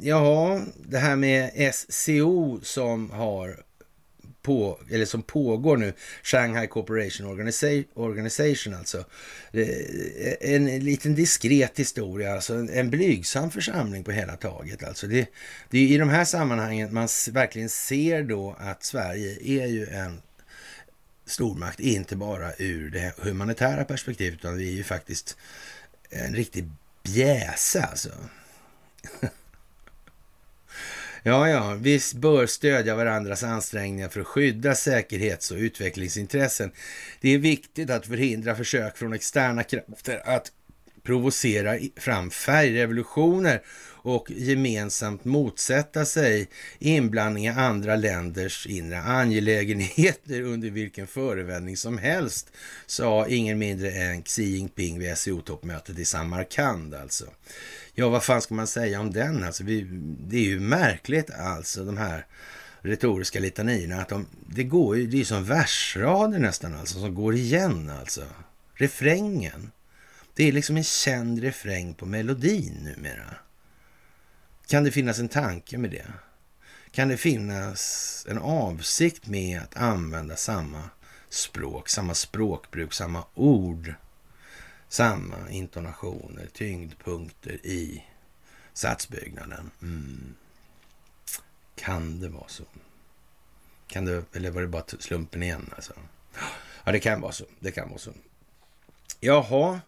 ja, 0.00 0.60
det 0.76 0.98
här 0.98 1.16
med 1.16 1.74
SCO 1.74 2.60
som 2.62 3.10
har 3.10 3.65
på, 4.46 4.78
eller 4.90 5.04
som 5.04 5.22
pågår 5.22 5.76
nu, 5.76 5.92
Shanghai 6.22 6.66
Cooperation 6.66 7.26
Organization 7.94 8.74
alltså. 8.74 9.04
En 10.40 10.78
liten 10.78 11.14
diskret 11.14 11.78
historia, 11.78 12.34
alltså 12.34 12.54
en 12.54 12.90
blygsam 12.90 13.50
församling 13.50 14.04
på 14.04 14.12
hela 14.12 14.36
taget. 14.36 14.84
Alltså 14.84 15.06
det, 15.06 15.28
det 15.70 15.78
är 15.78 15.82
i 15.82 15.98
de 15.98 16.08
här 16.08 16.24
sammanhangen 16.24 16.94
man 16.94 17.08
verkligen 17.32 17.68
ser 17.68 18.22
då 18.22 18.56
att 18.58 18.84
Sverige 18.84 19.62
är 19.62 19.66
ju 19.66 19.86
en 19.86 20.22
stormakt, 21.26 21.80
inte 21.80 22.16
bara 22.16 22.52
ur 22.58 22.90
det 22.90 23.14
humanitära 23.18 23.84
perspektivet, 23.84 24.38
utan 24.38 24.56
vi 24.56 24.68
är 24.68 24.76
ju 24.76 24.84
faktiskt 24.84 25.36
en 26.10 26.34
riktig 26.34 26.70
bjäse 27.02 27.82
alltså. 27.82 28.10
ja, 31.26 31.48
ja, 31.48 31.74
vi 31.80 32.00
bör 32.14 32.46
stödja 32.46 32.96
varandras 32.96 33.42
ansträngningar 33.42 34.08
för 34.08 34.20
att 34.20 34.26
skydda 34.26 34.74
säkerhets 34.74 35.50
och 35.50 35.56
utvecklingsintressen. 35.56 36.70
Det 37.20 37.34
är 37.34 37.38
viktigt 37.38 37.90
att 37.90 38.06
förhindra 38.06 38.54
försök 38.54 38.96
från 38.96 39.12
externa 39.12 39.62
krafter 39.62 40.22
att 40.24 40.52
provocera 41.02 41.78
fram 41.96 42.30
färgrevolutioner 42.30 43.62
och 44.06 44.30
gemensamt 44.30 45.24
motsätta 45.24 46.04
sig 46.04 46.48
inblandning 46.78 47.46
i 47.46 47.48
andra 47.48 47.96
länders 47.96 48.66
inre 48.66 49.00
angelägenheter 49.00 50.42
under 50.52 50.70
vilken 50.70 51.06
förevändning 51.06 51.76
som 51.76 51.98
helst, 51.98 52.52
sa 52.86 53.26
ingen 53.26 53.58
mindre 53.58 53.90
än 53.90 54.22
Xi 54.22 54.42
Jinping 54.42 54.98
vid 54.98 55.18
SCO-toppmötet 55.18 55.98
i 55.98 56.04
Samarkand 56.04 56.94
alltså. 56.94 57.24
Ja, 57.98 58.08
vad 58.08 58.24
fan 58.24 58.42
ska 58.42 58.54
man 58.54 58.66
säga 58.66 59.00
om 59.00 59.12
den? 59.12 59.44
Alltså, 59.44 59.64
vi, 59.64 59.86
det 60.28 60.36
är 60.36 60.42
ju 60.42 60.60
märkligt 60.60 61.30
alltså, 61.30 61.84
de 61.84 61.96
här 61.96 62.26
retoriska 62.80 63.40
litanierna, 63.40 64.00
att 64.00 64.08
de, 64.08 64.26
det 64.46 64.64
går 64.64 64.96
ju, 64.96 65.06
det 65.06 65.20
är 65.20 65.24
som 65.24 65.44
versrader 65.44 66.38
nästan 66.38 66.74
alltså, 66.74 67.00
som 67.00 67.14
går 67.14 67.34
igen 67.34 67.90
alltså. 68.00 68.22
Refrängen. 68.74 69.70
Det 70.34 70.48
är 70.48 70.52
liksom 70.52 70.76
en 70.76 70.84
känd 70.84 71.42
refräng 71.42 71.94
på 71.94 72.06
melodin 72.06 72.74
numera. 72.82 73.34
Kan 74.66 74.84
det 74.84 74.90
finnas 74.90 75.18
en 75.18 75.28
tanke 75.28 75.78
med 75.78 75.90
det? 75.90 76.06
Kan 76.90 77.08
det 77.08 77.16
finnas 77.16 78.26
en 78.30 78.38
avsikt 78.38 79.26
med 79.26 79.60
att 79.60 79.76
använda 79.76 80.36
samma 80.36 80.82
språk, 81.28 81.88
samma 81.88 82.14
språkbruk, 82.14 82.92
samma 82.92 83.24
ord, 83.34 83.94
samma 84.88 85.50
intonationer, 85.50 86.46
tyngdpunkter 86.52 87.66
i 87.66 88.04
satsbyggnaden? 88.72 89.70
Mm. 89.82 90.34
Kan 91.74 92.20
det 92.20 92.28
vara 92.28 92.48
så? 92.48 92.64
Kan 93.86 94.04
det, 94.04 94.24
eller 94.32 94.50
var 94.50 94.60
det 94.60 94.68
bara 94.68 94.84
slumpen 94.98 95.42
igen? 95.42 95.70
Alltså? 95.76 95.92
Ja, 96.84 96.92
det 96.92 97.00
kan 97.00 97.20
vara 97.20 97.32
så. 97.32 97.44
Det 97.60 97.70
kan 97.70 97.88
vara 97.88 97.98
så. 97.98 98.12
Jaha, 99.20 99.80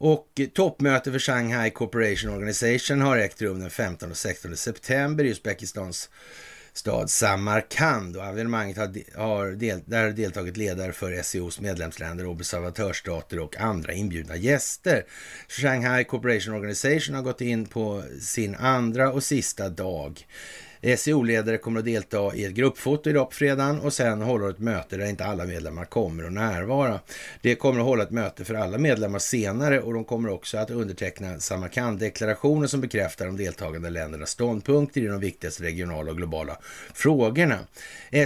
och 0.00 0.40
toppmöte 0.54 1.12
för 1.12 1.18
Shanghai 1.18 1.70
Corporation 1.70 2.30
Organization 2.34 3.00
har 3.00 3.16
ägt 3.16 3.42
rum 3.42 3.60
den 3.60 3.70
15 3.70 4.10
och 4.10 4.16
16 4.16 4.56
september 4.56 5.24
i 5.24 5.28
Uzbekistans 5.28 6.10
stad 6.72 7.10
Samarkand 7.10 8.16
och 8.16 8.24
evenemanget 8.24 8.76
har, 8.76 9.18
har 9.18 9.50
del, 9.50 9.80
där 9.86 10.04
har 10.04 10.10
deltagit 10.10 10.56
ledare 10.56 10.92
för 10.92 11.22
SEOs 11.22 11.60
medlemsländer, 11.60 12.26
observatörsstater 12.26 13.38
och 13.38 13.56
andra 13.56 13.92
inbjudna 13.92 14.36
gäster. 14.36 15.04
Shanghai 15.48 16.04
Cooperation 16.04 16.54
Organization 16.54 17.14
har 17.14 17.22
gått 17.22 17.40
in 17.40 17.66
på 17.66 18.02
sin 18.20 18.54
andra 18.54 19.12
och 19.12 19.24
sista 19.24 19.68
dag 19.68 20.26
SEO-ledare 20.82 21.58
kommer 21.58 21.78
att 21.78 21.84
delta 21.84 22.34
i 22.34 22.44
ett 22.44 22.52
gruppfoto 22.52 23.10
idag 23.10 23.30
på 23.30 23.36
fredagen 23.36 23.80
och 23.80 23.92
sen 23.92 24.22
håller 24.22 24.50
ett 24.50 24.58
möte 24.58 24.96
där 24.96 25.06
inte 25.06 25.24
alla 25.24 25.44
medlemmar 25.44 25.84
kommer 25.84 26.24
att 26.24 26.32
närvara. 26.32 27.00
Det 27.42 27.54
kommer 27.54 27.80
att 27.80 27.86
hålla 27.86 28.02
ett 28.02 28.10
möte 28.10 28.44
för 28.44 28.54
alla 28.54 28.78
medlemmar 28.78 29.18
senare 29.18 29.80
och 29.80 29.94
de 29.94 30.04
kommer 30.04 30.30
också 30.30 30.58
att 30.58 30.70
underteckna 30.70 31.38
Samarkand-deklarationen 31.38 32.68
som 32.68 32.80
bekräftar 32.80 33.26
de 33.26 33.36
deltagande 33.36 33.90
ländernas 33.90 34.30
ståndpunkter 34.30 35.00
i 35.00 35.06
de 35.06 35.20
viktigaste 35.20 35.62
regionala 35.62 36.10
och 36.10 36.16
globala 36.16 36.58
frågorna. 36.94 37.58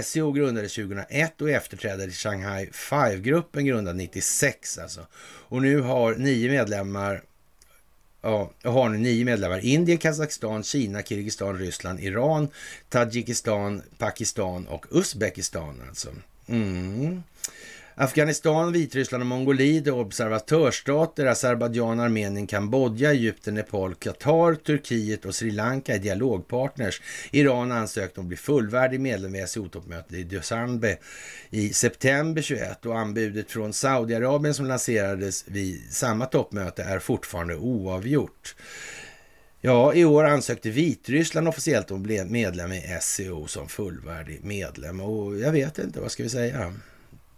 SEO 0.03 0.31
grundades 0.31 0.75
2001 0.75 1.41
och 1.41 1.49
efterträdare 1.49 2.07
till 2.07 2.13
Shanghai 2.13 2.65
5-gruppen 2.65 3.65
grundad 3.65 3.95
96 3.95 4.77
alltså. 4.77 5.01
Och 5.47 5.61
nu 5.61 5.81
har 5.81 6.15
nio 6.15 6.49
medlemmar 6.49 7.21
ja, 8.25 8.49
har 8.63 8.89
nu 8.89 8.97
nio 8.97 9.25
medlemmar. 9.25 9.59
Indien, 9.65 9.97
Kazakstan, 9.97 10.63
Kina, 10.63 11.01
Kirgizistan, 11.01 11.57
Ryssland, 11.57 11.99
Iran, 11.99 12.47
Tadzjikistan, 12.89 13.81
Pakistan 13.97 14.67
och 14.67 14.85
Uzbekistan 14.91 15.81
alltså. 15.89 16.09
Mm. 16.47 17.23
Afghanistan, 17.97 18.71
Vitryssland 18.71 19.21
och 19.21 19.27
Mongoliet 19.27 19.87
är 19.87 19.93
observatörsstater. 19.93 21.25
Azerbajdzjan, 21.25 21.99
Armenien, 21.99 22.47
Kambodja, 22.47 23.11
Egypten, 23.11 23.53
Nepal, 23.53 23.95
Qatar, 23.95 24.55
Turkiet 24.55 25.25
och 25.25 25.35
Sri 25.35 25.51
Lanka 25.51 25.95
är 25.95 25.99
dialogpartners. 25.99 27.01
Iran 27.31 27.71
ansökte 27.71 28.19
om 28.19 28.25
att 28.25 28.27
bli 28.27 28.37
fullvärdig 28.37 28.99
medlem 28.99 29.31
vid 29.31 29.45
SEO-toppmötet 29.45 30.13
i 30.13 30.23
Dushanbe 30.23 30.97
i 31.49 31.69
september 31.69 32.41
21 32.41 32.85
och 32.85 32.99
anbudet 32.99 33.51
från 33.51 33.73
Saudiarabien 33.73 34.53
som 34.53 34.65
lanserades 34.65 35.43
vid 35.47 35.93
samma 35.93 36.25
toppmöte 36.25 36.83
är 36.83 36.99
fortfarande 36.99 37.55
oavgjort. 37.55 38.55
Ja, 39.61 39.93
i 39.93 40.05
år 40.05 40.23
ansökte 40.23 40.69
Vitryssland 40.69 41.47
officiellt 41.47 41.91
om 41.91 41.97
att 41.97 42.03
bli 42.03 42.25
medlem 42.25 42.71
i 42.71 42.97
SEO 43.01 43.47
som 43.47 43.67
fullvärdig 43.67 44.43
medlem 44.43 45.01
och 45.01 45.37
jag 45.37 45.51
vet 45.51 45.79
inte, 45.79 45.99
vad 45.99 46.11
ska 46.11 46.23
vi 46.23 46.29
säga? 46.29 46.73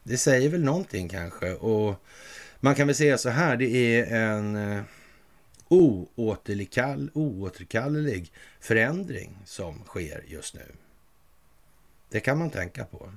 Det 0.08 0.18
säger 0.18 0.50
väl 0.50 0.64
någonting 0.64 1.10
kanske. 1.10 1.54
Och 1.54 2.04
man 2.60 2.76
kan 2.76 2.88
väl 2.88 2.96
säga 2.96 3.18
så 3.18 3.30
här, 3.30 3.58
det 3.58 3.66
är 3.68 4.16
en 4.16 4.56
eh, 4.56 4.84
oåterkall, 5.68 7.12
oåterkallelig 7.14 8.32
förändring 8.60 9.38
som 9.46 9.84
sker 9.84 10.24
just 10.28 10.56
nu. 10.56 10.72
Det 12.10 12.20
kan 12.20 12.38
man 12.38 12.50
tänka 12.50 12.86
på 12.86 13.14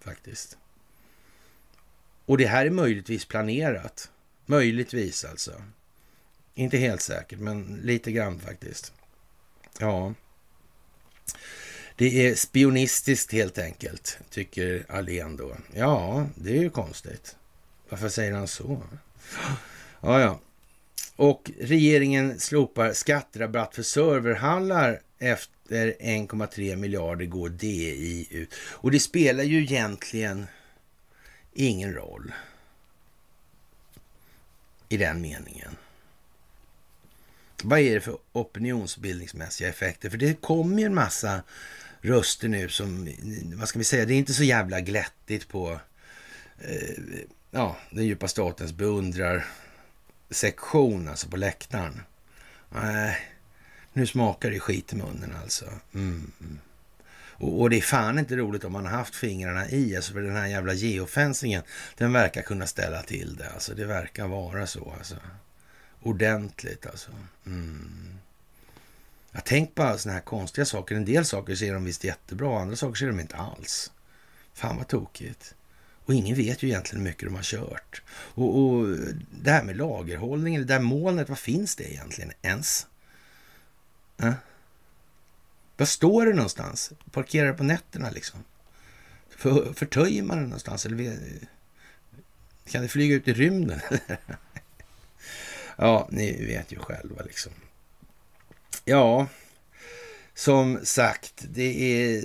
faktiskt. 0.00 0.58
Och 2.26 2.38
det 2.38 2.46
här 2.46 2.66
är 2.66 2.70
möjligtvis 2.70 3.24
planerat. 3.24 4.10
Möjligtvis 4.46 5.24
alltså. 5.24 5.62
Inte 6.54 6.76
helt 6.76 7.02
säkert, 7.02 7.38
men 7.38 7.80
lite 7.82 8.12
grann 8.12 8.40
faktiskt. 8.40 8.92
Ja. 9.78 10.14
Det 11.96 12.26
är 12.26 12.34
spionistiskt 12.34 13.32
helt 13.32 13.58
enkelt, 13.58 14.18
tycker 14.30 14.86
Alén 14.88 15.36
då. 15.36 15.56
Ja, 15.74 16.26
det 16.34 16.50
är 16.50 16.62
ju 16.62 16.70
konstigt. 16.70 17.36
Varför 17.88 18.08
säger 18.08 18.32
han 18.32 18.48
så? 18.48 18.82
Ja, 20.00 20.20
ja. 20.20 20.40
Och 21.16 21.50
regeringen 21.60 22.40
slopar 22.40 22.92
skatterabatt 22.92 23.74
för 23.74 23.82
serverhallar 23.82 25.00
efter 25.18 25.94
1,3 26.00 26.76
miljarder 26.76 27.26
går 27.26 27.48
DI 27.48 28.28
ut. 28.30 28.54
Och 28.54 28.90
det 28.90 29.00
spelar 29.00 29.44
ju 29.44 29.62
egentligen 29.62 30.46
ingen 31.52 31.94
roll 31.94 32.32
i 34.88 34.96
den 34.96 35.20
meningen. 35.20 35.76
Vad 37.64 37.78
är 37.78 37.94
det 37.94 38.00
för 38.00 38.18
opinionsbildningsmässiga 38.32 39.68
effekter? 39.68 40.10
För 40.10 40.18
det 40.18 40.40
kommer 40.40 40.78
ju 40.78 40.86
en 40.86 40.94
massa 40.94 41.42
röster 42.00 42.48
nu 42.48 42.68
som, 42.68 43.08
vad 43.54 43.68
ska 43.68 43.78
vi 43.78 43.84
säga, 43.84 44.04
det 44.04 44.14
är 44.14 44.18
inte 44.18 44.34
så 44.34 44.44
jävla 44.44 44.80
glättigt 44.80 45.48
på 45.48 45.80
eh, 46.58 46.98
ja, 47.50 47.76
den 47.90 48.06
djupa 48.06 48.28
statens 48.28 48.72
beundrar 48.72 49.46
sektion, 50.30 51.08
alltså 51.08 51.28
på 51.28 51.36
läktaren. 51.36 52.00
Nej, 52.68 53.28
Nu 53.92 54.06
smakar 54.06 54.50
det 54.50 54.60
skit 54.60 54.92
i 54.92 54.96
munnen 54.96 55.34
alltså. 55.42 55.64
Mm. 55.94 56.32
mm. 56.40 56.58
Och, 57.34 57.60
och, 57.60 57.70
det 57.70 57.76
är 57.76 57.80
fan 57.80 58.18
inte 58.18 58.36
roligt 58.36 58.64
om 58.64 58.72
man 58.72 58.86
har 58.86 58.92
haft 58.92 59.14
fingrarna 59.14 59.68
i, 59.68 59.96
alltså 59.96 60.12
för 60.12 60.20
den 60.20 60.36
här 60.36 60.46
jävla 60.46 60.72
geofencingen, 60.72 61.62
den 61.96 62.12
verkar 62.12 62.42
kunna 62.42 62.66
ställa 62.66 63.02
till 63.02 63.36
det. 63.36 63.50
Alltså 63.50 63.74
det 63.74 63.84
verkar 63.84 64.28
vara 64.28 64.66
så 64.66 64.94
alltså. 64.98 65.14
Ordentligt 66.02 66.86
alltså. 66.86 67.10
Mm. 67.46 68.18
Jag 69.32 69.44
tänk 69.44 69.74
på 69.74 69.98
sådana 69.98 70.18
här 70.18 70.24
konstiga 70.24 70.64
saker. 70.64 70.94
En 70.94 71.04
del 71.04 71.24
saker 71.24 71.54
ser 71.54 71.74
de 71.74 71.84
visst 71.84 72.04
jättebra, 72.04 72.60
andra 72.60 72.76
saker 72.76 72.94
ser 72.94 73.06
de 73.06 73.20
inte 73.20 73.36
alls. 73.36 73.92
Fan 74.54 74.76
vad 74.76 74.88
tokigt. 74.88 75.54
Och 76.04 76.14
ingen 76.14 76.36
vet 76.36 76.62
ju 76.62 76.68
egentligen 76.68 77.00
hur 77.00 77.10
mycket 77.10 77.28
de 77.28 77.34
har 77.34 77.42
kört. 77.42 78.02
Och, 78.08 78.58
och 78.58 78.86
det 79.42 79.50
här 79.50 79.64
med 79.64 79.76
lagerhållningen, 79.76 80.60
det 80.60 80.74
där 80.74 80.80
molnet, 80.80 81.28
vad 81.28 81.38
finns 81.38 81.76
det 81.76 81.92
egentligen 81.92 82.32
ens? 82.42 82.86
Äh? 84.18 84.32
Var 85.76 85.86
står 85.86 86.26
det 86.26 86.32
någonstans? 86.32 86.92
Parkerar 87.10 87.46
det 87.46 87.54
på 87.54 87.64
nätterna 87.64 88.10
liksom? 88.10 88.44
För, 89.30 89.72
förtöjer 89.72 90.22
man 90.22 90.36
det 90.36 90.42
någonstans? 90.42 90.86
Eller 90.86 91.18
kan 92.70 92.82
det 92.82 92.88
flyga 92.88 93.14
ut 93.14 93.28
i 93.28 93.32
rymden? 93.32 93.80
ja, 95.76 96.08
ni 96.10 96.46
vet 96.46 96.72
ju 96.72 96.78
själva 96.78 97.22
liksom. 97.22 97.52
Ja, 98.84 99.26
som 100.34 100.78
sagt, 100.82 101.44
det 101.50 101.94
är 101.94 102.22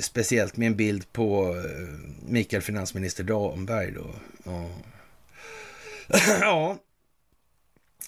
speciellt 0.00 0.56
med 0.56 0.66
en 0.66 0.76
bild 0.76 1.12
på 1.12 1.56
eh, 1.56 1.88
Mikael 2.26 2.62
finansminister 2.62 3.24
Damberg 3.24 3.92
då. 3.92 4.14
Ja. 4.44 4.70
ja. 6.40 6.78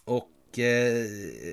Och 0.04 0.58
eh, 0.58 1.06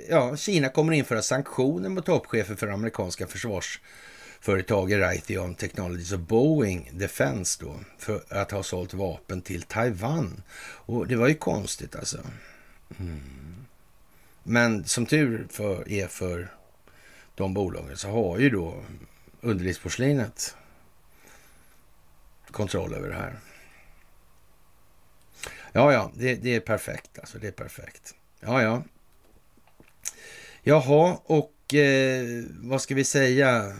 ja, 0.09 0.37
Kina 0.37 0.69
kommer 0.69 0.93
införa 0.93 1.21
sanktioner 1.21 1.89
mot 1.89 2.05
toppchefer 2.05 2.55
för 2.55 2.67
amerikanska 2.67 3.27
försvarsföretaget 3.27 4.99
Raytheon 4.99 5.55
Technologies 5.55 6.11
och 6.11 6.19
Boeing 6.19 6.89
Defense 6.93 7.63
då 7.63 7.79
för 7.97 8.23
att 8.29 8.51
ha 8.51 8.63
sålt 8.63 8.93
vapen 8.93 9.41
till 9.41 9.61
Taiwan. 9.61 10.43
Och 10.85 11.07
det 11.07 11.15
var 11.15 11.27
ju 11.27 11.35
konstigt 11.35 11.95
alltså. 11.95 12.19
Mm. 12.99 13.65
Men 14.43 14.85
som 14.85 15.05
tur 15.05 15.47
för, 15.49 15.89
är 15.91 16.07
för 16.07 16.53
de 17.35 17.53
bolagen 17.53 17.97
så 17.97 18.09
har 18.09 18.39
ju 18.39 18.49
då 18.49 18.83
underlivsporslinet 19.41 20.55
kontroll 22.51 22.93
över 22.93 23.09
det 23.09 23.15
här. 23.15 23.39
Ja, 25.71 25.93
ja, 25.93 26.11
det, 26.15 26.35
det, 26.35 26.55
är 26.55 26.59
perfekt 26.59 27.19
alltså. 27.19 27.37
Det 27.39 27.47
är 27.47 27.51
perfekt. 27.51 28.15
Ja, 28.39 28.61
ja. 28.61 28.83
Jaha, 30.63 31.17
och 31.23 31.73
eh, 31.73 32.43
vad 32.49 32.81
ska 32.81 32.95
vi 32.95 33.03
säga? 33.03 33.77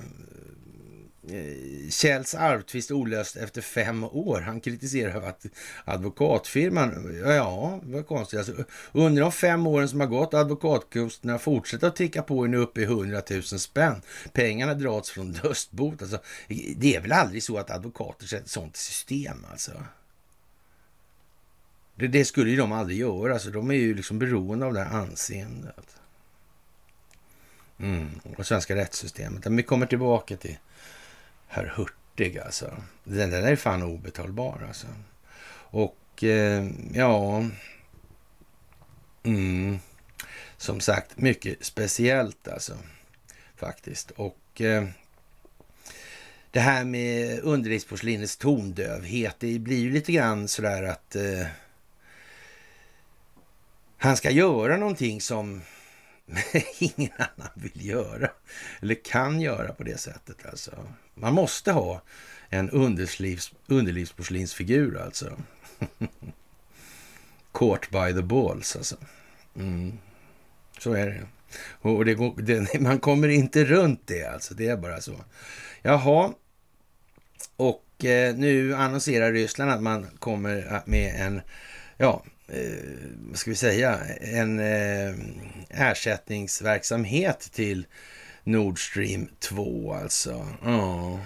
Eh, 1.30 1.90
Kjells 1.90 2.36
arvtvist 2.36 2.92
olöst 2.92 3.36
efter 3.36 3.62
fem 3.62 4.04
år. 4.04 4.42
Han 4.42 4.62
kritiserar 4.62 5.22
att 5.22 5.46
advokatfirman, 5.86 7.22
ja, 7.26 7.80
vad 7.84 8.08
konstigt. 8.08 8.40
Alltså, 8.40 8.64
under 8.92 9.22
de 9.22 9.32
fem 9.32 9.68
åren 9.68 9.90
som 9.90 10.00
har 10.00 10.08
gått 10.08 10.34
advokatkusterna 10.34 11.40
fortsätter 11.40 11.88
att 11.88 11.96
ticka 11.96 12.22
på 12.22 12.46
nu 12.46 12.58
uppe 12.58 12.82
i 12.82 12.84
100 12.84 13.22
000 13.30 13.44
spänn. 13.44 14.02
Pengarna 14.34 14.74
dras 14.74 15.10
från 15.10 15.32
dödsbot. 15.32 16.02
Alltså, 16.02 16.20
det 16.78 16.96
är 16.96 17.02
väl 17.02 17.12
aldrig 17.12 17.44
så 17.44 17.58
att 17.58 17.72
advokater 17.72 18.26
sätter 18.26 18.50
sånt 18.50 18.76
system 18.76 19.46
alltså. 19.52 19.72
Det, 21.96 22.08
det, 22.08 22.26
skulle 22.26 22.50
ju 22.50 22.58
de 22.58 22.72
aldrig 22.72 22.98
göra. 22.98 23.34
Alltså, 23.34 23.50
de 23.50 23.72
är 23.72 23.76
ju 23.76 23.94
liksom 23.94 24.20
beroende 24.20 24.66
av 24.66 24.74
det 24.74 24.84
här 24.84 24.98
anseendet. 24.98 25.96
Mm, 27.80 28.10
och 28.38 28.46
svenska 28.46 28.76
rättssystemet. 28.76 29.46
Men 29.46 29.56
vi 29.56 29.64
kommer 29.64 29.86
tillbaka 29.86 30.38
till 30.38 30.58
herr 31.54 31.74
Hurtig 31.76 32.38
alltså. 32.38 32.78
Den 33.04 33.30
den 33.30 33.44
är 33.44 33.56
fan 33.56 33.84
obetalbar 33.84 34.66
alltså. 34.68 34.88
Och 35.56 36.24
eh, 36.24 36.68
ja, 36.94 37.44
mm, 39.24 39.80
som 40.58 40.80
sagt, 40.80 41.18
mycket 41.18 41.66
speciellt 41.66 42.48
alltså 42.48 42.78
faktiskt. 43.56 44.12
Och 44.12 44.62
eh, 44.62 44.88
det 46.52 46.60
här 46.60 46.84
med 46.84 47.40
underlivsporslinets 47.40 48.38
tondövhet, 48.38 49.36
det 49.40 49.60
blir 49.60 49.80
ju 49.80 49.92
lite 49.92 50.12
grann 50.12 50.48
sådär 50.48 50.84
att 50.84 51.16
eh, 51.16 51.48
han 53.98 54.18
ska 54.18 54.32
göra 54.32 54.78
någonting 54.78 55.22
som 55.22 55.62
ingen 56.80 57.12
annan 57.18 57.52
vill 57.56 57.86
göra 57.86 58.30
eller 58.82 58.96
kan 59.04 59.42
göra 59.42 59.74
på 59.74 59.84
det 59.84 59.98
sättet. 59.98 60.46
Alltså. 60.46 60.72
Man 61.14 61.34
måste 61.34 61.72
ha 61.72 62.02
en 62.50 62.70
underlivs, 62.70 63.54
underlivsporslinsfigur 63.68 64.98
alltså. 64.98 65.38
Caught 67.52 67.90
by 67.90 68.14
the 68.14 68.22
balls 68.22 68.76
alltså. 68.76 68.96
Mm. 69.56 69.98
Så 70.78 70.94
är 70.94 71.06
det. 71.06 71.28
Och 71.82 72.06
det, 72.06 72.16
det, 72.38 72.80
man 72.80 73.00
kommer 73.00 73.28
inte 73.28 73.66
runt 73.66 74.02
det 74.06 74.24
alltså. 74.26 74.54
Det 74.54 74.68
är 74.68 74.78
bara 74.78 75.02
så. 75.02 75.16
Jaha. 75.82 76.34
Och 77.56 78.06
eh, 78.06 78.36
nu 78.36 78.76
annonserar 78.76 79.32
Ryssland 79.32 79.72
att 79.72 79.82
man 79.82 80.08
kommer 80.20 80.74
eh, 80.74 80.82
med 80.86 81.16
en, 81.16 81.42
ja, 81.98 82.24
Eh, 82.54 82.84
vad 83.30 83.38
ska 83.38 83.52
vi 83.52 83.56
säga, 83.56 84.00
en 84.22 84.60
eh, 84.60 85.16
ersättningsverksamhet 85.70 87.40
till 87.40 87.86
Nord 88.44 88.90
Stream 88.90 89.28
2 89.40 89.94
alltså. 89.94 90.48
Oh. 90.66 91.20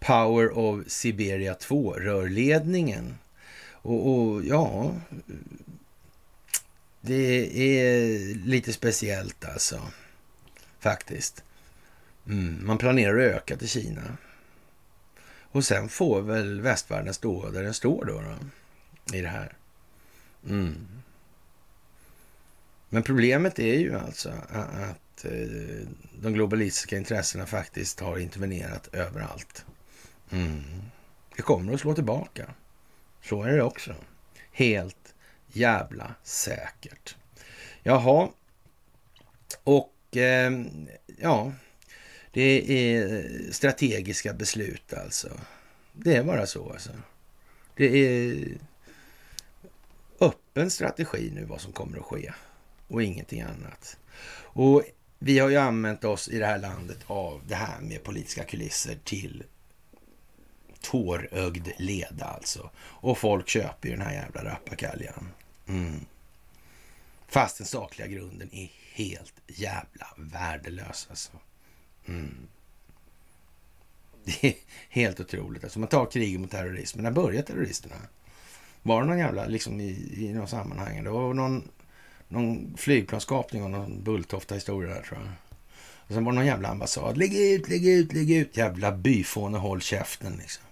Power 0.00 0.58
of 0.58 0.80
Siberia 0.86 1.54
2, 1.54 1.92
rörledningen. 1.92 3.18
Och, 3.70 4.08
och, 4.08 4.44
ja, 4.44 4.94
det 7.00 7.50
är 7.56 8.18
lite 8.34 8.72
speciellt 8.72 9.44
alltså. 9.44 9.80
Faktiskt. 10.80 11.42
Mm, 12.26 12.66
man 12.66 12.78
planerar 12.78 13.18
att 13.18 13.34
öka 13.34 13.56
till 13.56 13.68
Kina. 13.68 14.16
Och 15.52 15.64
sen 15.64 15.88
får 15.88 16.22
väl 16.22 16.60
västvärlden 16.60 17.14
stå 17.14 17.50
där 17.50 17.62
den 17.62 17.74
står 17.74 18.04
då, 18.04 18.20
då 18.20 18.36
i 19.16 19.20
det 19.20 19.28
här. 19.28 19.57
Mm. 20.48 20.88
Men 22.88 23.02
problemet 23.02 23.58
är 23.58 23.74
ju 23.74 23.98
alltså 23.98 24.30
att 24.50 25.24
eh, 25.24 25.88
de 26.20 26.32
globalistiska 26.32 26.96
intressena 26.96 27.46
faktiskt 27.46 28.00
har 28.00 28.18
intervenerat 28.18 28.88
överallt. 28.92 29.64
Mm. 30.30 30.62
Det 31.36 31.42
kommer 31.42 31.74
att 31.74 31.80
slå 31.80 31.94
tillbaka. 31.94 32.54
Så 33.22 33.42
är 33.42 33.56
det 33.56 33.62
också. 33.62 33.94
Helt 34.52 35.14
jävla 35.48 36.14
säkert. 36.22 37.16
Jaha. 37.82 38.28
Och 39.64 40.16
eh, 40.16 40.52
ja, 41.16 41.52
det 42.32 42.72
är 42.72 43.52
strategiska 43.52 44.32
beslut 44.32 44.92
alltså. 44.92 45.28
Det 45.92 46.16
är 46.16 46.24
bara 46.24 46.46
så 46.46 46.70
alltså. 46.72 46.90
Det 47.76 47.86
är 47.86 48.48
en 50.58 50.70
strategi 50.70 51.30
nu 51.34 51.44
vad 51.44 51.60
som 51.60 51.72
kommer 51.72 51.98
att 51.98 52.04
ske 52.04 52.32
och 52.88 53.02
ingenting 53.02 53.40
annat. 53.40 53.96
Och 54.40 54.82
vi 55.18 55.38
har 55.38 55.48
ju 55.48 55.56
använt 55.56 56.04
oss 56.04 56.28
i 56.28 56.38
det 56.38 56.46
här 56.46 56.58
landet 56.58 56.98
av 57.06 57.42
det 57.46 57.54
här 57.54 57.80
med 57.80 58.04
politiska 58.04 58.44
kulisser 58.44 58.98
till 59.04 59.44
tårögd 60.80 61.68
leda 61.78 62.24
alltså. 62.24 62.70
Och 62.78 63.18
folk 63.18 63.48
köper 63.48 63.88
ju 63.88 63.96
den 63.96 64.06
här 64.06 64.12
jävla 64.12 64.44
rappakaljan. 64.44 65.28
Mm. 65.68 66.00
Fast 67.28 67.58
den 67.58 67.66
sakliga 67.66 68.08
grunden 68.08 68.54
är 68.54 68.70
helt 68.92 69.34
jävla 69.46 70.06
värdelös 70.16 71.06
alltså. 71.10 71.32
Mm. 72.06 72.48
Det 74.24 74.48
är 74.48 74.54
helt 74.88 75.20
otroligt. 75.20 75.64
Alltså 75.64 75.78
man 75.78 75.88
tar 75.88 76.10
kriget 76.10 76.40
mot 76.40 76.50
terrorismen. 76.50 77.04
När 77.04 77.10
började 77.10 77.46
terroristerna? 77.46 77.96
Var 78.88 79.00
det 79.00 79.06
någon 79.06 79.18
jävla, 79.18 79.46
liksom 79.46 79.80
i, 79.80 80.14
i 80.16 80.32
någon 80.32 80.48
sammanhang? 80.48 81.04
Det 81.04 81.10
var 81.10 81.34
någon, 81.34 81.68
någon 82.28 82.74
flygplanskapning 82.76 83.62
och 83.62 83.70
någon 83.70 84.02
Bulltofta-historia 84.02 84.94
där 84.94 85.02
tror 85.02 85.20
jag. 85.20 85.32
Och 86.08 86.14
sen 86.14 86.24
var 86.24 86.32
det 86.32 86.36
någon 86.36 86.46
jävla 86.46 86.68
ambassad. 86.68 87.16
Lägg 87.16 87.36
ut, 87.36 87.68
lägg 87.68 87.86
ut, 87.86 88.12
lägg 88.12 88.30
ut. 88.30 88.56
Jävla 88.56 88.92
byfåne, 88.92 89.58
håll 89.58 89.80
käften 89.80 90.36
liksom. 90.36 90.64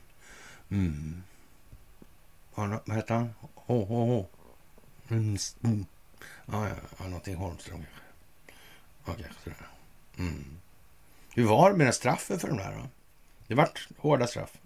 Mm. 0.70 1.22
Vad 2.54 2.90
hette 2.90 3.14
han? 3.14 3.30
H, 3.54 3.84
H, 3.88 4.04
H. 4.06 4.26
Mm. 5.08 5.36
Mm. 5.64 5.86
Ja, 6.46 6.68
ja, 6.68 6.74
ja, 6.98 7.04
någonting 7.04 7.36
Holmström 7.36 7.76
kanske. 7.76 8.00
Ja, 9.04 9.12
kanske 9.24 9.42
sådär. 9.42 9.68
Mm. 10.18 10.44
Hur 11.34 11.44
var 11.44 11.70
det 11.70 11.76
med 11.76 11.94
straffen 11.94 12.38
för 12.38 12.48
de 12.48 12.56
där 12.56 12.72
då? 12.72 12.88
Det 13.46 13.54
vart 13.54 13.88
hårda 13.98 14.26
straff. 14.26 14.58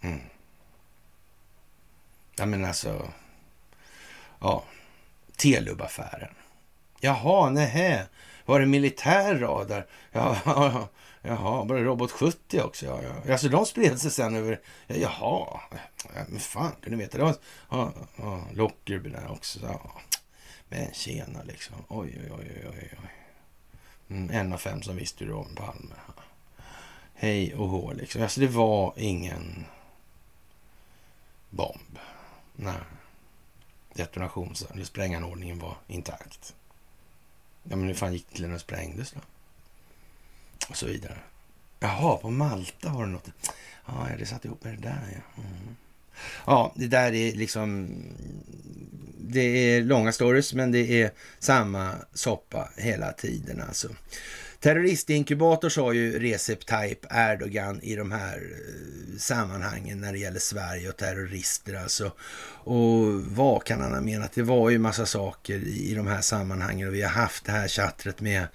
Mm. 0.00 0.20
Ja, 2.38 2.46
men 2.46 2.64
alltså... 2.64 3.12
Ja, 4.40 4.64
Telubaffären. 5.36 6.34
Jaha, 7.00 7.50
nähä. 7.50 8.06
Var 8.44 8.60
det 8.60 8.66
militär 8.66 9.38
radar? 9.38 9.86
Ja, 10.12 10.36
jaha, 11.22 11.64
var 11.64 11.76
det 11.76 11.84
robot 11.84 12.10
70 12.10 12.60
också? 12.60 12.86
Ja, 12.86 13.00
ja. 13.02 13.32
Alltså 13.32 13.48
de 13.48 13.66
spred 13.66 14.00
sig 14.00 14.10
sen 14.10 14.36
över... 14.36 14.60
Ja, 14.86 14.96
jaha, 14.96 15.60
ja, 16.14 16.24
men 16.28 16.40
fan 16.40 16.72
kunde 16.82 16.98
veta? 16.98 17.18
Det 17.18 17.24
var, 17.24 17.34
ja, 17.70 17.92
ja, 18.16 18.42
Lockerby 18.52 19.10
där 19.10 19.30
också. 19.30 19.58
Ja. 19.62 19.92
Men 20.68 20.92
tjena 20.92 21.42
liksom. 21.42 21.76
Oj, 21.88 22.18
oj, 22.24 22.32
oj, 22.38 22.66
oj, 22.68 22.90
oj. 23.02 23.10
Mm, 24.10 24.30
en 24.30 24.52
av 24.52 24.58
fem 24.58 24.82
som 24.82 24.96
visste 24.96 25.24
hur 25.24 25.30
det 25.30 25.36
var 25.36 25.44
med 25.44 25.56
Palme. 25.56 25.94
Hej 27.14 27.54
och 27.54 27.68
hå 27.68 27.92
liksom. 27.92 28.22
Alltså 28.22 28.40
det 28.40 28.46
var 28.46 28.92
ingen 28.96 29.64
bomb. 31.50 31.98
Nej. 32.60 32.74
Detonations 33.94 34.62
eller 34.62 34.84
spränganordningen 34.84 35.58
var 35.58 35.76
intakt. 35.86 36.54
Ja, 37.62 37.76
men 37.76 37.86
hur 37.86 37.94
fan 37.94 38.12
gick 38.12 38.26
det 38.36 38.42
när 38.42 38.48
den 38.48 38.58
sprängdes 38.58 39.12
då? 39.12 39.20
Och 40.68 40.76
så 40.76 40.86
vidare. 40.86 41.18
Jaha, 41.80 42.16
på 42.16 42.30
Malta 42.30 42.92
var 42.92 43.06
det 43.06 43.12
något. 43.12 43.30
Ja, 43.86 44.08
det 44.18 44.26
satt 44.26 44.44
ihop 44.44 44.64
med 44.64 44.74
det 44.74 44.88
där 44.88 45.08
ja. 45.12 45.42
Mm. 45.42 45.76
Ja, 46.46 46.72
det 46.76 46.86
där 46.86 47.12
är 47.12 47.32
liksom... 47.32 47.88
Det 49.20 49.40
är 49.40 49.82
långa 49.82 50.12
stories, 50.12 50.54
men 50.54 50.72
det 50.72 51.02
är 51.02 51.12
samma 51.38 51.94
soppa 52.14 52.70
hela 52.76 53.12
tiden 53.12 53.62
alltså. 53.62 53.88
Terroristinkubator 54.60 55.68
sa 55.68 55.92
ju 55.92 56.18
Recep 56.18 56.66
Tayyip 56.66 57.06
Erdogan 57.10 57.80
i 57.82 57.96
de 57.96 58.12
här 58.12 58.36
eh, 58.36 59.18
sammanhangen 59.18 60.00
när 60.00 60.12
det 60.12 60.18
gäller 60.18 60.40
Sverige 60.40 60.88
och 60.88 60.96
terrorister 60.96 61.74
alltså. 61.74 62.12
Och 62.64 63.22
vad 63.22 63.64
kan 63.64 63.80
han 63.80 63.94
ha 63.94 64.00
menat? 64.00 64.32
Det 64.32 64.42
var 64.42 64.70
ju 64.70 64.78
massa 64.78 65.06
saker 65.06 65.54
i 65.54 65.94
de 65.94 66.06
här 66.06 66.20
sammanhangen 66.20 66.88
och 66.88 66.94
vi 66.94 67.02
har 67.02 67.10
haft 67.10 67.44
det 67.44 67.52
här 67.52 67.68
chattret 67.68 68.20
med 68.20 68.46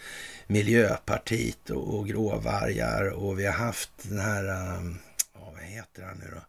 Miljöpartiet 0.47 1.69
och, 1.69 1.99
och 1.99 2.07
gråvargar 2.07 3.09
och 3.09 3.39
vi 3.39 3.45
har 3.45 3.53
haft 3.53 3.91
den 4.01 4.19
här, 4.19 4.75
um, 4.77 4.97
vad 5.33 5.63
heter 5.63 6.03
han 6.03 6.17
nu 6.17 6.31
då? 6.35 6.41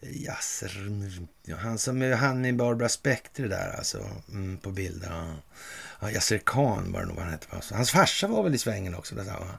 Yasser, 0.00 0.72
han 1.54 1.78
som 1.78 2.02
är 2.02 2.12
han 2.12 2.44
i 2.44 2.52
Barbara 2.52 2.88
Spectre 2.88 3.48
där 3.48 3.74
alltså, 3.78 3.98
mm, 4.28 4.58
på 4.58 4.70
bilden. 4.70 5.10
Ja, 5.12 5.34
Yasser 6.02 6.38
Khan 6.38 6.92
var 6.92 7.00
det 7.00 7.06
nog 7.06 7.16
vad 7.16 7.24
han 7.24 7.32
hette. 7.32 7.74
Hans 7.74 7.90
farsa 7.90 8.26
var 8.26 8.42
väl 8.42 8.54
i 8.54 8.58
svängen 8.58 8.94
också. 8.94 9.14
Där, 9.14 9.24
va? 9.24 9.58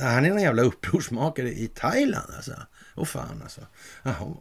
Han 0.00 0.24
är 0.24 0.28
någon 0.28 0.42
jävla 0.42 0.62
upprorsmakare 0.62 1.52
i 1.52 1.68
Thailand 1.68 2.32
alltså. 2.36 2.52
Åh 2.94 3.04
fan 3.04 3.40
alltså. 3.42 3.60
Jaha. 4.02 4.34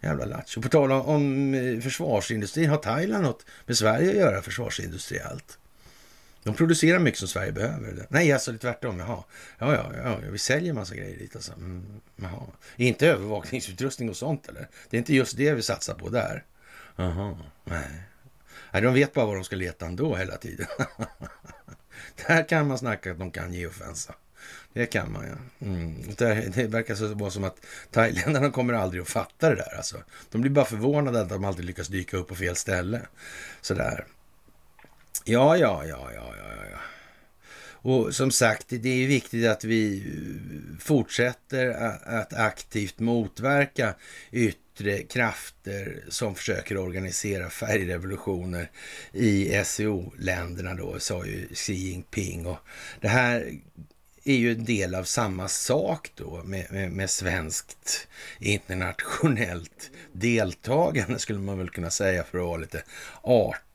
Jävla 0.00 0.24
lattjo. 0.24 0.62
På 0.62 0.68
tal 0.68 0.92
om 0.92 1.54
eh, 1.54 1.80
försvarsindustrin, 1.80 2.70
har 2.70 2.76
Thailand 2.76 3.24
något 3.24 3.46
med 3.66 3.76
Sverige 3.76 4.10
att 4.10 4.16
göra 4.16 4.42
försvarsindustriellt? 4.42 5.58
De 6.42 6.54
producerar 6.54 6.98
mycket 6.98 7.18
som 7.18 7.28
Sverige 7.28 7.52
behöver. 7.52 8.06
Nej, 8.08 8.32
alltså 8.32 8.52
det 8.52 8.56
är 8.56 8.58
tvärtom. 8.58 8.98
Jaha. 8.98 9.24
Ja, 9.58 9.74
ja, 9.74 9.92
ja, 10.04 10.18
vi 10.30 10.38
säljer 10.38 10.72
massa 10.72 10.94
grejer 10.94 11.18
dit 11.18 11.36
alltså. 11.36 11.52
Mm, 11.52 12.00
jaha. 12.16 12.42
Inte 12.76 13.08
övervakningsutrustning 13.08 14.10
och 14.10 14.16
sånt 14.16 14.48
eller? 14.48 14.68
Det 14.90 14.96
är 14.96 14.98
inte 14.98 15.14
just 15.14 15.36
det 15.36 15.54
vi 15.54 15.62
satsar 15.62 15.94
på 15.94 16.08
där. 16.08 16.44
Jaha, 16.96 17.38
nej. 17.64 18.02
Nej, 18.74 18.82
de 18.82 18.94
vet 18.94 19.12
bara 19.12 19.26
vad 19.26 19.34
de 19.34 19.44
ska 19.44 19.56
leta 19.56 19.86
ändå 19.86 20.16
hela 20.16 20.36
tiden. 20.36 20.66
Där 22.26 22.48
kan 22.48 22.68
man 22.68 22.78
snacka 22.78 23.12
att 23.12 23.18
de 23.18 23.30
kan 23.30 23.54
geofensa. 23.54 24.14
Det 24.72 24.86
kan 24.86 25.12
man 25.12 25.24
ja. 25.26 25.66
Mm. 25.66 25.94
Det, 26.16 26.54
det 26.54 26.66
verkar 26.66 26.94
så 26.94 27.14
vara 27.14 27.30
som 27.30 27.44
att 27.44 27.66
thailändarna 27.90 28.50
kommer 28.52 28.74
aldrig 28.74 29.02
att 29.02 29.08
fatta 29.08 29.48
det 29.48 29.56
där. 29.56 29.76
Alltså. 29.76 30.02
De 30.30 30.40
blir 30.40 30.50
bara 30.50 30.64
förvånade 30.64 31.20
att 31.20 31.28
de 31.28 31.44
alltid 31.44 31.64
lyckas 31.64 31.88
dyka 31.88 32.16
upp 32.16 32.28
på 32.28 32.34
fel 32.34 32.56
ställe. 32.56 33.00
Sådär. 33.60 34.06
Ja, 35.24 35.56
ja, 35.56 35.84
ja, 35.84 36.10
ja, 36.14 36.34
ja, 36.38 36.64
ja. 36.70 36.78
Och 37.66 38.14
som 38.14 38.30
sagt, 38.30 38.66
det 38.68 38.88
är 38.88 39.06
viktigt 39.06 39.46
att 39.46 39.64
vi 39.64 40.12
fortsätter 40.80 41.70
att 42.04 42.32
aktivt 42.32 42.98
motverka 42.98 43.94
yttre 44.30 44.63
krafter 45.08 46.04
som 46.08 46.34
försöker 46.34 46.76
organisera 46.76 47.50
färgrevolutioner 47.50 48.70
i 49.12 49.62
SEO-länderna 49.64 50.74
då, 50.74 50.98
sa 50.98 51.26
ju 51.26 51.48
Xi 51.54 51.74
Jinping. 51.74 52.46
Och 52.46 52.58
det 53.00 53.08
här 53.08 53.52
är 54.24 54.34
ju 54.36 54.52
en 54.52 54.64
del 54.64 54.94
av 54.94 55.04
samma 55.04 55.48
sak 55.48 56.10
då 56.14 56.42
med, 56.44 56.72
med, 56.72 56.92
med, 56.92 57.10
svenskt 57.10 58.08
internationellt 58.38 59.90
deltagande 60.12 61.18
skulle 61.18 61.38
man 61.38 61.58
väl 61.58 61.70
kunna 61.70 61.90
säga 61.90 62.24
för 62.24 62.38
att 62.38 62.44
vara 62.44 62.56
lite 62.56 62.82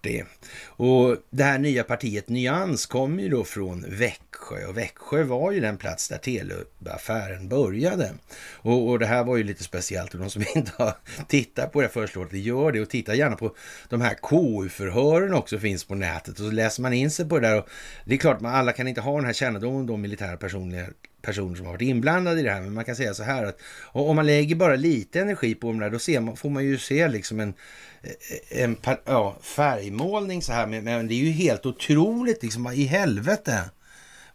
det. 0.01 0.23
Och 0.65 1.17
det 1.29 1.43
här 1.43 1.57
nya 1.57 1.83
partiet 1.83 2.29
Nyans 2.29 2.85
kommer 2.85 3.23
ju 3.23 3.29
då 3.29 3.43
från 3.43 3.85
Växjö 3.89 4.65
och 4.67 4.77
Växjö 4.77 5.23
var 5.23 5.51
ju 5.51 5.59
den 5.59 5.77
plats 5.77 6.07
där 6.09 6.17
Telub-affären 6.17 7.49
började. 7.49 8.11
Och, 8.53 8.89
och, 8.89 8.99
det 8.99 9.05
här 9.05 9.23
var 9.23 9.37
ju 9.37 9.43
lite 9.43 9.63
speciellt 9.63 10.13
och 10.13 10.19
de 10.19 10.29
som 10.29 10.43
inte 10.55 10.71
har 10.77 10.93
tittat 11.27 11.71
på 11.71 11.81
det 11.81 11.89
föreslår 11.89 12.25
att 12.25 12.33
gör 12.33 12.71
det 12.71 12.81
och 12.81 12.89
titta 12.89 13.15
gärna 13.15 13.35
på 13.35 13.55
de 13.89 14.01
här 14.01 14.13
KU-förhören 14.13 15.33
också 15.33 15.59
finns 15.59 15.83
på 15.83 15.95
nätet 15.95 16.39
och 16.39 16.45
så 16.45 16.51
läser 16.51 16.81
man 16.81 16.93
in 16.93 17.11
sig 17.11 17.29
på 17.29 17.39
det 17.39 17.47
där. 17.47 17.57
Och 17.57 17.69
det 18.05 18.13
är 18.13 18.17
klart, 18.17 18.41
man 18.41 18.55
alla 18.55 18.71
kan 18.71 18.87
inte 18.87 19.01
ha 19.01 19.15
den 19.15 19.25
här 19.25 19.33
kännedomen 19.33 19.79
om 19.79 19.87
de 19.87 20.01
militära 20.01 20.37
personliga 20.37 20.85
personer 21.21 21.55
som 21.55 21.65
har 21.65 21.73
varit 21.73 21.81
inblandade 21.81 22.39
i 22.39 22.43
det 22.43 22.51
här. 22.51 22.61
Men 22.61 22.73
man 22.73 22.85
kan 22.85 22.95
säga 22.95 23.13
så 23.13 23.23
här 23.23 23.45
att 23.45 23.59
om 23.83 24.15
man 24.15 24.25
lägger 24.25 24.55
bara 24.55 24.75
lite 24.75 25.21
energi 25.21 25.55
på 25.55 25.67
dem 25.67 25.79
där, 25.79 25.89
då 25.89 25.99
ser 25.99 26.19
man, 26.19 26.37
får 26.37 26.49
man 26.49 26.65
ju 26.65 26.77
se 26.77 27.07
liksom 27.07 27.39
en, 27.39 27.53
eh, 28.01 28.63
en 28.63 28.77
ja, 29.05 29.37
färgmålning 29.41 30.41
så 30.41 30.53
här. 30.53 30.67
Men 30.67 31.07
det 31.07 31.13
är 31.13 31.23
ju 31.25 31.31
helt 31.31 31.65
otroligt 31.65 32.43
liksom, 32.43 32.67
i 32.67 32.83
helvete. 32.83 33.69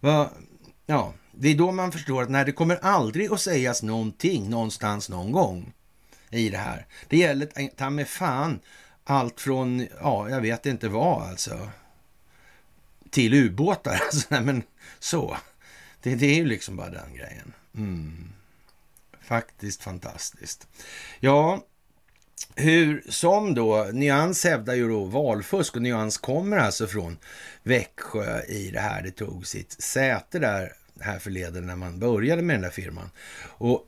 Va, 0.00 0.30
ja, 0.86 1.12
det 1.32 1.48
är 1.48 1.54
då 1.54 1.72
man 1.72 1.92
förstår 1.92 2.22
att 2.22 2.30
när 2.30 2.44
det 2.44 2.52
kommer 2.52 2.76
aldrig 2.82 3.32
att 3.32 3.40
sägas 3.40 3.82
någonting 3.82 4.50
någonstans 4.50 5.08
någon 5.08 5.32
gång 5.32 5.72
i 6.30 6.48
det 6.48 6.58
här. 6.58 6.86
Det 7.08 7.16
gäller 7.16 7.68
ta 7.76 7.90
med 7.90 8.08
fan 8.08 8.60
allt 9.04 9.40
från, 9.40 9.86
ja, 10.00 10.30
jag 10.30 10.40
vet 10.40 10.66
inte 10.66 10.88
vad 10.88 11.22
alltså, 11.22 11.68
till 13.10 13.34
ubåtar. 13.34 13.92
Alltså, 14.04 14.26
men 14.30 14.62
så. 14.98 15.36
Det, 16.04 16.14
det 16.14 16.26
är 16.26 16.34
ju 16.34 16.44
liksom 16.44 16.76
bara 16.76 16.90
den 16.90 17.14
grejen. 17.14 17.52
Mm. 17.76 18.28
Faktiskt 19.22 19.82
fantastiskt. 19.82 20.66
Ja, 21.20 21.64
hur 22.54 23.04
som 23.08 23.54
då, 23.54 23.88
Nyans 23.92 24.44
hävdar 24.44 24.74
ju 24.74 24.88
då 24.88 25.04
valfusk 25.04 25.76
och 25.76 25.82
Nyans 25.82 26.18
kommer 26.18 26.56
alltså 26.56 26.86
från 26.86 27.18
Växjö 27.62 28.42
i 28.42 28.70
det 28.70 28.80
här. 28.80 29.02
Det 29.02 29.10
tog 29.10 29.46
sitt 29.46 29.82
säte 29.82 30.38
där 30.38 30.72
här 31.00 31.18
förleden 31.18 31.66
när 31.66 31.76
man 31.76 31.98
började 31.98 32.42
med 32.42 32.54
den 32.54 32.62
där 32.62 32.70
firman. 32.70 33.10
Och 33.44 33.86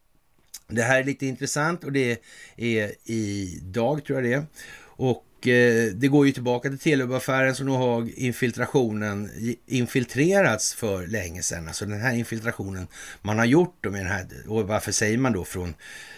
det 0.68 0.82
här 0.82 1.00
är 1.00 1.04
lite 1.04 1.26
intressant 1.26 1.84
och 1.84 1.92
det 1.92 2.22
är 2.56 2.92
idag 3.04 4.04
tror 4.04 4.18
jag 4.18 4.30
det 4.30 4.34
är. 4.34 4.46
Och 4.80 5.24
Eh, 5.46 5.92
det 5.94 6.08
går 6.08 6.26
ju 6.26 6.32
tillbaka 6.32 6.68
till 6.68 6.78
Telub-affären 6.78 7.54
så 7.54 7.64
nu 7.64 7.70
har 7.70 8.18
infiltrationen 8.18 9.30
infiltrerats 9.66 10.74
för 10.74 11.06
länge 11.06 11.42
sedan. 11.42 11.68
Alltså 11.68 11.86
den 11.86 12.00
här 12.00 12.14
infiltrationen 12.14 12.86
man 13.22 13.38
har 13.38 13.44
gjort 13.44 13.84
med 13.84 13.92
den 13.92 14.06
här, 14.06 14.26
och 14.46 14.68
varför 14.68 14.92
säger 14.92 15.18
man 15.18 15.32
då 15.32 15.44
från 15.44 15.74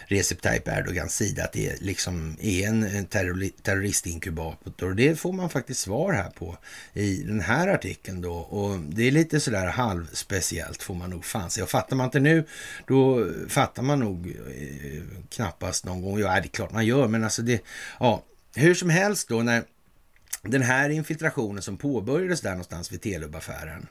Recep 0.07 0.43
Tayyip 0.43 0.69
Erdogans 0.69 1.17
sida 1.17 1.45
att 1.45 1.53
det 1.53 1.83
liksom 1.83 2.37
är 2.41 2.69
en, 2.69 3.07
terroristinkubator? 3.63 4.95
Det 4.95 5.17
får 5.17 5.33
man 5.33 5.51
faktiskt 5.51 5.81
svar 5.81 6.13
här 6.13 6.31
på 6.31 6.59
i 6.93 7.23
den 7.23 7.41
här 7.41 7.69
artikeln 7.69 8.21
då. 8.21 8.33
Och 8.33 8.79
det 8.79 9.09
är 9.09 9.11
lite 9.11 9.41
sådär 9.41 9.67
halvspeciellt 9.67 10.83
får 10.83 10.95
man 10.95 11.11
nog 11.11 11.25
fan 11.25 11.51
säga. 11.51 11.65
Och 11.65 11.71
fattar 11.71 11.97
man 11.97 12.05
inte 12.05 12.21
nu, 12.21 12.45
då 12.87 13.31
fattar 13.49 13.83
man 13.83 14.01
nog 14.01 14.27
eh, 14.27 15.03
knappast 15.31 15.85
någon 15.85 16.03
gång. 16.03 16.19
Ja, 16.19 16.29
det 16.29 16.47
är 16.47 16.49
klart 16.49 16.73
man 16.73 16.87
gör, 16.87 17.09
men 17.09 17.25
alltså 17.25 17.43
det, 17.43 17.63
ja, 18.01 18.25
hur 18.55 18.75
som 18.75 18.91
helst 18.91 19.29
då 19.29 19.43
när 19.43 19.65
den 20.43 20.63
här 20.63 20.91
infiltrationen 20.91 21.63
som 21.63 21.77
påbörjades 21.77 22.41
där 22.41 22.51
någonstans 22.51 22.93
vid 22.93 23.01
Telub-affären. 23.01 23.87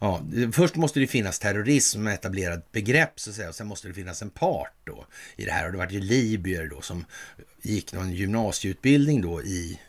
Ja, 0.00 0.22
först 0.52 0.76
måste 0.76 1.00
det 1.00 1.06
finnas 1.06 1.38
terrorism 1.38 1.98
som 1.98 2.06
etablerat 2.06 2.72
begrepp 2.72 3.20
så 3.20 3.30
att 3.30 3.36
säga 3.36 3.48
och 3.48 3.54
sen 3.54 3.66
måste 3.66 3.88
det 3.88 3.94
finnas 3.94 4.22
en 4.22 4.30
part 4.30 4.74
då 4.84 5.06
i 5.36 5.44
det 5.44 5.50
här. 5.50 5.66
Och 5.66 5.72
det 5.72 5.78
var 5.78 5.88
ju 5.90 6.00
libyer 6.00 6.66
då 6.66 6.80
som 6.80 7.04
gick 7.62 7.92
någon 7.92 8.12
gymnasieutbildning 8.12 9.22
då 9.22 9.42
i 9.42 9.80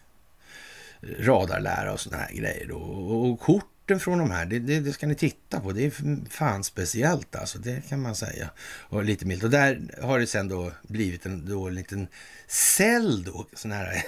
radarlära 1.19 1.93
och 1.93 1.99
sådana 1.99 2.23
här 2.23 2.33
grejer 2.33 2.65
då. 2.67 2.77
Och 2.77 3.39
kort 3.39 3.72
rapporten 3.83 3.99
från 3.99 4.19
de 4.19 4.31
här, 4.31 4.45
det, 4.45 4.59
det, 4.59 4.79
det, 4.79 4.93
ska 4.93 5.07
ni 5.07 5.15
titta 5.15 5.59
på. 5.59 5.71
Det 5.71 5.85
är 5.85 6.29
fan 6.29 6.63
speciellt 6.63 7.35
alltså, 7.35 7.59
det 7.59 7.89
kan 7.89 8.01
man 8.01 8.15
säga. 8.15 8.49
Och 8.89 9.03
lite 9.03 9.25
milt. 9.25 9.43
Och 9.43 9.49
där 9.49 9.79
har 10.01 10.19
det 10.19 10.27
sen 10.27 10.47
då 10.47 10.71
blivit 10.87 11.25
en, 11.25 11.45
då, 11.45 11.67
en 11.67 11.75
liten 11.75 12.07
cell 12.47 13.23
då, 13.23 13.45
sån 13.53 13.71
här 13.71 14.03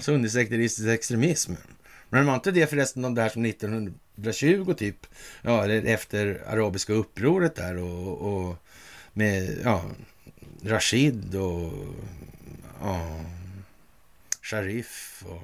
sunnisekteristisk 0.00 0.88
extremism. 0.88 1.54
Men 2.10 2.26
var 2.26 2.34
inte 2.34 2.50
det 2.50 2.66
förresten 2.66 3.02
de 3.02 3.14
där 3.14 3.28
som 3.28 3.44
1920 3.44 4.74
typ, 4.74 5.06
ja, 5.42 5.66
efter 5.68 6.42
arabiska 6.46 6.92
upproret 6.92 7.54
där 7.54 7.76
och, 7.76 8.48
och 8.48 8.56
med, 9.12 9.58
ja, 9.64 9.84
Rashid 10.64 11.34
och 11.34 11.72
ja, 12.80 13.20
Sharif 14.42 15.24
och 15.26 15.42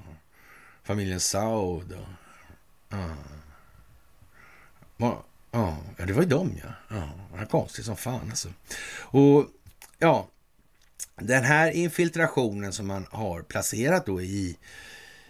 familjen 0.84 1.20
Saud. 1.20 1.92
Och, 1.92 2.15
ja. 4.96 5.24
ja, 5.96 6.06
det 6.06 6.12
var 6.12 6.22
ju 6.22 6.28
dem 6.28 6.52
ja. 6.62 6.96
ja 6.96 7.10
det 7.32 7.38
var 7.38 7.46
konstigt 7.46 7.84
som 7.84 7.96
fan 7.96 8.30
alltså. 8.30 8.48
Och 8.98 9.46
ja, 9.98 10.28
den 11.20 11.44
här 11.44 11.70
infiltrationen 11.70 12.72
som 12.72 12.86
man 12.86 13.06
har 13.10 13.42
placerat 13.42 14.06
då 14.06 14.22
i 14.22 14.56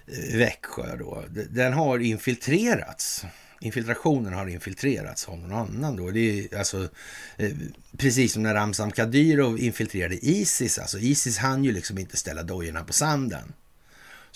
eh, 0.06 0.38
Växjö 0.38 0.97
då, 0.97 1.24
den 1.51 1.72
har 1.72 1.98
infiltrerats. 1.98 3.24
Infiltrationen 3.60 4.32
har 4.32 4.47
infiltrerats 4.47 5.28
av 5.28 5.38
någon 5.38 5.52
annan 5.52 5.97
då. 5.97 6.10
Det 6.10 6.20
är 6.20 6.59
alltså 6.59 6.88
eh, 7.36 7.52
precis 7.97 8.32
som 8.32 8.43
när 8.43 8.55
Ramzan 8.55 8.90
Kadyrov 8.93 9.59
infiltrerade 9.59 10.26
Isis. 10.26 10.78
Alltså 10.78 10.98
Isis 10.98 11.38
hann 11.38 11.64
ju 11.64 11.72
liksom 11.72 11.98
inte 11.98 12.16
ställa 12.16 12.43
dojorna 12.43 12.84
på 12.84 12.93
sanden. 12.93 13.52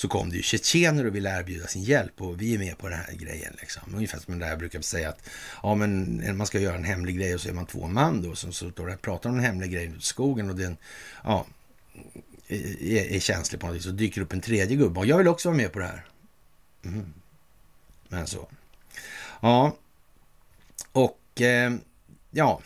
Så 0.01 0.09
kom 0.09 0.31
det 0.31 0.37
ju 0.37 0.43
tjetjener 0.43 1.07
och 1.07 1.15
ville 1.15 1.39
erbjuda 1.39 1.67
sin 1.67 1.83
hjälp 1.83 2.21
och 2.21 2.43
vi 2.43 2.55
är 2.55 2.59
med 2.59 2.79
på 2.79 2.89
den 2.89 2.99
här 2.99 3.15
grejen. 3.15 3.57
Liksom. 3.61 3.95
Ungefär 3.95 4.19
som 4.19 4.39
där 4.39 4.49
jag 4.49 4.59
brukar 4.59 4.81
säga 4.81 5.09
att 5.09 5.29
ja, 5.63 5.75
men 5.75 6.37
man 6.37 6.47
ska 6.47 6.59
göra 6.59 6.77
en 6.77 6.85
hemlig 6.85 7.17
grej 7.17 7.35
och 7.35 7.41
så 7.41 7.49
är 7.49 7.53
man 7.53 7.67
två 7.67 7.87
man 7.87 8.23
då 8.23 8.35
som 8.35 8.53
står 8.53 8.89
och 8.89 9.03
pratar 9.03 9.31
om 9.31 9.37
en 9.37 9.45
hemlig 9.45 9.73
grej 9.73 9.85
ute 9.85 9.97
i 9.97 10.01
skogen 10.01 10.51
och 10.51 10.57
den 10.57 10.77
ja, 11.25 11.47
är, 12.49 13.13
är 13.13 13.21
känslig 13.21 13.61
på 13.61 13.67
något 13.67 13.77
vis. 13.77 13.85
Så 13.85 13.91
dyker 13.91 14.21
upp 14.21 14.33
en 14.33 14.41
tredje 14.41 14.77
gubbe 14.77 15.01
och 15.01 15.07
jag 15.07 15.19
vill 15.19 15.29
också 15.29 15.49
vara 15.49 15.57
med 15.57 15.73
på 15.73 15.79
det 15.79 15.87
här. 15.87 16.05
Mm. 16.85 17.13
Men 18.09 18.27
så. 18.27 18.49
Ja, 19.41 19.77
och 20.93 21.41
eh, 21.41 21.73
ja, 22.31 22.63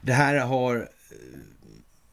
det 0.00 0.12
här 0.12 0.36
har 0.36 0.76
eh, 0.76 0.86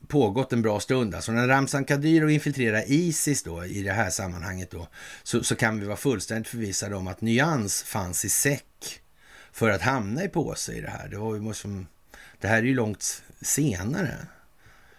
pågått 0.06 0.54
en 0.54 0.62
bra 0.62 0.80
stund. 0.80 1.16
Alltså 1.16 1.32
när 1.32 1.48
Ramzan 1.48 1.86
Kadyrov 1.86 2.32
infiltrerar 2.32 2.84
Isis 2.88 3.44
då 3.44 3.66
i 3.66 3.84
det 3.84 3.92
här 3.92 4.10
sammanhanget 4.10 4.72
då, 4.72 4.88
så, 5.24 5.44
så 5.44 5.56
kan 5.56 5.80
vi 5.80 5.86
vara 5.86 5.98
fullständigt 5.98 6.48
förvissade 6.48 6.96
om 6.96 7.08
att 7.08 7.22
nyans 7.22 7.84
fanns 7.84 8.26
i 8.26 8.30
säck 8.30 9.02
för 9.52 9.70
att 9.70 9.82
hamna 9.82 10.24
i 10.24 10.28
påse 10.28 10.74
i 10.74 10.82
det 10.82 10.90
här. 10.90 11.08
Det, 11.08 11.18
var 11.18 11.36
ju 11.36 11.54
som, 11.54 11.88
det 12.40 12.48
här 12.48 12.58
är 12.58 12.64
ju 12.64 12.76
långt 12.76 13.24
senare. 13.42 14.18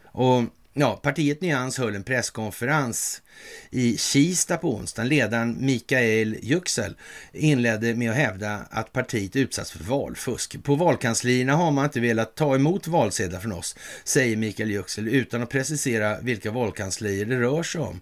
Och 0.05 0.43
Ja, 0.79 1.01
partiet 1.03 1.41
Nyans 1.41 1.79
höll 1.79 1.95
en 1.95 2.03
presskonferens 2.03 3.23
i 3.71 3.97
Kista 3.99 4.57
på 4.57 4.75
onsdagen. 4.75 5.09
Ledaren 5.09 5.57
Mikael 5.61 6.37
Yüksel 6.43 6.95
inledde 7.33 7.95
med 7.95 8.11
att 8.11 8.17
hävda 8.17 8.61
att 8.71 8.93
partiet 8.93 9.37
utsatts 9.37 9.71
för 9.71 9.85
valfusk. 9.85 10.63
På 10.63 10.75
valkanslierna 10.75 11.57
har 11.57 11.71
man 11.71 11.85
inte 11.85 12.01
velat 12.01 12.35
ta 12.35 12.55
emot 12.55 12.87
valsedlar 12.87 13.41
från 13.41 13.53
oss, 13.53 13.77
säger 14.05 14.37
Mikael 14.37 14.71
Yüksel 14.71 15.09
utan 15.09 15.43
att 15.43 15.51
precisera 15.51 16.21
vilka 16.21 16.51
valkanslier 16.51 17.25
det 17.25 17.41
rör 17.41 17.63
sig 17.63 17.81
om. 17.81 18.01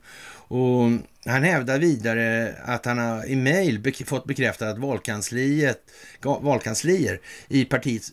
Och 0.48 0.82
han 1.26 1.42
hävdar 1.42 1.78
vidare 1.78 2.54
att 2.64 2.84
han 2.84 2.98
har 2.98 3.26
i 3.26 3.36
mejl 3.36 3.94
fått 4.06 4.24
bekräftat 4.24 4.68
att 4.68 4.78
valkansliet, 4.78 5.90
valkanslier 6.22 7.20
i 7.48 7.64
partiets 7.64 8.12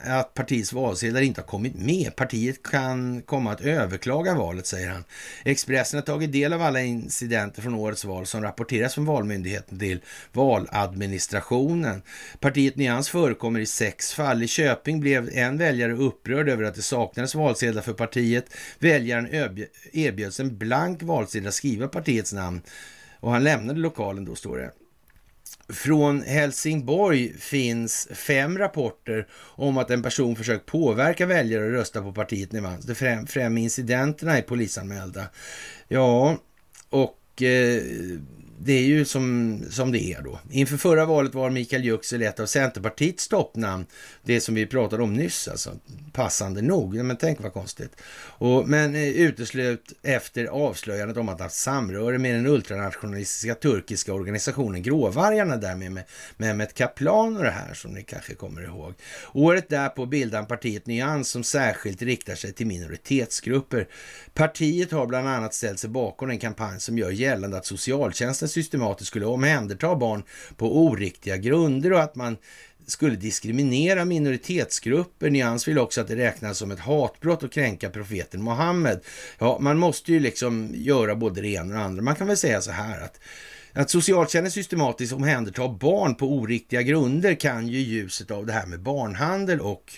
att 0.00 0.34
partiets 0.34 0.72
valsedlar 0.72 1.20
inte 1.20 1.40
har 1.40 1.46
kommit 1.46 1.74
med. 1.74 2.16
Partiet 2.16 2.62
kan 2.62 3.22
komma 3.22 3.52
att 3.52 3.60
överklaga 3.60 4.34
valet, 4.34 4.66
säger 4.66 4.88
han. 4.88 5.04
Expressen 5.44 5.98
har 5.98 6.04
tagit 6.04 6.32
del 6.32 6.52
av 6.52 6.62
alla 6.62 6.82
incidenter 6.82 7.62
från 7.62 7.74
årets 7.74 8.04
val 8.04 8.26
som 8.26 8.42
rapporteras 8.42 8.94
från 8.94 9.04
Valmyndigheten 9.04 9.78
till 9.78 10.00
valadministrationen. 10.32 12.02
Partiet 12.40 12.76
Nyans 12.76 13.08
förekommer 13.08 13.60
i 13.60 13.66
sex 13.66 14.12
fall. 14.12 14.42
I 14.42 14.48
Köping 14.48 15.00
blev 15.00 15.30
en 15.32 15.58
väljare 15.58 15.92
upprörd 15.92 16.48
över 16.48 16.64
att 16.64 16.74
det 16.74 16.82
saknades 16.82 17.34
valsedlar 17.34 17.82
för 17.82 17.92
partiet. 17.92 18.46
Väljaren 18.78 19.28
erbjöds 19.92 20.40
en 20.40 20.58
blank 20.58 21.02
valsedel 21.02 21.48
att 21.48 21.54
skriva 21.54 21.88
partiets 21.88 22.32
namn 22.32 22.60
och 23.20 23.32
han 23.32 23.44
lämnade 23.44 23.80
lokalen 23.80 24.24
då, 24.24 24.34
står 24.34 24.58
det. 24.58 24.85
Från 25.68 26.22
Helsingborg 26.22 27.32
finns 27.38 28.08
fem 28.12 28.58
rapporter 28.58 29.26
om 29.34 29.78
att 29.78 29.90
en 29.90 30.02
person 30.02 30.36
försökt 30.36 30.66
påverka 30.66 31.26
väljare 31.26 31.66
att 31.66 31.72
rösta 31.72 32.02
på 32.02 32.12
partiet 32.12 32.52
Nyvans. 32.52 32.84
De 32.84 32.94
fem, 32.94 33.26
fem 33.26 33.58
incidenterna 33.58 34.38
är 34.38 34.42
polisanmälda. 34.42 35.24
Ja, 35.88 36.36
och 36.90 37.42
eh, 37.42 37.82
det 38.58 38.72
är 38.72 38.84
ju 38.84 39.04
som, 39.04 39.60
som 39.70 39.92
det 39.92 40.02
är 40.02 40.22
då. 40.22 40.40
Inför 40.50 40.76
förra 40.76 41.04
valet 41.04 41.34
var 41.34 41.50
Mikael 41.50 41.84
Yüksel 41.84 42.22
ett 42.22 42.40
av 42.40 42.46
Centerpartiets 42.46 43.28
toppnamn. 43.28 43.86
Det 44.22 44.40
som 44.40 44.54
vi 44.54 44.66
pratade 44.66 45.02
om 45.02 45.14
nyss, 45.14 45.48
alltså. 45.48 45.70
Passande 46.12 46.62
nog. 46.62 46.94
Men 46.94 47.16
tänk 47.16 47.40
vad 47.40 47.52
konstigt. 47.52 47.96
Och, 48.38 48.68
men 48.68 48.94
eh, 48.94 49.08
uteslut 49.08 49.92
efter 50.02 50.44
avslöjandet 50.44 51.16
om 51.16 51.28
att 51.28 51.40
haft 51.40 51.54
samröre 51.54 52.18
med 52.18 52.34
den 52.34 52.46
ultranationalistiska 52.46 53.54
turkiska 53.54 54.14
organisationen 54.14 54.82
Gråvargarna 54.82 55.56
därmed 55.56 55.92
med 55.92 56.04
Mehmet 56.36 56.74
Kaplan 56.74 57.36
och 57.36 57.42
det 57.42 57.50
här 57.50 57.74
som 57.74 57.90
ni 57.90 58.02
kanske 58.02 58.34
kommer 58.34 58.62
ihåg. 58.62 58.94
Året 59.32 59.68
därpå 59.68 60.06
bildade 60.06 60.36
han 60.36 60.46
partiet 60.46 60.86
Nyans 60.86 61.28
som 61.28 61.44
särskilt 61.44 62.02
riktar 62.02 62.34
sig 62.34 62.52
till 62.52 62.66
minoritetsgrupper. 62.66 63.88
Partiet 64.34 64.92
har 64.92 65.06
bland 65.06 65.28
annat 65.28 65.54
ställt 65.54 65.78
sig 65.78 65.90
bakom 65.90 66.30
en 66.30 66.38
kampanj 66.38 66.80
som 66.80 66.98
gör 66.98 67.10
gällande 67.10 67.56
att 67.56 67.66
socialtjänsten 67.66 68.45
polisen 68.46 68.62
systematiskt 68.62 69.08
skulle 69.08 69.26
omhänderta 69.26 69.96
barn 69.96 70.22
på 70.56 70.78
oriktiga 70.78 71.36
grunder 71.36 71.92
och 71.92 72.02
att 72.02 72.16
man 72.16 72.36
skulle 72.86 73.16
diskriminera 73.16 74.04
minoritetsgrupper. 74.04 75.30
Nyans 75.30 75.68
vill 75.68 75.78
också 75.78 76.00
att 76.00 76.08
det 76.08 76.16
räknas 76.16 76.58
som 76.58 76.70
ett 76.70 76.80
hatbrott 76.80 77.42
att 77.42 77.52
kränka 77.52 77.90
profeten 77.90 78.44
Muhammed. 78.44 79.00
Ja, 79.38 79.58
man 79.60 79.78
måste 79.78 80.12
ju 80.12 80.20
liksom 80.20 80.70
göra 80.74 81.14
både 81.14 81.40
det 81.40 81.48
ena 81.48 81.62
och 81.62 81.78
det 81.78 81.84
andra. 81.84 82.02
Man 82.02 82.14
kan 82.14 82.26
väl 82.26 82.36
säga 82.36 82.60
så 82.60 82.70
här 82.70 83.00
att 83.00 83.20
att 83.72 83.90
socialtjänsten 83.90 84.50
systematiskt 84.50 85.12
omhändertar 85.12 85.68
barn 85.68 86.14
på 86.14 86.26
oriktiga 86.26 86.82
grunder 86.82 87.34
kan 87.34 87.68
ju 87.68 87.78
ljuset 87.78 88.30
av 88.30 88.46
det 88.46 88.52
här 88.52 88.66
med 88.66 88.80
barnhandel 88.80 89.60
och 89.60 89.92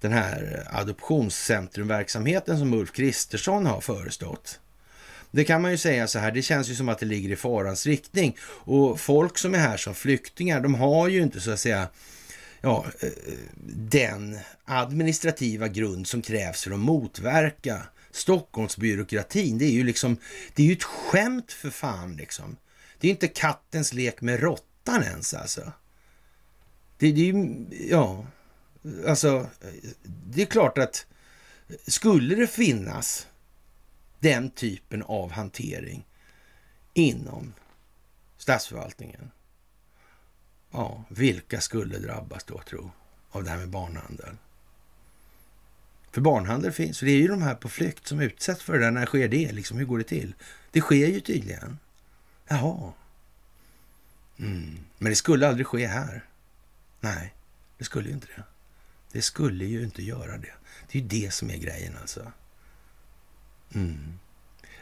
den 0.00 0.12
här 0.12 0.66
adoptionscentrumverksamheten 0.72 2.58
som 2.58 2.74
Ulf 2.74 2.92
Kristersson 2.92 3.66
har 3.66 3.80
förestått 3.80 4.60
det 5.30 5.44
kan 5.44 5.62
man 5.62 5.70
ju 5.70 5.78
säga 5.78 6.06
så 6.06 6.18
här, 6.18 6.32
det 6.32 6.42
känns 6.42 6.68
ju 6.68 6.74
som 6.74 6.88
att 6.88 6.98
det 6.98 7.06
ligger 7.06 7.30
i 7.30 7.36
farans 7.36 7.86
riktning. 7.86 8.36
Och 8.42 9.00
folk 9.00 9.38
som 9.38 9.54
är 9.54 9.58
här 9.58 9.76
som 9.76 9.94
flyktingar, 9.94 10.60
de 10.60 10.74
har 10.74 11.08
ju 11.08 11.22
inte 11.22 11.40
så 11.40 11.50
att 11.50 11.60
säga 11.60 11.88
ja, 12.60 12.86
eh, 13.00 13.08
den 13.74 14.38
administrativa 14.64 15.68
grund 15.68 16.06
som 16.06 16.22
krävs 16.22 16.64
för 16.64 16.70
att 16.70 16.78
motverka 16.78 17.82
Stockholmsbyråkratin. 18.10 19.58
Det 19.58 19.64
är 19.64 19.70
ju 19.70 19.84
liksom, 19.84 20.16
det 20.54 20.62
är 20.62 20.66
ju 20.66 20.72
ett 20.72 20.82
skämt 20.82 21.52
för 21.52 21.70
fan 21.70 22.16
liksom. 22.16 22.56
Det 22.98 23.06
är 23.06 23.08
ju 23.08 23.14
inte 23.14 23.28
kattens 23.28 23.92
lek 23.92 24.20
med 24.20 24.40
råttan 24.40 25.02
ens 25.02 25.34
alltså. 25.34 25.72
Det, 26.98 27.12
det 27.12 27.20
är 27.20 27.32
ju, 27.34 27.66
ja, 27.90 28.26
alltså, 29.06 29.46
det 30.02 30.42
är 30.42 30.46
klart 30.46 30.78
att 30.78 31.06
skulle 31.86 32.34
det 32.34 32.46
finnas 32.46 33.26
den 34.20 34.50
typen 34.50 35.02
av 35.02 35.32
hantering 35.32 36.06
inom 36.94 37.52
statsförvaltningen. 38.36 39.30
Ja, 40.70 41.04
vilka 41.08 41.60
skulle 41.60 41.98
drabbas 41.98 42.44
då, 42.44 42.62
tro, 42.68 42.90
av 43.30 43.44
det 43.44 43.50
här 43.50 43.58
med 43.58 43.68
barnhandel? 43.68 44.36
För 46.10 46.20
barnhandel 46.20 46.72
finns, 46.72 47.02
och 47.02 47.06
det 47.06 47.12
är 47.12 47.18
ju 47.18 47.28
de 47.28 47.42
här 47.42 47.54
på 47.54 47.68
flykt 47.68 48.06
som 48.06 48.20
utsätts 48.20 48.62
för 48.62 48.72
det 48.72 48.78
där. 48.78 48.90
När 48.90 49.06
sker 49.06 49.28
det? 49.28 49.52
Liksom, 49.52 49.78
hur 49.78 49.84
går 49.84 49.98
det 49.98 50.04
till? 50.04 50.34
Det 50.70 50.80
sker 50.80 51.06
ju 51.06 51.20
tydligen. 51.20 51.78
Jaha. 52.48 52.92
Mm. 54.38 54.78
Men 54.98 55.10
det 55.10 55.16
skulle 55.16 55.48
aldrig 55.48 55.66
ske 55.66 55.86
här. 55.86 56.24
Nej, 57.00 57.34
det 57.78 57.84
skulle 57.84 58.08
ju 58.08 58.14
inte 58.14 58.26
det. 58.36 58.42
Det 59.12 59.22
skulle 59.22 59.64
ju 59.64 59.82
inte 59.82 60.02
göra 60.02 60.38
det. 60.38 60.52
Det 60.90 60.98
är 60.98 61.02
ju 61.02 61.08
det 61.08 61.34
som 61.34 61.50
är 61.50 61.56
grejen 61.56 61.96
alltså. 62.00 62.32
Mm. 63.76 64.18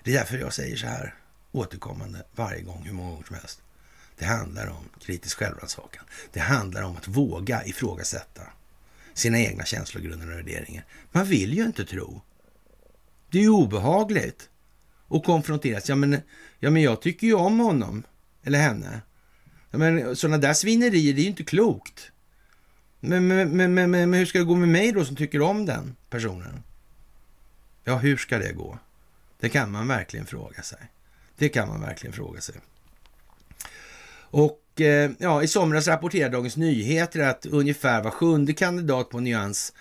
Det 0.02 0.10
är 0.10 0.18
därför 0.18 0.38
jag 0.38 0.52
säger 0.52 0.76
så 0.76 0.86
här 0.86 1.14
återkommande 1.52 2.22
varje 2.34 2.62
gång, 2.62 2.82
hur 2.84 2.92
många 2.92 3.10
gånger 3.10 3.24
som 3.24 3.36
helst. 3.36 3.62
Det 4.18 4.24
handlar 4.24 4.66
om 4.66 4.88
kritisk 5.00 5.38
självrannsakan. 5.38 6.04
Det 6.32 6.40
handlar 6.40 6.82
om 6.82 6.96
att 6.96 7.08
våga 7.08 7.64
ifrågasätta 7.64 8.42
sina 9.14 9.38
egna 9.38 9.64
känslogrunder 9.64 10.30
och 10.30 10.38
värderingar. 10.38 10.84
Man 11.12 11.26
vill 11.26 11.54
ju 11.54 11.64
inte 11.64 11.84
tro. 11.84 12.22
Det 13.30 13.38
är 13.38 13.42
ju 13.42 13.48
obehagligt 13.48 14.48
att 15.08 15.24
konfronteras. 15.24 15.88
Ja 15.88 15.94
men, 15.94 16.20
ja, 16.58 16.70
men 16.70 16.82
jag 16.82 17.02
tycker 17.02 17.26
ju 17.26 17.34
om 17.34 17.58
honom 17.58 18.02
eller 18.42 18.58
henne. 18.58 19.00
Ja, 19.70 19.78
men 19.78 20.16
sådana 20.16 20.38
där 20.38 20.54
svinerier, 20.54 21.14
det 21.14 21.20
är 21.20 21.24
ju 21.24 21.30
inte 21.30 21.44
klokt. 21.44 22.10
Men, 23.00 23.26
men, 23.26 23.56
men, 23.56 23.74
men, 23.74 23.90
men 23.90 24.14
hur 24.14 24.26
ska 24.26 24.38
det 24.38 24.44
gå 24.44 24.54
med 24.54 24.68
mig 24.68 24.92
då 24.92 25.04
som 25.04 25.16
tycker 25.16 25.40
om 25.40 25.66
den 25.66 25.96
personen? 26.10 26.62
Ja, 27.84 27.96
hur 27.96 28.16
ska 28.16 28.38
det 28.38 28.52
gå? 28.52 28.78
Det 29.40 29.48
kan 29.48 29.70
man 29.70 29.88
verkligen 29.88 30.26
fråga 30.26 30.62
sig. 30.62 30.78
Det 31.38 31.48
kan 31.48 31.68
man 31.68 31.80
verkligen 31.80 32.12
fråga 32.12 32.40
sig. 32.40 32.54
Och 34.16 34.80
eh, 34.80 35.10
ja, 35.18 35.42
i 35.42 35.48
somras 35.48 35.88
rapporterade 35.88 36.36
Dagens 36.36 36.56
Nyheter 36.56 37.20
att 37.20 37.46
ungefär 37.46 38.02
var 38.02 38.10
sjunde 38.10 38.52
kandidat 38.52 39.10
på 39.10 39.20
Nyans 39.20 39.72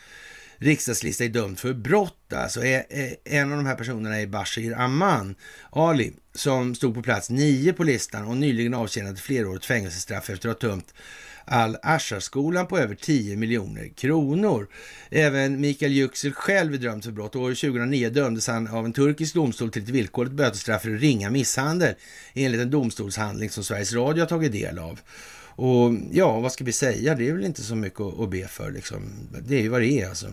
riksdagslista 0.58 1.24
är 1.24 1.30
dömd 1.30 1.60
för 1.60 1.74
brott. 1.74 2.34
Alltså, 2.34 2.64
eh, 2.64 2.82
eh, 2.90 3.14
en 3.24 3.52
av 3.52 3.58
de 3.58 3.66
här 3.66 3.76
personerna 3.76 4.20
är 4.20 4.28
Bashir 4.28 4.80
Aman 4.80 5.36
Ali 5.70 6.14
som 6.34 6.76
stod 6.76 6.94
på 6.94 7.02
plats 7.02 7.30
nio 7.30 7.74
på 7.74 7.84
listan 7.84 8.26
och 8.26 8.38
nyligen 8.38 8.74
avtjänade 8.74 9.16
flerårigt 9.16 9.66
fängelsestraff 9.66 10.30
efter 10.30 10.50
att 10.50 10.62
ha 10.62 10.70
tömt 10.70 10.94
al-Azharskolan 11.45 12.68
på 12.68 12.78
över 12.78 12.95
10 12.95 13.36
miljoner 13.36 13.88
kronor. 13.88 14.68
Även 15.10 15.61
Mikael 15.61 15.91
Yüksel 15.91 16.34
själv 16.34 16.74
är 16.74 16.78
dömd 16.78 17.03
för 17.03 17.11
brott. 17.11 17.36
År 17.36 17.49
2009 17.49 18.10
dömdes 18.10 18.48
han 18.48 18.68
av 18.68 18.86
en 18.86 18.94
turkisk 18.94 19.34
domstol 19.34 19.72
till 19.72 19.84
ett 19.84 19.90
villkorligt 19.90 20.36
bötesstraff 20.36 20.82
för 20.82 20.90
ringa 20.90 21.30
misshandel 21.30 21.94
enligt 22.34 22.61
en 22.61 22.72
domstolshandling 22.72 23.49
som 23.49 23.64
Sveriges 23.64 23.94
Radio 23.94 24.22
har 24.22 24.28
tagit 24.28 24.52
del 24.52 24.80
av. 24.80 24.99
Och 25.56 25.94
ja, 26.11 26.40
vad 26.40 26.52
ska 26.52 26.64
vi 26.64 26.72
säga? 26.72 27.15
Det 27.15 27.30
är 27.30 27.34
väl 27.34 27.45
inte 27.45 27.64
så 27.64 27.76
mycket 27.76 28.02
att 28.02 28.30
be 28.30 28.48
för 28.48 28.72
liksom. 28.72 29.02
Det 29.48 29.56
är 29.56 29.61
ju 29.61 29.70
vad 29.70 29.82
det 29.82 30.02
är 30.02 30.10
alltså. 30.10 30.28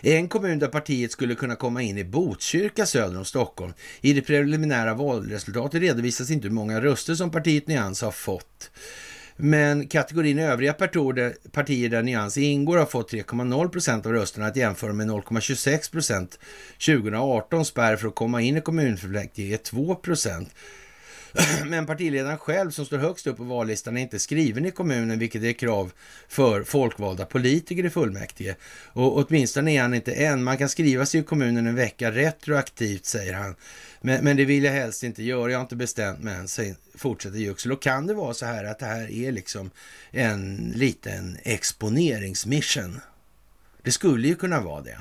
En 0.00 0.28
kommun 0.28 0.58
där 0.58 0.68
partiet 0.68 1.12
skulle 1.12 1.34
kunna 1.34 1.56
komma 1.56 1.82
in 1.82 1.98
i 1.98 2.04
Botkyrka 2.04 2.86
söder 2.86 3.18
om 3.18 3.24
Stockholm. 3.24 3.72
I 4.00 4.12
det 4.12 4.22
preliminära 4.22 4.94
valresultatet 4.94 5.80
redovisas 5.80 6.30
inte 6.30 6.48
hur 6.48 6.54
många 6.54 6.80
röster 6.80 7.14
som 7.14 7.30
partiet 7.30 7.66
Nyans 7.66 8.02
har 8.02 8.10
fått. 8.10 8.70
Men 9.36 9.88
kategorin 9.88 10.38
övriga 10.38 10.72
partier, 10.72 11.88
där 11.88 12.02
Nyans 12.02 12.38
ingår 12.38 12.76
har 12.76 12.86
fått 12.86 13.12
3,0 13.12 13.68
procent 13.68 14.06
av 14.06 14.12
rösterna 14.12 14.46
att 14.46 14.56
jämföra 14.56 14.92
med 14.92 15.08
0,26 15.08 15.92
procent 15.92 16.38
2018. 16.86 17.64
Spärr 17.64 17.96
för 17.96 18.08
att 18.08 18.14
komma 18.14 18.40
in 18.40 18.56
i 18.56 18.60
kommunfullmäktige 18.60 19.54
är 19.54 19.56
2 19.56 19.94
procent. 19.94 20.48
Men 21.66 21.86
partiledaren 21.86 22.38
själv 22.38 22.70
som 22.70 22.86
står 22.86 22.98
högst 22.98 23.26
upp 23.26 23.36
på 23.36 23.44
vallistan 23.44 23.96
är 23.96 24.02
inte 24.02 24.18
skriven 24.18 24.66
i 24.66 24.70
kommunen, 24.70 25.18
vilket 25.18 25.42
är 25.42 25.52
krav 25.52 25.92
för 26.28 26.62
folkvalda 26.62 27.24
politiker 27.24 27.84
i 27.84 27.90
fullmäktige. 27.90 28.56
Och 28.92 29.16
åtminstone 29.16 29.72
är 29.72 29.82
han 29.82 29.94
inte 29.94 30.12
än. 30.12 30.44
Man 30.44 30.58
kan 30.58 30.68
skriva 30.68 31.06
sig 31.06 31.20
i 31.20 31.24
kommunen 31.24 31.66
en 31.66 31.74
vecka 31.74 32.10
retroaktivt, 32.10 33.04
säger 33.04 33.34
han. 33.34 33.54
Men, 34.00 34.24
men 34.24 34.36
det 34.36 34.44
vill 34.44 34.64
jag 34.64 34.72
helst 34.72 35.02
inte 35.02 35.22
göra. 35.22 35.50
Jag 35.50 35.58
har 35.58 35.62
inte 35.62 35.76
bestämt 35.76 36.22
mig 36.22 36.34
än, 36.34 36.76
fortsätter 36.94 37.38
Yüksel. 37.38 37.72
Och 37.72 37.82
kan 37.82 38.06
det 38.06 38.14
vara 38.14 38.34
så 38.34 38.46
här 38.46 38.64
att 38.64 38.78
det 38.78 38.86
här 38.86 39.10
är 39.10 39.32
liksom 39.32 39.70
en 40.10 40.72
liten 40.76 41.38
exponeringsmission. 41.42 43.00
Det 43.82 43.92
skulle 43.92 44.28
ju 44.28 44.34
kunna 44.34 44.60
vara 44.60 44.82
det. 44.82 44.98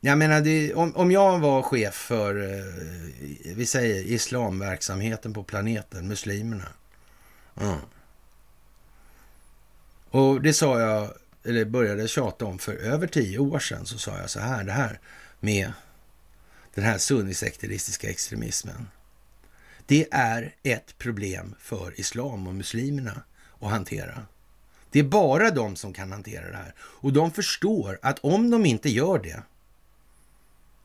Jag 0.00 0.18
menar, 0.18 0.40
det, 0.40 0.74
om, 0.74 0.96
om 0.96 1.10
jag 1.10 1.38
var 1.38 1.62
chef 1.62 1.94
för, 1.94 2.58
eh, 2.58 3.54
vi 3.54 3.66
säger 3.66 4.02
islamverksamheten 4.02 5.32
på 5.32 5.44
planeten, 5.44 6.08
muslimerna. 6.08 6.68
Mm. 7.60 7.78
Och 10.10 10.42
det 10.42 10.52
sa 10.52 10.80
jag, 10.80 11.10
eller 11.44 11.64
började 11.64 12.08
tjata 12.08 12.44
om 12.44 12.58
för 12.58 12.74
över 12.74 13.06
tio 13.06 13.38
år 13.38 13.58
sedan, 13.58 13.86
så 13.86 13.98
sa 13.98 14.18
jag 14.18 14.30
så 14.30 14.40
här, 14.40 14.64
det 14.64 14.72
här 14.72 15.00
med 15.40 15.72
den 16.74 16.84
här 16.84 16.98
sunnisekteristiska 16.98 18.10
extremismen. 18.10 18.88
Det 19.86 20.08
är 20.10 20.54
ett 20.62 20.98
problem 20.98 21.54
för 21.58 22.00
islam 22.00 22.46
och 22.46 22.54
muslimerna 22.54 23.22
att 23.60 23.70
hantera. 23.70 24.22
Det 24.90 24.98
är 24.98 25.04
bara 25.04 25.50
de 25.50 25.76
som 25.76 25.92
kan 25.92 26.12
hantera 26.12 26.50
det 26.50 26.56
här. 26.56 26.74
Och 26.78 27.12
de 27.12 27.30
förstår 27.30 27.98
att 28.02 28.18
om 28.18 28.50
de 28.50 28.66
inte 28.66 28.90
gör 28.90 29.18
det, 29.18 29.42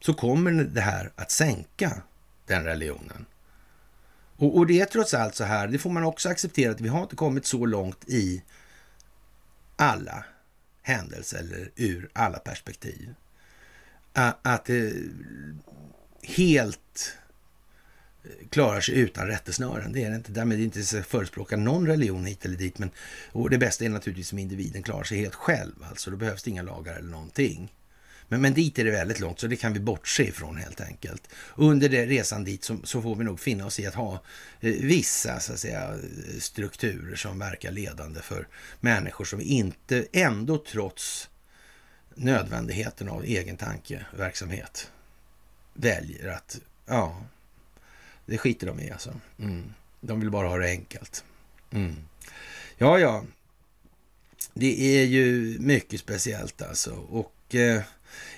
så 0.02 0.14
kommer 0.14 0.52
det 0.52 0.82
här 0.82 1.12
att 1.16 1.32
sänka 1.32 2.02
den 2.46 2.64
religionen. 2.64 3.26
Och, 4.36 4.58
och, 4.58 4.68
det 4.68 4.80
är 4.80 4.86
trots 4.86 5.14
allt 5.14 5.36
så 5.36 5.44
här, 5.44 5.68
det 5.68 5.78
får 5.78 5.90
man 5.90 6.04
också 6.04 6.30
acceptera, 6.30 6.72
att 6.72 6.82
vi 6.82 6.88
har 6.88 7.02
inte 7.02 7.16
kommit 7.16 7.46
så 7.46 7.66
långt 7.66 8.04
i 8.08 8.44
alla 9.76 10.26
händelser 10.82 11.40
eller 11.40 11.72
ur 11.76 12.10
alla 12.14 12.38
perspektiv. 12.40 13.14
Att 14.14 14.66
det 14.66 14.94
helt 16.24 17.18
eh, 18.24 18.48
klarar 18.50 18.82
sig 18.82 19.00
utan 19.00 19.28
rättesnören. 19.28 19.94
Det 19.94 20.04
är 20.04 20.10
det 20.10 20.16
inte. 20.16 20.32
Därmed 20.32 20.56
är 20.56 20.58
det 20.58 20.78
inte 20.80 21.04
förespråka 21.04 21.58
någon 21.58 21.88
religion 21.88 22.26
hit 22.26 22.46
eller 22.46 22.58
dit. 22.58 22.78
Men, 22.78 22.92
och 23.32 23.50
det 23.50 23.58
bästa 23.58 23.86
är 23.86 23.90
naturligtvis 23.90 24.32
om 24.32 24.40
individen 24.40 24.84
klarar 24.84 25.04
sig 25.04 25.18
helt 25.18 25.36
själv. 25.36 25.86
Alltså, 25.90 26.12
då 26.12 26.18
behövs 26.18 26.44
det 26.44 26.50
inga 26.50 26.62
lagar 26.62 26.96
eller 26.96 27.10
någonting. 27.10 27.72
Men, 28.32 28.42
men 28.42 28.54
dit 28.54 28.80
är 28.80 28.84
det 28.84 28.92
väldigt 28.92 29.20
långt, 29.20 29.40
så 29.40 29.48
det 29.48 29.56
kan 29.56 29.74
vi 29.74 29.80
bortse 29.80 30.24
ifrån 30.24 30.58
helt 30.58 30.82
enkelt. 30.82 31.28
Under 31.56 31.90
det 31.90 32.06
resan 32.06 32.44
dit 32.44 32.64
så, 32.64 32.78
så 32.84 33.02
får 33.02 33.16
vi 33.16 33.24
nog 33.24 33.40
finna 33.40 33.66
oss 33.66 33.80
i 33.80 33.86
att 33.86 33.96
ha 33.96 34.14
eh, 34.60 34.72
vissa 34.72 35.40
så 35.40 35.54
att 35.54 35.60
säga, 35.60 35.96
strukturer 36.40 37.16
som 37.16 37.40
verkar 37.40 37.72
ledande 37.72 38.22
för 38.22 38.48
människor 38.80 39.26
som 39.26 39.42
inte 39.42 40.08
ändå 40.12 40.58
trots 40.58 41.30
nödvändigheten 42.16 43.10
av 43.10 43.24
egen 43.24 43.58
tankeverksamhet 43.58 44.92
väljer 45.74 46.28
att, 46.28 46.60
ja, 46.86 47.26
det 48.26 48.38
skiter 48.38 48.68
de 48.68 48.80
i 48.80 48.92
alltså. 48.92 49.20
Mm. 49.40 49.74
De 50.02 50.20
vill 50.20 50.32
bara 50.32 50.48
ha 50.48 50.58
det 50.58 50.70
enkelt. 50.70 51.24
Mm. 51.72 51.96
Ja, 52.78 53.00
ja. 53.00 53.24
Det 54.54 55.02
är 55.02 55.06
ju 55.06 55.58
mycket 55.60 56.00
speciellt 56.00 56.62
alltså. 56.62 56.92
Och 56.94 57.56
eh, 57.56 57.82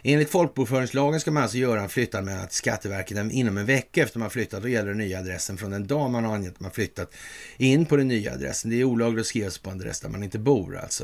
Enligt 0.04 0.30
folkbokföringslagen 0.30 1.20
ska 1.20 1.32
man 1.32 1.44
alltså 1.44 1.58
göra 1.58 1.82
en 1.82 1.90
flyttanmälan 1.90 2.48
till 2.48 2.58
Skatteverket 2.58 3.32
inom 3.32 3.58
en 3.58 3.66
vecka 3.66 4.04
efter 4.04 4.20
man 4.20 4.30
flyttat. 4.30 4.62
Då 4.62 4.68
gäller 4.68 4.90
den 4.90 4.98
nya 4.98 5.20
adressen 5.20 5.58
från 5.58 5.72
den 5.72 5.88
dag 5.88 6.12
man 6.12 6.24
har 6.24 6.36
angett 6.36 6.54
att 6.54 6.60
man 6.60 6.72
flyttat 6.72 7.14
in 7.58 7.86
på 7.86 7.98
den 7.98 8.08
nya 8.08 8.34
adressen. 8.34 8.72
Det 8.72 8.80
är 8.80 8.84
olagligt 8.84 9.22
att 9.22 9.28
skriva 9.28 9.50
sig 9.50 9.62
på 9.62 9.70
en 9.70 9.80
adress 9.80 10.00
där 10.00 10.10
man 10.10 10.24
inte 10.24 10.40
bor 10.40 10.78
alltså. 10.78 11.04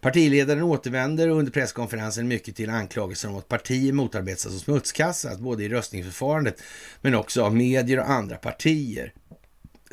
Partiledaren 0.00 0.62
återvänder 0.62 1.28
under 1.28 1.52
presskonferensen 1.52 2.28
mycket 2.28 2.56
till 2.56 2.70
anklagelser 2.70 3.28
om 3.28 3.36
att 3.36 3.48
partier 3.48 3.92
motarbetas 3.92 4.46
och 4.46 4.52
smutskastas 4.52 5.30
alltså 5.30 5.42
både 5.42 5.64
i 5.64 5.68
röstningsförfarandet 5.68 6.62
men 7.00 7.14
också 7.14 7.44
av 7.44 7.56
medier 7.56 7.98
och 7.98 8.10
andra 8.10 8.36
partier. 8.36 9.12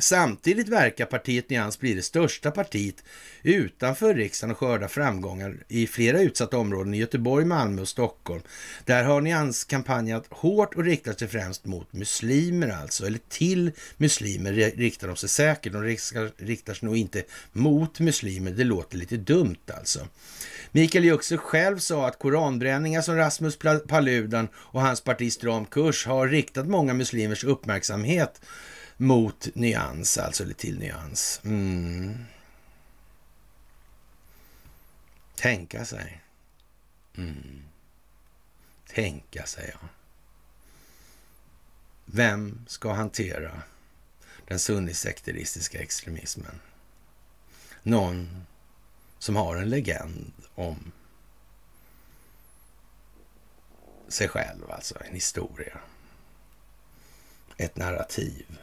Samtidigt 0.00 0.68
verkar 0.68 1.06
partiet 1.06 1.50
Nyans 1.50 1.78
bli 1.80 1.94
det 1.94 2.02
största 2.02 2.50
partiet 2.50 3.04
utanför 3.42 4.14
riksdagen 4.14 4.50
och 4.50 4.58
skörda 4.58 4.88
framgångar 4.88 5.56
i 5.68 5.86
flera 5.86 6.20
utsatta 6.20 6.58
områden 6.58 6.94
i 6.94 6.98
Göteborg, 6.98 7.44
Malmö 7.44 7.82
och 7.82 7.88
Stockholm. 7.88 8.42
Där 8.84 9.04
har 9.04 9.20
Nyans 9.20 9.64
kampanjat 9.64 10.26
hårt 10.30 10.74
och 10.74 10.84
riktat 10.84 11.18
sig 11.18 11.28
främst 11.28 11.64
mot 11.64 11.92
muslimer 11.92 12.68
alltså, 12.68 13.06
eller 13.06 13.20
till 13.28 13.72
muslimer 13.96 14.52
riktar 14.52 15.08
de 15.08 15.16
sig 15.16 15.28
säkert. 15.28 15.72
De 15.72 15.82
riktar 16.36 16.74
sig 16.74 16.86
nog 16.86 16.96
inte 16.96 17.24
mot 17.52 18.00
muslimer, 18.00 18.50
det 18.50 18.64
låter 18.64 18.96
lite 18.96 19.16
dumt 19.16 19.70
alltså. 19.76 20.08
Mikael 20.72 21.04
Juxe 21.04 21.36
själv 21.36 21.78
sa 21.78 22.06
att 22.06 22.18
koranbränningar 22.18 23.02
som 23.02 23.16
Rasmus 23.16 23.58
Paludan 23.88 24.48
och 24.54 24.82
hans 24.82 25.00
parti 25.00 25.32
Stram 25.32 25.66
kurs 25.66 26.06
har 26.06 26.28
riktat 26.28 26.66
många 26.66 26.94
muslimers 26.94 27.44
uppmärksamhet 27.44 28.40
mot 29.00 29.48
nyans, 29.54 30.18
alltså 30.18 30.42
eller 30.42 30.54
till 30.54 30.78
nyans. 30.78 31.40
Mm. 31.44 32.24
Tänka 35.34 35.84
sig. 35.84 36.22
Mm. 37.16 37.62
Tänka 38.86 39.46
sig, 39.46 39.70
ja. 39.72 39.88
Vem 42.04 42.64
ska 42.68 42.92
hantera 42.92 43.62
den 44.46 44.58
sunnisekteristiska 44.58 45.82
extremismen? 45.82 46.60
Någon 47.82 48.46
som 49.18 49.36
har 49.36 49.56
en 49.56 49.70
legend 49.70 50.32
om 50.54 50.92
sig 54.08 54.28
själv, 54.28 54.70
alltså 54.70 54.94
en 55.04 55.14
historia. 55.14 55.78
Ett 57.56 57.76
narrativ. 57.76 58.58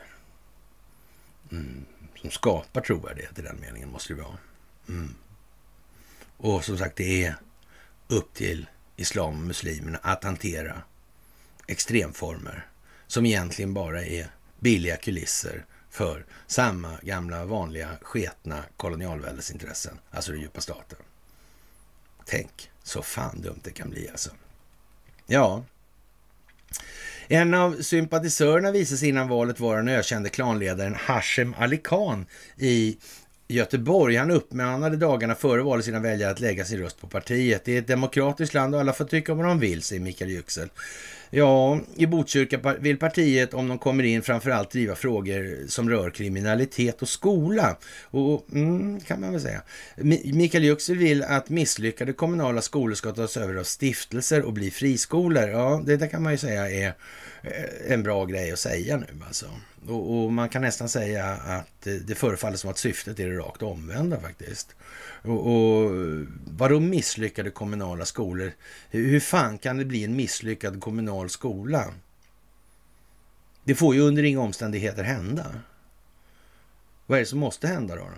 Mm. 1.55 1.85
Som 2.21 2.31
skapar 2.31 2.81
trovärdighet 2.81 3.39
i 3.39 3.41
den 3.41 3.57
meningen 3.61 3.91
måste 3.91 4.13
det 4.13 4.21
vara. 4.21 4.37
Mm. 4.89 5.15
Och 6.37 6.65
som 6.65 6.77
sagt, 6.77 6.95
det 6.95 7.25
är 7.25 7.35
upp 8.07 8.33
till 8.33 8.67
islam 8.95 9.39
och 9.39 9.47
muslimerna 9.47 9.99
att 10.01 10.23
hantera 10.23 10.81
extremformer 11.67 12.67
som 13.07 13.25
egentligen 13.25 13.73
bara 13.73 14.05
är 14.05 14.27
billiga 14.59 14.97
kulisser 14.97 15.65
för 15.89 16.25
samma 16.47 16.97
gamla 17.01 17.45
vanliga 17.45 17.97
sketna 18.01 18.63
kolonialväldesintressen, 18.77 19.99
alltså 20.11 20.31
den 20.31 20.41
djupa 20.41 20.61
staten. 20.61 20.99
Tänk 22.25 22.71
så 22.83 23.01
fan 23.01 23.41
dumt 23.41 23.59
det 23.63 23.71
kan 23.71 23.89
bli 23.89 24.09
alltså. 24.09 24.29
Ja, 25.25 25.63
en 27.27 27.53
av 27.53 27.81
sympatisörerna 27.81 28.71
visade 28.71 28.97
sig 28.97 29.09
innan 29.09 29.27
valet 29.27 29.59
vara 29.59 29.77
den 29.77 29.87
ökände 29.87 30.29
klanledaren 30.29 30.95
Hashem 30.95 31.55
Ali 31.59 31.77
Khan 31.77 32.25
i 32.57 32.97
Göteborg. 33.47 34.15
Han 34.15 34.31
uppmanade 34.31 34.97
dagarna 34.97 35.35
före 35.35 35.61
valet 35.61 35.85
sina 35.85 35.99
väljare 35.99 36.31
att 36.31 36.39
lägga 36.39 36.65
sin 36.65 36.79
röst 36.79 37.01
på 37.01 37.07
partiet. 37.07 37.65
Det 37.65 37.75
är 37.75 37.79
ett 37.79 37.87
demokratiskt 37.87 38.53
land 38.53 38.75
och 38.75 38.81
alla 38.81 38.93
får 38.93 39.05
tycka 39.05 39.33
vad 39.33 39.45
de 39.45 39.59
vill, 39.59 39.81
säger 39.81 40.01
Mikael 40.01 40.31
Yüksel. 40.31 40.69
Ja, 41.29 41.79
i 41.95 42.05
Botkyrka 42.05 42.75
vill 42.79 42.97
partiet 42.97 43.53
om 43.53 43.67
de 43.67 43.77
kommer 43.79 44.03
in 44.03 44.21
framförallt 44.21 44.71
driva 44.71 44.95
frågor 44.95 45.67
som 45.67 45.89
rör 45.89 46.09
kriminalitet 46.09 47.01
och 47.01 47.09
skola. 47.09 47.77
Och 48.03 48.45
mm, 48.51 48.99
kan 48.99 49.21
man 49.21 49.31
väl 49.31 49.41
säga. 49.41 49.61
Mikael 50.23 50.63
Yüksel 50.63 50.97
vill 50.97 51.23
att 51.23 51.49
misslyckade 51.49 52.13
kommunala 52.13 52.61
skolor 52.61 52.95
ska 52.95 53.11
tas 53.11 53.37
över 53.37 53.55
av 53.55 53.63
stiftelser 53.63 54.41
och 54.41 54.53
bli 54.53 54.71
friskolor. 54.71 55.49
Ja, 55.49 55.81
det 55.85 55.97
där 55.97 56.07
kan 56.07 56.23
man 56.23 56.31
ju 56.31 56.37
säga 56.37 56.69
är 56.69 56.93
eh, 57.43 57.91
en 57.93 58.03
bra 58.03 58.25
grej 58.25 58.51
att 58.51 58.59
säga 58.59 58.97
nu 58.97 59.07
alltså. 59.27 59.45
Och, 59.87 60.23
och 60.23 60.33
man 60.33 60.49
kan 60.49 60.61
nästan 60.61 60.89
säga 60.89 61.25
att 61.25 61.67
det, 61.83 62.07
det 62.07 62.15
förefaller 62.15 62.57
som 62.57 62.69
att 62.69 62.77
syftet 62.77 63.19
är 63.19 63.29
det 63.29 63.37
rakt 63.37 63.61
omvända 63.61 64.19
faktiskt. 64.19 64.75
Och, 65.21 65.47
och 65.47 65.91
vadå 66.45 66.79
misslyckade 66.79 67.49
kommunala 67.51 68.05
skolor? 68.05 68.51
Hur, 68.89 69.07
hur 69.07 69.19
fan 69.19 69.57
kan 69.57 69.77
det 69.77 69.85
bli 69.85 70.03
en 70.03 70.15
misslyckad 70.15 70.81
kommunal 70.81 71.14
skola? 71.27 71.93
Det 73.63 73.75
får 73.75 73.95
ju 73.95 74.01
under 74.01 74.23
inga 74.23 74.41
omständigheter 74.41 75.03
hända. 75.03 75.45
Vad 77.05 77.17
är 77.17 77.19
det 77.19 77.25
som 77.25 77.39
måste 77.39 77.67
hända 77.67 77.95
då? 77.95 78.09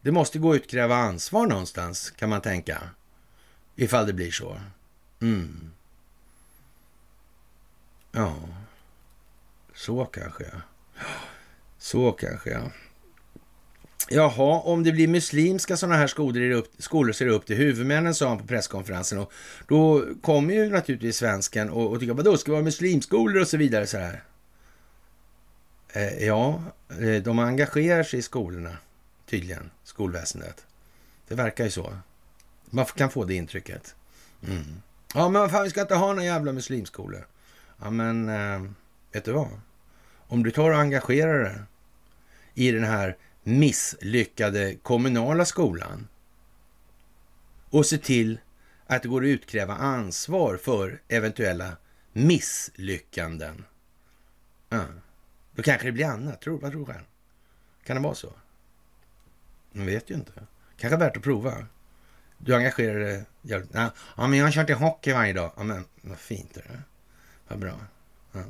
Det 0.00 0.12
måste 0.12 0.38
gå 0.38 0.52
att 0.52 0.56
utkräva 0.56 0.96
ansvar 0.96 1.46
någonstans, 1.46 2.10
kan 2.10 2.28
man 2.28 2.40
tänka. 2.40 2.90
Ifall 3.76 4.06
det 4.06 4.12
blir 4.12 4.30
så. 4.30 4.60
Mm. 5.20 5.70
Ja, 8.12 8.36
så 9.74 10.04
kanske. 10.04 10.50
Så 11.78 12.12
kanske, 12.12 12.50
ja. 12.50 12.70
Jaha, 14.08 14.60
om 14.60 14.84
det 14.84 14.92
blir 14.92 15.08
muslimska 15.08 15.76
sådana 15.76 15.96
här 15.96 16.06
skolor, 16.06 16.50
upp, 16.50 16.72
skolor 16.78 17.22
är 17.22 17.26
det 17.26 17.32
upp 17.32 17.46
till 17.46 17.56
huvudmännen, 17.56 18.14
sa 18.14 18.28
han 18.28 18.38
på 18.38 18.46
presskonferensen. 18.46 19.18
Och 19.18 19.32
då 19.68 20.04
kommer 20.22 20.54
ju 20.54 20.70
naturligtvis 20.70 21.16
svensken 21.16 21.70
och, 21.70 21.92
och 21.92 22.00
tycker, 22.00 22.14
vadå, 22.14 22.36
ska 22.36 22.50
det 22.50 22.52
vara 22.52 22.64
muslimskolor 22.64 23.40
och 23.40 23.48
så 23.48 23.56
vidare 23.56 23.86
så 23.86 23.98
här. 23.98 24.22
Eh, 25.88 26.26
ja, 26.26 26.62
eh, 26.88 27.22
de 27.22 27.38
engagerar 27.38 28.02
sig 28.02 28.18
i 28.18 28.22
skolorna, 28.22 28.76
tydligen, 29.26 29.70
skolväsendet. 29.84 30.66
Det 31.28 31.34
verkar 31.34 31.64
ju 31.64 31.70
så. 31.70 31.96
Man 32.70 32.84
kan 32.84 33.10
få 33.10 33.24
det 33.24 33.34
intrycket. 33.34 33.94
Mm. 34.48 34.64
Ja, 35.14 35.28
men 35.28 35.40
vad 35.40 35.50
fan, 35.50 35.64
vi 35.64 35.70
ska 35.70 35.80
inte 35.80 35.94
ha 35.94 36.06
några 36.06 36.24
jävla 36.24 36.52
muslimskolor. 36.52 37.26
Ja, 37.82 37.90
men 37.90 38.28
eh, 38.28 38.70
vet 39.12 39.24
du 39.24 39.32
vad? 39.32 39.48
Om 40.28 40.42
du 40.42 40.50
tar 40.50 40.70
och 40.70 40.78
engagerar 40.78 41.38
dig 41.38 41.58
i 42.54 42.70
den 42.70 42.84
här 42.84 43.16
misslyckade 43.46 44.76
kommunala 44.82 45.44
skolan 45.44 46.08
och 47.70 47.86
se 47.86 47.98
till 47.98 48.40
att 48.86 49.02
det 49.02 49.08
går 49.08 49.22
att 49.22 49.28
utkräva 49.28 49.74
ansvar 49.74 50.56
för 50.56 51.02
eventuella 51.08 51.76
misslyckanden. 52.12 53.64
Ja. 54.68 54.84
Då 55.54 55.62
kanske 55.62 55.86
det 55.86 55.92
blir 55.92 56.06
annat. 56.06 56.40
Tror, 56.40 56.58
vad 56.58 56.72
tror 56.72 56.86
du? 56.86 56.94
Kan 57.84 57.96
det 57.96 58.02
vara 58.02 58.14
så? 58.14 58.32
Man 59.72 59.86
vet 59.86 60.10
ju 60.10 60.14
inte. 60.14 60.32
Kanske 60.76 60.96
värt 60.96 61.16
att 61.16 61.22
prova. 61.22 61.66
Du 62.38 62.56
engagerar 62.56 62.98
dig 62.98 63.24
jävligt. 63.42 63.70
Ja, 63.74 63.92
men 64.16 64.34
jag 64.34 64.44
har 64.44 64.52
kört 64.52 64.70
i 64.70 64.72
hockey 64.72 65.12
varje 65.12 65.32
dag. 65.32 65.52
Ja, 65.56 65.62
men 65.62 65.84
vad 66.00 66.18
fint 66.18 66.56
är 66.56 66.62
det. 66.62 66.82
Vad 67.48 67.58
bra. 67.58 67.78
Ja. 68.32 68.42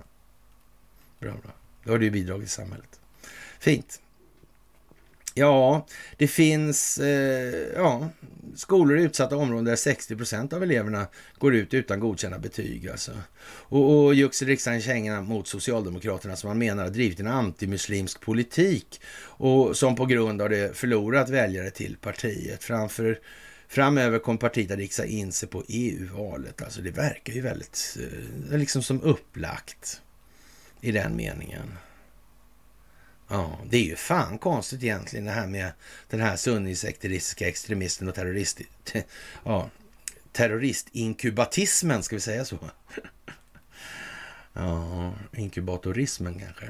Bra, 1.19 1.33
bra. 1.33 1.53
Då 1.85 1.93
har 1.93 1.99
du 1.99 2.11
bidragit 2.11 2.47
till 2.47 2.55
samhället. 2.55 3.01
Fint. 3.59 4.01
Ja, 5.39 5.87
det 6.17 6.29
finns 6.29 6.99
eh, 6.99 7.55
ja, 7.75 8.09
skolor 8.55 8.99
i 8.99 9.03
utsatta 9.03 9.37
områden 9.37 9.65
där 9.65 9.77
60 9.77 10.17
procent 10.17 10.53
av 10.53 10.63
eleverna 10.63 11.07
går 11.39 11.55
ut 11.55 11.75
utan 11.75 12.01
godkända 12.01 12.39
betyg. 12.39 12.89
Alltså. 12.89 13.13
Och, 13.47 14.05
och 14.05 14.15
Yüksel 14.15 14.47
riktar 14.47 14.81
kängorna 14.81 15.21
mot 15.21 15.49
Socialdemokraterna 15.49 16.37
som 16.37 16.49
man 16.49 16.59
menar 16.59 16.83
har 16.83 16.91
drivit 16.91 17.21
en 17.21 17.27
antimuslimsk 17.27 18.21
politik 18.21 19.01
och 19.19 19.77
som 19.77 19.97
på 19.97 20.07
grund 20.07 20.43
av 20.43 20.49
det 20.49 20.77
förlorat 20.77 21.29
väljare 21.29 21.71
till 21.71 21.97
partiet. 21.97 22.65
Framför, 22.65 23.19
framöver 23.69 24.19
kommer 24.19 24.39
partiet 24.39 24.71
att 24.71 24.79
rikta 24.79 25.07
in 25.07 25.33
sig 25.33 25.49
på 25.49 25.65
EU-valet. 25.69 26.63
Alltså 26.63 26.81
det 26.81 26.91
verkar 26.91 27.33
ju 27.33 27.41
väldigt 27.41 27.97
eh, 28.51 28.59
liksom 28.59 28.83
som 28.83 29.03
upplagt 29.03 30.01
i 30.81 30.93
den 30.93 31.17
meningen. 31.17 31.73
Ja, 33.29 33.59
det 33.71 33.77
är 33.77 33.85
ju 33.85 33.97
fan 33.97 34.39
konstigt 34.39 34.83
egentligen 34.83 35.25
det 35.25 35.33
här 35.33 35.47
med 35.47 35.73
den 36.09 36.21
här 36.21 36.37
sunnisekteristiska 36.37 37.49
extremisten 37.49 38.09
och 38.09 38.15
terrorist... 38.15 38.61
Te, 38.85 39.03
ja, 39.45 39.71
terroristinkubatismen, 40.33 42.03
ska 42.03 42.17
vi 42.17 42.21
säga 42.21 42.45
så? 42.45 42.59
ja, 44.53 45.15
inkubatorismen 45.33 46.41
kanske. 46.41 46.67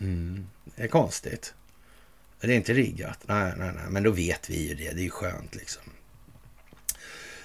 Mm. 0.00 0.46
Det 0.64 0.82
är 0.82 0.88
konstigt. 0.88 1.54
Det 2.40 2.46
är 2.46 2.56
inte 2.56 2.74
riggat. 2.74 3.18
Nej, 3.26 3.52
nej, 3.56 3.72
nej, 3.74 3.84
men 3.90 4.02
då 4.02 4.10
vet 4.10 4.50
vi 4.50 4.68
ju 4.68 4.74
det. 4.74 4.92
Det 4.92 5.00
är 5.00 5.04
ju 5.04 5.10
skönt 5.10 5.54
liksom. 5.54 5.82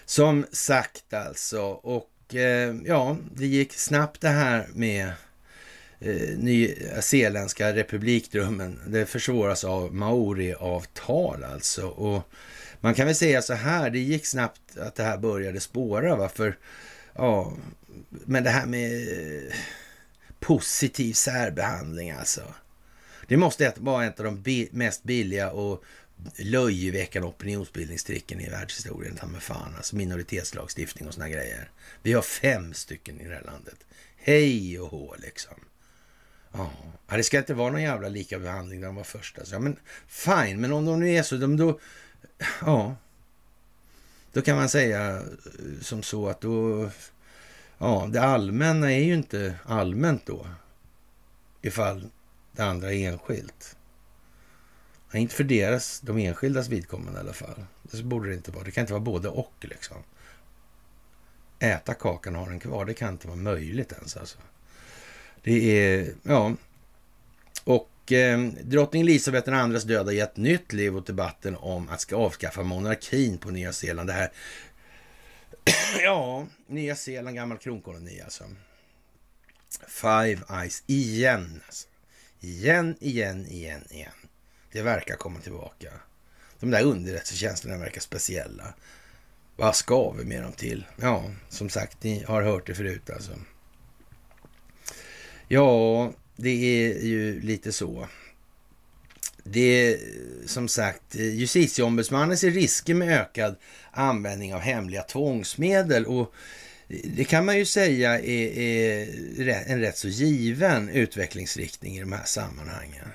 Som 0.06 0.46
sagt 0.52 1.14
alltså, 1.14 1.62
och 1.72 2.36
eh, 2.36 2.76
ja, 2.86 3.18
det 3.36 3.48
gick 3.48 3.74
snabbt 3.74 4.22
det 4.22 4.30
här 4.30 4.68
med 4.74 5.14
eh, 6.02 6.38
nyzeeländska 6.38 7.76
republikdrömmen. 7.76 8.80
Det 8.88 9.06
försvåras 9.06 9.64
av 9.64 9.94
Maori-avtal 9.94 11.44
alltså. 11.44 11.88
Och 11.88 12.24
man 12.80 12.94
kan 12.94 13.06
väl 13.06 13.16
säga 13.16 13.42
så 13.42 13.54
här, 13.54 13.90
det 13.90 14.00
gick 14.00 14.26
snabbt 14.26 14.78
att 14.78 14.96
det 14.96 15.04
här 15.04 15.18
började 15.18 15.60
spåra. 15.60 16.16
Va? 16.16 16.30
För, 16.30 16.58
ja, 17.14 17.54
men 18.10 18.44
det 18.44 18.50
här 18.50 18.66
med 18.66 18.92
eh, 18.94 19.54
positiv 20.40 21.14
särbehandling 21.14 22.12
alltså. 22.12 22.42
Det 23.28 23.38
måste 23.38 23.74
vara 23.78 24.06
ett 24.06 24.20
av 24.20 24.26
de 24.26 24.42
bi 24.42 24.70
mest 24.72 25.04
billiga 25.04 25.52
och 25.52 25.84
löjeväckande 26.38 27.28
opinionsbildningstricken 27.28 28.42
i 28.42 28.50
världshistorien. 28.50 29.16
Ta 29.16 29.28
med 29.28 29.42
fan, 29.42 29.76
alltså 29.78 29.96
minoritetslagstiftning 29.96 31.08
och 31.08 31.14
såna 31.14 31.30
grejer. 31.30 31.72
Vi 32.04 32.14
har 32.14 32.22
fem 32.22 32.74
stycken 32.74 33.22
i 33.22 33.28
det 33.28 33.36
här 33.36 33.44
landet. 33.44 33.78
Hej 34.16 34.80
och 34.80 34.88
hå 34.88 35.16
liksom. 35.20 35.56
Ja, 36.52 36.72
det 37.08 37.24
ska 37.24 37.38
inte 37.38 37.54
vara 37.54 37.72
någon 37.72 37.82
jävla 37.82 38.08
lika 38.08 38.40
behandling 38.40 38.80
när 38.80 38.88
de 38.88 38.96
var 38.96 39.04
först. 39.04 39.40
Alltså. 39.40 39.56
Ja, 39.56 39.60
men 39.60 39.80
fine, 40.08 40.62
men 40.62 40.74
om 40.74 40.86
de 40.86 41.00
nu 41.00 41.10
är 41.10 41.24
så, 41.24 41.38
de 41.38 41.58
då... 41.58 41.80
Ja. 42.62 42.96
Då 44.34 44.42
kan 44.42 44.58
man 44.58 44.70
säga 44.70 45.16
eh, 45.16 45.24
som 45.82 46.04
så 46.04 46.30
att 46.30 46.42
då... 46.42 46.90
Ja, 47.78 48.10
det 48.12 48.22
allmänna 48.22 48.92
är 48.92 49.04
ju 49.04 49.14
inte 49.14 49.56
allmänt 49.66 50.26
då. 50.26 50.48
Ifall 51.62 52.10
det 52.52 52.64
andra 52.64 52.94
är 52.94 53.10
enskilt. 53.12 53.78
Ja, 55.12 55.20
inte 55.20 55.36
för 55.36 55.44
deras, 55.44 56.00
de 56.00 56.18
enskildas 56.18 56.68
vidkommande 56.68 57.20
i 57.20 57.24
alla 57.24 57.34
fall. 57.34 57.66
Det 57.82 58.04
borde 58.04 58.30
det 58.30 58.36
inte 58.36 58.52
vara. 58.52 58.64
Det 58.64 58.72
kan 58.72 58.82
inte 58.82 58.94
vara 58.94 59.04
både 59.04 59.30
och 59.30 59.54
liksom. 59.62 59.98
Äta 61.60 61.94
kakan 61.94 62.36
och 62.36 62.42
ha 62.42 62.50
den 62.50 62.60
kvar, 62.60 62.86
det 62.86 62.94
kan 62.94 63.10
inte 63.10 63.28
vara 63.28 63.38
möjligt 63.38 63.92
ens 63.92 64.18
alltså. 64.18 64.38
Det 65.44 65.86
är, 65.86 66.14
ja. 66.24 66.56
Och 67.64 68.12
eh, 68.12 68.40
drottning 68.64 69.02
Elisabeth 69.02 69.50
IIs 69.50 69.84
död 69.84 70.06
har 70.06 70.14
gett 70.14 70.38
nytt 70.38 70.74
liv 70.74 70.98
åt 70.98 71.08
debatten 71.08 71.56
om 71.56 71.90
att 71.90 72.02
ska 72.02 72.16
avskaffa 72.16 72.64
monarkin 72.64 73.38
på 73.38 73.52
Nya 73.52 73.74
Zeeland. 73.74 74.10
Det 74.10 74.14
här, 74.14 74.32
ja, 76.04 76.48
Nya 76.68 76.96
Zeeland, 76.96 77.36
gammal 77.36 77.58
kronkoloni 77.58 78.22
alltså. 78.22 78.44
Five 79.88 80.42
Eyes 80.50 80.84
igen. 80.88 81.62
Alltså. 81.66 81.88
Igen, 82.40 82.96
igen, 83.00 83.46
igen, 83.46 83.84
igen. 83.90 84.12
Det 84.72 84.82
verkar 84.82 85.16
komma 85.16 85.40
tillbaka. 85.40 85.90
De 86.60 86.72
där 86.72 86.84
underrättelsetjänsterna 86.84 87.78
verkar 87.78 88.02
speciella. 88.02 88.74
Vad 89.56 89.76
ska 89.76 90.12
vi 90.12 90.26
med 90.26 90.44
dem 90.44 90.54
till? 90.54 90.86
Ja, 90.96 91.32
som 91.50 91.70
sagt, 91.70 92.04
ni 92.04 92.24
har 92.24 92.42
hört 92.42 92.68
det 92.68 92.76
förut 92.76 93.10
alltså. 93.10 93.32
Ja, 95.54 96.14
det 96.36 96.50
är 96.50 97.06
ju 97.06 97.42
lite 97.42 97.72
så. 97.72 98.08
Det 99.44 99.60
är 99.60 99.98
som 100.46 100.68
sagt, 100.68 101.16
justitieombudsmannen 101.16 102.38
ser 102.38 102.52
risker 102.52 102.94
med 102.94 103.22
ökad 103.22 103.56
användning 103.92 104.54
av 104.54 104.60
hemliga 104.60 105.02
tvångsmedel 105.02 106.06
och 106.06 106.34
det 107.04 107.24
kan 107.24 107.46
man 107.46 107.58
ju 107.58 107.66
säga 107.66 108.20
är, 108.20 108.60
är 108.60 109.64
en 109.68 109.80
rätt 109.80 109.98
så 109.98 110.08
given 110.08 110.90
utvecklingsriktning 110.90 111.98
i 111.98 112.00
de 112.00 112.12
här 112.12 112.26
sammanhangen. 112.26 113.08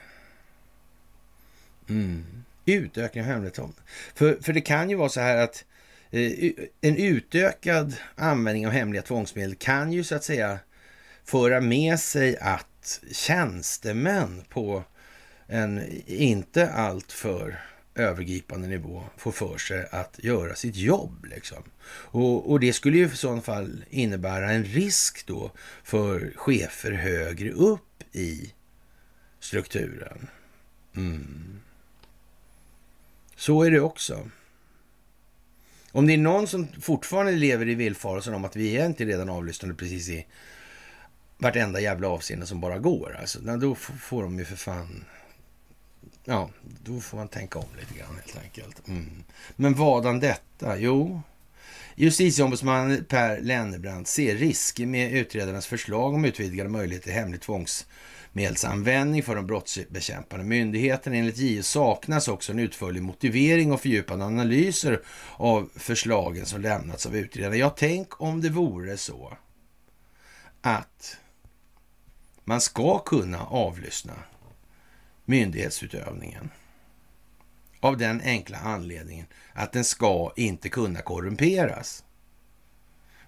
Mm. 1.89 2.25
Utökning 2.65 3.25
av 3.25 3.31
hemliga 3.31 3.53
tvångsmedel. 3.53 3.85
För, 4.15 4.39
för 4.43 4.53
det 4.53 4.61
kan 4.61 4.91
ju 4.91 4.97
vara 4.97 5.09
så 5.09 5.21
här 5.21 5.37
att 5.37 5.65
eh, 6.11 6.51
en 6.81 6.97
utökad 6.97 7.95
användning 8.15 8.67
av 8.67 8.73
hemliga 8.73 9.03
tvångsmedel 9.03 9.55
kan 9.55 9.93
ju 9.93 10.05
så 10.05 10.15
att 10.15 10.25
säga 10.25 10.59
föra 11.27 11.61
med 11.61 12.01
sig 12.01 12.39
att 12.39 13.01
tjänstemän 13.13 14.45
på 14.49 14.85
en 15.47 16.03
inte 16.07 16.71
alltför 16.71 17.61
övergripande 17.95 18.69
nivå 18.69 19.05
får 19.17 19.33
för 19.33 19.59
sig 19.59 19.89
att 19.91 20.19
göra 20.23 20.55
sitt 20.55 20.77
jobb. 20.77 21.25
Liksom. 21.25 21.63
Och, 21.89 22.51
och, 22.51 22.61
det 22.61 22.73
skulle 22.73 22.97
ju 22.97 23.07
i 23.07 23.17
så 23.17 23.41
fall 23.41 23.85
innebära 23.91 24.51
en 24.51 24.65
risk 24.65 25.27
då 25.27 25.51
för 25.83 26.33
chefer 26.37 26.93
högre 26.93 27.51
upp 27.51 28.03
i 28.13 28.53
strukturen. 29.41 30.29
Mm. 30.97 31.61
Så 33.37 33.63
är 33.63 33.71
det 33.71 33.81
också. 33.81 34.31
Om 35.93 36.07
det 36.07 36.13
är 36.13 36.19
någon 36.19 36.47
som 36.47 36.69
fortfarande 36.81 37.33
lever 37.33 37.69
i 37.69 37.75
villfarelsen 37.75 38.35
om 38.35 38.45
att 38.45 38.57
vi 38.57 38.77
är 38.77 38.87
inte 38.87 39.05
redan 39.05 39.29
avlyssnade 39.29 39.75
precis 39.75 40.09
i 40.09 40.27
vartenda 41.39 41.81
jävla 41.81 42.09
avseende 42.09 42.47
som 42.47 42.61
bara 42.61 42.79
går, 42.79 43.17
alltså, 43.21 43.41
då 43.41 43.75
får 43.75 44.23
de 44.23 44.39
ju 44.39 44.45
för 44.45 44.57
fan 44.57 45.05
Ja, 46.29 46.51
då 46.85 47.01
får 47.01 47.19
man 47.19 47.29
tänka 47.29 47.59
om 47.59 47.67
lite 47.81 47.99
grann 47.99 48.15
helt 48.15 48.45
enkelt. 48.45 48.89
Mm. 48.89 49.25
Men 49.57 49.75
vadan 49.75 50.21
detta? 50.21 50.79
Jo, 50.79 51.23
justitieombudsmannen 51.95 53.05
Per 53.05 53.41
Lennebrant 53.41 54.09
ser 54.09 54.37
risker 54.37 54.87
med 54.87 55.13
utredarnas 55.13 55.67
förslag 55.67 56.15
om 56.15 56.25
utvidgade 56.25 56.71
möjligheter 56.71 57.05
till 57.05 57.21
hemlig 57.21 57.41
tvångsmedelsanvändning 57.41 59.23
för 59.23 59.37
de 59.37 59.47
brottsbekämpande 59.47 60.45
myndigheterna. 60.45 61.17
Enligt 61.17 61.39
JO 61.39 61.63
saknas 61.63 62.29
också 62.29 62.53
en 62.53 62.59
utförlig 62.59 63.03
motivering 63.03 63.73
och 63.73 63.81
fördjupande 63.81 64.25
analyser 64.25 65.01
av 65.37 65.71
förslagen 65.75 66.47
som 66.47 66.61
lämnats 66.61 67.07
av 67.07 67.17
utredarna. 67.17 67.57
Ja, 67.57 67.71
tänk 67.71 68.21
om 68.21 68.41
det 68.41 68.51
vore 68.51 68.97
så 68.97 69.37
att 70.61 71.17
man 72.49 72.61
ska 72.61 72.99
kunna 72.99 73.47
avlyssna 73.47 74.15
myndighetsutövningen. 75.25 76.51
Av 77.81 77.97
den 77.97 78.21
enkla 78.21 78.59
anledningen 78.59 79.27
att 79.53 79.73
den 79.73 79.85
ska 79.85 80.33
inte 80.37 80.69
kunna 80.69 81.01
korrumperas. 81.01 82.05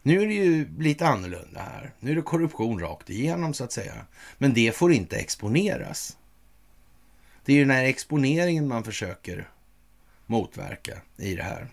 Nu 0.03 0.23
är 0.23 0.27
det 0.27 0.35
ju 0.35 0.79
lite 0.79 1.07
annorlunda 1.07 1.61
här. 1.61 1.95
Nu 2.01 2.11
är 2.11 2.17
det 2.17 2.23
korruption 2.23 2.81
rakt 2.81 3.11
igenom 3.11 3.55
så 3.55 3.65
att 3.65 3.73
säga. 3.73 4.07
Men 4.39 4.55
det 4.55 4.77
får 4.77 4.93
inte 4.93 5.17
exponeras. 5.17 6.17
Det 7.45 7.53
är 7.53 7.57
ju 7.57 7.65
den 7.65 7.77
här 7.77 7.85
exponeringen 7.85 8.69
man 8.69 8.85
försöker 8.85 9.49
motverka 10.27 10.99
i 11.17 11.35
det 11.35 11.43
här. 11.43 11.69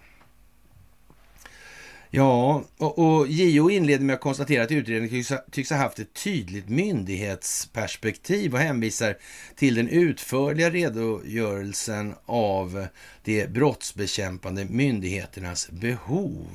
Ja, 2.15 2.63
och, 2.77 2.99
och 2.99 3.27
JO 3.27 3.69
inleder 3.69 4.05
med 4.05 4.13
att 4.13 4.21
konstatera 4.21 4.63
att 4.63 4.71
utredningen 4.71 5.09
tycks 5.09 5.29
ha, 5.29 5.37
tycks 5.51 5.69
ha 5.69 5.77
haft 5.77 5.99
ett 5.99 6.13
tydligt 6.13 6.69
myndighetsperspektiv 6.69 8.53
och 8.53 8.59
hänvisar 8.59 9.17
till 9.55 9.75
den 9.75 9.89
utförliga 9.89 10.69
redogörelsen 10.69 12.15
av 12.25 12.87
de 13.23 13.47
brottsbekämpande 13.47 14.65
myndigheternas 14.65 15.69
behov. 15.69 16.47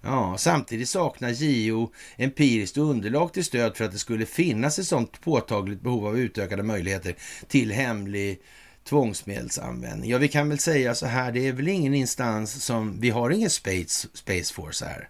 Ja, 0.00 0.36
samtidigt 0.38 0.88
saknar 0.88 1.30
JO 1.30 1.92
empiriskt 2.16 2.76
underlag 2.76 3.32
till 3.32 3.44
stöd 3.44 3.76
för 3.76 3.84
att 3.84 3.92
det 3.92 3.98
skulle 3.98 4.26
finnas 4.26 4.78
ett 4.78 4.86
sådant 4.86 5.20
påtagligt 5.20 5.80
behov 5.80 6.06
av 6.06 6.18
utökade 6.18 6.62
möjligheter 6.62 7.14
till 7.48 7.72
hemlig 7.72 8.40
tvångsmedelsanvändning. 8.88 10.10
Ja, 10.10 10.18
vi 10.18 10.28
kan 10.28 10.48
väl 10.48 10.58
säga 10.58 10.94
så 10.94 11.06
här, 11.06 11.32
det 11.32 11.48
är 11.48 11.52
väl 11.52 11.68
ingen 11.68 11.94
instans 11.94 12.64
som, 12.64 13.00
vi 13.00 13.10
har 13.10 13.30
ingen 13.30 13.50
Space, 13.50 14.08
Space 14.14 14.54
Force 14.54 14.84
här, 14.84 15.08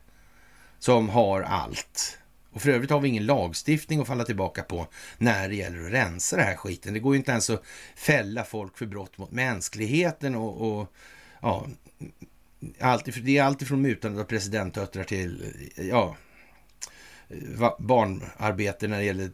som 0.79 1.09
har 1.09 1.43
allt. 1.43 2.19
Och 2.53 2.63
för 2.63 2.71
övrigt 2.71 2.91
har 2.91 3.01
vi 3.01 3.09
ingen 3.09 3.27
lagstiftning 3.27 4.01
att 4.01 4.07
falla 4.07 4.25
tillbaka 4.25 4.63
på 4.63 4.87
när 5.19 5.49
det 5.49 5.55
gäller 5.55 5.87
att 5.87 5.93
rensa 5.93 6.37
det 6.37 6.43
här 6.43 6.57
skiten. 6.57 6.95
Det 6.95 7.01
går 7.01 7.15
ju 7.15 7.19
inte 7.19 7.31
ens 7.31 7.51
att 7.51 7.63
fälla 7.97 8.45
folk 8.45 8.79
för 8.79 8.87
brott 8.87 9.19
mot 9.19 9.31
mänskligheten 9.31 10.35
och, 10.35 10.81
och 10.81 10.93
ja, 11.43 11.67
allt, 12.81 13.05
det 13.25 13.39
är 13.39 13.43
alltifrån 13.43 13.83
mutandet 13.83 14.21
av 14.21 14.25
presidentdöttrar 14.25 15.05
till, 15.05 15.53
ja, 15.77 16.17
barnarbete 17.79 18.89
när 18.89 18.99
det 18.99 19.05
gäller 19.05 19.31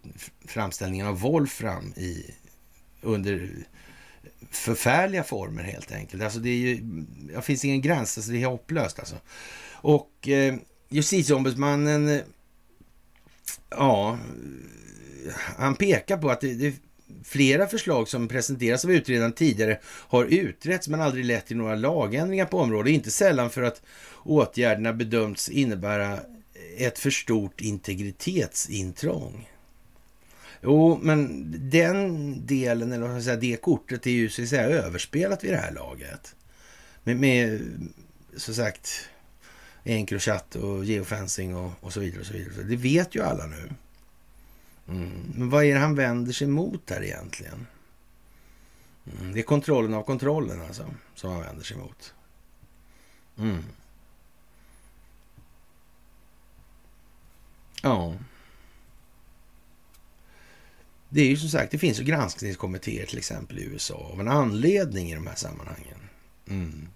framställningen 0.46 1.06
av 1.06 1.20
Wolfram 1.20 1.92
i, 1.96 2.34
under 3.00 3.50
förfärliga 4.56 5.22
former 5.22 5.62
helt 5.62 5.92
enkelt. 5.92 6.22
Alltså 6.22 6.38
det, 6.38 6.48
är 6.48 6.56
ju, 6.56 6.80
det 7.34 7.42
finns 7.42 7.64
ingen 7.64 7.80
gräns, 7.80 8.18
alltså 8.18 8.32
det 8.32 8.42
är 8.42 8.46
hopplöst 8.46 8.98
alltså. 8.98 9.16
Och 9.72 10.28
eh, 10.28 10.54
justitieombudsmannen, 10.88 12.20
ja, 13.70 14.18
han 15.56 15.76
pekar 15.76 16.16
på 16.16 16.30
att 16.30 16.40
det, 16.40 16.54
det 16.54 16.74
flera 17.24 17.66
förslag 17.66 18.08
som 18.08 18.28
presenterats 18.28 18.84
av 18.84 18.92
utredaren 18.92 19.32
tidigare 19.32 19.78
har 19.84 20.24
utretts 20.24 20.88
men 20.88 21.00
aldrig 21.00 21.24
lett 21.24 21.46
till 21.46 21.56
några 21.56 21.74
lagändringar 21.74 22.46
på 22.46 22.58
området. 22.58 22.92
Inte 22.92 23.10
sällan 23.10 23.50
för 23.50 23.62
att 23.62 23.82
åtgärderna 24.24 24.92
bedömts 24.92 25.48
innebära 25.48 26.18
ett 26.76 26.98
för 26.98 27.10
stort 27.10 27.60
integritetsintrång. 27.60 29.48
Jo, 30.64 30.98
men 31.02 31.44
den 31.70 32.46
delen, 32.46 32.92
eller 32.92 33.06
vad 33.06 33.16
ska 33.16 33.24
säga, 33.24 33.36
det 33.36 33.56
kortet 33.56 34.06
är 34.06 34.10
ju 34.10 34.28
så 34.28 34.42
att 34.42 34.48
säga 34.48 34.62
överspelat 34.62 35.44
vid 35.44 35.52
det 35.52 35.56
här 35.56 35.72
laget. 35.72 36.34
Med, 37.02 37.16
med 37.16 37.60
som 38.36 38.54
sagt 38.54 39.08
Encrochat 39.84 40.56
och 40.56 40.84
geofencing 40.84 41.56
och, 41.56 41.72
och 41.80 41.92
så 41.92 42.00
vidare. 42.00 42.20
och 42.20 42.26
så 42.26 42.32
vidare. 42.32 42.62
Det 42.62 42.76
vet 42.76 43.14
ju 43.14 43.22
alla 43.22 43.46
nu. 43.46 43.70
Mm. 44.88 45.32
Men 45.34 45.50
vad 45.50 45.64
är 45.64 45.74
det 45.74 45.80
han 45.80 45.94
vänder 45.94 46.32
sig 46.32 46.46
mot 46.46 46.90
här 46.90 47.04
egentligen? 47.04 47.66
Mm. 49.20 49.32
Det 49.32 49.38
är 49.38 49.42
kontrollen 49.42 49.94
av 49.94 50.02
kontrollen 50.02 50.60
alltså, 50.60 50.94
som 51.14 51.30
han 51.30 51.40
vänder 51.40 51.64
sig 51.64 51.76
mot. 51.76 52.14
Mm. 53.38 53.64
Ja. 57.82 58.14
Det 61.14 61.22
är 61.22 61.28
ju 61.28 61.36
som 61.36 61.48
sagt, 61.48 61.70
det 61.70 61.78
finns 61.78 62.00
ju 62.00 62.04
granskningskommittéer 62.04 63.06
till 63.06 63.18
exempel 63.18 63.58
i 63.58 63.62
USA 63.62 64.10
av 64.12 64.20
en 64.20 64.28
anledning 64.28 65.10
i 65.10 65.14
de 65.14 65.26
här 65.26 65.34
sammanhangen. 65.34 65.98
Mm. 66.48 66.88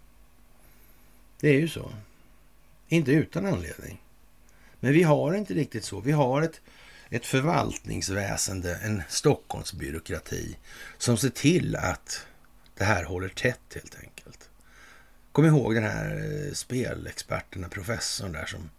Det 1.41 1.49
är 1.49 1.61
ju 1.61 1.69
så. 1.69 1.93
Inte 2.89 3.13
utan 3.13 3.47
anledning. 3.47 4.03
Men 4.81 4.93
vi 4.93 5.03
har 5.03 5.35
inte 5.35 5.55
riktigt 5.55 5.85
så. 5.85 6.01
Vi 6.01 6.13
har 6.13 6.43
ett, 6.43 6.61
ett 7.11 7.27
förvaltningsväsende, 7.27 8.77
en 8.77 9.03
Stockholmsbyråkrati 9.09 10.57
som 10.99 11.17
ser 11.17 11.31
till 11.31 11.77
att 11.77 12.27
det 12.75 12.85
här 12.85 13.05
håller 13.05 13.29
tätt 13.29 13.75
helt 13.75 13.97
enkelt. 14.03 14.51
Kom 15.33 15.45
ihåg 15.45 15.75
den 15.75 15.85
här 15.85 16.47
eh, 16.47 16.53
spelexperten, 16.53 17.71
professorn 17.71 18.33
där 18.33 18.47
som 18.47 18.71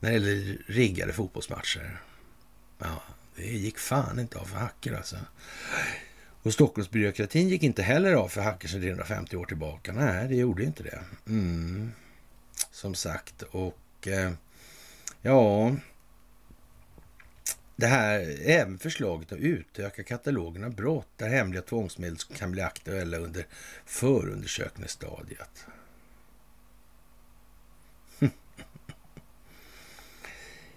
när 0.00 0.10
det 0.10 0.14
gäller 0.14 0.58
riggade 0.66 1.12
fotbollsmatcher. 1.12 2.00
Ja, 2.78 3.02
det 3.40 3.46
gick 3.46 3.78
fan 3.78 4.18
inte 4.18 4.38
av 4.38 4.44
för 4.44 4.58
hacker 4.58 4.94
alltså. 4.94 5.16
Och 6.42 6.52
Stockholmsbyråkratin 6.52 7.48
gick 7.48 7.62
inte 7.62 7.82
heller 7.82 8.14
av 8.14 8.28
för 8.28 8.40
hacker 8.40 8.68
sedan 8.68 8.80
350 8.80 9.36
år 9.36 9.44
tillbaka. 9.44 9.92
Nej, 9.92 10.28
det 10.28 10.36
gjorde 10.36 10.64
inte 10.64 10.82
det. 10.82 11.00
Mm. 11.26 11.92
Som 12.70 12.94
sagt, 12.94 13.42
och 13.42 14.08
eh, 14.08 14.32
ja... 15.22 15.76
Det 17.76 17.86
här, 17.86 18.36
även 18.44 18.78
förslaget 18.78 19.32
att 19.32 19.38
utöka 19.38 20.02
katalogen 20.02 20.64
av 20.64 20.74
brott 20.74 21.08
där 21.16 21.28
hemliga 21.28 21.62
tvångsmedel 21.62 22.16
kan 22.16 22.52
bli 22.52 22.62
aktuella 22.62 23.16
under 23.16 23.46
förundersökningsstadiet. 23.84 25.66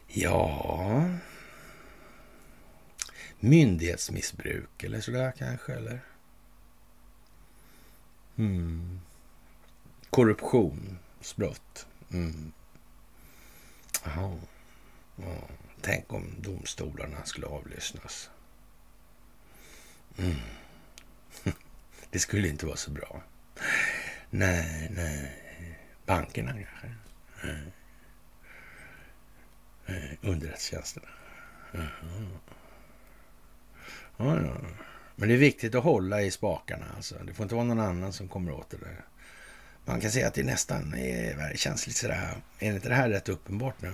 ja 0.07 1.09
myndighetsmissbruk 3.43 4.83
eller 4.83 5.01
sådär 5.01 5.33
kanske. 5.37 5.73
Eller? 5.73 5.99
Mm. 8.35 8.99
Korruptionsbrott. 10.09 11.87
Mm. 12.11 12.51
Ja. 14.03 14.35
Tänk 15.81 16.13
om 16.13 16.35
domstolarna 16.39 17.25
skulle 17.25 17.47
avlyssnas. 17.47 18.29
Mm. 20.17 20.35
Det 22.09 22.19
skulle 22.19 22.47
inte 22.47 22.65
vara 22.65 22.77
så 22.77 22.91
bra. 22.91 23.23
Nej, 24.29 24.91
nej. 24.95 25.39
Bankerna 26.05 26.51
kanske. 26.51 26.95
Nej. 27.43 27.71
Underrättelsetjänsterna. 30.21 31.07
Jaha. 31.71 32.39
Ja, 34.17 34.41
ja. 34.41 34.57
Men 35.15 35.29
det 35.29 35.35
är 35.35 35.39
viktigt 35.39 35.75
att 35.75 35.83
hålla 35.83 36.21
i 36.21 36.31
spakarna. 36.31 36.85
Alltså. 36.95 37.15
Det 37.27 37.33
får 37.33 37.43
inte 37.43 37.55
vara 37.55 37.65
någon 37.65 37.79
annan 37.79 38.13
som 38.13 38.27
kommer 38.27 38.51
åt 38.51 38.69
det 38.69 38.77
där. 38.77 39.05
Man 39.85 40.01
kan 40.01 40.11
säga 40.11 40.27
att 40.27 40.33
det 40.33 40.43
nästan 40.43 40.93
eh, 40.93 41.39
är, 41.39 41.55
känsligt 41.55 41.95
sådär. 41.95 42.35
Är 42.59 42.73
inte 42.73 42.89
det 42.89 42.95
här 42.95 43.09
rätt 43.09 43.29
uppenbart 43.29 43.81
nu? 43.81 43.93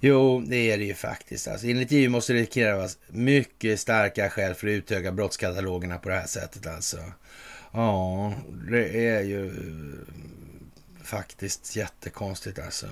Jo, 0.00 0.40
det 0.40 0.56
är 0.56 0.78
det 0.78 0.84
ju 0.84 0.94
faktiskt. 0.94 1.48
Alltså, 1.48 1.66
enligt 1.66 1.92
EU 1.92 2.10
måste 2.10 2.32
det 2.32 2.46
krävas 2.46 2.98
mycket 3.08 3.80
starka 3.80 4.30
skäl 4.30 4.54
för 4.54 4.66
att 4.66 4.70
utöka 4.70 5.12
brottskatalogerna 5.12 5.98
på 5.98 6.08
det 6.08 6.14
här 6.14 6.26
sättet. 6.26 6.66
Alltså. 6.66 6.98
Ja, 7.72 8.32
det 8.68 9.08
är 9.08 9.22
ju 9.22 9.52
faktiskt 11.02 11.76
jättekonstigt 11.76 12.58
alltså. 12.58 12.88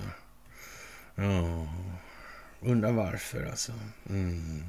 Ja, 1.15 1.69
undrar 2.61 2.93
varför 2.93 3.47
alltså. 3.47 3.73
Mm. 4.09 4.65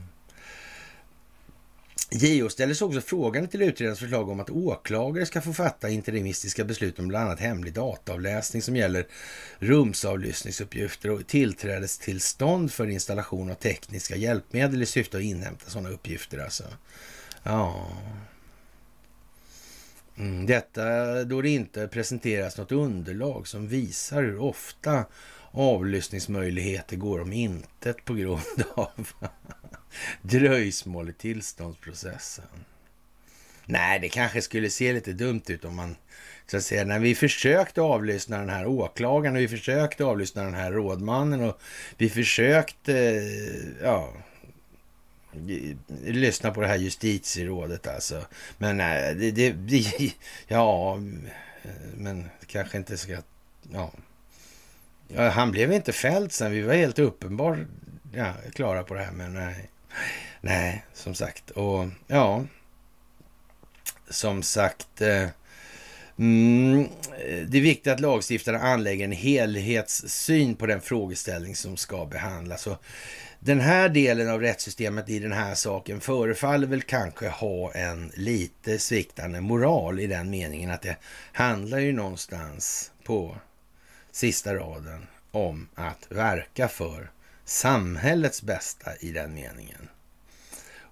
JO 2.14 2.50
ställer 2.50 2.74
sig 2.74 2.86
också 2.86 3.02
frågan 3.02 3.48
till 3.48 3.62
utredarens 3.62 4.00
förslag 4.00 4.30
om 4.30 4.40
att 4.40 4.50
åklagare 4.50 5.26
ska 5.26 5.42
få 5.42 5.54
fatta 5.54 5.90
interimistiska 5.90 6.64
beslut 6.64 7.00
om 7.00 7.08
bland 7.08 7.26
annat 7.26 7.40
hemlig 7.40 7.74
dataavläsning 7.74 8.62
som 8.62 8.76
gäller 8.76 9.08
rumsavlyssningsuppgifter 9.60 11.10
och 11.12 11.28
tillträdestillstånd 11.28 12.72
för 12.72 12.88
installation 12.88 13.52
av 13.52 13.56
tekniska 13.56 14.16
hjälpmedel 14.16 14.82
i 14.82 14.86
syfte 14.86 15.18
att 15.18 15.24
inhämta 15.24 15.70
sådana 15.70 15.90
uppgifter. 15.90 16.38
Alltså. 16.38 16.64
Ja. 17.44 17.88
Mm, 20.18 20.46
detta 20.46 21.24
då 21.24 21.42
det 21.42 21.50
inte 21.50 21.88
presenteras 21.88 22.58
något 22.58 22.72
underlag 22.72 23.48
som 23.48 23.68
visar 23.68 24.24
hur 24.24 24.40
ofta 24.40 25.06
avlyssningsmöjligheter 25.52 26.96
går 26.96 27.22
om 27.22 27.34
intet 27.34 28.06
på 28.06 28.14
grund 28.14 28.64
av 28.76 29.10
dröjsmål 30.22 31.10
i 31.10 31.14
tillståndsprocessen. 31.14 32.46
Nej, 33.66 34.00
det 34.00 34.10
kanske 34.10 34.42
skulle 34.42 34.70
se 34.70 34.94
lite 34.94 35.14
dumt 35.14 35.42
ut 35.48 35.66
om 35.66 35.76
man 35.76 35.96
så 36.48 36.58
att 36.58 36.64
säga, 36.64 36.84
när 36.84 37.00
vi 37.00 37.16
försökte 37.16 37.82
avlyssna 37.82 38.38
den 38.38 38.50
här 38.50 38.68
åklagaren 38.68 39.36
och 39.36 39.42
vi 39.42 39.48
försökte 39.48 40.06
avlyssna 40.06 40.44
den 40.44 40.54
här 40.54 40.72
rådmannen 40.72 41.42
och 41.42 41.62
vi 41.98 42.10
försökte, 42.10 42.94
eh, 42.94 43.84
ja, 43.84 44.14
lyssna 46.06 46.52
på 46.52 46.62
det 46.62 46.68
här 46.68 46.78
justitierådet 46.78 47.88
alltså. 47.88 48.26
Men 48.58 48.78
nej, 48.78 49.16
det, 49.16 49.32
det, 49.32 49.52
det 49.52 50.14
ja, 50.48 51.00
men 51.98 52.30
kanske 52.48 52.78
inte 52.78 52.98
ska, 52.98 53.18
ja. 53.74 53.92
ja. 55.08 55.30
Han 55.30 55.52
blev 55.52 55.74
inte 55.74 55.92
fälld 55.92 56.32
sen, 56.32 56.52
vi 56.52 56.62
var 56.62 56.74
helt 56.74 57.00
uppenbart 57.00 57.60
ja, 58.14 58.34
klara 58.54 58.84
på 58.84 58.94
det 58.94 59.04
här, 59.04 59.12
men 59.12 59.34
nej. 59.34 59.71
Nej, 60.42 60.86
som 60.94 61.16
sagt. 61.16 61.50
Och 61.50 61.88
ja, 62.08 62.46
som 64.10 64.44
sagt. 64.44 65.02
Eh, 65.02 65.28
mm, 66.20 66.80
eh, 66.80 67.46
det 67.48 67.58
är 67.58 67.62
viktigt 67.62 67.94
att 67.94 68.00
lagstiftaren 68.00 68.62
anlägger 68.62 69.06
en 69.06 69.12
helhetssyn 69.12 70.56
på 70.56 70.66
den 70.66 70.82
frågeställning 70.82 71.56
som 71.56 71.78
ska 71.78 72.06
behandlas. 72.06 72.68
Och 72.68 72.84
den 73.40 73.60
här 73.60 73.90
delen 73.90 74.30
av 74.30 74.42
rättssystemet 74.42 75.10
i 75.10 75.20
den 75.20 75.32
här 75.32 75.56
saken 75.56 76.02
förefaller 76.02 76.68
väl 76.68 76.82
kanske 76.82 77.30
ha 77.30 77.72
en 77.72 78.12
lite 78.16 78.80
sviktande 78.80 79.42
moral 79.42 80.00
i 80.00 80.08
den 80.08 80.30
meningen 80.30 80.72
att 80.72 80.82
det 80.82 80.98
handlar 81.32 81.80
ju 81.80 81.94
någonstans 81.94 82.92
på 83.04 83.36
sista 84.12 84.56
raden 84.56 85.08
om 85.32 85.68
att 85.76 86.08
verka 86.10 86.68
för 86.68 87.12
samhällets 87.52 88.42
bästa 88.42 88.96
i 89.00 89.12
den 89.12 89.34
meningen. 89.34 89.90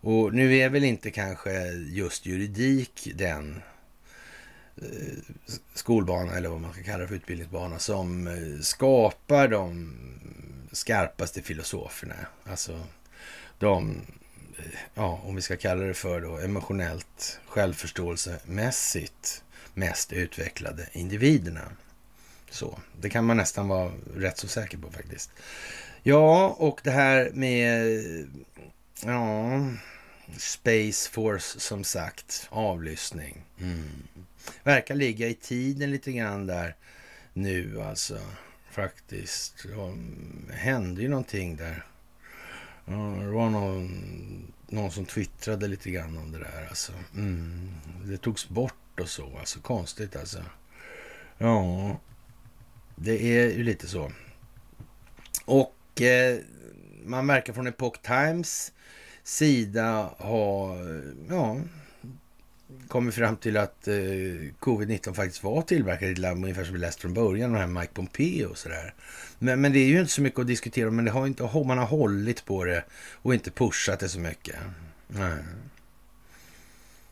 Och 0.02 0.34
nu 0.34 0.57
är 0.57 0.69
väl 0.69 0.84
inte 0.84 1.11
kanske 1.11 1.68
just 1.72 2.26
juridik 2.26 3.07
den 3.15 3.61
eh, 4.77 5.18
skolbana 5.73 6.34
eller 6.34 6.49
vad 6.49 6.61
man 6.61 6.73
ska 6.73 6.84
kalla 6.84 6.98
det 6.98 7.07
för 7.07 7.15
utbildningsbana 7.15 7.80
som 7.80 8.27
eh, 8.27 8.61
skapar 8.61 9.48
de 9.48 9.95
skarpaste 10.72 11.41
filosoferna. 11.41 12.15
Alltså 12.44 12.80
de, 13.60 14.02
eh, 14.57 14.80
ja, 14.94 15.22
om 15.26 15.36
vi 15.36 15.41
ska 15.41 15.57
kalla 15.57 15.84
det 15.84 15.94
för 15.94 16.22
då, 16.22 16.38
emotionellt 16.38 17.40
självförståelsemässigt 17.48 19.44
mest 19.73 20.14
utvecklade 20.14 20.90
individerna. 20.91 21.72
Så, 22.49 22.80
det 23.02 23.10
kan 23.10 23.26
man 23.26 23.38
nästan 23.38 23.68
vara 23.68 23.91
rätt 24.15 24.38
så 24.38 24.48
säker 24.48 24.77
på 24.77 24.91
faktiskt. 24.91 25.31
Ja, 26.04 26.56
och 26.60 26.82
det 26.84 26.92
här 26.92 27.32
med 27.34 28.02
ja, 29.06 29.66
Space 30.38 31.12
Force 31.12 31.60
som 31.60 31.84
sagt, 31.84 32.48
avlyssning. 32.50 33.46
Mm. 33.60 33.90
Verkar 34.64 34.96
ligga 34.96 35.28
i 35.28 35.34
tiden 35.34 35.92
lite 35.92 36.12
grann 36.12 36.48
där 36.48 36.76
nu 37.34 37.82
alltså. 37.82 38.20
Faktiskt. 38.72 39.66
Det 40.48 40.54
hände 40.54 41.02
ju 41.02 41.10
någonting 41.10 41.56
där. 41.56 41.86
Ja, 42.86 42.94
det 43.22 43.32
var 43.32 43.50
någon, 43.50 44.54
någon 44.68 44.92
som 44.92 45.06
twittrade 45.06 45.68
lite 45.68 45.92
grann 45.92 46.18
om 46.18 46.32
det 46.32 46.40
där 46.40 46.68
alltså. 46.70 46.92
Mm. 47.16 47.70
Det 48.04 48.18
togs 48.18 48.50
bort 48.50 49.00
och 49.00 49.10
så. 49.10 49.38
Alltså 49.38 49.60
konstigt 49.60 50.16
alltså. 50.16 50.40
Ja, 51.38 52.00
det 52.96 53.24
är 53.24 53.52
ju 53.52 53.64
lite 53.64 53.88
så. 53.88 54.12
Och 55.46 55.76
eh, 56.02 56.38
man 57.04 57.28
verkar 57.28 57.54
från 57.54 57.68
Epoch 57.68 58.02
Times 58.02 58.72
sida 59.24 60.14
ha 60.18 60.76
ja, 61.30 61.58
kommit 62.88 63.16
fram 63.16 63.36
till 63.36 63.58
att 63.58 63.88
eh, 63.88 63.94
covid-19 64.60 65.14
faktiskt 65.14 65.44
var 65.44 65.62
tillverkad 65.62 66.10
i 66.10 66.12
ett 66.12 66.18
labb, 66.18 66.38
ungefär 66.38 66.64
som 66.64 66.74
vi 66.74 66.80
läste 66.80 67.02
från 67.02 67.14
början, 67.14 67.52
med 67.52 67.62
här 67.62 67.68
Mike 67.68 67.94
Pompeo 67.94 68.50
och 68.50 68.58
sådär. 68.58 68.94
Men, 69.40 69.62
men 69.62 69.74
det 69.74 69.80
är 69.80 69.88
ju 69.88 70.00
inte 70.00 70.12
så 70.12 70.22
mycket 70.22 70.40
att 70.40 70.48
diskutera 70.48 70.92
men 70.92 71.06
det 71.06 71.12
har 71.12 71.28
inte, 71.28 71.44
man 71.44 71.78
har 71.78 71.86
hållit 71.86 72.46
på 72.46 72.66
det 72.66 72.84
och 73.22 73.34
inte 73.34 73.52
pushat 73.52 74.00
det 74.00 74.10
så 74.10 74.20
mycket. 74.20 74.56
Nej. 75.08 75.38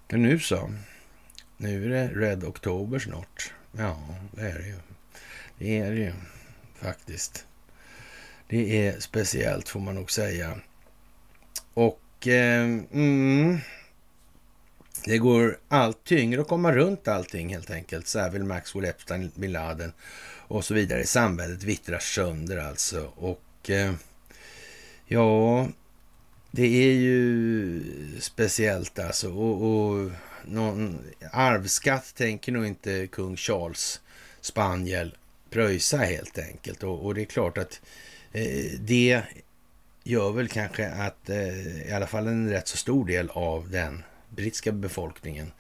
Men 0.10 0.22
nu 0.22 0.40
så. 0.40 0.72
Nu 1.58 1.86
är 1.86 1.90
det 1.90 2.08
Red 2.08 2.44
October 2.44 3.00
snart. 3.00 3.54
Ja, 3.72 3.98
det 4.32 4.42
är 4.42 4.60
det 4.60 4.68
ju. 4.68 4.76
Det 5.58 5.78
är 5.78 5.92
det 5.92 5.98
ju 5.98 6.14
faktiskt. 6.76 7.46
Det 8.50 8.88
är 8.88 9.00
speciellt 9.00 9.70
får 9.70 9.80
man 9.80 9.96
nog 9.96 10.12
säga. 10.12 10.58
Och 11.74 12.28
eh, 12.28 12.64
mm, 12.94 13.58
det 15.06 15.18
går 15.18 15.58
allt 15.68 16.04
tyngre 16.04 16.42
att 16.42 16.48
komma 16.48 16.72
runt 16.72 17.08
allting 17.08 17.50
helt 17.50 17.72
enkelt. 17.72 18.08
Savile, 18.08 18.46
Maxwell, 18.46 18.86
Epstein, 18.86 19.32
bin 19.36 19.52
Laden 19.52 19.94
och 20.48 20.66
så 20.66 20.74
vidare. 20.74 21.06
Samhället 21.06 21.64
vittrar 21.64 22.00
sönder 22.00 22.58
alltså. 22.58 23.12
Och 23.16 23.70
eh, 23.70 23.94
ja, 25.06 25.68
det 26.52 26.88
är 26.88 26.94
ju 26.94 27.82
speciellt 28.20 29.00
alltså. 29.00 29.34
Och, 29.34 29.64
och 29.64 30.12
någon 30.46 31.00
arvsskatt 31.32 32.16
tänker 32.16 32.52
nog 32.52 32.66
inte 32.66 33.08
kung 33.08 33.38
Charles 33.38 34.02
Spaniel 34.42 35.18
pröjsa 35.50 35.98
helt 35.98 36.38
enkelt. 36.38 36.84
Och, 36.84 37.06
och 37.06 37.16
det 37.16 37.22
är 37.22 37.26
klart 37.26 37.58
att 37.58 37.82
Eh, 38.32 38.80
det 38.80 39.22
gör 40.04 40.32
väl 40.32 40.48
kanske 40.48 40.88
att 40.90 41.30
eh, 41.30 41.88
i 41.90 41.92
alla 41.92 42.08
fall 42.08 42.28
en 42.28 42.50
rätt 42.50 42.68
så 42.68 42.78
stor 42.78 43.06
del 43.06 43.30
av 43.30 43.70
den 43.70 44.04
brittiska 44.30 44.72
befolkningen 44.72 45.52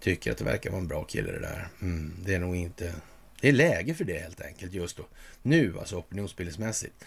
tycker 0.00 0.32
att 0.32 0.38
det 0.38 0.44
verkar 0.44 0.70
vara 0.70 0.80
en 0.80 0.88
bra 0.88 1.04
kille 1.04 1.32
det 1.32 1.40
där. 1.40 1.68
Mm, 1.82 2.12
det 2.24 2.34
är 2.34 2.38
nog 2.38 2.56
inte... 2.56 2.94
Det 3.40 3.48
är 3.48 3.52
läge 3.52 3.94
för 3.94 4.04
det 4.04 4.18
helt 4.18 4.40
enkelt 4.40 4.72
just 4.72 4.96
då. 4.96 5.02
Nu 5.42 5.78
alltså 5.78 5.96
opinionsbildningsmässigt. 5.96 7.04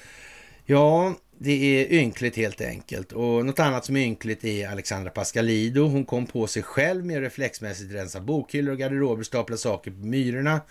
Ja, 0.65 1.15
det 1.37 1.51
är 1.51 1.93
ynkligt 1.93 2.35
helt 2.35 2.61
enkelt. 2.61 3.11
Och 3.11 3.45
något 3.45 3.59
annat 3.59 3.85
som 3.85 3.95
är 3.95 4.01
ynkligt 4.01 4.45
är 4.45 4.67
Alexandra 4.67 5.11
Pascalido. 5.11 5.87
Hon 5.87 6.05
kom 6.05 6.25
på 6.27 6.47
sig 6.47 6.63
själv 6.63 7.05
med 7.05 7.17
att 7.17 7.23
reflexmässigt 7.23 7.93
rensa 7.93 8.19
bokhyllor 8.19 8.73
och 8.73 8.79
garderober, 8.79 9.23
stapla 9.23 9.57
saker 9.57 9.91
på 9.91 9.97
myrorna 9.97 10.61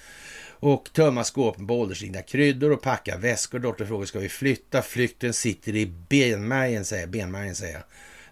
och 0.64 0.90
tömma 0.92 1.24
skåpen 1.24 1.66
på 1.66 1.80
ålderstigna 1.80 2.22
kryddor 2.22 2.72
och 2.72 2.82
packa 2.82 3.16
väskor. 3.16 3.58
Dottern 3.58 3.86
frågar, 3.86 4.06
ska 4.06 4.18
vi 4.18 4.28
flytta? 4.28 4.82
Flykten 4.82 5.32
sitter 5.32 5.76
i 5.76 5.86
benmärgen, 5.86 6.84
säger 6.84 7.06
benmärgen, 7.06 7.54
säger 7.54 7.74
jag. 7.74 7.82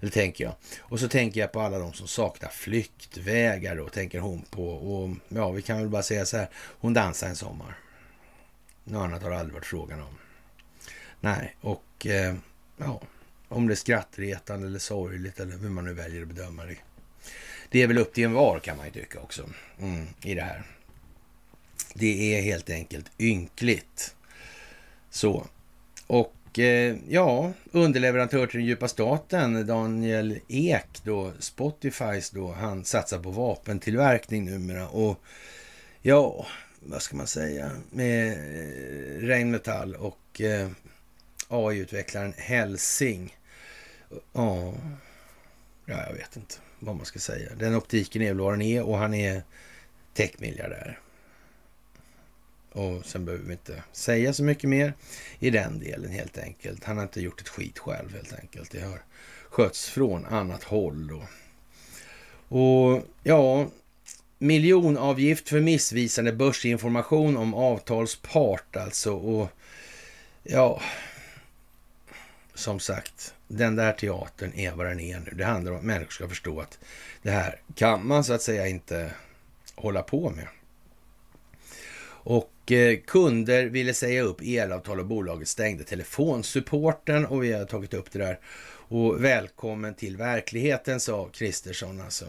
Eller 0.00 0.10
tänker 0.10 0.44
jag. 0.44 0.54
Och 0.80 1.00
så 1.00 1.08
tänker 1.08 1.40
jag 1.40 1.52
på 1.52 1.60
alla 1.60 1.78
de 1.78 1.92
som 1.92 2.08
saknar 2.08 2.48
flyktvägar 2.48 3.76
då, 3.76 3.88
tänker 3.88 4.20
hon 4.20 4.42
på. 4.42 4.68
Och 4.68 5.16
ja, 5.28 5.50
vi 5.50 5.62
kan 5.62 5.78
väl 5.78 5.88
bara 5.88 6.02
säga 6.02 6.24
så 6.24 6.36
här, 6.36 6.48
hon 6.54 6.94
dansar 6.94 7.28
en 7.28 7.36
sommar. 7.36 7.78
Något 8.84 9.04
annat 9.04 9.22
har 9.22 9.30
det 9.30 9.38
aldrig 9.38 9.54
varit 9.54 9.66
frågan 9.66 10.00
om. 10.00 10.18
Nej, 11.20 11.56
och 11.60 12.06
eh, 12.06 12.34
ja, 12.76 13.00
om 13.48 13.66
det 13.66 13.74
är 13.74 13.76
skrattretande 13.76 14.66
eller 14.66 14.78
sorgligt 14.78 15.40
eller 15.40 15.56
hur 15.56 15.68
man 15.68 15.84
nu 15.84 15.92
väljer 15.92 16.22
att 16.22 16.28
bedöma 16.28 16.64
det. 16.64 16.76
Det 17.70 17.82
är 17.82 17.86
väl 17.86 17.98
upp 17.98 18.14
till 18.14 18.24
en 18.24 18.32
var 18.32 18.58
kan 18.58 18.76
man 18.76 18.86
ju 18.86 18.92
tycka 18.92 19.20
också 19.20 19.48
mm, 19.78 20.06
i 20.22 20.34
det 20.34 20.42
här. 20.42 20.62
Det 21.94 22.36
är 22.36 22.42
helt 22.42 22.70
enkelt 22.70 23.10
ynkligt. 23.18 24.14
Så. 25.10 25.46
Och 26.06 26.58
eh, 26.58 26.96
ja, 27.08 27.52
underleverantör 27.72 28.46
till 28.46 28.58
den 28.60 28.66
djupa 28.66 28.88
staten, 28.88 29.66
Daniel 29.66 30.38
Ek, 30.48 31.00
då, 31.04 31.32
Spotifys 31.38 32.30
då, 32.30 32.52
han 32.52 32.84
satsar 32.84 33.18
på 33.18 33.30
vapentillverkning 33.30 34.44
numera. 34.44 34.88
Och 34.88 35.20
ja, 36.02 36.46
vad 36.80 37.02
ska 37.02 37.16
man 37.16 37.26
säga, 37.26 37.70
med 37.90 38.32
eh, 38.32 39.26
Rheinmetall 39.26 39.94
och 39.94 40.40
eh, 40.40 40.70
AI-utvecklaren 41.48 42.34
Helsing. 42.36 43.36
Ja, 44.32 44.74
ja, 45.86 46.06
jag 46.06 46.14
vet 46.14 46.36
inte 46.36 46.54
vad 46.78 46.96
man 46.96 47.06
ska 47.06 47.18
säga. 47.18 47.50
Den 47.56 47.74
optiken 47.74 48.22
är 48.22 48.26
väl 48.26 48.40
vad 48.40 48.52
den 48.52 48.62
är 48.62 48.82
och 48.82 48.98
han 48.98 49.14
är 49.14 49.42
techmiljardär. 50.14 50.98
Och 52.72 53.06
sen 53.06 53.24
behöver 53.24 53.44
vi 53.44 53.52
inte 53.52 53.82
säga 53.92 54.32
så 54.32 54.44
mycket 54.44 54.70
mer 54.70 54.94
i 55.38 55.50
den 55.50 55.78
delen 55.78 56.10
helt 56.10 56.38
enkelt. 56.38 56.84
Han 56.84 56.96
har 56.96 57.02
inte 57.02 57.20
gjort 57.20 57.40
ett 57.40 57.48
skit 57.48 57.78
själv 57.78 58.12
helt 58.14 58.32
enkelt. 58.40 58.70
Det 58.70 58.80
har 58.80 59.02
skötts 59.50 59.88
från 59.88 60.26
annat 60.26 60.62
håll. 60.62 61.06
Då. 61.06 61.22
Och 62.56 63.02
ja, 63.22 63.66
miljonavgift 64.38 65.48
för 65.48 65.60
missvisande 65.60 66.32
börsinformation 66.32 67.36
om 67.36 67.54
avtalspart 67.54 68.76
alltså. 68.76 69.12
Och 69.12 69.48
ja, 70.42 70.80
som 72.54 72.80
sagt, 72.80 73.34
den 73.48 73.76
där 73.76 73.92
teatern 73.92 74.52
är 74.54 74.72
vad 74.72 74.86
den 74.86 75.00
är 75.00 75.20
nu. 75.20 75.30
Det 75.36 75.44
handlar 75.44 75.72
om 75.72 75.78
att 75.78 75.84
människor 75.84 76.10
ska 76.10 76.28
förstå 76.28 76.60
att 76.60 76.78
det 77.22 77.30
här 77.30 77.60
kan 77.74 78.06
man 78.06 78.24
så 78.24 78.32
att 78.32 78.42
säga 78.42 78.66
inte 78.66 79.12
hålla 79.74 80.02
på 80.02 80.30
med. 80.30 80.46
Och 82.24 82.72
eh, 82.72 82.98
kunder 83.06 83.66
ville 83.66 83.94
säga 83.94 84.22
upp 84.22 84.40
elavtal 84.42 85.00
och 85.00 85.06
bolaget 85.06 85.48
stängde 85.48 85.84
telefonsupporten 85.84 87.26
och 87.26 87.44
vi 87.44 87.52
har 87.52 87.64
tagit 87.64 87.94
upp 87.94 88.12
det 88.12 88.18
där. 88.18 88.38
Och 88.88 89.24
välkommen 89.24 89.94
till 89.94 90.16
verkligheten, 90.16 91.00
sa 91.00 91.28
Kristersson 91.28 92.00
alltså. 92.00 92.24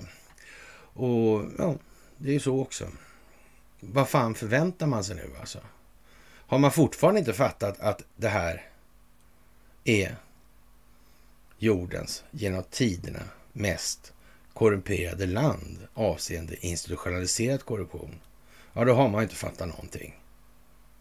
Och 0.93 1.45
ja, 1.57 1.75
det 2.17 2.29
är 2.29 2.33
ju 2.33 2.39
så 2.39 2.59
också. 2.59 2.87
Vad 3.79 4.09
fan 4.09 4.35
förväntar 4.35 4.87
man 4.87 5.03
sig 5.03 5.15
nu 5.15 5.29
alltså? 5.39 5.59
Har 6.47 6.59
man 6.59 6.71
fortfarande 6.71 7.19
inte 7.19 7.33
fattat 7.33 7.79
att 7.79 8.01
det 8.15 8.29
här 8.29 8.61
är 9.83 10.15
jordens 11.57 12.23
genom 12.31 12.63
tiderna 12.69 13.23
mest 13.53 14.13
korrumperade 14.53 15.25
land 15.25 15.77
avseende 15.93 16.65
institutionaliserad 16.65 17.65
korruption? 17.65 18.19
Ja, 18.73 18.85
då 18.85 18.93
har 18.93 19.09
man 19.09 19.23
inte 19.23 19.35
fattat 19.35 19.67
någonting. 19.67 20.19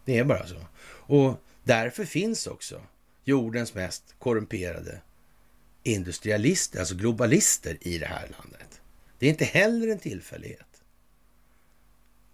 Det 0.05 0.17
är 0.17 0.23
bara 0.23 0.47
så. 0.47 0.65
Och 0.85 1.39
därför 1.63 2.05
finns 2.05 2.47
också 2.47 2.81
jordens 3.23 3.73
mest 3.73 4.15
korrumperade 4.19 5.01
industrialister, 5.83 6.79
alltså 6.79 6.95
globalister 6.95 7.77
i 7.81 7.97
det 7.97 8.05
här 8.05 8.27
landet. 8.39 8.81
Det 9.19 9.25
är 9.25 9.29
inte 9.29 9.45
heller 9.45 9.87
en 9.87 9.99
tillfällighet. 9.99 10.83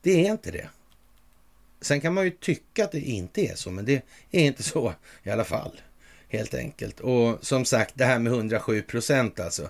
Det 0.02 0.26
är 0.28 0.32
inte 0.32 0.52
det. 0.52 0.70
Sen 1.82 2.02
kan 2.02 2.14
man 2.14 2.26
ju 2.26 2.32
tycka 2.32 2.84
att 2.84 2.92
det 2.92 3.02
inte 3.02 3.42
är 3.42 3.56
så, 3.56 3.72
men 3.72 3.86
det 3.86 4.06
är 4.32 4.42
inte 4.42 4.64
så 4.64 4.94
i 5.24 5.30
alla 5.30 5.44
fall. 5.44 5.82
Helt 6.28 6.54
enkelt. 6.54 7.00
Och 7.00 7.46
som 7.46 7.66
sagt, 7.66 7.94
det 7.98 8.06
här 8.06 8.20
med 8.20 8.34
107 8.34 8.82
procent 8.82 9.40
alltså. 9.40 9.70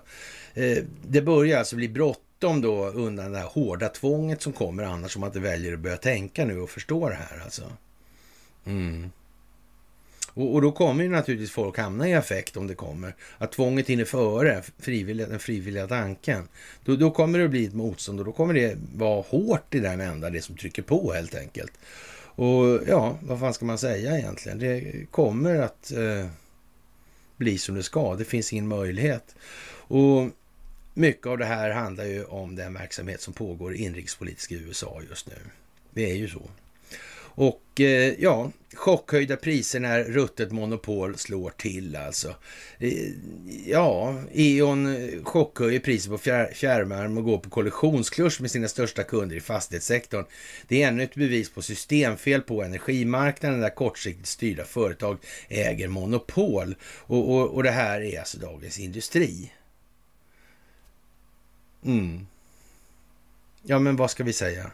Eh, 0.54 0.84
det 1.08 1.22
börjar 1.22 1.58
alltså 1.58 1.76
bli 1.76 1.88
bråttom 2.40 2.60
då 2.60 2.86
undan 2.86 3.32
det 3.32 3.38
här 3.38 3.46
hårda 3.46 3.88
tvånget 3.88 4.42
som 4.42 4.52
kommer 4.52 4.82
annars 4.82 5.16
om 5.16 5.20
man 5.20 5.28
inte 5.28 5.40
väljer 5.40 5.72
att 5.72 5.80
börja 5.80 5.96
tänka 5.96 6.44
nu 6.44 6.60
och 6.60 6.70
förstå 6.70 7.08
det 7.08 7.14
här 7.14 7.40
alltså. 7.44 7.62
Mm. 8.64 9.10
Och, 10.34 10.54
och, 10.54 10.62
då 10.62 10.72
kommer 10.72 11.04
ju 11.04 11.10
naturligtvis 11.10 11.50
folk 11.50 11.78
hamna 11.78 12.08
i 12.08 12.14
affekt 12.14 12.56
om 12.56 12.66
det 12.66 12.74
kommer. 12.74 13.14
Att 13.38 13.52
tvånget 13.52 13.88
hinner 13.88 14.04
före 14.04 14.62
frivilliga, 14.78 15.26
den 15.26 15.38
frivilliga 15.38 15.86
tanken. 15.86 16.48
Då, 16.84 16.96
då 16.96 17.10
kommer 17.10 17.38
det 17.38 17.44
att 17.44 17.50
bli 17.50 17.66
ett 17.66 17.74
motstånd 17.74 18.18
och 18.18 18.24
då 18.24 18.32
kommer 18.32 18.54
det 18.54 18.76
vara 18.96 19.20
hårt 19.20 19.74
i 19.74 19.80
den 19.80 20.00
ända, 20.00 20.30
det 20.30 20.42
som 20.42 20.56
trycker 20.56 20.82
på 20.82 21.12
helt 21.12 21.34
enkelt. 21.34 21.72
Och 22.36 22.80
ja, 22.86 23.18
vad 23.22 23.40
fan 23.40 23.54
ska 23.54 23.64
man 23.64 23.78
säga 23.78 24.18
egentligen? 24.18 24.58
Det 24.58 25.06
kommer 25.10 25.60
att 25.60 25.92
eh, 25.92 26.26
bli 27.36 27.58
som 27.58 27.74
det 27.74 27.82
ska. 27.82 28.14
Det 28.14 28.24
finns 28.24 28.52
ingen 28.52 28.68
möjlighet. 28.68 29.34
Och 29.88 30.30
mycket 30.94 31.26
av 31.26 31.38
det 31.38 31.44
här 31.44 31.70
handlar 31.70 32.04
ju 32.04 32.24
om 32.24 32.56
den 32.56 32.74
verksamhet 32.74 33.20
som 33.20 33.32
pågår 33.32 33.74
inrikespolitiskt 33.74 34.52
i 34.52 34.54
USA 34.54 35.00
just 35.08 35.26
nu. 35.26 35.36
Det 35.90 36.10
är 36.10 36.14
ju 36.14 36.28
så. 36.28 36.42
Och 37.34 37.80
eh, 37.80 38.14
ja, 38.18 38.50
chockhöjda 38.74 39.36
priser 39.36 39.80
när 39.80 40.04
ruttet 40.04 40.52
monopol 40.52 41.18
slår 41.18 41.50
till 41.50 41.96
alltså. 41.96 42.34
Eh, 42.78 42.92
ja, 43.66 44.22
E.ON 44.32 44.96
eh, 44.96 45.22
chockhöjer 45.22 45.80
priset 45.80 46.10
på 46.10 46.18
fjär, 46.18 46.52
fjärrvärme 46.54 47.20
och 47.20 47.26
går 47.26 47.38
på 47.38 47.50
kollisionskurs 47.50 48.40
med 48.40 48.50
sina 48.50 48.68
största 48.68 49.02
kunder 49.02 49.36
i 49.36 49.40
fastighetssektorn. 49.40 50.24
Det 50.68 50.82
är 50.82 50.88
ännu 50.88 51.02
ett 51.02 51.14
bevis 51.14 51.50
på 51.50 51.62
systemfel 51.62 52.40
på 52.40 52.62
energimarknaden 52.62 53.60
där 53.60 53.74
kortsiktigt 53.74 54.28
styrda 54.28 54.64
företag 54.64 55.18
äger 55.48 55.88
monopol. 55.88 56.74
Och, 56.82 57.34
och, 57.34 57.54
och 57.54 57.62
det 57.62 57.70
här 57.70 58.00
är 58.00 58.18
alltså 58.18 58.38
Dagens 58.38 58.78
Industri. 58.78 59.50
Mm. 61.84 62.26
Ja, 63.62 63.78
men 63.78 63.96
vad 63.96 64.10
ska 64.10 64.24
vi 64.24 64.32
säga? 64.32 64.70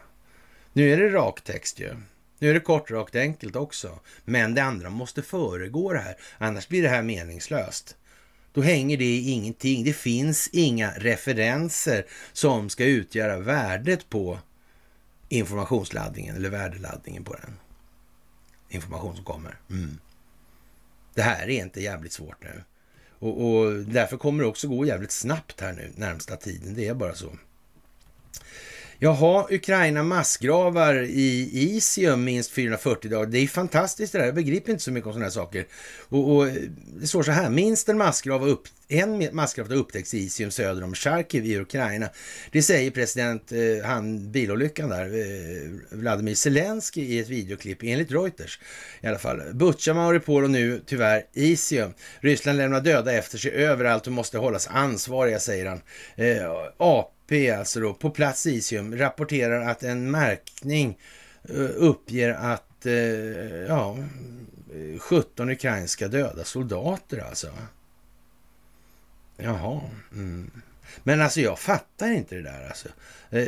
Nu 0.73 0.93
är 0.93 0.97
det 0.97 1.09
rak 1.09 1.41
text 1.41 1.79
ju. 1.79 1.95
Nu 2.39 2.49
är 2.49 2.53
det 2.53 2.59
kort, 2.59 2.91
rakt, 2.91 3.15
enkelt 3.15 3.55
också. 3.55 3.99
Men 4.25 4.53
det 4.53 4.63
andra 4.63 4.89
måste 4.89 5.21
föregå 5.21 5.93
det 5.93 5.99
här. 5.99 6.17
Annars 6.37 6.67
blir 6.67 6.83
det 6.83 6.89
här 6.89 7.01
meningslöst. 7.01 7.95
Då 8.53 8.61
hänger 8.61 8.97
det 8.97 9.05
i 9.05 9.29
ingenting. 9.29 9.83
Det 9.83 9.93
finns 9.93 10.47
inga 10.47 10.91
referenser 10.91 12.05
som 12.33 12.69
ska 12.69 12.85
utgöra 12.85 13.39
värdet 13.39 14.09
på 14.09 14.39
informationsladdningen 15.29 16.35
eller 16.35 16.49
värdeladdningen 16.49 17.23
på 17.23 17.33
den. 17.33 17.59
Information 18.69 19.15
som 19.15 19.25
kommer. 19.25 19.59
Mm. 19.69 19.97
Det 21.13 21.21
här 21.21 21.43
är 21.43 21.63
inte 21.63 21.81
jävligt 21.81 22.13
svårt 22.13 22.43
nu. 22.43 22.63
Och, 23.19 23.47
och, 23.47 23.73
därför 23.73 24.17
kommer 24.17 24.43
det 24.43 24.49
också 24.49 24.67
gå 24.67 24.85
jävligt 24.85 25.11
snabbt 25.11 25.61
här 25.61 25.73
nu 25.73 25.91
närmsta 25.95 26.35
tiden. 26.35 26.73
Det 26.73 26.87
är 26.87 26.93
bara 26.93 27.15
så. 27.15 27.29
Jaha, 28.99 29.47
Ukraina 29.51 30.03
massgravar 30.03 31.03
i 31.03 31.49
Isium 31.53 32.23
minst 32.23 32.51
440 32.51 33.11
dagar. 33.11 33.25
Det 33.25 33.37
är 33.37 33.47
fantastiskt 33.47 34.13
det 34.13 34.19
där. 34.19 34.25
Jag 34.25 34.35
begriper 34.35 34.71
inte 34.71 34.83
så 34.83 34.91
mycket 34.91 35.07
om 35.07 35.13
sådana 35.13 35.25
här 35.25 35.31
saker. 35.31 35.65
Och, 36.09 36.35
och 36.35 36.47
det 36.99 37.07
står 37.07 37.23
så 37.23 37.31
här, 37.31 37.49
minst 37.49 37.89
en 37.89 37.97
massgrav 37.97 38.47
upp, 38.47 38.67
en 38.87 39.35
massgrav 39.35 39.69
har 39.69 39.75
upptäckts 39.75 40.13
i 40.13 40.17
Isium 40.17 40.51
söder 40.51 40.83
om 40.83 40.93
Charkiv 40.93 41.45
i 41.45 41.59
Ukraina. 41.59 42.09
Det 42.51 42.61
säger 42.61 42.91
president, 42.91 43.51
eh, 43.51 43.85
han 43.85 44.31
bilolyckan 44.31 44.89
där, 44.89 45.05
eh, 45.05 45.97
Vladimir 45.97 46.35
Zelensky 46.35 47.01
i 47.01 47.19
ett 47.19 47.29
videoklipp 47.29 47.83
enligt 47.83 48.11
Reuters. 48.11 48.59
I 49.01 49.07
alla 49.07 49.19
fall. 49.19 49.41
Butja, 49.53 49.93
Mauripol 49.93 50.43
och 50.43 50.49
nu 50.49 50.81
tyvärr 50.85 51.23
Isium. 51.33 51.93
Ryssland 52.19 52.57
lämnar 52.57 52.81
döda 52.81 53.13
efter 53.13 53.37
sig 53.37 53.51
överallt 53.51 54.07
och 54.07 54.13
måste 54.13 54.37
hållas 54.37 54.67
ansvariga, 54.67 55.39
säger 55.39 55.65
han. 55.65 55.81
Eh, 56.15 56.51
AP, 56.77 57.16
alltså 57.31 57.79
då, 57.79 57.93
på 57.93 58.09
plats 58.09 58.45
i 58.45 58.51
Isium, 58.51 58.97
rapporterar 58.97 59.61
att 59.69 59.83
en 59.83 60.11
märkning 60.11 60.97
eh, 61.49 61.69
uppger 61.75 62.29
att 62.33 62.85
eh, 62.85 62.93
ja, 63.67 63.97
17 64.99 65.49
ukrainska 65.49 66.07
döda 66.07 66.43
soldater 66.43 67.25
alltså. 67.29 67.47
Jaha. 69.37 69.81
Mm. 70.11 70.51
Men 71.03 71.21
alltså 71.21 71.41
jag 71.41 71.59
fattar 71.59 72.11
inte 72.11 72.35
det 72.35 72.41
där 72.41 72.67
alltså. 72.67 72.87
Eh, 73.29 73.47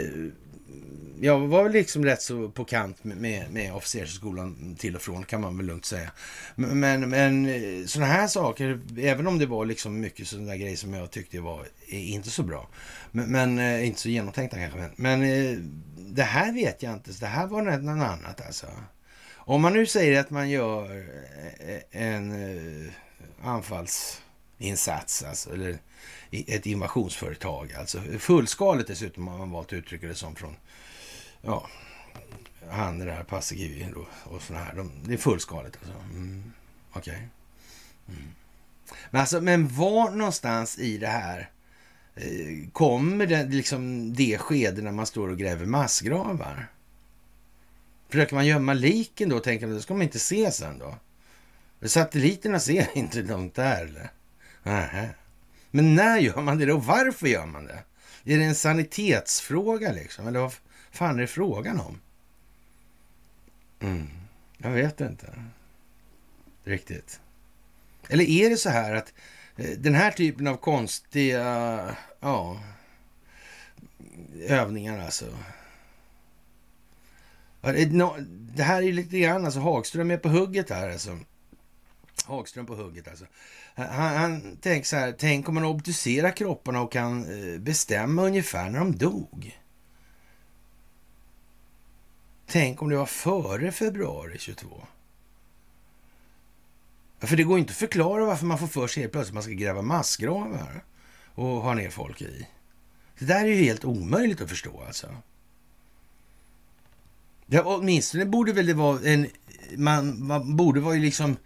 jag 1.22 1.40
var 1.40 1.64
väl 1.64 1.72
liksom 1.72 2.06
rätt 2.06 2.22
så 2.22 2.50
på 2.50 2.66
kant 2.66 3.04
med, 3.04 3.18
med, 3.18 3.52
med 3.52 3.74
officersskolan 3.74 4.76
till 4.80 4.96
och 4.96 5.02
från 5.02 5.24
kan 5.24 5.41
man 5.41 5.58
väl 5.58 5.66
lugnt 5.66 5.86
säga. 5.86 6.12
Men, 6.56 7.10
men, 7.10 7.46
eh, 7.46 7.86
sådana 7.86 8.12
här 8.12 8.28
saker, 8.28 8.80
även 8.98 9.28
om 9.28 9.40
det 9.40 9.46
var 9.46 9.66
liksom 9.66 10.00
mycket 10.00 10.28
sådana 10.28 10.58
grejer 10.58 10.76
som 10.76 10.94
jag 10.94 11.12
tyckte 11.12 11.40
var 11.40 11.68
eh, 11.88 12.12
inte 12.12 12.30
så 12.30 12.44
bra. 12.44 12.70
Men, 13.12 13.32
men 13.32 13.82
inte 13.84 14.00
så 14.00 14.10
genomtänkta 14.10 14.58
kanske. 14.58 14.80
Men, 14.80 15.20
men 15.20 15.84
det 15.96 16.24
här 16.24 16.54
vet 16.54 16.84
jag 16.84 16.94
inte. 16.94 17.14
Så 17.14 17.20
det 17.20 17.28
här 17.28 17.48
var 17.48 17.62
något 17.62 18.08
annat 18.08 18.46
alltså. 18.46 18.68
Om 19.36 19.62
man 19.62 19.74
nu 19.74 19.86
säger 19.86 20.20
att 20.20 20.30
man 20.30 20.50
gör 20.50 21.06
en 21.91 22.91
anfallsinsats, 23.44 25.24
alltså, 25.24 25.54
eller 25.54 25.78
ett 26.31 26.65
invasionsföretag, 26.65 27.73
alltså 27.73 28.01
fullskaligt 28.19 28.88
dessutom 28.88 29.27
har 29.27 29.38
man 29.38 29.51
valt 29.51 29.68
att 29.68 29.73
uttrycka 29.73 30.07
det 30.07 30.15
som 30.15 30.35
från, 30.35 30.56
ja, 31.41 31.68
han 32.69 32.99
det 32.99 33.11
här 33.11 33.23
Paasikivi 33.23 33.88
och, 33.95 34.34
och 34.34 34.41
sådana 34.41 34.65
här. 34.65 34.76
De, 34.76 34.91
det 35.06 35.14
är 35.14 35.18
fullskaligt 35.18 35.77
alltså. 35.81 35.99
Mm, 36.14 36.53
Okej. 36.91 37.14
Okay. 37.14 37.23
Mm. 38.18 38.31
Men 39.11 39.22
alltså, 39.22 39.41
men 39.41 39.68
var 39.68 40.11
någonstans 40.11 40.80
i 40.80 40.97
det 40.97 41.07
här 41.07 41.49
Eh, 42.19 42.69
kommer 42.72 43.26
det, 43.26 43.43
liksom 43.43 44.14
det 44.14 44.38
skede 44.38 44.81
när 44.81 44.91
man 44.91 45.06
står 45.06 45.27
och 45.27 45.38
gräver 45.38 45.65
massgravar? 45.65 46.68
Försöker 48.10 48.35
man 48.35 48.45
gömma 48.45 48.73
liken 48.73 49.30
då 49.30 49.35
och 49.35 49.43
tänker 49.43 49.68
att 49.68 49.73
det 49.73 49.81
ska 49.81 49.93
man 49.93 50.01
inte 50.01 50.19
se 50.19 50.51
sen 50.51 50.80
då? 50.80 50.95
Satelliterna 51.88 52.60
ser 52.60 52.88
inte 52.97 53.22
långt 53.22 53.56
där 53.56 53.85
eller? 53.85 54.11
Nähä. 54.64 55.10
Men 55.72 55.96
när 55.96 56.18
gör 56.18 56.41
man 56.41 56.58
det 56.58 56.66
då? 56.66 56.78
Varför 56.78 57.28
gör 57.28 57.46
man 57.46 57.66
det? 57.66 57.84
Är 58.24 58.38
det 58.38 58.44
en 58.44 58.56
sanitetsfråga 58.56 59.91
liksom? 59.91 60.28
Eller 60.28 60.40
vad 60.40 60.54
fan 60.91 61.16
är 61.16 61.22
det 61.22 61.28
frågan 61.28 61.80
om? 61.80 62.02
Mm. 63.80 64.08
Jag 64.58 64.72
vet 64.72 65.02
inte 65.02 65.34
riktigt. 66.64 67.20
Eller 68.10 68.24
är 68.24 68.50
det 68.50 68.58
så 68.58 68.70
här 68.70 68.96
att 68.96 69.14
eh, 69.56 69.70
den 69.78 69.96
här 69.96 70.12
typen 70.12 70.48
av 70.48 70.58
konstiga 70.58 71.96
ja, 72.20 72.64
övningar 74.48 75.00
alltså. 75.06 75.26
Det 78.32 78.64
här 78.64 78.78
är 78.78 78.82
ju 78.82 78.91
lite 78.91 79.20
grann, 79.20 79.46
alltså 79.46 79.60
Hagström 79.60 80.12
är 80.12 80.18
på 80.18 80.30
hugget 80.30 80.70
här 80.70 80.90
alltså. 80.90 81.20
Hagström 82.26 82.66
på 82.66 82.76
hugget 82.76 83.08
alltså. 83.08 83.26
Han, 83.76 84.16
han 84.16 84.58
tänker 84.58 84.88
så 84.88 84.96
här, 84.96 85.16
tänk 85.20 85.50
om 85.50 85.56
man 85.56 85.66
obducerar 85.66 86.32
kropparna 86.32 86.82
och 86.82 86.91
kan 86.91 87.24
eh, 87.54 87.60
bestämma 87.60 88.24
ungefär 88.24 88.70
när 88.70 88.80
de 88.80 88.98
dog. 88.98 89.60
Tänk 92.48 92.82
om 92.82 92.90
det 92.90 92.98
var 92.98 93.06
före 93.06 93.72
februari 93.72 94.38
22. 94.38 94.68
För 97.20 97.38
det 97.38 97.44
går 97.44 97.60
inte 97.60 97.72
att 97.72 97.78
förklara 97.78 98.26
varför 98.26 98.46
man 98.46 98.58
får 98.58 98.68
för 98.68 98.88
sig 98.88 99.04
helt 99.04 99.14
plötsligt 99.14 99.32
att 99.32 99.34
man 99.34 99.44
ska 99.44 99.52
gräva 99.52 99.82
massgravar 99.82 100.84
och 101.36 101.62
ha 101.62 101.74
ner 101.74 101.90
folk 101.90 102.22
i. 102.22 102.48
Det 103.20 103.26
där 103.26 103.41
är 103.41 103.48
ju 103.48 103.64
helt 103.64 103.86
omöjligt 103.86 104.41
att 104.41 104.50
förstå 104.50 104.84
alltså. 104.88 105.08
Ja, 107.46 107.64
åtminstone 107.66 108.26
borde 108.26 108.54
väl 108.54 108.66
det 108.66 108.74
vara 108.74 109.00
en... 109.02 109.28
Man, 109.78 110.28
man 110.28 110.56
borde 110.56 110.80
vara 110.80 110.96
ju 110.96 111.02
liksom 111.02 111.38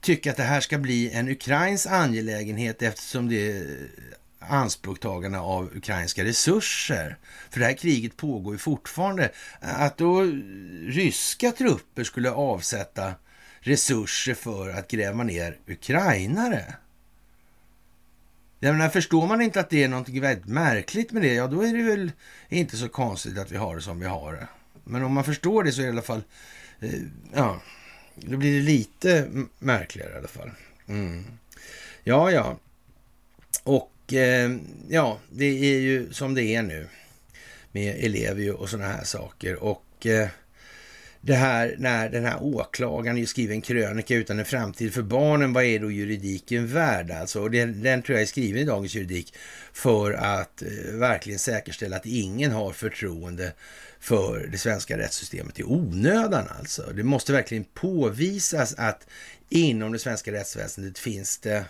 tycka 0.00 0.30
att 0.30 0.36
det 0.36 0.42
här 0.42 0.60
ska 0.60 0.78
bli 0.78 1.10
en 1.10 1.28
ukrainsk 1.28 1.86
angelägenhet 1.86 2.82
eftersom 2.82 3.28
det 3.28 3.50
är 3.50 3.88
anspråktagarna 4.38 5.42
av 5.42 5.76
ukrainska 5.76 6.24
resurser. 6.24 7.16
För 7.50 7.60
det 7.60 7.66
här 7.66 7.76
kriget 7.76 8.16
pågår 8.16 8.54
ju 8.54 8.58
fortfarande. 8.58 9.32
Att 9.60 9.96
då 9.96 10.22
ryska 10.86 11.52
trupper 11.52 12.04
skulle 12.04 12.30
avsätta 12.30 13.14
resurser 13.60 14.34
för 14.34 14.70
att 14.70 14.90
gräva 14.90 15.22
ner 15.24 15.58
ukrainare. 15.66 16.74
Jag 18.60 18.72
menar, 18.72 18.88
förstår 18.88 19.26
man 19.26 19.40
inte 19.40 19.60
att 19.60 19.70
det 19.70 19.84
är 19.84 19.88
något 19.88 20.08
väldigt 20.08 20.46
märkligt 20.46 21.12
med 21.12 21.22
det, 21.22 21.34
ja 21.34 21.46
då 21.46 21.62
är 21.62 21.76
det 21.76 21.82
väl 21.82 22.12
inte 22.48 22.76
så 22.76 22.88
konstigt 22.88 23.38
att 23.38 23.52
vi 23.52 23.56
har 23.56 23.76
det 23.76 23.82
som 23.82 24.00
vi 24.00 24.06
har 24.06 24.32
det. 24.32 24.48
Men 24.84 25.04
om 25.04 25.12
man 25.12 25.24
förstår 25.24 25.64
det 25.64 25.72
så 25.72 25.80
är 25.80 25.84
det 25.84 25.88
i 25.88 25.92
alla 25.92 26.02
fall, 26.02 26.22
eh, 26.80 26.90
ja, 27.34 27.60
då 28.20 28.36
blir 28.36 28.58
det 28.58 28.66
lite 28.66 29.28
märkligare 29.58 30.12
i 30.14 30.18
alla 30.18 30.28
fall. 30.28 30.50
Mm. 30.88 31.24
Ja, 32.04 32.30
ja. 32.30 32.58
Och 33.62 34.12
eh, 34.12 34.50
ja, 34.88 35.18
det 35.30 35.44
är 35.44 35.80
ju 35.80 36.12
som 36.12 36.34
det 36.34 36.42
är 36.42 36.62
nu 36.62 36.88
med 37.72 38.04
elever 38.04 38.60
och 38.60 38.68
sådana 38.68 38.88
här 38.88 39.04
saker. 39.04 39.62
Och 39.62 40.06
eh, 40.06 40.28
det 41.20 41.34
här 41.34 41.76
när 41.78 42.08
den 42.08 42.24
här 42.24 42.42
åklagaren 42.42 43.26
skriver 43.26 43.54
en 43.54 43.60
krönika 43.60 44.14
utan 44.14 44.38
en 44.38 44.44
framtid 44.44 44.94
för 44.94 45.02
barnen, 45.02 45.52
vad 45.52 45.64
är 45.64 45.78
då 45.78 45.90
juridiken 45.90 46.66
värd 46.66 47.10
alltså? 47.10 47.40
Och 47.42 47.50
den, 47.50 47.82
den 47.82 48.02
tror 48.02 48.16
jag 48.18 48.22
är 48.22 48.26
skriven 48.26 48.62
i 48.62 48.64
Dagens 48.64 48.94
Juridik 48.94 49.34
för 49.72 50.12
att 50.12 50.62
eh, 50.62 50.68
verkligen 50.92 51.38
säkerställa 51.38 51.96
att 51.96 52.06
ingen 52.06 52.52
har 52.52 52.72
förtroende 52.72 53.52
för 54.00 54.46
det 54.52 54.58
svenska 54.58 54.98
rättssystemet 54.98 55.60
i 55.60 55.64
onödan 55.64 56.48
alltså. 56.58 56.92
Det 56.94 57.02
måste 57.02 57.32
verkligen 57.32 57.64
påvisas 57.64 58.74
att 58.74 59.06
inom 59.48 59.92
det 59.92 59.98
svenska 59.98 60.32
rättsväsendet 60.32 60.98
finns 60.98 61.38
det 61.38 61.64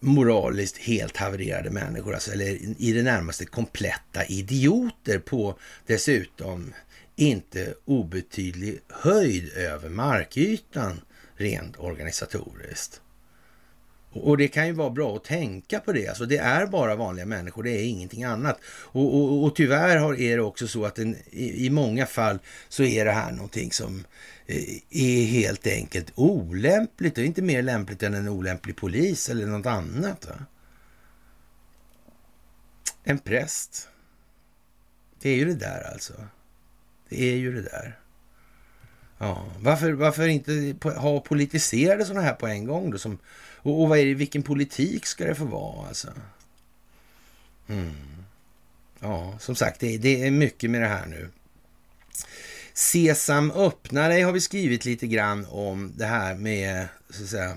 moraliskt 0.00 0.78
helt 0.78 1.16
havererade 1.16 1.70
människor, 1.70 2.14
alltså, 2.14 2.32
eller 2.32 2.46
i 2.82 2.92
det 2.92 3.02
närmaste 3.02 3.44
kompletta 3.44 4.24
idioter 4.24 5.18
på 5.18 5.58
dessutom 5.86 6.74
inte 7.16 7.74
obetydlig 7.84 8.80
höjd 8.88 9.52
över 9.52 9.88
markytan 9.88 11.00
rent 11.36 11.78
organisatoriskt. 11.78 13.00
Och 14.12 14.36
det 14.36 14.48
kan 14.48 14.66
ju 14.66 14.72
vara 14.72 14.90
bra 14.90 15.16
att 15.16 15.24
tänka 15.24 15.80
på 15.80 15.92
det. 15.92 16.08
Alltså 16.08 16.26
det 16.26 16.38
är 16.38 16.66
bara 16.66 16.96
vanliga 16.96 17.26
människor, 17.26 17.62
det 17.62 17.70
är 17.70 17.84
ingenting 17.84 18.24
annat. 18.24 18.60
Och, 18.64 19.14
och, 19.14 19.44
och 19.44 19.56
tyvärr 19.56 19.96
har, 19.96 20.20
är 20.20 20.36
det 20.36 20.42
också 20.42 20.68
så 20.68 20.84
att 20.84 20.98
en, 20.98 21.16
i, 21.30 21.66
i, 21.66 21.70
många 21.70 22.06
fall 22.06 22.38
så 22.68 22.82
är 22.82 23.04
det 23.04 23.10
här 23.10 23.32
någonting 23.32 23.72
som 23.72 24.04
eh, 24.46 24.56
är 24.90 25.24
helt 25.24 25.66
enkelt 25.66 26.12
olämpligt. 26.14 27.18
Och 27.18 27.24
inte 27.24 27.42
mer 27.42 27.62
lämpligt 27.62 28.02
än 28.02 28.14
en 28.14 28.28
olämplig 28.28 28.76
polis 28.76 29.28
eller 29.28 29.46
något 29.46 29.66
annat. 29.66 30.26
Va? 30.28 30.44
En 33.04 33.18
präst. 33.18 33.88
Det 35.20 35.30
är 35.30 35.36
ju 35.36 35.44
det 35.44 35.54
där 35.54 35.90
alltså. 35.92 36.12
Det 37.08 37.32
är 37.32 37.36
ju 37.36 37.54
det 37.54 37.62
där. 37.62 37.98
Ja, 39.18 39.46
varför, 39.58 39.92
varför 39.92 40.28
inte 40.28 40.74
ha 40.96 41.20
politiserade 41.20 42.04
sådana 42.04 42.26
här 42.26 42.34
på 42.34 42.46
en 42.46 42.64
gång 42.64 42.90
då? 42.90 42.98
Som, 42.98 43.18
och, 43.62 43.82
och 43.82 43.88
vad 43.88 43.98
är 43.98 44.06
det, 44.06 44.14
vilken 44.14 44.42
politik 44.42 45.06
ska 45.06 45.24
det 45.24 45.34
få 45.34 45.44
vara 45.44 45.88
alltså? 45.88 46.08
Mm. 47.68 47.94
Ja, 49.00 49.38
som 49.40 49.54
sagt, 49.54 49.80
det, 49.80 49.98
det, 49.98 50.26
är 50.26 50.30
mycket 50.30 50.70
med 50.70 50.80
det 50.80 50.88
här 50.88 51.06
nu. 51.06 51.28
Sesam 52.72 53.50
öppna 53.50 54.08
dig 54.08 54.22
har 54.22 54.32
vi 54.32 54.40
skrivit 54.40 54.84
lite 54.84 55.06
grann 55.06 55.46
om 55.50 55.92
det 55.96 56.06
här 56.06 56.34
med, 56.34 56.88
så 57.10 57.22
att 57.22 57.28
säga, 57.28 57.56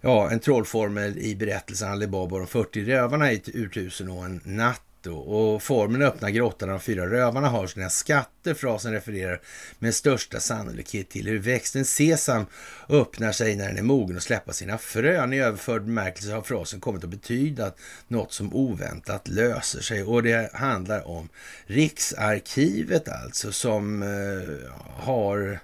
ja, 0.00 0.30
en 0.30 0.40
trollformel 0.40 1.18
i 1.18 1.36
berättelsen 1.36 1.92
Alibaba 1.92 2.34
och 2.36 2.40
de 2.40 2.46
40 2.46 2.84
rövarna 2.84 3.32
i 3.32 3.36
ett 3.36 3.48
urtusen 3.48 4.08
och 4.08 4.24
en 4.24 4.40
natt 4.44 4.87
då. 5.08 5.18
Och 5.18 5.62
formen 5.62 6.02
öppnar 6.02 6.30
grottan 6.30 6.68
de 6.68 6.80
fyra 6.80 7.06
rövarna 7.06 7.48
har 7.48 7.66
sina 7.66 7.90
skatter. 7.90 8.54
Frasen 8.54 8.92
refererar 8.92 9.40
med 9.78 9.94
största 9.94 10.40
sannolikhet 10.40 11.08
till 11.08 11.26
hur 11.26 11.38
växten 11.38 11.84
sesam 11.84 12.46
öppnar 12.88 13.32
sig 13.32 13.56
när 13.56 13.68
den 13.68 13.78
är 13.78 13.82
mogen 13.82 14.16
att 14.16 14.22
släppa 14.22 14.52
sina 14.52 14.78
frön. 14.78 15.32
I 15.32 15.40
överförd 15.40 15.82
bemärkelse 15.82 16.32
har 16.32 16.42
frasen 16.42 16.80
kommit 16.80 17.04
att 17.04 17.10
betyda 17.10 17.72
något 18.08 18.32
som 18.32 18.54
oväntat 18.54 19.28
löser 19.28 19.80
sig. 19.80 20.02
Och 20.02 20.22
det 20.22 20.50
handlar 20.54 21.08
om 21.08 21.28
Riksarkivet 21.66 23.08
alltså 23.08 23.52
som 23.52 24.02
eh, 24.02 24.72
har 25.04 25.60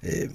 eh, 0.00 0.30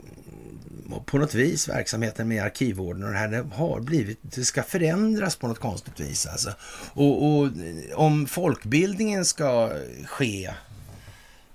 på 1.06 1.18
något 1.18 1.34
vis 1.34 1.70
verksamheten 1.70 2.28
med 2.28 2.44
arkivvården 2.44 3.04
och 3.04 3.12
det 3.12 3.18
här 3.18 3.28
det 3.28 3.46
har 3.54 3.80
blivit, 3.80 4.20
det 4.22 4.46
ska 4.46 4.64
förändras 4.64 5.36
på 5.36 5.48
något 5.48 5.60
konstigt 5.60 6.00
vis 6.00 6.26
alltså. 6.26 6.54
Och, 6.94 7.26
och 7.26 7.50
om 7.96 8.28
folkbildningen 8.28 9.26
ska 9.26 9.74
ske 10.06 10.54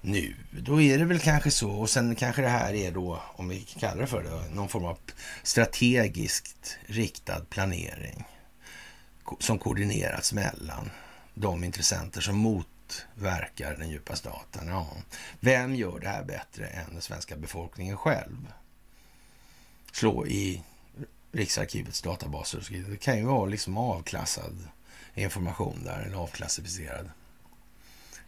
nu, 0.01 0.35
då 0.51 0.81
är 0.81 0.99
det 0.99 1.05
väl 1.05 1.19
kanske 1.19 1.51
så. 1.51 1.71
Och 1.71 1.91
sen 1.91 2.15
kanske 2.15 2.43
det 2.43 2.49
här 2.49 2.75
är 2.75 2.93
då, 2.93 3.23
om 3.37 3.49
vi 3.49 3.61
kallar 3.61 4.01
det 4.01 4.07
för 4.07 4.23
det, 4.23 4.55
någon 4.55 4.69
form 4.69 4.85
av 4.85 4.99
strategiskt 5.43 6.79
riktad 6.87 7.41
planering 7.41 8.25
som 9.39 9.59
koordinerats 9.59 10.33
mellan 10.33 10.91
de 11.35 11.65
intressenter 11.65 12.21
som 12.21 12.37
motverkar 12.37 13.77
den 13.77 13.91
djupa 13.91 14.17
staten. 14.17 14.69
Ja. 14.69 14.89
Vem 15.41 15.75
gör 15.75 16.01
det 16.01 16.09
här 16.09 16.25
bättre 16.25 16.67
än 16.67 16.93
den 16.93 17.03
svenska 17.03 17.37
befolkningen 17.37 17.97
själv? 17.97 18.53
Slå 19.93 20.27
i 20.27 20.63
Riksarkivets 21.33 22.03
databaser. 22.03 22.87
Det 22.91 22.97
kan 22.97 23.19
ju 23.19 23.25
vara 23.25 23.47
liksom 23.47 23.77
avklassad 23.77 24.69
information 25.15 25.85
där, 25.85 26.03
eller 26.07 26.17
avklassificerad 26.17 27.11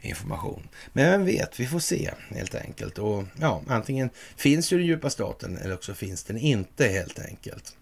information. 0.01 0.69
Men 0.93 1.11
vem 1.11 1.25
vet, 1.25 1.61
vi 1.61 1.67
får 1.67 1.79
se 1.79 2.11
helt 2.29 2.55
enkelt. 2.55 2.99
Och 2.99 3.25
ja, 3.41 3.63
antingen 3.67 4.11
finns 4.37 4.73
ju 4.73 4.79
den 4.79 4.87
djupa 4.87 5.11
staten 5.11 5.57
eller 5.59 5.75
också 5.75 5.95
finns 5.95 6.25
den 6.25 6.39
inte 6.39 6.89
helt 6.89 7.19
enkelt. 7.19 7.77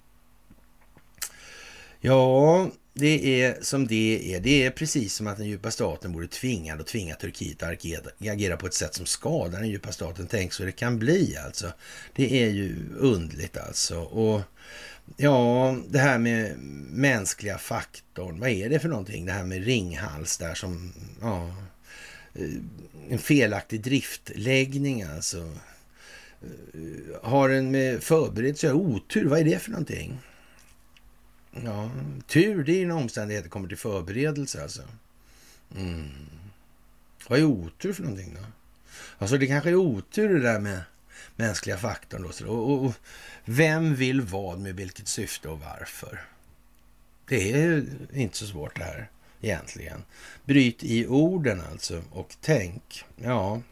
Ja, 2.00 2.68
det 2.98 3.42
är 3.42 3.58
som 3.60 3.86
det 3.86 4.34
är. 4.34 4.40
Det 4.40 4.64
är 4.64 4.70
precis 4.70 5.14
som 5.14 5.26
att 5.26 5.36
den 5.36 5.46
djupa 5.46 5.70
staten 5.70 6.12
borde 6.12 6.28
tvingad 6.28 6.80
och 6.80 6.86
tvinga 6.86 7.14
Turkiet 7.14 7.62
att 7.62 8.22
agera 8.28 8.56
på 8.56 8.66
ett 8.66 8.74
sätt 8.74 8.94
som 8.94 9.06
skadar 9.06 9.60
den 9.60 9.68
djupa 9.68 9.92
staten. 9.92 10.26
Tänk 10.30 10.52
så 10.52 10.64
det 10.64 10.72
kan 10.72 10.98
bli 10.98 11.36
alltså. 11.46 11.72
Det 12.14 12.42
är 12.42 12.50
ju 12.50 12.76
undligt 12.98 13.56
alltså. 13.56 14.00
Och 14.00 14.40
ja, 15.16 15.76
det 15.88 15.98
här 15.98 16.18
med 16.18 16.58
mänskliga 16.90 17.58
faktorn. 17.58 18.40
Vad 18.40 18.50
är 18.50 18.68
det 18.68 18.78
för 18.78 18.88
någonting? 18.88 19.26
Det 19.26 19.32
här 19.32 19.44
med 19.44 19.64
Ringhals 19.64 20.38
där 20.38 20.54
som, 20.54 20.92
ja, 21.20 21.54
eh, 22.34 22.50
en 23.10 23.18
felaktig 23.18 23.80
driftläggning 23.80 25.02
alltså. 25.02 25.38
Eh, 26.42 27.22
har 27.22 27.50
en 27.50 27.70
med 27.70 28.02
förberedelse 28.02 28.72
otur. 28.72 29.24
Vad 29.24 29.38
är 29.40 29.44
det 29.44 29.58
för 29.58 29.70
någonting? 29.70 30.18
Ja, 31.64 31.90
tur 32.26 32.64
det 32.64 32.72
är 32.72 32.82
en 32.82 32.90
omständighet 32.90 33.51
kommer 33.51 33.68
till 33.68 33.76
förberedelse 33.76 34.62
alltså. 34.62 34.82
Mm. 35.76 36.09
Vad 37.28 37.39
är 37.39 37.44
otur 37.44 37.93
för 37.93 38.02
någonting 38.02 38.35
då? 38.35 38.47
Alltså 39.18 39.39
det 39.39 39.47
kanske 39.47 39.70
är 39.70 39.74
otur 39.74 40.35
det 40.35 40.40
där 40.40 40.60
med 40.60 40.80
mänskliga 41.36 41.76
faktorn 41.76 42.22
då. 42.22 42.52
Och, 42.52 42.72
och, 42.72 42.85
och 42.85 42.94
vem 43.44 43.94
vill 43.94 44.20
vad 44.20 44.59
med 44.59 44.76
vilket 44.76 45.09
syfte 45.09 45.48
och 45.48 45.60
varför? 45.60 46.20
Det 47.28 47.52
är 47.52 47.85
inte 48.12 48.36
så 48.36 48.47
svårt 48.47 48.78
det 48.78 48.85
här 48.85 49.10
egentligen. 49.40 50.02
Bryt 50.44 50.85
i 50.85 51.06
orden 51.06 51.60
alltså 51.70 52.02
och 52.10 52.36
tänk. 52.40 53.05
Ja, 53.16 53.62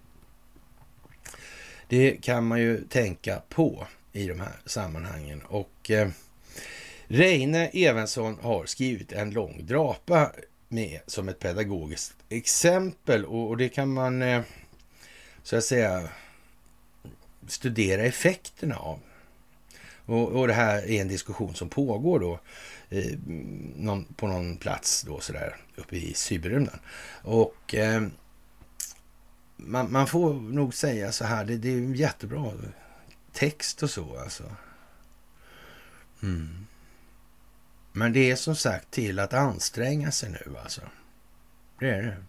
det 1.88 2.16
kan 2.22 2.46
man 2.46 2.60
ju 2.60 2.84
tänka 2.84 3.42
på 3.48 3.86
i 4.12 4.26
de 4.26 4.40
här 4.40 4.56
sammanhangen. 4.64 5.42
Och 5.42 5.90
eh, 5.90 6.08
Reine 7.08 7.68
Evensson 7.72 8.38
har 8.42 8.66
skrivit 8.66 9.12
en 9.12 9.30
lång 9.30 9.66
drapa 9.66 10.32
med 10.68 11.00
som 11.06 11.28
ett 11.28 11.38
pedagogiskt 11.38 12.14
exempel 12.28 13.24
och, 13.24 13.56
det 13.56 13.68
kan 13.68 13.92
man 13.92 14.22
eh, 14.22 14.42
så 15.42 15.56
att 15.56 15.64
säga 15.64 16.08
studera 17.46 18.02
effekterna 18.02 18.76
av. 18.76 19.00
Och, 20.06 20.28
och 20.28 20.46
det 20.46 20.54
här 20.54 20.90
är 20.90 21.00
en 21.00 21.08
diskussion 21.08 21.54
som 21.54 21.68
pågår 21.68 22.20
då 22.20 22.40
eh, 22.88 23.18
någon, 23.76 24.04
på 24.04 24.26
någon 24.26 24.56
plats 24.56 25.02
då 25.02 25.20
sådär 25.20 25.56
uppe 25.76 25.96
i 25.96 26.14
cyberrymden. 26.14 26.80
Och 27.22 27.74
eh, 27.74 28.06
man, 29.56 29.92
man, 29.92 30.06
får 30.06 30.34
nog 30.34 30.74
säga 30.74 31.12
så 31.12 31.24
här, 31.24 31.44
det, 31.44 31.56
det 31.56 31.68
är 31.68 31.94
jättebra 31.94 32.52
text 33.32 33.82
och 33.82 33.90
så 33.90 34.18
alltså. 34.18 34.44
Mm. 36.22 36.66
Men 37.96 38.12
det 38.12 38.30
är 38.30 38.36
som 38.36 38.56
sagt 38.56 38.90
till 38.90 39.18
att 39.18 39.32
anstränga 39.32 40.10
sig 40.12 40.30
nu 40.30 40.56
alltså. 40.62 40.80
Det 41.78 41.90
är 41.90 42.02
det. 42.02 42.24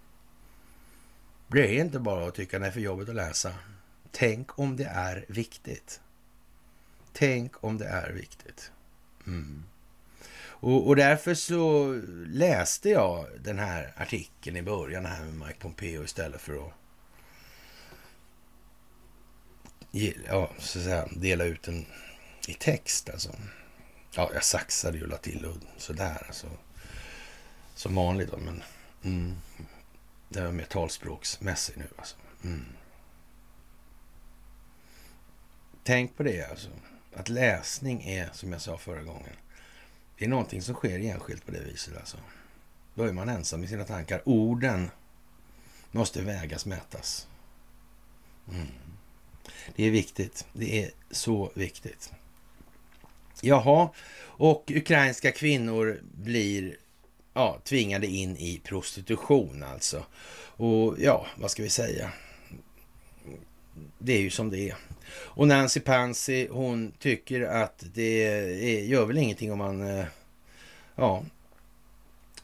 Det 1.47 1.77
är 1.77 1.81
inte 1.81 1.99
bara 1.99 2.27
att 2.27 2.35
tycka 2.35 2.59
det 2.59 2.67
är 2.67 2.71
för 2.71 2.79
jobbigt 2.79 3.09
att 3.09 3.15
läsa. 3.15 3.53
Tänk 4.11 4.59
om 4.59 4.75
det 4.75 4.85
är 4.85 5.25
viktigt. 5.27 6.01
Tänk 7.13 7.63
om 7.63 7.77
det 7.77 7.85
är 7.85 8.11
viktigt. 8.11 8.71
Mm. 9.25 9.63
Och, 10.39 10.87
och, 10.87 10.95
därför 10.95 11.33
så 11.33 11.93
läste 12.27 12.89
jag 12.89 13.27
den 13.39 13.59
här 13.59 13.93
artikeln 13.97 14.57
i 14.57 14.61
början 14.61 15.05
här 15.05 15.23
med 15.23 15.47
Mike 15.47 15.59
Pompeo 15.59 16.03
istället 16.03 16.41
för 16.41 16.67
att, 16.67 16.73
ja, 20.27 20.51
så 20.59 20.79
att 20.79 20.85
säga, 20.85 21.07
dela 21.15 21.43
ut 21.43 21.63
den 21.63 21.85
i 22.47 22.53
text. 22.53 23.09
Alltså. 23.09 23.31
Ja, 24.17 24.31
jag 24.33 24.43
saxade 24.43 24.97
ju 24.97 25.03
och 25.03 25.09
la 25.09 25.17
till 25.17 25.45
och 25.45 25.81
sådär. 25.81 26.23
Alltså. 26.27 26.47
Som 27.75 27.95
vanligt 27.95 28.31
då, 28.31 28.37
men 28.37 28.63
mm, 29.03 29.35
det 30.29 30.41
var 30.41 30.51
mer 30.51 30.65
talspråksmässigt 30.65 31.77
nu 31.77 31.87
alltså. 31.97 32.15
Mm. 32.43 32.65
Tänk 35.83 36.17
på 36.17 36.23
det 36.23 36.49
alltså. 36.49 36.69
Att 37.13 37.29
läsning 37.29 38.03
är, 38.03 38.29
som 38.33 38.51
jag 38.51 38.61
sa 38.61 38.77
förra 38.77 39.03
gången, 39.03 39.33
det 40.17 40.25
är 40.25 40.29
någonting 40.29 40.61
som 40.61 40.75
sker 40.75 40.99
enskilt 40.99 41.45
på 41.45 41.51
det 41.51 41.63
viset 41.63 41.97
alltså. 41.97 42.17
Då 42.93 43.03
är 43.03 43.13
man 43.13 43.29
ensam 43.29 43.63
i 43.63 43.67
sina 43.67 43.83
tankar. 43.83 44.21
Orden 44.25 44.89
måste 45.91 46.21
vägas, 46.21 46.65
mätas. 46.65 47.27
Mm. 48.51 48.67
Det 49.75 49.83
är 49.83 49.91
viktigt. 49.91 50.45
Det 50.53 50.83
är 50.83 50.91
så 51.11 51.51
viktigt. 51.53 52.11
Jaha, 53.41 53.89
och 54.19 54.71
ukrainska 54.75 55.31
kvinnor 55.31 56.01
blir 56.03 56.77
ja, 57.33 57.59
tvingade 57.63 58.07
in 58.07 58.37
i 58.37 58.61
prostitution 58.63 59.63
alltså. 59.63 60.03
Och 60.57 60.95
ja, 60.99 61.27
vad 61.35 61.51
ska 61.51 61.63
vi 61.63 61.69
säga? 61.69 62.11
Det 63.97 64.13
är 64.13 64.21
ju 64.21 64.29
som 64.29 64.49
det 64.49 64.69
är. 64.69 64.75
Och 65.09 65.47
Nancy 65.47 65.79
Pansy, 65.79 66.47
hon 66.47 66.91
tycker 66.99 67.41
att 67.41 67.83
det 67.93 68.25
är, 68.25 68.83
gör 68.83 69.05
väl 69.05 69.17
ingenting 69.17 69.51
om 69.51 69.57
man 69.57 69.97
eh, 69.97 70.05
ja, 70.95 71.23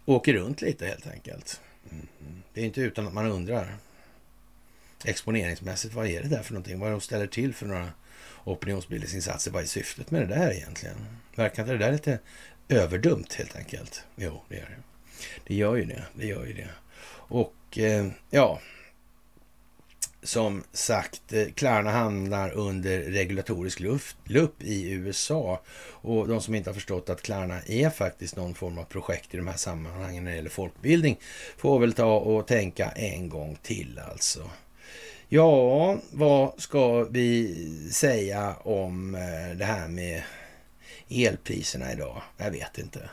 åker 0.05 0.33
runt 0.33 0.61
lite 0.61 0.85
helt 0.85 1.07
enkelt. 1.07 1.61
Mm-hmm. 1.89 2.41
Det 2.53 2.61
är 2.61 2.65
inte 2.65 2.81
utan 2.81 3.07
att 3.07 3.13
man 3.13 3.31
undrar 3.31 3.77
exponeringsmässigt, 5.05 5.93
vad 5.93 6.07
är 6.07 6.21
det 6.21 6.29
där 6.29 6.43
för 6.43 6.53
någonting? 6.53 6.79
Vad 6.79 6.91
de 6.91 7.01
ställer 7.01 7.27
till 7.27 7.53
för 7.53 7.65
några 7.65 7.89
opinionsbildningsinsatser? 8.43 9.51
Vad 9.51 9.63
är 9.63 9.67
syftet 9.67 10.11
med 10.11 10.21
det 10.21 10.35
där 10.35 10.51
egentligen? 10.51 10.95
Verkar 11.35 11.63
inte 11.63 11.73
det 11.73 11.85
där 11.85 11.91
lite 11.91 12.19
överdumt 12.69 13.33
helt 13.33 13.55
enkelt? 13.55 14.03
Jo, 14.15 14.41
det 14.49 14.55
gör 14.55 14.65
det. 14.65 14.83
Det 15.47 15.55
gör 15.55 15.75
ju 15.75 15.85
det. 15.85 16.03
Det 16.13 16.25
gör 16.25 16.45
ju 16.45 16.53
det. 16.53 16.69
Och 17.27 17.77
eh, 17.77 18.07
ja, 18.29 18.59
som 20.23 20.63
sagt, 20.71 21.33
eh, 21.33 21.45
Klarna 21.55 21.91
hamnar 21.91 22.51
under 22.51 23.01
regulatorisk 23.01 23.79
luft, 23.79 24.17
lupp 24.25 24.63
i 24.63 24.91
USA. 24.91 25.61
Och 25.91 26.27
de 26.27 26.41
som 26.41 26.55
inte 26.55 26.69
har 26.69 26.75
förstått 26.75 27.09
att 27.09 27.21
Klarna 27.21 27.61
är 27.61 27.89
faktiskt 27.89 28.35
någon 28.35 28.53
form 28.53 28.77
av 28.77 28.83
projekt 28.83 29.33
i 29.33 29.37
de 29.37 29.47
här 29.47 29.57
sammanhangen 29.57 30.23
när 30.23 30.31
det 30.31 30.37
gäller 30.37 30.49
folkbildning 30.49 31.19
får 31.57 31.79
väl 31.79 31.93
ta 31.93 32.15
och 32.15 32.47
tänka 32.47 32.89
en 32.89 33.29
gång 33.29 33.57
till 33.61 33.99
alltså. 34.11 34.49
Ja, 35.29 35.97
vad 36.11 36.61
ska 36.61 37.03
vi 37.03 37.55
säga 37.91 38.55
om 38.63 39.15
eh, 39.15 39.57
det 39.57 39.65
här 39.65 39.87
med 39.87 40.23
elpriserna 41.09 41.93
idag? 41.93 42.21
Jag 42.37 42.51
vet 42.51 42.77
inte. 42.77 43.09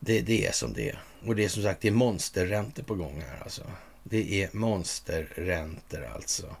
Det, 0.00 0.20
det 0.20 0.46
är 0.46 0.52
som 0.52 0.72
det 0.72 0.90
är. 0.90 1.02
Och 1.26 1.36
det 1.36 1.44
är 1.44 1.48
som 1.48 1.62
sagt 1.62 1.80
det 1.80 1.88
är 1.88 1.92
monsterräntor 1.92 2.82
på 2.82 2.94
gång 2.94 3.24
här 3.28 3.42
alltså. 3.42 3.62
Det 4.04 4.42
är 4.42 4.48
monsterräntor 4.52 6.04
alltså. 6.14 6.56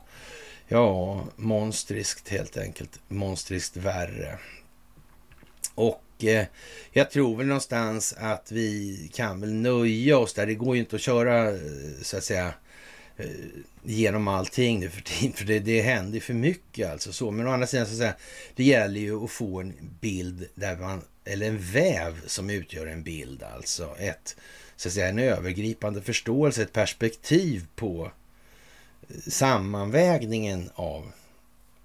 Ja, 0.68 1.24
monstriskt 1.36 2.28
helt 2.28 2.56
enkelt. 2.56 3.00
Monstriskt 3.08 3.76
värre. 3.76 4.38
Och 5.74 6.24
eh, 6.24 6.46
jag 6.92 7.10
tror 7.10 7.36
väl 7.36 7.46
någonstans 7.46 8.14
att 8.18 8.52
vi 8.52 9.10
kan 9.14 9.40
väl 9.40 9.52
nöja 9.52 10.18
oss 10.18 10.34
där. 10.34 10.46
Det 10.46 10.54
går 10.54 10.74
ju 10.76 10.80
inte 10.80 10.96
att 10.96 11.02
köra 11.02 11.50
eh, 11.50 11.56
så 12.02 12.16
att 12.16 12.24
säga 12.24 12.46
eh, 12.46 12.52
Eh, 13.16 13.26
genom 13.82 14.28
allting 14.28 14.80
nu 14.80 14.90
för 14.90 15.00
tiden, 15.00 15.32
för 15.32 15.44
det, 15.44 15.58
det 15.58 15.82
händer 15.82 16.20
för 16.20 16.34
mycket 16.34 16.90
alltså 16.90 17.12
så. 17.12 17.30
Men 17.30 17.46
å 17.46 17.50
andra 17.50 17.66
sidan 17.66 17.86
så 17.86 17.92
att 17.92 17.98
säga, 17.98 18.14
det 18.56 18.64
gäller 18.64 19.00
ju 19.00 19.24
att 19.24 19.30
få 19.30 19.60
en 19.60 19.74
bild 20.00 20.46
där 20.54 20.76
man, 20.76 21.02
eller 21.24 21.46
en 21.46 21.58
väv 21.58 22.26
som 22.26 22.50
utgör 22.50 22.86
en 22.86 23.02
bild 23.02 23.42
alltså. 23.42 23.96
Ett 23.98 24.36
så 24.76 24.88
att 24.88 24.94
säga, 24.94 25.08
en 25.08 25.18
övergripande 25.18 26.02
förståelse, 26.02 26.62
ett 26.62 26.72
perspektiv 26.72 27.66
på 27.74 28.10
eh, 29.08 29.16
sammanvägningen 29.30 30.70
av 30.74 31.12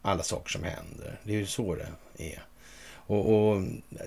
alla 0.01 0.23
saker 0.23 0.51
som 0.51 0.63
händer. 0.63 1.19
Det 1.23 1.33
är 1.33 1.37
ju 1.37 1.45
så 1.45 1.75
det 1.75 1.87
är. 2.17 2.43
Och, 3.07 3.49
och 3.49 3.63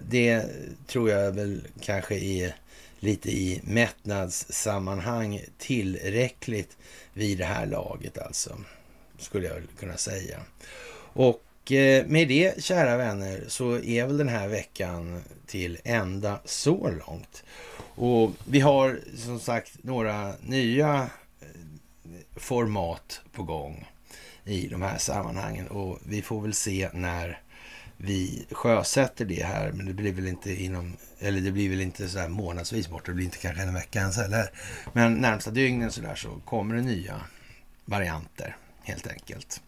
det 0.09 0.45
tror 0.87 1.11
jag 1.11 1.33
väl 1.33 1.63
kanske 1.81 2.19
är 2.19 2.55
lite 3.01 3.31
i 3.31 3.61
mättnadssammanhang 3.65 5.45
tillräckligt 5.59 6.77
vid 7.13 7.39
det 7.39 7.45
här 7.45 7.67
laget 7.67 8.19
alltså. 8.19 8.59
Skulle 9.19 9.47
jag 9.47 9.63
kunna 9.79 9.97
säga. 9.97 10.41
Och 11.13 11.73
eh, 11.73 12.07
med 12.07 12.29
det, 12.29 12.65
kära 12.65 12.97
vänner, 12.97 13.45
så 13.49 13.79
är 13.79 14.07
väl 14.07 14.19
den 14.19 14.29
här 14.29 14.49
veckan 14.49 15.23
till 15.47 15.79
ända 15.85 16.41
så 16.45 16.91
långt. 17.07 17.45
Och 17.95 18.31
vi 18.45 18.61
har 18.61 19.01
som 19.17 19.41
sagt 19.41 19.73
några 19.83 20.33
nya 20.43 21.11
eh, 21.41 21.47
format 22.37 23.21
på 23.33 23.43
gång 23.43 23.87
i 24.45 24.69
de 24.69 24.83
här 24.83 24.99
sammanhangen 24.99 25.69
och 25.69 25.99
vi 26.07 26.23
får 26.23 26.41
väl 26.41 26.55
se 26.55 26.91
när 26.93 27.41
vi 28.03 28.47
sjösätter 28.51 29.25
det 29.25 29.45
här. 29.45 29.73
Men 29.73 29.87
det 29.87 29.93
blir 29.93 30.13
väl 30.13 30.27
inte 30.29 30.63
inom, 30.63 30.97
eller 31.19 31.41
det 31.41 31.53
blir 31.53 31.71
väl 31.71 31.81
inte 31.81 32.09
så 32.09 32.19
här 32.19 32.29
månadsvis 32.29 32.89
bort. 32.89 33.07
Det 33.07 33.13
blir 33.13 33.25
inte 33.25 33.39
kanske 33.39 33.63
en 33.63 33.75
vecka 33.75 33.99
ens 33.99 34.17
heller. 34.17 34.51
Men 34.93 35.15
närmsta 35.15 35.51
dygnen 35.51 35.93
så 35.93 36.01
där 36.01 36.15
så 36.15 36.41
kommer 36.45 36.75
det 36.75 36.83
nya 36.83 37.21
varianter 37.85 38.57
helt 38.83 39.07
enkelt. 39.07 39.63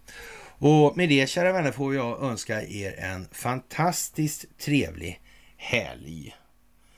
Och 0.58 0.96
med 0.96 1.08
det 1.08 1.28
kära 1.28 1.52
vänner 1.52 1.72
får 1.72 1.94
jag 1.94 2.22
önska 2.22 2.62
er 2.62 2.98
en 2.98 3.28
fantastiskt 3.32 4.44
trevlig 4.58 5.20
helg. 5.56 6.36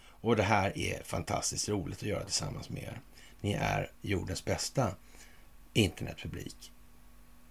Och 0.09 0.37
det 0.37 0.43
här 0.43 0.79
är 0.79 1.03
fantastiskt 1.05 1.69
roligt 1.69 1.99
att 1.99 2.09
göra 2.09 2.25
tillsammans 2.25 2.71
med 2.71 2.83
er. 2.83 3.01
Ni 3.41 3.53
är 3.53 3.91
jordens 4.03 4.45
bästa 4.45 4.95
internetpublik 5.73 6.73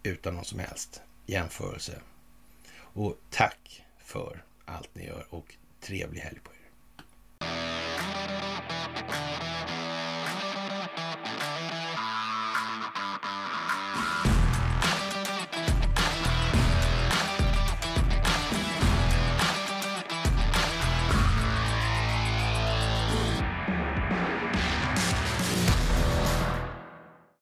utan 0.03 0.35
någon 0.35 0.45
som 0.45 0.59
helst 0.59 1.01
jämförelse. 1.25 1.93
Och 2.93 3.17
tack 3.29 3.85
för 3.97 4.43
allt 4.65 4.95
ni 4.95 5.05
gör 5.05 5.25
och 5.29 5.55
trevlig 5.79 6.21
helg 6.21 6.39
på 6.39 6.52